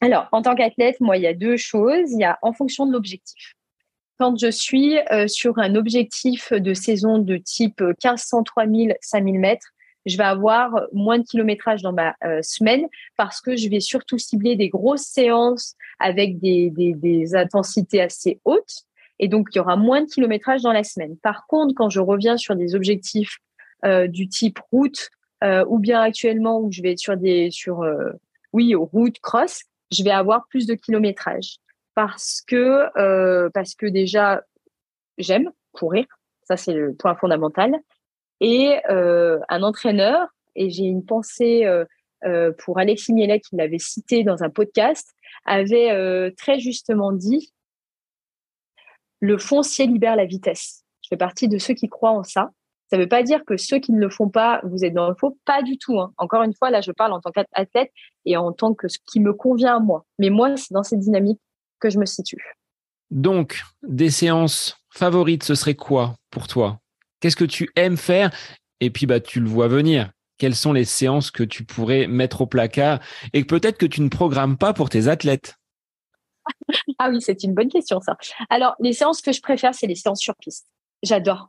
Alors, 0.01 0.29
en 0.33 0.43
tant 0.43 0.55
qu'athlète, 0.55 1.01
moi, 1.01 1.17
il 1.17 1.23
y 1.23 1.29
a 1.29 1.35
deux 1.35 1.57
choses. 1.57 2.11
Il 2.13 2.21
y 2.21 2.25
a 2.25 2.39
en 2.43 2.53
fonction 2.53 2.87
de 2.87 2.93
l'objectif. 2.93 3.55
Quand 4.19 4.37
je 4.37 4.51
suis 4.51 4.99
euh, 5.13 5.29
sur 5.29 5.59
un 5.59 5.75
objectif 5.75 6.53
de 6.53 6.75
saison 6.75 7.19
de 7.19 7.37
type 7.37 7.81
1500, 7.81 8.43
3000, 8.43 8.97
5000 9.01 9.39
mètres, 9.39 9.69
je 10.07 10.17
vais 10.17 10.25
avoir 10.25 10.73
moins 10.93 11.19
de 11.19 11.25
kilométrage 11.25 11.83
dans 11.83 11.93
ma 11.93 12.15
euh, 12.25 12.41
semaine 12.43 12.89
parce 13.17 13.41
que 13.41 13.57
je 13.57 13.69
vais 13.69 13.81
surtout 13.81 14.19
cibler 14.19 14.57
des 14.57 14.69
grosses 14.69 15.03
séances 15.03 15.77
avec 16.01 16.41
des, 16.41 16.71
des, 16.71 17.35
intensités 17.35 18.01
assez 18.01 18.41
hautes. 18.45 18.83
Et 19.19 19.29
donc, 19.29 19.49
il 19.53 19.59
y 19.59 19.61
aura 19.61 19.77
moins 19.77 20.03
de 20.03 20.07
kilométrage 20.07 20.63
dans 20.63 20.73
la 20.73 20.83
semaine. 20.83 21.17
Par 21.23 21.47
contre, 21.47 21.75
quand 21.77 21.91
je 21.91 22.01
reviens 22.01 22.37
sur 22.37 22.57
des 22.57 22.75
objectifs 22.75 23.39
du 23.85 24.29
type 24.29 24.59
route 24.71 25.11
euh, 25.43 25.65
ou 25.69 25.79
bien 25.79 26.01
actuellement 26.01 26.61
où 26.61 26.71
je 26.71 26.83
vais 26.83 26.93
être 26.93 26.99
sur 26.99 27.17
des 27.17 27.51
sur 27.51 27.85
oui 28.53 28.75
route 28.75 29.19
cross, 29.21 29.63
je 29.91 30.05
vais 30.05 30.11
avoir 30.11 30.47
plus 30.49 30.67
de 30.67 30.75
kilométrage 30.75 31.59
parce 31.95 32.43
que 32.47 33.49
parce 33.51 33.75
que 33.75 33.87
déjà 33.87 34.43
j'aime 35.19 35.51
courir, 35.73 36.07
ça 36.45 36.57
c'est 36.57 36.75
le 36.75 36.95
point 36.95 37.15
fondamental 37.17 37.81
et 38.43 38.81
euh, 38.91 39.39
un 39.49 39.63
entraîneur, 39.63 40.27
et 40.57 40.69
j'ai 40.69 40.83
une 40.83 41.05
pensée 41.05 41.65
euh, 41.65 41.85
euh, 42.25 42.51
pour 42.59 42.81
Alexis 42.81 43.13
Mielet, 43.13 43.39
qui 43.39 43.55
l'avait 43.55 43.79
cité 43.79 44.25
dans 44.25 44.43
un 44.43 44.51
podcast, 44.51 45.15
avait 45.45 46.33
très 46.37 46.59
justement 46.59 47.13
dit 47.13 47.53
le 49.21 49.39
foncier 49.39 49.87
libère 49.87 50.17
la 50.17 50.25
vitesse. 50.25 50.85
Je 51.03 51.09
fais 51.11 51.17
partie 51.17 51.49
de 51.49 51.59
ceux 51.59 51.75
qui 51.75 51.89
croient 51.89 52.11
en 52.11 52.25
ça. 52.25 52.51
Ça 52.93 52.99
ne 52.99 53.05
veut 53.05 53.09
pas 53.09 53.23
dire 53.23 53.43
que 53.47 53.57
ceux 53.57 53.79
qui 53.79 53.91
ne 53.91 53.99
le 53.99 54.11
font 54.11 54.29
pas, 54.29 54.61
vous 54.65 54.85
êtes 54.85 54.93
dans 54.93 55.09
le 55.09 55.15
faux, 55.15 55.39
pas 55.47 55.63
du 55.63 55.79
tout. 55.79 55.99
Hein. 55.99 56.13
Encore 56.19 56.43
une 56.43 56.53
fois, 56.53 56.69
là, 56.69 56.83
je 56.83 56.93
parle 56.93 57.15
en 57.15 57.23
tant 57.23 57.31
qu'athlète 57.31 57.91
et 58.27 58.37
en 58.37 58.53
tant 58.53 58.75
que 58.75 58.87
ce 58.87 58.99
qui 59.07 59.19
me 59.19 59.33
convient 59.33 59.77
à 59.77 59.81
moi. 59.81 60.05
Mais 60.19 60.29
moi, 60.29 60.55
c'est 60.59 60.75
dans 60.75 60.83
cette 60.83 60.99
dynamique 60.99 61.41
que 61.81 61.89
je 61.89 61.99
me 61.99 62.05
situe. 62.05 62.55
Donc, 63.11 63.63
des 63.83 64.11
séances 64.11 64.77
favorites, 64.91 65.43
ce 65.43 65.55
serait 65.55 65.75
quoi 65.75 66.17
pour 66.31 66.49
toi? 66.49 66.81
Qu'est-ce 67.21 67.35
que 67.35 67.47
tu 67.47 67.71
aimes 67.77 67.97
faire? 67.97 68.31
Et 68.81 68.91
puis, 68.91 69.07
bah, 69.07 69.21
tu 69.21 69.41
le 69.41 69.49
vois 69.49 69.69
venir. 69.69 70.11
Quelles 70.37 70.55
sont 70.55 70.75
les 70.75 70.85
séances 70.85 71.31
que 71.31 71.45
tu 71.45 71.65
pourrais 71.65 72.07
mettre 72.07 72.43
au 72.43 72.47
placard 72.47 73.01
et 73.33 73.43
peut-être 73.45 73.79
que 73.79 73.87
tu 73.87 74.03
ne 74.03 74.11
programmes 74.11 74.59
pas 74.59 74.75
pour 74.75 74.91
tes 74.91 75.09
athlètes? 75.09 75.55
Ah 76.99 77.09
oui, 77.09 77.23
c'est 77.23 77.43
une 77.43 77.55
bonne 77.55 77.71
question, 77.71 78.03
ça. 78.03 78.19
Alors, 78.51 78.75
les 78.81 78.93
séances 78.93 79.23
que 79.23 79.33
je 79.33 79.41
préfère, 79.41 79.75
c'est 79.75 79.87
les 79.87 79.95
séances 79.95 80.21
sur 80.21 80.35
piste. 80.37 80.67
J'adore. 81.03 81.49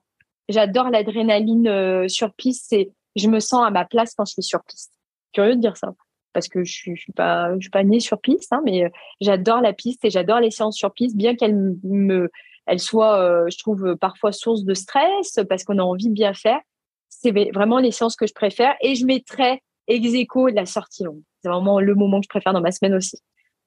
J'adore 0.50 0.90
l'adrénaline 0.90 1.68
euh, 1.68 2.08
sur 2.08 2.34
piste. 2.34 2.66
C'est, 2.70 2.92
je 3.16 3.28
me 3.28 3.40
sens 3.40 3.66
à 3.66 3.70
ma 3.72 3.86
place 3.86 4.14
quand 4.16 4.26
je 4.26 4.34
suis 4.34 4.44
sur 4.44 4.64
piste. 4.64 4.92
Curieux 5.34 5.56
de 5.56 5.62
dire 5.62 5.78
ça 5.78 5.94
parce 6.34 6.48
que 6.48 6.64
je 6.64 6.74
suis, 6.74 6.98
suis 6.98 7.14
pas, 7.14 7.56
née 7.84 8.00
sur 8.00 8.20
piste, 8.20 8.52
hein, 8.52 8.62
mais 8.66 8.86
euh, 8.86 8.90
j'adore 9.22 9.62
la 9.62 9.72
piste 9.72 10.04
et 10.04 10.10
j'adore 10.10 10.40
les 10.40 10.50
séances 10.50 10.76
sur 10.76 10.92
piste, 10.92 11.16
bien 11.16 11.36
qu'elles 11.36 11.56
me, 11.84 12.30
soit, 12.78 13.20
euh, 13.20 13.46
je 13.52 13.58
trouve, 13.60 13.96
parfois 13.98 14.32
source 14.32 14.64
de 14.64 14.74
stress 14.74 15.40
parce 15.48 15.64
qu'on 15.64 15.78
a 15.78 15.84
envie 15.84 16.10
de 16.10 16.14
bien 16.14 16.34
faire. 16.34 16.60
C'est 17.08 17.32
vraiment 17.52 17.78
les 17.78 17.92
séances 17.92 18.16
que 18.16 18.26
je 18.26 18.34
préfère 18.34 18.74
et 18.82 18.96
je 18.96 19.06
mettrai 19.06 19.62
ex 19.88 20.12
la 20.54 20.66
sortie 20.66 21.04
longue. 21.04 21.22
C'est 21.42 21.50
vraiment 21.50 21.80
le 21.80 21.94
moment 21.94 22.20
que 22.20 22.26
je 22.26 22.30
préfère 22.30 22.54
dans 22.54 22.62
ma 22.62 22.72
semaine 22.72 22.96
aussi. 22.96 23.20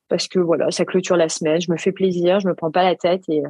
Parce 0.08 0.28
que 0.28 0.38
voilà, 0.38 0.70
ça 0.70 0.84
clôture 0.84 1.16
la 1.16 1.28
semaine, 1.28 1.60
je 1.60 1.70
me 1.70 1.76
fais 1.76 1.92
plaisir, 1.92 2.40
je 2.40 2.48
me 2.48 2.54
prends 2.54 2.70
pas 2.70 2.82
la 2.82 2.96
tête 2.96 3.22
et, 3.28 3.42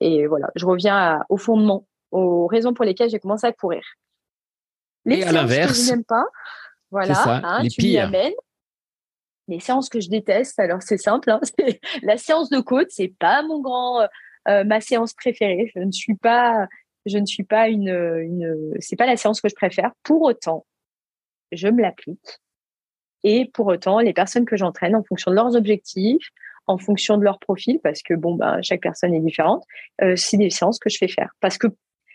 et 0.00 0.26
voilà, 0.26 0.50
je 0.56 0.66
reviens 0.66 1.22
au 1.28 1.36
fondement, 1.36 1.86
aux 2.14 2.46
raisons 2.46 2.72
pour 2.72 2.84
lesquelles 2.84 3.10
j'ai 3.10 3.18
commencé 3.18 3.46
à 3.46 3.52
courir. 3.52 3.82
Les 5.04 5.18
et 5.18 5.24
à 5.24 5.32
l'inverse, 5.32 5.78
que 5.78 5.84
je 5.84 5.90
n'aime 5.90 6.04
pas, 6.04 6.24
voilà, 6.90 7.14
hein, 7.44 7.62
les 7.62 7.68
tu 7.68 7.80
pires. 7.80 8.10
Les 9.46 9.60
séances 9.60 9.90
que 9.90 10.00
je 10.00 10.08
déteste, 10.08 10.58
alors 10.58 10.80
c'est 10.80 10.96
simple, 10.96 11.30
hein, 11.30 11.40
la 12.02 12.16
séance 12.16 12.48
de 12.48 12.60
côte, 12.60 12.86
c'est 12.88 13.12
pas 13.18 13.42
mon 13.42 13.60
grand, 13.60 14.08
euh, 14.48 14.64
ma 14.64 14.80
séance 14.80 15.12
préférée. 15.12 15.70
Je 15.74 15.80
ne 15.80 15.92
suis 15.92 16.14
pas, 16.14 16.66
je 17.04 17.18
ne 17.18 17.26
suis 17.26 17.44
pas 17.44 17.68
une, 17.68 17.88
une 17.88 18.74
c'est 18.78 18.96
pas 18.96 19.06
la 19.06 19.18
séance 19.18 19.42
que 19.42 19.50
je 19.50 19.54
préfère. 19.54 19.90
Pour 20.02 20.22
autant, 20.22 20.64
je 21.52 21.68
me 21.68 21.82
l'applique. 21.82 22.40
Et 23.22 23.50
pour 23.52 23.66
autant, 23.66 23.98
les 23.98 24.12
personnes 24.12 24.46
que 24.46 24.56
j'entraîne, 24.56 24.96
en 24.96 25.02
fonction 25.02 25.30
de 25.30 25.36
leurs 25.36 25.56
objectifs, 25.56 26.30
en 26.66 26.78
fonction 26.78 27.18
de 27.18 27.24
leur 27.24 27.38
profil, 27.38 27.80
parce 27.82 28.02
que 28.02 28.14
bon, 28.14 28.34
ben, 28.34 28.62
chaque 28.62 28.80
personne 28.80 29.14
est 29.14 29.20
différente, 29.20 29.64
euh, 30.02 30.16
c'est 30.16 30.36
des 30.36 30.50
séances 30.50 30.78
que 30.78 30.88
je 30.88 30.96
fais 30.96 31.08
faire. 31.08 31.30
Parce 31.40 31.58
que 31.58 31.66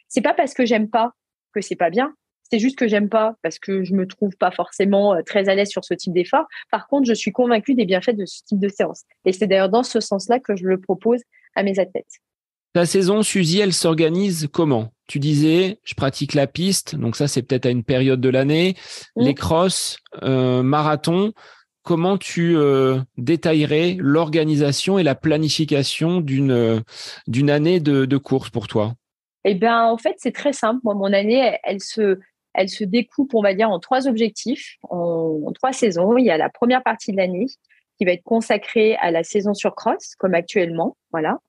c'est 0.09 0.21
pas 0.21 0.33
parce 0.33 0.53
que 0.53 0.65
j'aime 0.65 0.89
pas 0.89 1.13
que 1.53 1.61
c'est 1.61 1.75
pas 1.75 1.89
bien. 1.89 2.13
C'est 2.51 2.59
juste 2.59 2.77
que 2.77 2.87
j'aime 2.87 3.09
pas 3.09 3.35
parce 3.43 3.59
que 3.59 3.83
je 3.83 3.93
me 3.93 4.07
trouve 4.07 4.35
pas 4.35 4.51
forcément 4.51 5.13
euh, 5.13 5.21
très 5.23 5.49
à 5.49 5.55
l'aise 5.55 5.69
sur 5.69 5.85
ce 5.85 5.93
type 5.93 6.13
d'effort. 6.13 6.45
Par 6.71 6.87
contre, 6.87 7.07
je 7.07 7.13
suis 7.13 7.31
convaincue 7.31 7.75
des 7.75 7.85
bienfaits 7.85 8.15
de 8.15 8.25
ce 8.25 8.43
type 8.43 8.59
de 8.59 8.69
séance. 8.69 9.03
Et 9.25 9.31
c'est 9.31 9.47
d'ailleurs 9.47 9.69
dans 9.69 9.83
ce 9.83 9.99
sens-là 9.99 10.39
que 10.39 10.55
je 10.55 10.65
le 10.65 10.79
propose 10.79 11.21
à 11.55 11.63
mes 11.63 11.79
athlètes. 11.79 12.19
Ta 12.73 12.85
saison, 12.85 13.23
Suzy, 13.23 13.59
elle 13.59 13.73
s'organise 13.73 14.47
comment? 14.51 14.93
Tu 15.07 15.17
disais, 15.19 15.79
je 15.83 15.95
pratique 15.95 16.35
la 16.35 16.45
piste, 16.45 16.95
donc 16.95 17.15
ça 17.15 17.27
c'est 17.27 17.41
peut-être 17.41 17.65
à 17.65 17.71
une 17.71 17.83
période 17.83 18.21
de 18.21 18.29
l'année. 18.29 18.75
Les 19.15 19.33
crosses, 19.33 19.97
euh, 20.21 20.61
marathon, 20.61 21.33
comment 21.81 22.19
tu 22.19 22.55
euh, 22.55 22.99
détaillerais 23.17 23.97
l'organisation 23.99 24.99
et 24.99 25.03
la 25.03 25.15
planification 25.15 26.21
d'une 26.21 26.51
euh, 26.51 26.79
d'une 27.25 27.49
année 27.49 27.79
de, 27.79 28.17
course 28.17 28.51
pour 28.51 28.67
toi? 28.67 28.93
Eh 29.45 29.55
bien, 29.55 29.85
en 29.85 29.97
fait, 29.97 30.15
c'est 30.17 30.33
très 30.33 30.53
simple. 30.53 30.81
Moi, 30.83 30.93
mon 30.95 31.13
année, 31.13 31.57
elle, 31.63 31.79
se 31.79 32.19
elle 32.53 32.69
se 32.69 32.83
découpe, 32.83 33.33
on 33.33 33.41
va 33.41 33.53
dire, 33.53 33.69
en 33.69 33.79
trois 33.79 34.07
objectifs, 34.07 34.75
en, 34.89 35.51
trois 35.53 35.73
saisons. 35.73 36.17
Il 36.17 36.25
y 36.25 36.31
a 36.31 36.37
la 36.37 36.49
première 36.49 36.83
partie 36.83 37.11
de 37.11 37.17
l'année 37.17 37.45
qui 37.97 38.05
va 38.05 38.11
être 38.11 38.23
consacrée 38.23 38.95
à 38.97 39.11
la 39.11 39.23
saison 39.23 39.53
sur 39.53 39.75
cross, 39.75 40.15
comme 40.15 40.33
actuellement, 40.33 40.97
voilà. 41.11 41.39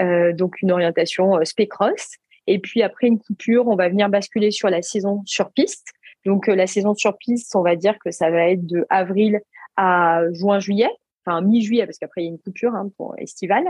Euh, 0.00 0.32
donc 0.32 0.62
une 0.62 0.70
orientation 0.70 1.36
euh, 1.36 1.44
spé-cross. 1.44 2.16
Et 2.46 2.58
puis 2.58 2.82
après 2.82 3.08
une 3.08 3.18
coupure, 3.18 3.66
on 3.66 3.76
va 3.76 3.88
venir 3.88 4.08
basculer 4.08 4.50
sur 4.50 4.70
la 4.70 4.80
saison 4.80 5.22
sur 5.26 5.50
piste. 5.50 5.88
Donc 6.24 6.48
euh, 6.48 6.54
la 6.54 6.66
saison 6.66 6.94
sur 6.94 7.16
piste, 7.18 7.54
on 7.56 7.62
va 7.62 7.76
dire 7.76 7.98
que 7.98 8.10
ça 8.10 8.30
va 8.30 8.48
être 8.48 8.64
de 8.64 8.86
avril 8.90 9.40
à 9.76 10.22
juin-juillet, 10.32 10.88
enfin 11.24 11.40
mi-juillet 11.42 11.84
parce 11.84 11.98
qu'après 11.98 12.22
il 12.22 12.24
y 12.24 12.28
a 12.28 12.30
une 12.30 12.38
coupure 12.38 12.74
hein, 12.74 12.90
pour 12.96 13.14
estival. 13.18 13.64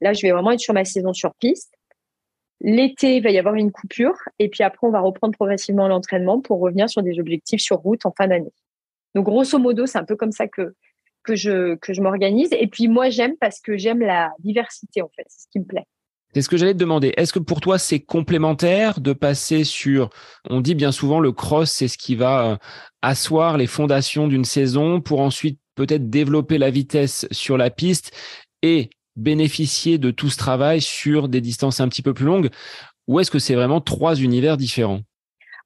Là, 0.00 0.12
je 0.12 0.22
vais 0.22 0.32
vraiment 0.32 0.50
être 0.50 0.60
sur 0.60 0.74
ma 0.74 0.84
saison 0.84 1.12
sur 1.12 1.34
piste. 1.34 1.74
L'été, 2.60 3.16
il 3.16 3.22
va 3.22 3.30
y 3.30 3.38
avoir 3.38 3.54
une 3.54 3.72
coupure 3.72 4.16
et 4.38 4.48
puis 4.48 4.62
après, 4.62 4.86
on 4.86 4.90
va 4.90 5.00
reprendre 5.00 5.34
progressivement 5.34 5.88
l'entraînement 5.88 6.40
pour 6.40 6.60
revenir 6.60 6.88
sur 6.88 7.02
des 7.02 7.18
objectifs 7.18 7.60
sur 7.60 7.78
route 7.78 8.06
en 8.06 8.12
fin 8.16 8.26
d'année. 8.26 8.52
Donc, 9.14 9.26
grosso 9.26 9.58
modo, 9.58 9.86
c'est 9.86 9.98
un 9.98 10.04
peu 10.04 10.16
comme 10.16 10.32
ça 10.32 10.48
que 10.48 10.74
que 11.24 11.34
je, 11.34 11.74
que 11.76 11.92
je 11.92 12.00
m'organise. 12.00 12.50
Et 12.52 12.68
puis 12.68 12.86
moi, 12.86 13.10
j'aime 13.10 13.36
parce 13.40 13.60
que 13.60 13.76
j'aime 13.76 14.00
la 14.00 14.30
diversité, 14.38 15.02
en 15.02 15.08
fait. 15.16 15.24
C'est 15.28 15.44
ce 15.44 15.48
qui 15.50 15.58
me 15.58 15.64
plaît. 15.64 15.86
C'est 16.34 16.42
ce 16.42 16.48
que 16.48 16.56
j'allais 16.56 16.74
te 16.74 16.78
demander. 16.78 17.12
Est-ce 17.16 17.32
que 17.32 17.38
pour 17.38 17.60
toi, 17.60 17.78
c'est 17.78 18.00
complémentaire 18.00 19.00
de 19.00 19.12
passer 19.12 19.64
sur, 19.64 20.10
on 20.50 20.60
dit 20.60 20.74
bien 20.74 20.92
souvent, 20.92 21.20
le 21.20 21.32
cross, 21.32 21.70
c'est 21.70 21.88
ce 21.88 21.96
qui 21.96 22.16
va 22.16 22.46
euh, 22.46 22.56
asseoir 23.02 23.56
les 23.56 23.66
fondations 23.66 24.28
d'une 24.28 24.44
saison 24.44 25.00
pour 25.00 25.20
ensuite 25.20 25.60
peut-être 25.76 26.10
développer 26.10 26.58
la 26.58 26.70
vitesse 26.70 27.26
sur 27.30 27.56
la 27.56 27.70
piste 27.70 28.12
et 28.62 28.90
bénéficier 29.16 29.98
de 29.98 30.10
tout 30.10 30.30
ce 30.30 30.36
travail 30.36 30.80
sur 30.80 31.28
des 31.28 31.40
distances 31.40 31.80
un 31.80 31.88
petit 31.88 32.02
peu 32.02 32.14
plus 32.14 32.26
longues 32.26 32.50
Ou 33.06 33.20
est-ce 33.20 33.30
que 33.30 33.38
c'est 33.38 33.54
vraiment 33.54 33.80
trois 33.80 34.16
univers 34.16 34.56
différents? 34.56 35.00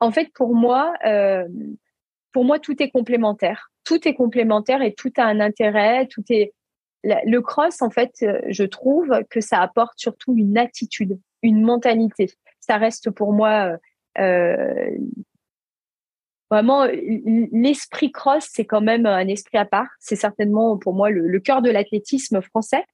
En 0.00 0.10
fait, 0.10 0.30
pour 0.34 0.54
moi, 0.54 0.92
euh, 1.06 1.44
pour 2.32 2.44
moi, 2.44 2.58
tout 2.58 2.80
est 2.82 2.90
complémentaire 2.90 3.70
tout 3.88 4.06
est 4.06 4.14
complémentaire 4.14 4.82
et 4.82 4.92
tout 4.92 5.12
a 5.16 5.24
un 5.24 5.40
intérêt, 5.40 6.06
tout 6.08 6.22
est 6.28 6.52
le 7.04 7.38
cross 7.38 7.80
en 7.80 7.88
fait, 7.88 8.12
euh, 8.22 8.38
je 8.48 8.64
trouve 8.64 9.08
que 9.30 9.40
ça 9.40 9.62
apporte 9.62 9.94
surtout 9.96 10.34
une 10.36 10.58
attitude, 10.58 11.18
une 11.42 11.62
mentalité. 11.62 12.30
Ça 12.60 12.76
reste 12.76 13.10
pour 13.10 13.32
moi 13.32 13.78
euh, 14.18 14.90
vraiment 16.50 16.84
l'esprit 16.84 18.12
cross, 18.12 18.46
c'est 18.52 18.66
quand 18.66 18.82
même 18.82 19.06
un 19.06 19.26
esprit 19.26 19.56
à 19.56 19.64
part. 19.64 19.88
C'est 20.00 20.16
certainement 20.16 20.76
pour 20.76 20.92
moi 20.92 21.08
le, 21.08 21.40
cœur 21.40 21.62
de 21.62 21.70
l'athlétisme 21.70 22.42
français. 22.42 22.84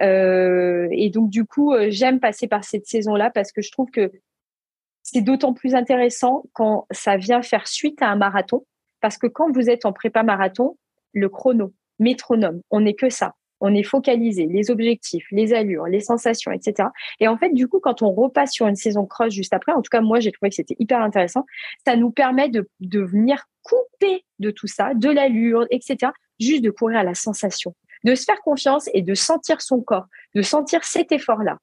Et 0.00 1.10
donc 1.12 1.30
du 1.30 1.44
coup, 1.44 1.72
j'aime 1.88 2.20
passer 2.20 2.48
par 2.48 2.64
cette 2.64 2.86
saison-là 2.86 3.30
parce 3.30 3.52
que 3.52 3.62
je 3.62 3.70
trouve 3.70 3.90
que 3.90 4.10
c'est 5.04 5.20
d'autant 5.20 5.52
plus 5.52 5.74
intéressant 5.74 6.44
quand 6.54 6.86
ça 6.90 7.16
vient 7.16 7.42
faire 7.42 7.68
suite 7.68 8.02
à 8.02 8.08
un 8.08 8.16
marathon, 8.16 8.64
parce 9.00 9.18
que 9.18 9.26
quand 9.26 9.52
vous 9.52 9.68
êtes 9.68 9.84
en 9.84 9.92
prépa 9.92 10.22
marathon, 10.22 10.76
le 11.12 11.28
chrono, 11.28 11.72
métronome, 11.98 12.62
on 12.70 12.80
n'est 12.80 12.94
que 12.94 13.10
ça. 13.10 13.34
On 13.60 13.72
est 13.74 13.84
focalisé, 13.84 14.46
les 14.46 14.70
objectifs, 14.70 15.26
les 15.30 15.54
allures, 15.54 15.86
les 15.86 16.00
sensations, 16.00 16.50
etc. 16.52 16.88
Et 17.20 17.28
en 17.28 17.36
fait, 17.36 17.50
du 17.50 17.68
coup, 17.68 17.80
quand 17.80 18.02
on 18.02 18.12
repasse 18.12 18.52
sur 18.52 18.66
une 18.66 18.76
saison 18.76 19.06
cross 19.06 19.32
juste 19.32 19.54
après, 19.54 19.72
en 19.72 19.80
tout 19.80 19.90
cas, 19.90 20.00
moi, 20.00 20.20
j'ai 20.20 20.32
trouvé 20.32 20.50
que 20.50 20.56
c'était 20.56 20.76
hyper 20.78 21.00
intéressant. 21.00 21.46
Ça 21.86 21.96
nous 21.96 22.10
permet 22.10 22.48
de, 22.48 22.68
de 22.80 23.00
venir 23.00 23.44
couper 23.62 24.24
de 24.38 24.50
tout 24.50 24.66
ça, 24.66 24.92
de 24.94 25.08
l'allure, 25.08 25.66
etc. 25.70 26.12
Juste 26.40 26.64
de 26.64 26.70
courir 26.70 26.98
à 26.98 27.04
la 27.04 27.14
sensation, 27.14 27.74
de 28.04 28.14
se 28.14 28.24
faire 28.24 28.40
confiance 28.42 28.88
et 28.92 29.02
de 29.02 29.14
sentir 29.14 29.60
son 29.60 29.80
corps, 29.80 30.06
de 30.34 30.42
sentir 30.42 30.84
cet 30.84 31.12
effort-là. 31.12 31.58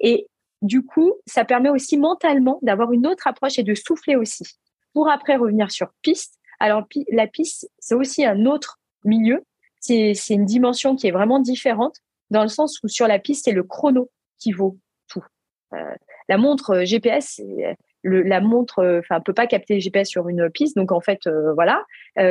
Et 0.00 0.26
du 0.62 0.82
coup, 0.82 1.14
ça 1.26 1.44
permet 1.44 1.70
aussi 1.70 1.96
mentalement 1.96 2.58
d'avoir 2.62 2.92
une 2.92 3.06
autre 3.06 3.26
approche 3.26 3.58
et 3.58 3.62
de 3.62 3.74
souffler 3.74 4.16
aussi. 4.16 4.44
Pour 4.92 5.10
après 5.10 5.36
revenir 5.36 5.70
sur 5.70 5.88
piste. 6.02 6.38
Alors, 6.60 6.84
la 7.10 7.26
piste, 7.26 7.70
c'est 7.78 7.94
aussi 7.94 8.24
un 8.24 8.46
autre 8.46 8.78
milieu. 9.04 9.44
C'est 9.80 10.14
une 10.30 10.46
dimension 10.46 10.96
qui 10.96 11.06
est 11.06 11.10
vraiment 11.10 11.40
différente 11.40 11.96
dans 12.30 12.42
le 12.42 12.48
sens 12.48 12.80
où 12.82 12.88
sur 12.88 13.06
la 13.06 13.18
piste, 13.18 13.44
c'est 13.44 13.52
le 13.52 13.62
chrono 13.62 14.10
qui 14.38 14.52
vaut 14.52 14.78
tout. 15.08 15.24
Euh, 15.74 15.94
la 16.28 16.38
montre 16.38 16.70
euh, 16.70 16.84
GPS, 16.84 17.40
le, 18.04 18.22
la 18.22 18.40
montre, 18.40 18.78
euh, 18.78 19.00
enfin, 19.00 19.20
peut 19.20 19.34
pas 19.34 19.48
capter 19.48 19.74
le 19.74 19.80
GPS 19.80 20.08
sur 20.08 20.28
une 20.28 20.48
piste, 20.50 20.76
donc 20.76 20.92
en 20.92 21.00
fait, 21.00 21.28
voilà. 21.54 21.84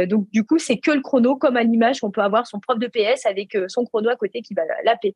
donc 0.07 0.29
du 0.31 0.45
coup, 0.45 0.59
c'est 0.59 0.77
que 0.77 0.91
le 0.91 1.01
chrono, 1.01 1.35
comme 1.35 1.57
à 1.57 1.63
l'image, 1.63 2.03
on 2.03 2.11
peut 2.11 2.21
avoir 2.21 2.47
son 2.47 2.59
prof 2.59 2.79
de 2.79 2.87
PS 2.87 3.25
avec 3.25 3.57
son 3.67 3.83
chrono 3.83 4.09
à 4.09 4.15
côté 4.15 4.41
qui 4.41 4.53
va 4.53 4.63
l'appeler. 4.85 5.15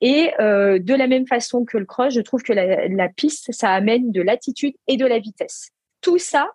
Et 0.00 0.32
euh, 0.40 0.78
de 0.78 0.94
la 0.94 1.06
même 1.06 1.26
façon 1.26 1.64
que 1.64 1.78
le 1.78 1.86
cross, 1.86 2.12
je 2.12 2.20
trouve 2.20 2.42
que 2.42 2.52
la, 2.52 3.08
piste, 3.08 3.52
ça 3.52 3.70
amène 3.70 4.12
de 4.12 4.20
l'attitude 4.20 4.74
et 4.88 4.96
de 4.96 5.06
la 5.06 5.18
vitesse. 5.18 5.70
Tout 6.00 6.18
ça, 6.18 6.50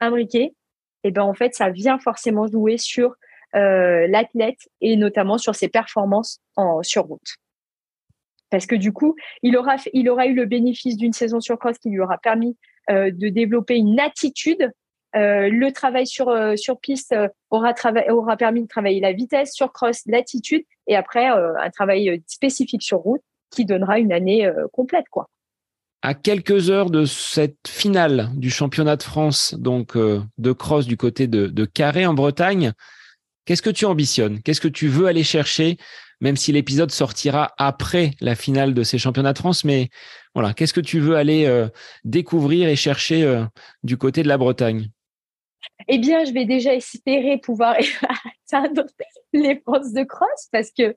imbriqué, 0.00 0.54
et 1.04 1.08
eh 1.08 1.10
ben 1.10 1.22
en 1.22 1.34
fait, 1.34 1.54
ça 1.54 1.70
vient 1.70 1.98
forcément 1.98 2.46
jouer 2.46 2.78
sur 2.78 3.16
euh, 3.56 4.06
l'athlète 4.06 4.68
et 4.80 4.96
notamment 4.96 5.36
sur 5.36 5.54
ses 5.54 5.68
performances 5.68 6.40
en 6.56 6.82
sur 6.82 7.04
route. 7.04 7.36
Parce 8.52 8.66
que 8.66 8.74
du 8.74 8.92
coup, 8.92 9.16
il 9.42 9.56
aura, 9.56 9.76
eu 9.86 10.34
le 10.34 10.44
bénéfice 10.44 10.98
d'une 10.98 11.14
saison 11.14 11.40
sur 11.40 11.58
cross 11.58 11.78
qui 11.78 11.88
lui 11.88 12.00
aura 12.00 12.18
permis 12.18 12.58
euh, 12.90 13.10
de 13.10 13.30
développer 13.30 13.76
une 13.76 13.98
attitude. 13.98 14.70
Euh, 15.16 15.48
le 15.48 15.72
travail 15.72 16.06
sur, 16.06 16.28
euh, 16.28 16.54
piste 16.82 17.14
aura, 17.48 17.72
permis 18.36 18.62
de 18.62 18.68
travailler 18.68 19.00
la 19.00 19.12
vitesse, 19.12 19.54
sur 19.54 19.72
cross, 19.72 20.02
l'attitude, 20.04 20.64
et 20.86 20.96
après 20.96 21.26
un 21.26 21.70
travail 21.70 22.22
spécifique 22.26 22.82
sur 22.82 22.98
route 22.98 23.22
qui 23.50 23.64
donnera 23.64 23.98
une 23.98 24.12
année 24.12 24.50
complète. 24.72 25.06
À 26.02 26.12
quelques 26.12 26.68
heures 26.68 26.90
de 26.90 27.06
cette 27.06 27.66
finale 27.66 28.28
du 28.34 28.50
championnat 28.50 28.96
de 28.96 29.02
France, 29.02 29.54
donc 29.54 29.96
de 29.96 30.52
cross 30.52 30.86
du 30.86 30.98
côté 30.98 31.26
de, 31.26 31.46
de 31.46 31.64
Carré 31.64 32.04
en 32.04 32.12
Bretagne, 32.12 32.72
qu'est-ce 33.46 33.62
que 33.62 33.70
tu 33.70 33.86
ambitionnes? 33.86 34.42
Qu'est-ce 34.42 34.60
que 34.60 34.68
tu 34.68 34.88
veux 34.88 35.06
aller 35.06 35.24
chercher? 35.24 35.78
Même 36.22 36.36
si 36.36 36.52
l'épisode 36.52 36.90
sortira 36.90 37.52
après 37.58 38.12
la 38.20 38.34
finale 38.34 38.72
de 38.72 38.82
ces 38.82 38.96
championnats 38.96 39.34
de 39.34 39.38
France. 39.38 39.64
Mais 39.64 39.90
voilà, 40.34 40.54
qu'est-ce 40.54 40.72
que 40.72 40.80
tu 40.80 40.98
veux 40.98 41.16
aller 41.16 41.46
découvrir 42.04 42.68
et 42.68 42.76
chercher 42.76 43.44
du 43.82 43.98
côté 43.98 44.22
de 44.22 44.28
la 44.28 44.38
Bretagne? 44.38 44.88
Eh 45.88 45.98
bien, 45.98 46.24
je 46.24 46.32
vais 46.32 46.44
déjà 46.44 46.74
espérer 46.74 47.38
pouvoir 47.38 47.76
atteindre 48.50 48.84
les 49.32 49.60
forces 49.64 49.92
de 49.92 50.04
cross 50.04 50.48
parce 50.50 50.70
que 50.70 50.94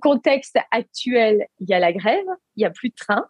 contexte 0.00 0.58
actuel, 0.70 1.46
il 1.60 1.68
y 1.68 1.74
a 1.74 1.78
la 1.78 1.92
grève, 1.92 2.26
il 2.56 2.62
y 2.62 2.66
a 2.66 2.70
plus 2.70 2.90
de 2.90 2.94
train, 2.94 3.24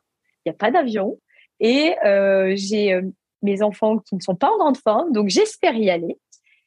il 0.45 0.51
n'y 0.51 0.55
a 0.55 0.59
pas 0.59 0.71
d'avion 0.71 1.19
et 1.61 1.95
euh, 2.05 2.53
j'ai 2.57 2.93
euh, 2.93 3.03
mes 3.43 3.63
enfants 3.63 3.99
qui 3.99 4.17
ne 4.17 4.21
sont 4.21 4.35
pas 4.35 4.51
en 4.51 4.59
grande 4.59 4.79
forme, 4.79 5.13
donc 5.13 5.29
j'espère 5.29 5.75
y 5.77 5.91
aller. 5.91 6.19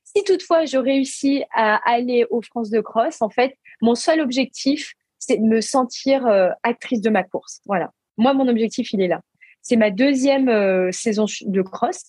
Si 0.03 0.24
toutefois 0.24 0.65
je 0.65 0.78
réussis 0.78 1.43
à 1.53 1.78
aller 1.89 2.26
aux 2.30 2.41
France 2.41 2.69
de 2.69 2.82
cross, 2.82 3.22
en 3.22 3.30
fait, 3.30 3.55
mon 3.82 3.96
seul 3.96 4.22
objectif, 4.22 4.94
c'est 5.20 5.38
de 5.38 5.44
me 5.44 5.62
sentir 5.62 6.26
euh, 6.26 6.50
actrice 6.64 7.02
de 7.02 7.10
ma 7.10 7.24
course. 7.24 7.62
Voilà. 7.66 7.92
Moi, 8.18 8.34
mon 8.34 8.48
objectif, 8.48 8.92
il 8.94 9.02
est 9.02 9.08
là. 9.08 9.22
C'est 9.62 9.76
ma 9.76 9.92
deuxième 9.92 10.92
saison 10.92 11.26
de 11.42 11.62
cross 11.62 12.04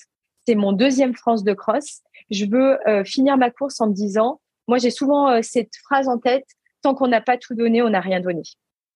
c'est 0.46 0.54
mon 0.54 0.72
deuxième 0.72 1.14
France 1.14 1.44
de 1.44 1.52
cross. 1.52 2.02
Je 2.30 2.46
veux 2.46 2.78
euh, 2.88 3.04
finir 3.04 3.36
ma 3.36 3.50
course 3.50 3.80
en 3.80 3.88
me 3.88 3.94
disant, 3.94 4.40
moi 4.68 4.78
j'ai 4.78 4.90
souvent 4.90 5.28
euh, 5.28 5.40
cette 5.42 5.76
phrase 5.84 6.08
en 6.08 6.18
tête, 6.18 6.46
tant 6.82 6.94
qu'on 6.94 7.08
n'a 7.08 7.20
pas 7.20 7.38
tout 7.38 7.54
donné, 7.54 7.82
on 7.82 7.90
n'a 7.90 8.00
rien 8.00 8.20
donné. 8.20 8.42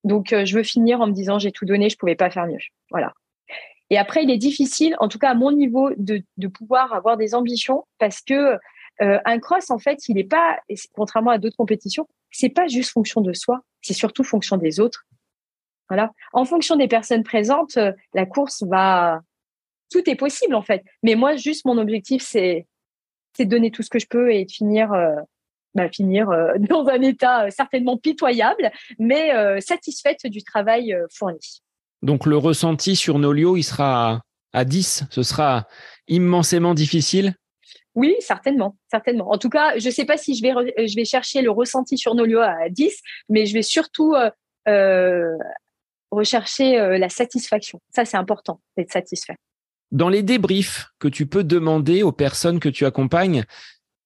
Donc 0.04 0.32
euh, 0.32 0.44
je 0.44 0.56
veux 0.56 0.62
finir 0.62 1.00
en 1.00 1.06
me 1.06 1.12
disant, 1.12 1.38
j'ai 1.38 1.52
tout 1.52 1.64
donné, 1.64 1.88
je 1.88 1.96
pouvais 1.96 2.16
pas 2.16 2.30
faire 2.30 2.46
mieux. 2.46 2.58
Voilà. 2.90 3.12
Et 3.90 3.98
après, 3.98 4.24
il 4.24 4.30
est 4.30 4.38
difficile, 4.38 4.96
en 4.98 5.08
tout 5.08 5.18
cas 5.18 5.30
à 5.30 5.34
mon 5.34 5.52
niveau, 5.52 5.90
de, 5.96 6.22
de 6.36 6.48
pouvoir 6.48 6.92
avoir 6.92 7.16
des 7.16 7.34
ambitions 7.34 7.84
parce 7.98 8.20
que 8.20 8.58
un 8.98 9.38
cross, 9.40 9.70
en 9.70 9.78
fait, 9.78 10.08
il 10.08 10.14
n'est 10.14 10.24
pas, 10.24 10.56
contrairement 10.94 11.30
à 11.30 11.36
d'autres 11.36 11.58
compétitions, 11.58 12.08
c'est 12.30 12.48
pas 12.48 12.66
juste 12.66 12.90
fonction 12.90 13.20
de 13.20 13.32
soi, 13.32 13.60
c'est 13.82 13.94
surtout 13.94 14.24
fonction 14.24 14.56
des 14.56 14.80
autres. 14.80 15.04
Voilà. 15.88 16.12
En 16.32 16.44
fonction 16.44 16.76
des 16.76 16.88
personnes 16.88 17.22
présentes, 17.22 17.78
la 18.12 18.26
course 18.26 18.64
va 18.64 19.20
tout 19.90 20.08
est 20.10 20.16
possible 20.16 20.54
en 20.54 20.62
fait. 20.62 20.82
Mais 21.02 21.14
moi, 21.14 21.36
juste 21.36 21.64
mon 21.64 21.78
objectif, 21.78 22.22
c'est 22.22 22.66
c'est 23.36 23.44
de 23.44 23.50
donner 23.50 23.70
tout 23.70 23.82
ce 23.82 23.90
que 23.90 23.98
je 23.98 24.06
peux 24.08 24.32
et 24.32 24.44
de 24.46 24.50
finir 24.50 24.92
euh, 24.92 25.14
bah, 25.74 25.88
finir 25.90 26.30
euh, 26.30 26.54
dans 26.58 26.86
un 26.86 27.02
état 27.02 27.44
euh, 27.44 27.50
certainement 27.50 27.98
pitoyable, 27.98 28.70
mais 28.98 29.30
satisfaite 29.60 30.26
du 30.26 30.42
travail 30.42 30.96
fourni. 31.12 31.62
Donc 32.02 32.26
le 32.26 32.36
ressenti 32.36 32.96
sur 32.96 33.18
Nolio, 33.18 33.56
il 33.56 33.62
sera 33.62 34.22
à, 34.52 34.64
10, 34.64 35.04
ce 35.10 35.22
sera 35.22 35.66
immensément 36.08 36.74
difficile? 36.74 37.34
Oui, 37.96 38.14
certainement, 38.20 38.76
certainement. 38.90 39.30
En 39.30 39.38
tout 39.38 39.48
cas, 39.48 39.78
je 39.78 39.86
ne 39.86 39.90
sais 39.90 40.04
pas 40.04 40.16
si 40.16 40.36
je 40.36 40.42
vais, 40.42 40.86
je 40.86 40.94
vais 40.94 41.04
chercher 41.04 41.42
le 41.42 41.50
ressenti 41.50 41.98
sur 41.98 42.14
Nolio 42.14 42.40
à 42.40 42.68
10, 42.70 42.94
mais 43.28 43.46
je 43.46 43.54
vais 43.54 43.62
surtout 43.62 44.14
rechercher 46.10 46.98
la 46.98 47.08
satisfaction. 47.08 47.80
Ça, 47.90 48.04
c'est 48.04 48.16
important 48.16 48.60
d'être 48.76 48.92
satisfait. 48.92 49.36
Dans 49.92 50.08
les 50.08 50.22
débriefs 50.22 50.88
que 50.98 51.08
tu 51.08 51.26
peux 51.26 51.44
demander 51.44 52.02
aux 52.02 52.12
personnes 52.12 52.60
que 52.60 52.68
tu 52.68 52.84
accompagnes, 52.84 53.44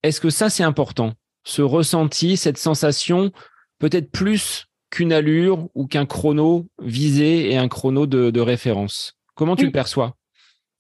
est-ce 0.02 0.20
que 0.20 0.30
ça 0.30 0.50
c'est 0.50 0.62
important? 0.62 1.14
Ce 1.44 1.62
ressenti, 1.62 2.36
cette 2.36 2.58
sensation, 2.58 3.32
peut-être 3.78 4.10
plus 4.10 4.66
qu'une 4.90 5.12
allure 5.12 5.68
ou 5.74 5.86
qu'un 5.86 6.06
chrono 6.06 6.66
visé 6.80 7.50
et 7.50 7.56
un 7.56 7.68
chrono 7.68 8.06
de, 8.06 8.40
référence? 8.40 9.16
Comment 9.34 9.56
tu 9.56 9.64
le 9.64 9.72
perçois? 9.72 10.16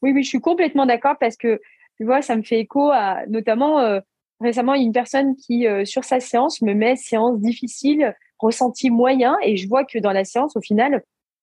Oui, 0.02 0.12
oui, 0.12 0.22
je 0.22 0.28
suis 0.28 0.40
complètement 0.40 0.86
d'accord 0.86 1.16
parce 1.18 1.36
que 1.36 1.60
tu 2.00 2.06
vois, 2.06 2.22
ça 2.22 2.34
me 2.34 2.42
fait 2.42 2.60
écho 2.60 2.90
à 2.90 3.26
notamment 3.26 3.80
euh, 3.80 4.00
récemment 4.40 4.72
une 4.74 4.90
personne 4.90 5.36
qui 5.36 5.66
euh, 5.66 5.84
sur 5.84 6.02
sa 6.04 6.18
séance 6.18 6.62
me 6.62 6.72
met 6.72 6.96
séance 6.96 7.38
difficile, 7.38 8.16
ressenti 8.38 8.88
moyen 8.88 9.36
et 9.42 9.58
je 9.58 9.68
vois 9.68 9.84
que 9.84 9.98
dans 9.98 10.12
la 10.12 10.24
séance 10.24 10.56
au 10.56 10.62
final 10.62 11.02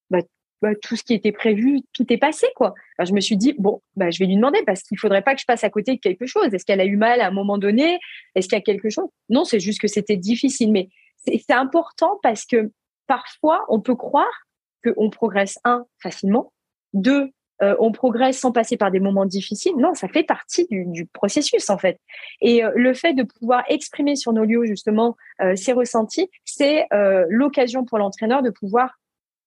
bah, 0.10 0.22
bah, 0.64 0.74
tout 0.82 0.95
ce 0.95 1.03
qui 1.03 1.14
était 1.14 1.32
prévu, 1.32 1.82
tout 1.93 2.12
est 2.12 2.18
passé, 2.18 2.47
quoi. 2.55 2.74
je 2.99 3.14
me 3.14 3.20
suis 3.20 3.38
dit, 3.38 3.53
bon, 3.60 3.84
bah, 3.95 4.10
je 4.10 4.18
vais 4.18 4.26
lui 4.26 4.36
demander 4.36 4.64
parce 4.66 4.82
qu'il 4.82 4.97
faudrait 4.97 5.22
pas 5.22 5.36
que 5.36 5.41
je 5.41 5.45
passe 5.45 5.64
à 5.64 5.70
côté 5.70 5.93
de 5.93 5.99
quelque 5.99 6.26
chose. 6.26 6.51
Est-ce 6.51 6.66
qu'elle 6.66 6.82
a 6.82 6.86
eu 6.86 6.97
mal 6.97 7.22
à 7.22 7.28
un 7.28 7.32
moment 7.32 7.60
donné? 7.60 7.99
Est-ce 8.34 8.47
qu'il 8.47 8.58
y 8.58 8.62
a 8.62 8.64
quelque 8.64 8.89
chose? 8.89 9.10
Non, 9.30 9.43
c'est 9.43 9.60
juste 9.60 9.80
que 9.80 9.88
c'était 9.88 10.18
difficile. 10.18 10.72
Mais 10.72 10.90
c'est 11.18 11.53
important 11.53 12.19
parce 12.23 12.48
que 12.48 12.72
parfois, 13.06 13.64
on 13.69 13.80
peut 13.80 13.95
croire 13.95 14.48
qu'on 14.84 15.11
progresse, 15.11 15.60
un, 15.64 15.86
facilement, 16.02 16.52
deux, 16.94 17.30
euh, 17.61 17.75
on 17.79 17.91
progresse 17.91 18.39
sans 18.39 18.51
passer 18.51 18.77
par 18.77 18.91
des 18.91 18.99
moments 18.99 19.25
difficiles. 19.25 19.75
Non, 19.77 19.93
ça 19.93 20.07
fait 20.07 20.23
partie 20.23 20.67
du, 20.69 21.05
processus, 21.05 21.69
en 21.69 21.77
fait. 21.77 21.99
Et 22.41 22.63
euh, 22.63 22.71
le 22.75 22.93
fait 22.93 23.13
de 23.13 23.23
pouvoir 23.23 23.63
exprimer 23.67 24.15
sur 24.15 24.34
nos 24.34 24.43
lieux, 24.43 24.65
justement, 24.65 25.15
euh, 25.41 25.55
ses 25.55 25.73
ressentis, 25.73 26.29
c'est 26.45 26.88
l'occasion 27.29 27.85
pour 27.85 27.97
l'entraîneur 27.97 28.41
de 28.41 28.49
pouvoir 28.49 28.99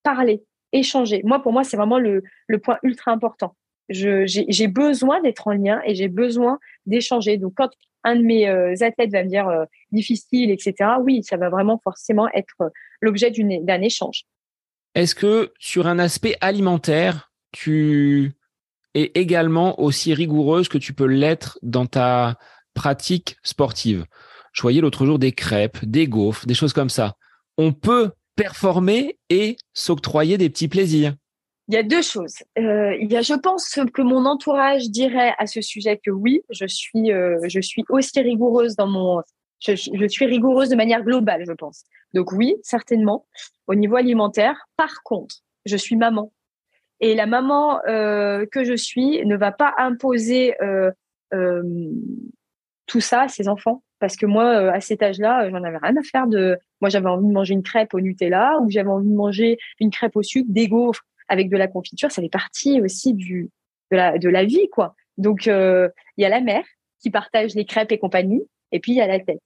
parler 0.03 0.43
échanger. 0.73 1.23
Moi, 1.25 1.43
pour 1.43 1.53
moi, 1.53 1.65
c'est 1.65 1.77
vraiment 1.77 1.99
le, 1.99 2.23
point 2.63 2.79
ultra 2.83 3.13
important. 3.13 3.57
J'ai 3.89 4.69
besoin 4.69 5.21
d'être 5.21 5.49
en 5.49 5.53
lien 5.53 5.81
et 5.85 5.95
j'ai 5.95 6.09
besoin 6.09 6.59
d'échanger. 6.87 7.37
Donc, 7.39 7.55
quand 7.57 7.71
un 8.05 8.17
de 8.17 8.23
mes 8.23 8.49
euh, 8.49 8.75
athlètes 8.81 9.11
va 9.11 9.25
me 9.25 9.29
dire 9.29 9.49
euh, 9.49 9.65
difficile, 9.93 10.51
etc., 10.51 10.75
oui, 11.01 11.23
ça 11.23 11.37
va 11.37 11.51
vraiment 11.51 11.79
forcément 11.83 12.29
être 12.33 12.55
euh, 12.63 12.69
l'objet 13.01 13.31
d'un 13.31 13.83
échange. 13.83 14.25
Est-ce 14.95 15.15
que 15.15 15.53
sur 15.59 15.87
un 15.87 15.99
aspect 15.99 16.37
alimentaire, 16.41 17.30
tu 17.53 18.33
es 18.95 19.13
également 19.15 19.81
aussi 19.81 20.15
rigoureuse 20.15 20.69
que 20.69 20.79
tu 20.79 20.93
peux 20.93 21.07
l'être 21.07 21.59
dans 21.63 21.87
ta 21.87 22.39
pratique 22.75 23.37
sportive 23.43 24.05
Je 24.53 24.63
voyais 24.63 24.81
l'autre 24.81 25.07
jour 25.07 25.19
des 25.19 25.33
crêpes, 25.33 25.85
des 25.85 26.09
gaufres, 26.09 26.47
des 26.47 26.55
choses 26.55 26.73
comme 26.73 26.91
ça. 26.91 27.15
On 27.57 27.73
peut 27.73 28.13
performer 28.37 29.19
et 29.29 29.57
s'octroyer 29.75 30.39
des 30.39 30.51
petits 30.51 30.69
plaisirs 30.69 31.15
il 31.71 31.75
y 31.75 31.79
a 31.79 31.85
deux 31.85 32.03
choses. 32.03 32.35
Euh, 32.59 32.97
il 33.01 33.13
y 33.13 33.17
a, 33.17 33.23
je 33.23 33.35
pense 33.35 33.79
que 33.95 34.03
mon 34.03 34.27
entourage 34.27 34.91
dirait 34.91 35.35
à 35.39 35.47
ce 35.47 35.61
sujet 35.61 36.01
que 36.05 36.11
oui, 36.11 36.43
je 36.51 36.67
suis, 36.67 37.13
euh, 37.13 37.39
je 37.47 37.61
suis 37.61 37.85
aussi 37.89 38.21
rigoureuse 38.21 38.75
dans 38.75 38.89
mon, 38.89 39.23
je, 39.61 40.07
suis 40.09 40.27
rigoureuse 40.27 40.69
de 40.69 40.75
manière 40.75 41.05
globale, 41.05 41.45
je 41.47 41.53
pense. 41.53 41.85
Donc 42.13 42.33
oui, 42.33 42.57
certainement, 42.65 43.25
au 43.69 43.77
niveau 43.77 43.95
alimentaire. 43.95 44.57
Par 44.77 45.05
contre, 45.05 45.37
je 45.65 45.77
suis 45.77 45.95
maman 45.95 46.33
Et 47.01 47.15
la 47.15 47.27
maman 47.27 47.81
que 47.85 48.65
je 48.65 48.77
suis 48.77 49.25
ne 49.25 49.37
va 49.37 49.53
pas 49.53 49.75
imposer 49.79 50.55
tout 52.87 53.01
ça 53.01 53.23
à 53.23 53.29
ses 53.29 53.49
enfants. 53.49 53.83
Parce 53.99 54.17
que 54.17 54.25
moi, 54.25 54.73
à 54.73 54.81
cet 54.81 55.03
âge-là, 55.03 55.51
j'en 55.51 55.63
avais 55.63 55.77
rien 55.77 55.97
à 55.97 56.03
faire 56.03 56.27
de. 56.27 56.59
Moi, 56.81 56.89
j'avais 56.89 57.09
envie 57.09 57.27
de 57.27 57.33
manger 57.33 57.53
une 57.53 57.63
crêpe 57.63 57.93
au 57.93 58.01
Nutella 58.01 58.59
ou 58.63 58.71
j'avais 58.71 58.89
envie 58.89 59.09
de 59.09 59.15
manger 59.15 59.59
une 59.79 59.91
crêpe 59.91 60.17
au 60.17 60.23
sucre, 60.23 60.49
des 60.51 60.69
gaufres 60.69 61.03
avec 61.29 61.51
de 61.51 61.57
la 61.59 61.69
confiture. 61.69 62.11
Ça 62.11 62.23
fait 62.23 62.31
partie 62.31 62.81
aussi 62.81 63.13
du, 63.13 63.51
de, 63.91 63.97
la, 63.97 64.19
de 64.19 64.29
la 64.29 64.45
vie, 64.45 64.69
quoi. 64.71 64.95
Donc, 65.19 65.45
il 65.47 65.93
y 66.17 66.25
a 66.25 66.29
la 66.29 66.41
mère 66.41 66.65
qui 67.03 67.11
partage 67.11 67.55
les 67.55 67.67
crêpes 67.67 67.93
et 67.93 67.99
compagnie, 67.99 68.43
et 68.73 68.81
puis 68.81 68.93
il 68.93 68.97
y 68.97 69.03
a 69.03 69.07
la 69.07 69.21
tête. 69.21 69.43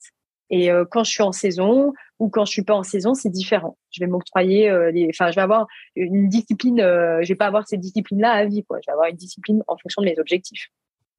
Et 0.51 0.71
euh, 0.71 0.85
quand 0.89 1.05
je 1.05 1.11
suis 1.11 1.23
en 1.23 1.33
saison 1.33 1.93
ou 2.19 2.29
quand 2.29 2.45
je 2.45 2.53
suis 2.53 2.63
pas 2.63 2.75
en 2.75 2.83
saison, 2.83 3.15
c'est 3.15 3.31
différent. 3.31 3.77
Je 3.91 4.01
vais 4.01 4.07
m'octroyer, 4.07 4.71
euh, 4.71 4.93
enfin, 5.11 5.31
je 5.31 5.37
vais 5.37 5.43
avoir 5.43 5.67
une 5.97 6.29
discipline. 6.29 6.81
Euh, 6.81 7.23
je 7.23 7.29
vais 7.29 7.35
pas 7.35 7.47
avoir 7.47 7.67
cette 7.67 7.81
discipline-là 7.81 8.31
à 8.31 8.45
vie, 8.45 8.65
quoi. 8.65 8.79
Je 8.83 8.87
vais 8.87 8.93
avoir 8.93 9.09
une 9.09 9.17
discipline 9.17 9.63
en 9.67 9.77
fonction 9.77 10.03
de 10.03 10.07
mes 10.07 10.19
objectifs. 10.19 10.69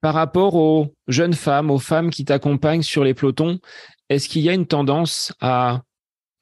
Par 0.00 0.14
rapport 0.14 0.54
aux 0.54 0.94
jeunes 1.08 1.34
femmes, 1.34 1.70
aux 1.70 1.78
femmes 1.78 2.10
qui 2.10 2.24
t'accompagnent 2.24 2.82
sur 2.82 3.02
les 3.02 3.14
pelotons, 3.14 3.58
est-ce 4.08 4.28
qu'il 4.28 4.42
y 4.42 4.48
a 4.48 4.52
une 4.52 4.66
tendance 4.66 5.34
à, 5.40 5.82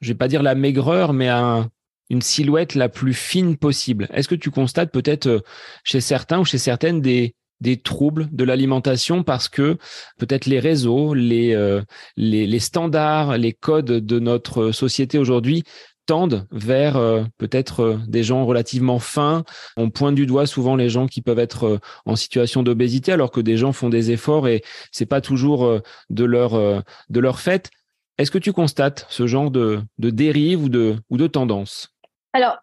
je 0.01 0.09
vais 0.09 0.17
pas 0.17 0.27
dire 0.27 0.43
la 0.43 0.55
maigreur, 0.55 1.13
mais 1.13 1.29
à 1.29 1.67
une 2.09 2.21
silhouette 2.21 2.75
la 2.75 2.89
plus 2.89 3.13
fine 3.13 3.57
possible? 3.57 4.07
Est-ce 4.13 4.27
que 4.27 4.35
tu 4.35 4.51
constates 4.51 4.91
peut-être 4.91 5.43
chez 5.83 6.01
certains 6.01 6.39
ou 6.39 6.45
chez 6.45 6.59
certaines 6.59 7.01
des 7.01 7.33
des 7.61 7.77
troubles 7.77 8.27
de 8.31 8.43
l'alimentation 8.43 9.23
parce 9.23 9.49
que 9.49 9.77
peut-être 10.17 10.45
les 10.45 10.59
réseaux, 10.59 11.13
les, 11.13 11.53
euh, 11.53 11.81
les, 12.17 12.47
les, 12.47 12.59
standards, 12.59 13.37
les 13.37 13.53
codes 13.53 13.85
de 13.85 14.19
notre 14.19 14.71
société 14.71 15.17
aujourd'hui 15.17 15.63
tendent 16.05 16.45
vers 16.51 16.97
euh, 16.97 17.23
peut-être 17.37 17.79
euh, 17.81 17.97
des 18.07 18.23
gens 18.23 18.45
relativement 18.45 18.99
fins. 18.99 19.43
On 19.77 19.89
pointe 19.89 20.15
du 20.15 20.25
doigt 20.25 20.45
souvent 20.45 20.75
les 20.75 20.89
gens 20.89 21.07
qui 21.07 21.21
peuvent 21.21 21.39
être 21.39 21.79
en 22.05 22.15
situation 22.15 22.61
d'obésité 22.61 23.11
alors 23.11 23.31
que 23.31 23.41
des 23.41 23.57
gens 23.57 23.71
font 23.71 23.89
des 23.89 24.11
efforts 24.11 24.47
et 24.47 24.61
c'est 24.91 25.05
pas 25.05 25.21
toujours 25.21 25.81
de 26.09 26.23
leur 26.23 26.83
de 27.09 27.19
leur 27.19 27.39
fait. 27.39 27.69
Est-ce 28.17 28.31
que 28.31 28.37
tu 28.37 28.53
constates 28.53 29.05
ce 29.09 29.27
genre 29.27 29.51
de, 29.51 29.81
de 29.97 30.09
dérive 30.09 30.63
ou 30.63 30.69
de 30.69 30.95
ou 31.09 31.17
de 31.17 31.27
tendance? 31.27 31.89
Alors, 32.33 32.57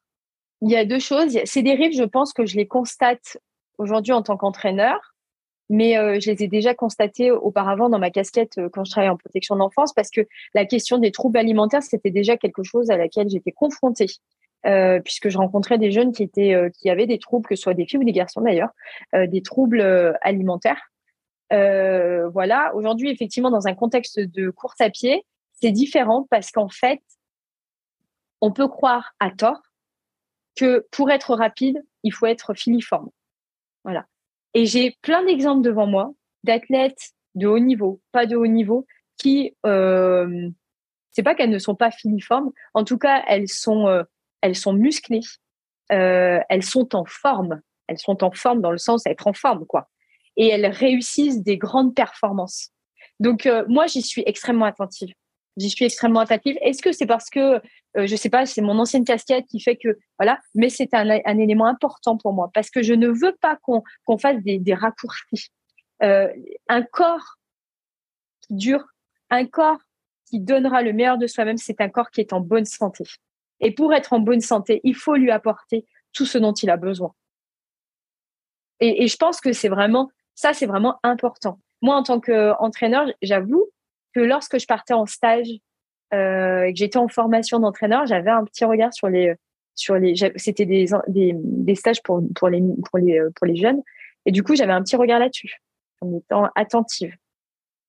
il 0.62 0.70
y 0.70 0.76
a 0.76 0.84
deux 0.84 1.00
choses. 1.00 1.36
Ces 1.44 1.62
dérives, 1.62 1.96
je 1.96 2.04
pense 2.04 2.32
que 2.32 2.46
je 2.46 2.56
les 2.56 2.66
constate 2.66 3.38
aujourd'hui 3.78 4.12
en 4.12 4.22
tant 4.22 4.36
qu'entraîneur, 4.36 5.12
mais 5.72 5.96
euh, 5.96 6.20
je 6.20 6.30
les 6.30 6.44
ai 6.44 6.48
déjà 6.48 6.74
constatés 6.74 7.30
auparavant 7.30 7.88
dans 7.88 7.98
ma 7.98 8.10
casquette 8.10 8.58
euh, 8.58 8.68
quand 8.68 8.84
je 8.84 8.90
travaillais 8.90 9.10
en 9.10 9.16
protection 9.16 9.56
d'enfance, 9.56 9.94
parce 9.94 10.10
que 10.10 10.20
la 10.54 10.66
question 10.66 10.98
des 10.98 11.12
troubles 11.12 11.38
alimentaires, 11.38 11.82
c'était 11.82 12.10
déjà 12.10 12.36
quelque 12.36 12.62
chose 12.62 12.90
à 12.90 12.96
laquelle 12.98 13.30
j'étais 13.30 13.52
confrontée. 13.52 14.06
Euh, 14.64 15.00
puisque 15.00 15.28
je 15.28 15.38
rencontrais 15.38 15.76
des 15.76 15.90
jeunes 15.90 16.12
qui 16.12 16.22
étaient 16.22 16.54
qui 16.78 16.88
avaient 16.88 17.08
des 17.08 17.18
troubles, 17.18 17.48
que 17.48 17.56
ce 17.56 17.62
soit 17.62 17.74
des 17.74 17.84
filles 17.84 17.98
ou 17.98 18.04
des 18.04 18.12
garçons 18.12 18.42
d'ailleurs, 18.42 18.70
des 19.12 19.42
troubles 19.42 19.80
alimentaires. 20.20 20.92
voilà. 21.50 22.72
Aujourd'hui, 22.76 23.10
effectivement, 23.10 23.50
dans 23.50 23.66
un 23.66 23.74
contexte 23.74 24.20
de 24.20 24.50
course 24.50 24.80
à 24.80 24.88
pied, 24.88 25.26
c'est 25.60 25.72
différent 25.72 26.28
parce 26.30 26.52
qu'en 26.52 26.68
fait, 26.68 27.00
on 28.40 28.52
peut 28.52 28.68
croire 28.68 29.14
à 29.18 29.30
tort 29.30 29.62
que 30.54 30.86
pour 30.92 31.10
être 31.10 31.34
rapide, 31.34 31.82
il 32.04 32.12
faut 32.12 32.26
être 32.26 32.54
filiforme. 32.54 33.10
Voilà. 33.84 34.06
Et 34.54 34.66
j'ai 34.66 34.96
plein 35.02 35.24
d'exemples 35.24 35.62
devant 35.62 35.86
moi 35.86 36.12
d'athlètes 36.44 37.12
de 37.34 37.46
haut 37.46 37.58
niveau, 37.58 38.00
pas 38.12 38.26
de 38.26 38.36
haut 38.36 38.46
niveau, 38.46 38.86
qui, 39.16 39.56
euh, 39.64 40.50
c'est 41.12 41.22
pas 41.22 41.34
qu'elles 41.34 41.50
ne 41.50 41.58
sont 41.58 41.74
pas 41.74 41.90
filiformes, 41.90 42.50
en 42.74 42.84
tout 42.84 42.98
cas, 42.98 43.22
elles 43.26 43.48
sont, 43.48 43.86
euh, 43.86 44.02
elles 44.40 44.56
sont 44.56 44.72
musclées, 44.72 45.20
euh, 45.92 46.40
elles 46.48 46.62
sont 46.62 46.94
en 46.94 47.04
forme, 47.04 47.60
elles 47.86 47.98
sont 47.98 48.24
en 48.24 48.32
forme 48.32 48.60
dans 48.60 48.70
le 48.70 48.78
sens 48.78 49.04
d'être 49.04 49.26
en 49.26 49.32
forme, 49.32 49.66
quoi. 49.66 49.88
Et 50.36 50.48
elles 50.48 50.66
réussissent 50.66 51.42
des 51.42 51.58
grandes 51.58 51.94
performances. 51.94 52.70
Donc, 53.20 53.46
euh, 53.46 53.64
moi, 53.68 53.86
j'y 53.86 54.02
suis 54.02 54.22
extrêmement 54.26 54.64
attentive. 54.64 55.12
J'y 55.56 55.68
suis 55.68 55.84
extrêmement 55.84 56.20
attentive. 56.20 56.56
Est-ce 56.62 56.80
que 56.80 56.92
c'est 56.92 57.06
parce 57.06 57.28
que, 57.28 57.60
euh, 57.96 58.06
je 58.06 58.16
sais 58.16 58.30
pas, 58.30 58.46
c'est 58.46 58.62
mon 58.62 58.78
ancienne 58.78 59.04
casquette 59.04 59.46
qui 59.46 59.60
fait 59.60 59.76
que, 59.76 59.98
voilà, 60.18 60.40
mais 60.54 60.70
c'est 60.70 60.94
un, 60.94 61.08
élément 61.38 61.66
important 61.66 62.16
pour 62.16 62.32
moi 62.32 62.50
parce 62.54 62.70
que 62.70 62.82
je 62.82 62.94
ne 62.94 63.08
veux 63.08 63.36
pas 63.40 63.56
qu'on 63.56 63.82
qu'on 64.04 64.18
fasse 64.18 64.42
des, 64.42 64.58
des 64.58 64.74
raccourcis. 64.74 65.50
Euh, 66.02 66.32
un 66.68 66.82
corps 66.82 67.36
qui 68.40 68.54
dure, 68.54 68.84
un 69.30 69.46
corps 69.46 69.78
qui 70.28 70.40
donnera 70.40 70.82
le 70.82 70.92
meilleur 70.92 71.18
de 71.18 71.26
soi-même, 71.26 71.58
c'est 71.58 71.80
un 71.80 71.90
corps 71.90 72.10
qui 72.10 72.20
est 72.20 72.32
en 72.32 72.40
bonne 72.40 72.64
santé. 72.64 73.04
Et 73.60 73.72
pour 73.72 73.92
être 73.92 74.14
en 74.14 74.20
bonne 74.20 74.40
santé, 74.40 74.80
il 74.84 74.96
faut 74.96 75.14
lui 75.14 75.30
apporter 75.30 75.86
tout 76.12 76.26
ce 76.26 76.38
dont 76.38 76.52
il 76.52 76.70
a 76.70 76.76
besoin. 76.78 77.14
Et, 78.80 79.04
et 79.04 79.08
je 79.08 79.16
pense 79.16 79.40
que 79.40 79.52
c'est 79.52 79.68
vraiment, 79.68 80.10
ça, 80.34 80.54
c'est 80.54 80.66
vraiment 80.66 80.98
important. 81.02 81.60
Moi, 81.82 81.94
en 81.94 82.02
tant 82.02 82.20
qu'entraîneur, 82.20 83.06
j'avoue, 83.22 83.66
que 84.14 84.20
lorsque 84.20 84.58
je 84.58 84.66
partais 84.66 84.94
en 84.94 85.06
stage 85.06 85.48
euh, 86.14 86.64
et 86.64 86.72
que 86.72 86.78
j'étais 86.78 86.98
en 86.98 87.08
formation 87.08 87.58
d'entraîneur, 87.58 88.06
j'avais 88.06 88.30
un 88.30 88.44
petit 88.44 88.64
regard 88.64 88.92
sur 88.92 89.08
les 89.08 89.34
sur 89.74 89.96
les 89.96 90.14
c'était 90.36 90.66
des, 90.66 90.86
des, 91.08 91.74
stages 91.74 92.02
pour 92.02 92.22
pour 92.34 92.48
les 92.50 92.60
pour 92.60 92.98
les 92.98 93.20
pour 93.34 93.46
les 93.46 93.56
jeunes 93.56 93.80
et 94.26 94.30
du 94.30 94.42
coup 94.42 94.54
j'avais 94.54 94.72
un 94.72 94.82
petit 94.82 94.96
regard 94.96 95.18
là-dessus 95.18 95.62
en 96.02 96.18
étant 96.18 96.50
attentive. 96.54 97.14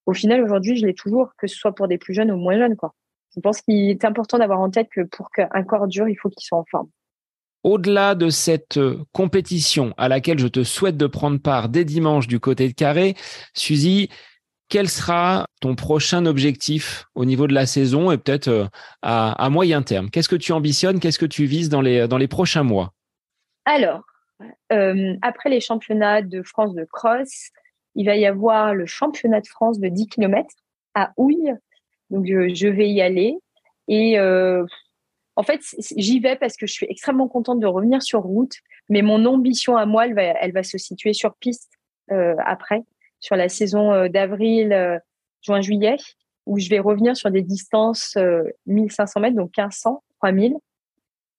Au 0.05 0.13
final 0.13 0.41
aujourd'hui 0.41 0.77
je 0.77 0.85
l'ai 0.85 0.93
toujours 0.93 1.33
que 1.37 1.47
ce 1.47 1.55
soit 1.55 1.75
pour 1.75 1.89
des 1.89 1.97
plus 1.97 2.13
jeunes 2.13 2.31
ou 2.31 2.37
moins 2.37 2.57
jeunes 2.57 2.77
quoi. 2.77 2.93
Je 3.35 3.41
pense 3.41 3.61
qu'il 3.61 3.89
est 3.89 4.05
important 4.05 4.37
d'avoir 4.37 4.61
en 4.61 4.69
tête 4.69 4.87
que 4.89 5.01
pour 5.01 5.29
qu'un 5.31 5.63
corps 5.63 5.87
dure 5.87 6.07
il 6.07 6.15
faut 6.15 6.29
qu'il 6.29 6.45
soit 6.45 6.57
en 6.57 6.65
forme. 6.71 6.89
Au-delà 7.63 8.13
de 8.13 8.29
cette 8.29 8.79
compétition 9.13 9.93
à 9.97 10.09
laquelle 10.09 10.37
je 10.37 10.47
te 10.47 10.63
souhaite 10.63 10.97
de 10.97 11.07
prendre 11.07 11.39
part 11.39 11.69
dès 11.69 11.85
dimanche 11.85 12.27
du 12.27 12.39
côté 12.39 12.67
de 12.67 12.73
Carré, 12.73 13.15
Suzy, 13.53 14.09
quel 14.69 14.89
sera 14.89 15.47
ton 15.61 15.75
prochain 15.75 16.25
objectif 16.25 17.05
au 17.15 17.25
niveau 17.25 17.47
de 17.47 17.53
la 17.53 17.65
saison 17.65 18.11
et 18.11 18.17
peut-être 18.17 18.47
euh, 18.47 18.67
à, 19.01 19.49
moyen 19.49 19.81
terme? 19.81 20.09
Qu'est-ce 20.09 20.29
que 20.29 20.35
tu 20.35 20.51
ambitionnes? 20.51 20.99
Qu'est-ce 20.99 21.19
que 21.19 21.25
tu 21.25 21.45
vises 21.45 21.69
dans 21.69 21.81
les, 21.81 22.07
dans 22.07 22.17
les 22.17 22.27
prochains 22.27 22.63
mois? 22.63 22.93
Alors, 23.65 24.01
euh, 24.71 25.15
après 25.21 25.49
les 25.49 25.59
championnats 25.59 26.21
de 26.21 26.41
France 26.43 26.73
de 26.73 26.85
cross, 26.85 27.51
il 27.95 28.05
va 28.05 28.15
y 28.15 28.25
avoir 28.25 28.73
le 28.73 28.85
championnat 28.85 29.41
de 29.41 29.47
France 29.47 29.79
de 29.79 29.87
10 29.87 30.07
km 30.07 30.47
à 30.95 31.11
Houille. 31.17 31.53
Donc, 32.09 32.25
je, 32.25 32.67
vais 32.67 32.89
y 32.89 33.01
aller. 33.01 33.35
Et 33.87 34.19
euh, 34.19 34.65
en 35.35 35.43
fait, 35.43 35.61
j'y 35.97 36.19
vais 36.19 36.35
parce 36.35 36.57
que 36.57 36.67
je 36.67 36.73
suis 36.73 36.87
extrêmement 36.89 37.27
contente 37.27 37.59
de 37.59 37.67
revenir 37.67 38.01
sur 38.01 38.21
route. 38.21 38.55
Mais 38.89 39.01
mon 39.01 39.25
ambition 39.25 39.77
à 39.77 39.85
moi, 39.85 40.07
elle 40.07 40.15
va, 40.15 40.23
elle 40.23 40.51
va 40.51 40.63
se 40.63 40.77
situer 40.77 41.13
sur 41.13 41.35
piste 41.35 41.71
après 42.09 42.83
sur 43.23 43.37
la 43.37 43.47
saison 43.47 43.93
euh, 43.93 44.09
d'avril, 44.09 44.73
euh, 44.73 44.99
juin, 45.41 45.61
juillet, 45.61 45.95
où 46.45 46.59
je 46.59 46.69
vais 46.69 46.79
revenir 46.79 47.15
sur 47.15 47.31
des 47.31 47.41
distances 47.41 48.17
1500 48.67 49.19
euh, 49.19 49.21
mètres, 49.21 49.37
donc 49.37 49.51
1500, 49.57 50.03
3000, 50.19 50.55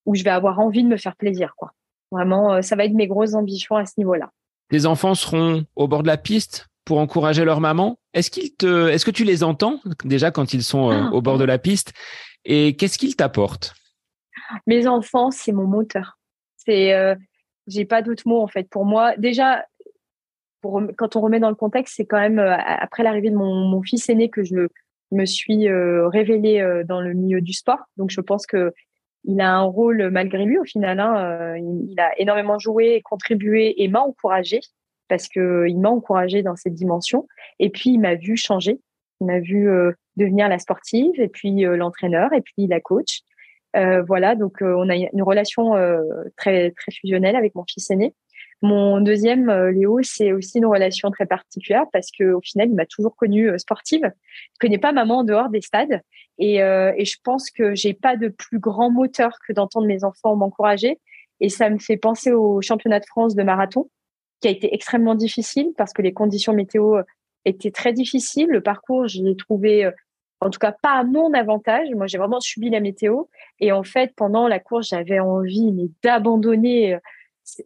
où 0.07 0.15
je 0.15 0.23
vais 0.23 0.31
avoir 0.31 0.59
envie 0.59 0.83
de 0.83 0.87
me 0.87 0.97
faire 0.97 1.15
plaisir, 1.15 1.53
quoi. 1.55 1.71
Vraiment, 2.11 2.61
ça 2.61 2.75
va 2.75 2.85
être 2.85 2.93
mes 2.93 3.07
grosses 3.07 3.33
ambitions 3.33 3.75
à 3.75 3.85
ce 3.85 3.93
niveau-là. 3.97 4.31
Tes 4.69 4.85
enfants 4.85 5.15
seront 5.15 5.65
au 5.75 5.87
bord 5.87 6.01
de 6.01 6.07
la 6.07 6.17
piste 6.17 6.67
pour 6.85 6.99
encourager 6.99 7.45
leur 7.45 7.59
maman. 7.59 7.97
Est-ce 8.13 8.31
qu'ils 8.31 8.55
te, 8.55 8.87
est-ce 8.89 9.05
que 9.05 9.11
tu 9.11 9.23
les 9.23 9.43
entends 9.43 9.79
déjà 10.05 10.31
quand 10.31 10.53
ils 10.53 10.63
sont 10.63 10.89
ah. 10.91 11.09
au 11.11 11.21
bord 11.21 11.37
de 11.37 11.43
la 11.43 11.57
piste? 11.57 11.93
Et 12.45 12.75
qu'est-ce 12.75 12.97
qu'ils 12.97 13.15
t'apportent? 13.15 13.73
Mes 14.65 14.87
enfants, 14.87 15.31
c'est 15.31 15.51
mon 15.51 15.65
moteur. 15.65 16.17
C'est, 16.57 16.93
j'ai 17.67 17.85
pas 17.85 18.01
d'autres 18.01 18.27
mots 18.27 18.41
en 18.41 18.47
fait. 18.47 18.69
Pour 18.69 18.85
moi, 18.85 19.17
déjà, 19.17 19.65
quand 20.97 21.15
on 21.15 21.21
remet 21.21 21.39
dans 21.39 21.49
le 21.49 21.55
contexte, 21.55 21.95
c'est 21.95 22.05
quand 22.05 22.19
même 22.19 22.39
euh, 22.39 22.55
après 22.57 23.03
l'arrivée 23.03 23.29
de 23.29 23.35
mon, 23.35 23.81
fils 23.81 24.09
aîné 24.09 24.29
que 24.29 24.43
je 24.43 24.67
me 25.11 25.25
suis 25.25 25.67
euh, 25.67 26.07
révélée 26.07 26.61
euh, 26.61 26.83
dans 26.83 27.01
le 27.01 27.13
milieu 27.13 27.41
du 27.41 27.53
sport. 27.53 27.79
Donc 27.97 28.09
je 28.09 28.21
pense 28.21 28.45
que 28.45 28.73
il 29.23 29.41
a 29.41 29.55
un 29.55 29.63
rôle 29.63 30.09
malgré 30.11 30.45
lui 30.45 30.59
au 30.59 30.63
final. 30.63 30.99
Hein, 30.99 31.57
il, 31.57 31.99
a 31.99 32.11
énormément 32.19 32.59
joué, 32.59 33.01
contribué 33.03 33.81
et 33.83 33.87
m'a 33.87 34.01
encouragé 34.01 34.59
parce 35.07 35.27
que 35.27 35.65
il 35.67 35.79
m'a 35.79 35.89
encouragé 35.89 36.43
dans 36.43 36.55
cette 36.55 36.75
dimension. 36.75 37.27
Et 37.57 37.71
puis 37.71 37.91
il 37.91 37.99
m'a 37.99 38.13
vu 38.13 38.37
changer. 38.37 38.79
Il 39.21 39.27
m'a 39.27 39.39
vu 39.39 39.67
devenir 40.15 40.47
la 40.47 40.59
sportive 40.59 41.19
et 41.19 41.27
puis 41.27 41.61
l'entraîneur 41.61 42.33
et 42.33 42.41
puis 42.41 42.67
la 42.67 42.79
coach. 42.79 43.21
voilà, 43.73 44.35
donc 44.35 44.57
on 44.61 44.89
a 44.89 44.95
une 44.95 45.23
relation 45.23 45.73
très 46.37 46.69
très 46.69 46.91
fusionnelle 46.91 47.35
avec 47.35 47.55
mon 47.55 47.63
fils 47.67 47.89
aîné. 47.89 48.13
Mon 48.65 48.99
deuxième, 48.99 49.47
euh, 49.49 49.71
Léo, 49.71 49.99
c'est 50.01 50.33
aussi 50.33 50.57
une 50.57 50.65
relation 50.65 51.11
très 51.11 51.27
particulière 51.27 51.85
parce 51.93 52.07
que 52.09 52.33
au 52.33 52.41
final, 52.41 52.69
il 52.69 52.73
m'a 52.73 52.87
toujours 52.87 53.15
connue 53.15 53.51
euh, 53.51 53.59
sportive. 53.59 54.01
Je 54.01 54.57
connais 54.59 54.79
pas 54.79 54.91
maman 54.91 55.19
en 55.19 55.23
dehors 55.23 55.49
des 55.49 55.61
stades 55.61 56.01
et, 56.39 56.63
euh, 56.63 56.91
et 56.97 57.05
je 57.05 57.17
pense 57.23 57.51
que 57.51 57.75
j'ai 57.75 57.93
pas 57.93 58.15
de 58.15 58.27
plus 58.27 58.57
grand 58.57 58.89
moteur 58.89 59.37
que 59.47 59.53
d'entendre 59.53 59.85
mes 59.85 60.03
enfants 60.03 60.35
m'encourager. 60.35 60.99
Et 61.41 61.49
ça 61.49 61.69
me 61.69 61.77
fait 61.77 61.97
penser 61.97 62.31
au 62.31 62.59
championnat 62.63 62.99
de 62.99 63.05
France 63.05 63.35
de 63.35 63.43
marathon 63.43 63.87
qui 64.41 64.47
a 64.47 64.51
été 64.51 64.73
extrêmement 64.73 65.13
difficile 65.13 65.67
parce 65.77 65.93
que 65.93 66.01
les 66.01 66.13
conditions 66.13 66.53
météo 66.53 67.01
étaient 67.45 67.69
très 67.69 67.93
difficiles. 67.93 68.47
Le 68.49 68.61
parcours, 68.61 69.07
je 69.07 69.21
l'ai 69.21 69.35
trouvé 69.35 69.91
en 70.39 70.49
tout 70.49 70.57
cas 70.57 70.71
pas 70.71 70.93
à 70.93 71.03
mon 71.03 71.33
avantage. 71.33 71.89
Moi, 71.93 72.07
j'ai 72.07 72.17
vraiment 72.17 72.39
subi 72.39 72.71
la 72.71 72.79
météo. 72.79 73.25
Et 73.59 73.71
en 73.71 73.83
fait, 73.83 74.11
pendant 74.15 74.47
la 74.47 74.59
course, 74.59 74.87
j'avais 74.87 75.19
envie 75.19 75.71
d'abandonner 76.01 76.97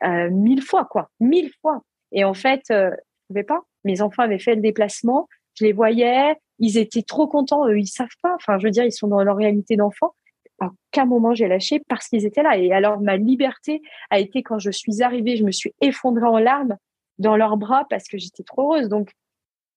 euh, 0.03 0.29
mille 0.29 0.61
fois, 0.61 0.85
quoi, 0.85 1.09
mille 1.19 1.51
fois. 1.61 1.81
Et 2.11 2.23
en 2.23 2.33
fait, 2.33 2.63
euh, 2.71 2.91
je 2.91 3.27
pouvais 3.27 3.43
pas. 3.43 3.61
Mes 3.83 4.01
enfants 4.01 4.23
avaient 4.23 4.39
fait 4.39 4.55
le 4.55 4.61
déplacement, 4.61 5.27
je 5.55 5.65
les 5.65 5.73
voyais, 5.73 6.35
ils 6.59 6.77
étaient 6.77 7.03
trop 7.03 7.27
contents. 7.27 7.67
Eux, 7.67 7.79
ils 7.79 7.87
savent 7.87 8.07
pas. 8.21 8.35
Enfin, 8.35 8.57
je 8.59 8.65
veux 8.65 8.71
dire, 8.71 8.83
ils 8.83 8.91
sont 8.91 9.07
dans 9.07 9.23
leur 9.23 9.35
réalité 9.35 9.75
d'enfant. 9.75 10.13
À 10.61 10.65
aucun 10.91 11.05
moment 11.05 11.33
j'ai 11.33 11.47
lâché 11.47 11.81
parce 11.87 12.07
qu'ils 12.09 12.25
étaient 12.25 12.43
là. 12.43 12.57
Et 12.57 12.73
alors, 12.73 12.99
ma 12.99 13.15
liberté 13.15 13.81
a 14.09 14.19
été 14.19 14.43
quand 14.43 14.59
je 14.59 14.71
suis 14.71 15.01
arrivée, 15.01 15.37
je 15.37 15.45
me 15.45 15.51
suis 15.51 15.73
effondrée 15.81 16.27
en 16.27 16.37
larmes 16.37 16.75
dans 17.17 17.37
leurs 17.37 17.57
bras 17.57 17.85
parce 17.89 18.07
que 18.07 18.17
j'étais 18.17 18.43
trop 18.43 18.63
heureuse. 18.73 18.89
Donc, 18.89 19.11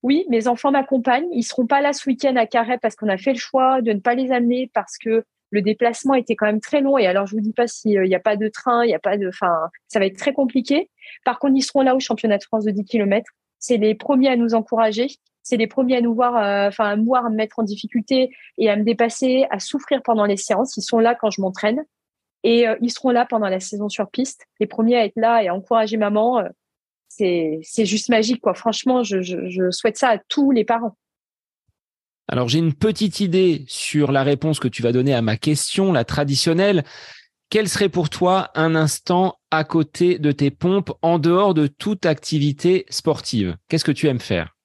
oui, 0.03 0.25
mes 0.29 0.49
enfants 0.49 0.73
m'accompagnent. 0.73 1.29
Ils 1.33 1.45
seront 1.45 1.67
pas 1.67 1.81
là 1.81 1.93
ce 1.93 2.09
week-end 2.09 2.35
à 2.37 2.47
Carré 2.47 2.79
parce 2.79 2.97
qu'on 2.97 3.09
a 3.09 3.17
fait 3.17 3.33
le 3.33 3.39
choix 3.39 3.81
de 3.81 3.93
ne 3.93 4.01
pas 4.01 4.15
les 4.15 4.33
amener 4.33 4.71
parce 4.75 4.99
que 4.99 5.25
le 5.53 5.63
déplacement 5.63 6.15
était 6.15 6.35
quand 6.35 6.47
même 6.47 6.61
très 6.61 6.81
long. 6.81 6.99
Et 6.99 7.07
alors, 7.07 7.27
je 7.27 7.37
vous 7.37 7.43
dis 7.43 7.53
pas 7.53 7.69
s'il 7.69 8.01
n'y 8.01 8.15
a 8.15 8.21
pas 8.21 8.37
de 8.37 8.49
train, 8.49 8.85
il 8.85 8.91
y 8.91 8.95
a 8.95 8.99
pas 8.99 9.17
de, 9.19 9.29
enfin, 9.29 9.69
ça 9.87 10.01
va 10.01 10.07
être 10.07 10.19
très 10.19 10.33
compliqué. 10.33 10.91
Par 11.25 11.39
contre, 11.39 11.55
ils 11.57 11.63
seront 11.63 11.83
là 11.83 11.95
au 11.95 12.01
championnat 12.01 12.39
de 12.39 12.43
France 12.43 12.65
de 12.65 12.71
10 12.71 12.85
km. 12.87 13.31
C'est 13.59 13.77
les 13.77 13.95
premiers 13.95 14.31
à 14.31 14.37
nous 14.37 14.55
encourager. 14.55 15.09
C'est 15.43 15.59
les 15.59 15.67
premiers 15.67 15.99
à 15.99 16.01
nous 16.01 16.15
voir, 16.15 16.37
euh, 16.37 16.69
enfin, 16.69 16.87
à 16.87 16.97
me 16.97 17.05
voir 17.05 17.29
me 17.31 17.37
mettre 17.37 17.59
en 17.59 17.65
difficulté 17.65 18.31
et 18.59 18.71
à 18.71 18.77
me 18.77 18.83
dépasser, 18.83 19.47
à 19.51 19.59
souffrir 19.59 20.03
pendant 20.03 20.25
les 20.25 20.37
séances. 20.39 20.77
Ils 20.77 20.83
sont 20.83 20.99
là 20.99 21.15
quand 21.15 21.31
je 21.31 21.43
m'entraîne. 21.43 21.85
Et 22.45 22.67
euh, 22.67 22.77
ils 22.81 22.91
seront 22.91 23.11
là 23.11 23.27
pendant 23.27 23.49
la 23.49 23.61
saison 23.61 23.89
sur 23.89 24.09
piste. 24.11 24.47
Les 24.59 24.67
premiers 24.67 24.97
à 24.97 25.05
être 25.05 25.17
là 25.17 25.43
et 25.43 25.49
à 25.49 25.55
encourager 25.55 25.99
maman. 25.99 26.39
Euh, 26.39 26.49
c'est, 27.09 27.61
c'est 27.63 27.85
juste 27.85 28.09
magique, 28.09 28.41
quoi. 28.41 28.55
Franchement, 28.55 29.03
je 29.03 29.71
souhaite 29.71 29.99
ça 29.99 30.09
à 30.09 30.19
tous 30.19 30.51
les 30.51 30.65
parents. 30.65 30.97
Alors 32.33 32.49
j'ai 32.49 32.61
une 32.61 32.73
petite 32.73 33.21
idée 33.21 33.67
sur 33.69 34.11
la 34.11 34.23
réponse 34.23 34.59
que 34.59 34.67
tu 34.67 34.81
vas 34.81 34.93
donner 34.93 35.13
à 35.13 35.21
ma 35.21 35.37
question, 35.37 35.93
la 35.93 36.07
traditionnelle. 36.07 36.83
Quel 37.51 37.69
serait 37.69 37.91
pour 37.91 38.09
toi 38.09 38.49
un 38.55 38.75
instant 38.75 39.35
à 39.51 39.65
côté 39.65 40.19
de 40.19 40.33
tes 40.33 40.51
pompes 40.51 40.93
en 41.03 41.19
dehors 41.19 41.53
de 41.53 41.67
toute 41.67 42.07
activité 42.07 42.87
sportive? 42.89 43.59
Qu'est-ce 43.69 43.85
que 43.85 43.93
tu 43.93 44.09
aimes 44.09 44.19
faire? 44.19 44.57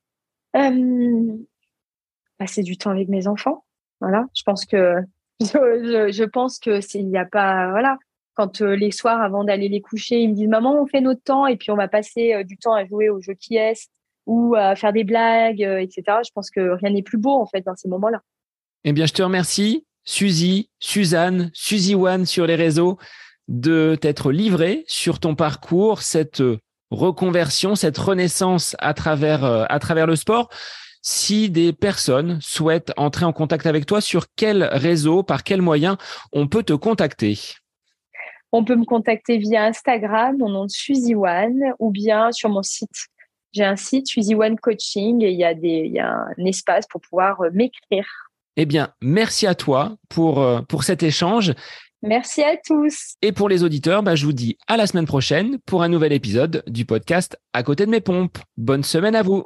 Passer 2.37 2.63
du 2.63 2.77
temps 2.77 2.91
avec 2.91 3.09
mes 3.09 3.27
enfants. 3.27 3.65
Voilà, 3.99 4.23
je 4.33 4.43
pense 4.43 4.65
que 4.65 5.01
je, 5.41 6.79
s'il 6.79 7.09
n'y 7.09 7.17
a 7.17 7.25
pas 7.25 7.69
voilà 7.71 7.97
quand 8.35 8.61
euh, 8.61 8.77
les 8.77 8.91
soirs 8.91 9.21
avant 9.21 9.43
d'aller 9.43 9.67
les 9.67 9.81
coucher, 9.81 10.21
ils 10.21 10.29
me 10.29 10.35
disent 10.35 10.47
maman 10.47 10.81
on 10.81 10.85
fait 10.85 11.01
notre 11.01 11.21
temps 11.21 11.47
et 11.47 11.57
puis 11.57 11.71
on 11.71 11.75
va 11.75 11.89
passer 11.89 12.33
euh, 12.33 12.43
du 12.45 12.55
temps 12.55 12.75
à 12.75 12.85
jouer 12.85 13.09
au 13.09 13.19
jeu 13.19 13.33
qui 13.33 13.57
est 13.57 13.89
ou 14.27 14.55
à 14.55 14.75
faire 14.75 14.93
des 14.93 15.03
blagues, 15.03 15.63
euh, 15.63 15.79
etc. 15.79 16.03
Je 16.23 16.31
pense 16.35 16.51
que 16.51 16.75
rien 16.75 16.91
n'est 16.91 17.01
plus 17.01 17.17
beau 17.17 17.41
en 17.41 17.47
fait 17.47 17.61
dans 17.61 17.75
ces 17.75 17.87
moments-là. 17.87 18.21
Eh 18.83 18.93
bien, 18.93 19.05
je 19.05 19.13
te 19.13 19.23
remercie, 19.23 19.85
Suzy, 20.03 20.69
Suzanne, 20.79 21.49
Suzy 21.53 21.95
One 21.95 22.25
sur 22.25 22.45
les 22.45 22.55
réseaux, 22.55 22.97
de 23.47 23.97
t'être 23.99 24.31
livrée 24.31 24.83
sur 24.87 25.19
ton 25.19 25.35
parcours, 25.35 26.01
cette 26.01 26.43
reconversion, 26.91 27.75
cette 27.75 27.97
renaissance 27.97 28.75
à 28.79 28.93
travers, 28.93 29.43
euh, 29.45 29.65
à 29.69 29.79
travers 29.79 30.05
le 30.05 30.15
sport. 30.15 30.49
Si 31.01 31.49
des 31.49 31.71
personnes 31.71 32.39
souhaitent 32.41 32.91
entrer 32.97 33.23
en 33.23 33.31
contact 33.31 33.65
avec 33.65 33.85
toi, 33.85 34.01
sur 34.01 34.25
quel 34.35 34.63
réseau, 34.63 35.23
par 35.23 35.43
quel 35.43 35.61
moyen 35.61 35.97
on 36.33 36.47
peut 36.47 36.63
te 36.63 36.73
contacter? 36.73 37.39
On 38.51 38.65
peut 38.65 38.75
me 38.75 38.85
contacter 38.85 39.37
via 39.37 39.65
Instagram, 39.65 40.37
mon 40.37 40.49
nom 40.49 40.65
de 40.65 40.71
Suzy 40.71 41.15
One, 41.15 41.73
ou 41.79 41.91
bien 41.91 42.31
sur 42.31 42.49
mon 42.49 42.63
site 42.63 43.07
j'ai 43.53 43.63
un 43.63 43.75
site, 43.75 44.07
Suzy 44.07 44.35
One 44.35 44.57
Coaching, 44.57 45.23
et 45.23 45.31
il 45.31 45.39
y, 45.39 45.43
a 45.43 45.53
des, 45.53 45.83
il 45.85 45.93
y 45.93 45.99
a 45.99 46.25
un 46.37 46.45
espace 46.45 46.85
pour 46.87 47.01
pouvoir 47.01 47.41
euh, 47.41 47.49
m'écrire. 47.53 48.05
Eh 48.55 48.65
bien, 48.65 48.89
merci 49.01 49.47
à 49.47 49.55
toi 49.55 49.95
pour, 50.09 50.41
euh, 50.41 50.61
pour 50.61 50.83
cet 50.83 51.03
échange. 51.03 51.53
Merci 52.01 52.43
à 52.43 52.57
tous. 52.57 53.15
Et 53.21 53.31
pour 53.31 53.49
les 53.49 53.63
auditeurs, 53.63 54.03
bah, 54.03 54.15
je 54.15 54.25
vous 54.25 54.33
dis 54.33 54.57
à 54.67 54.77
la 54.77 54.87
semaine 54.87 55.07
prochaine 55.07 55.57
pour 55.65 55.83
un 55.83 55.89
nouvel 55.89 56.13
épisode 56.13 56.63
du 56.67 56.85
podcast 56.85 57.37
À 57.53 57.63
côté 57.63 57.85
de 57.85 57.91
mes 57.91 58.01
pompes. 58.01 58.37
Bonne 58.55 58.83
semaine 58.83 59.15
à 59.15 59.23
vous. 59.23 59.45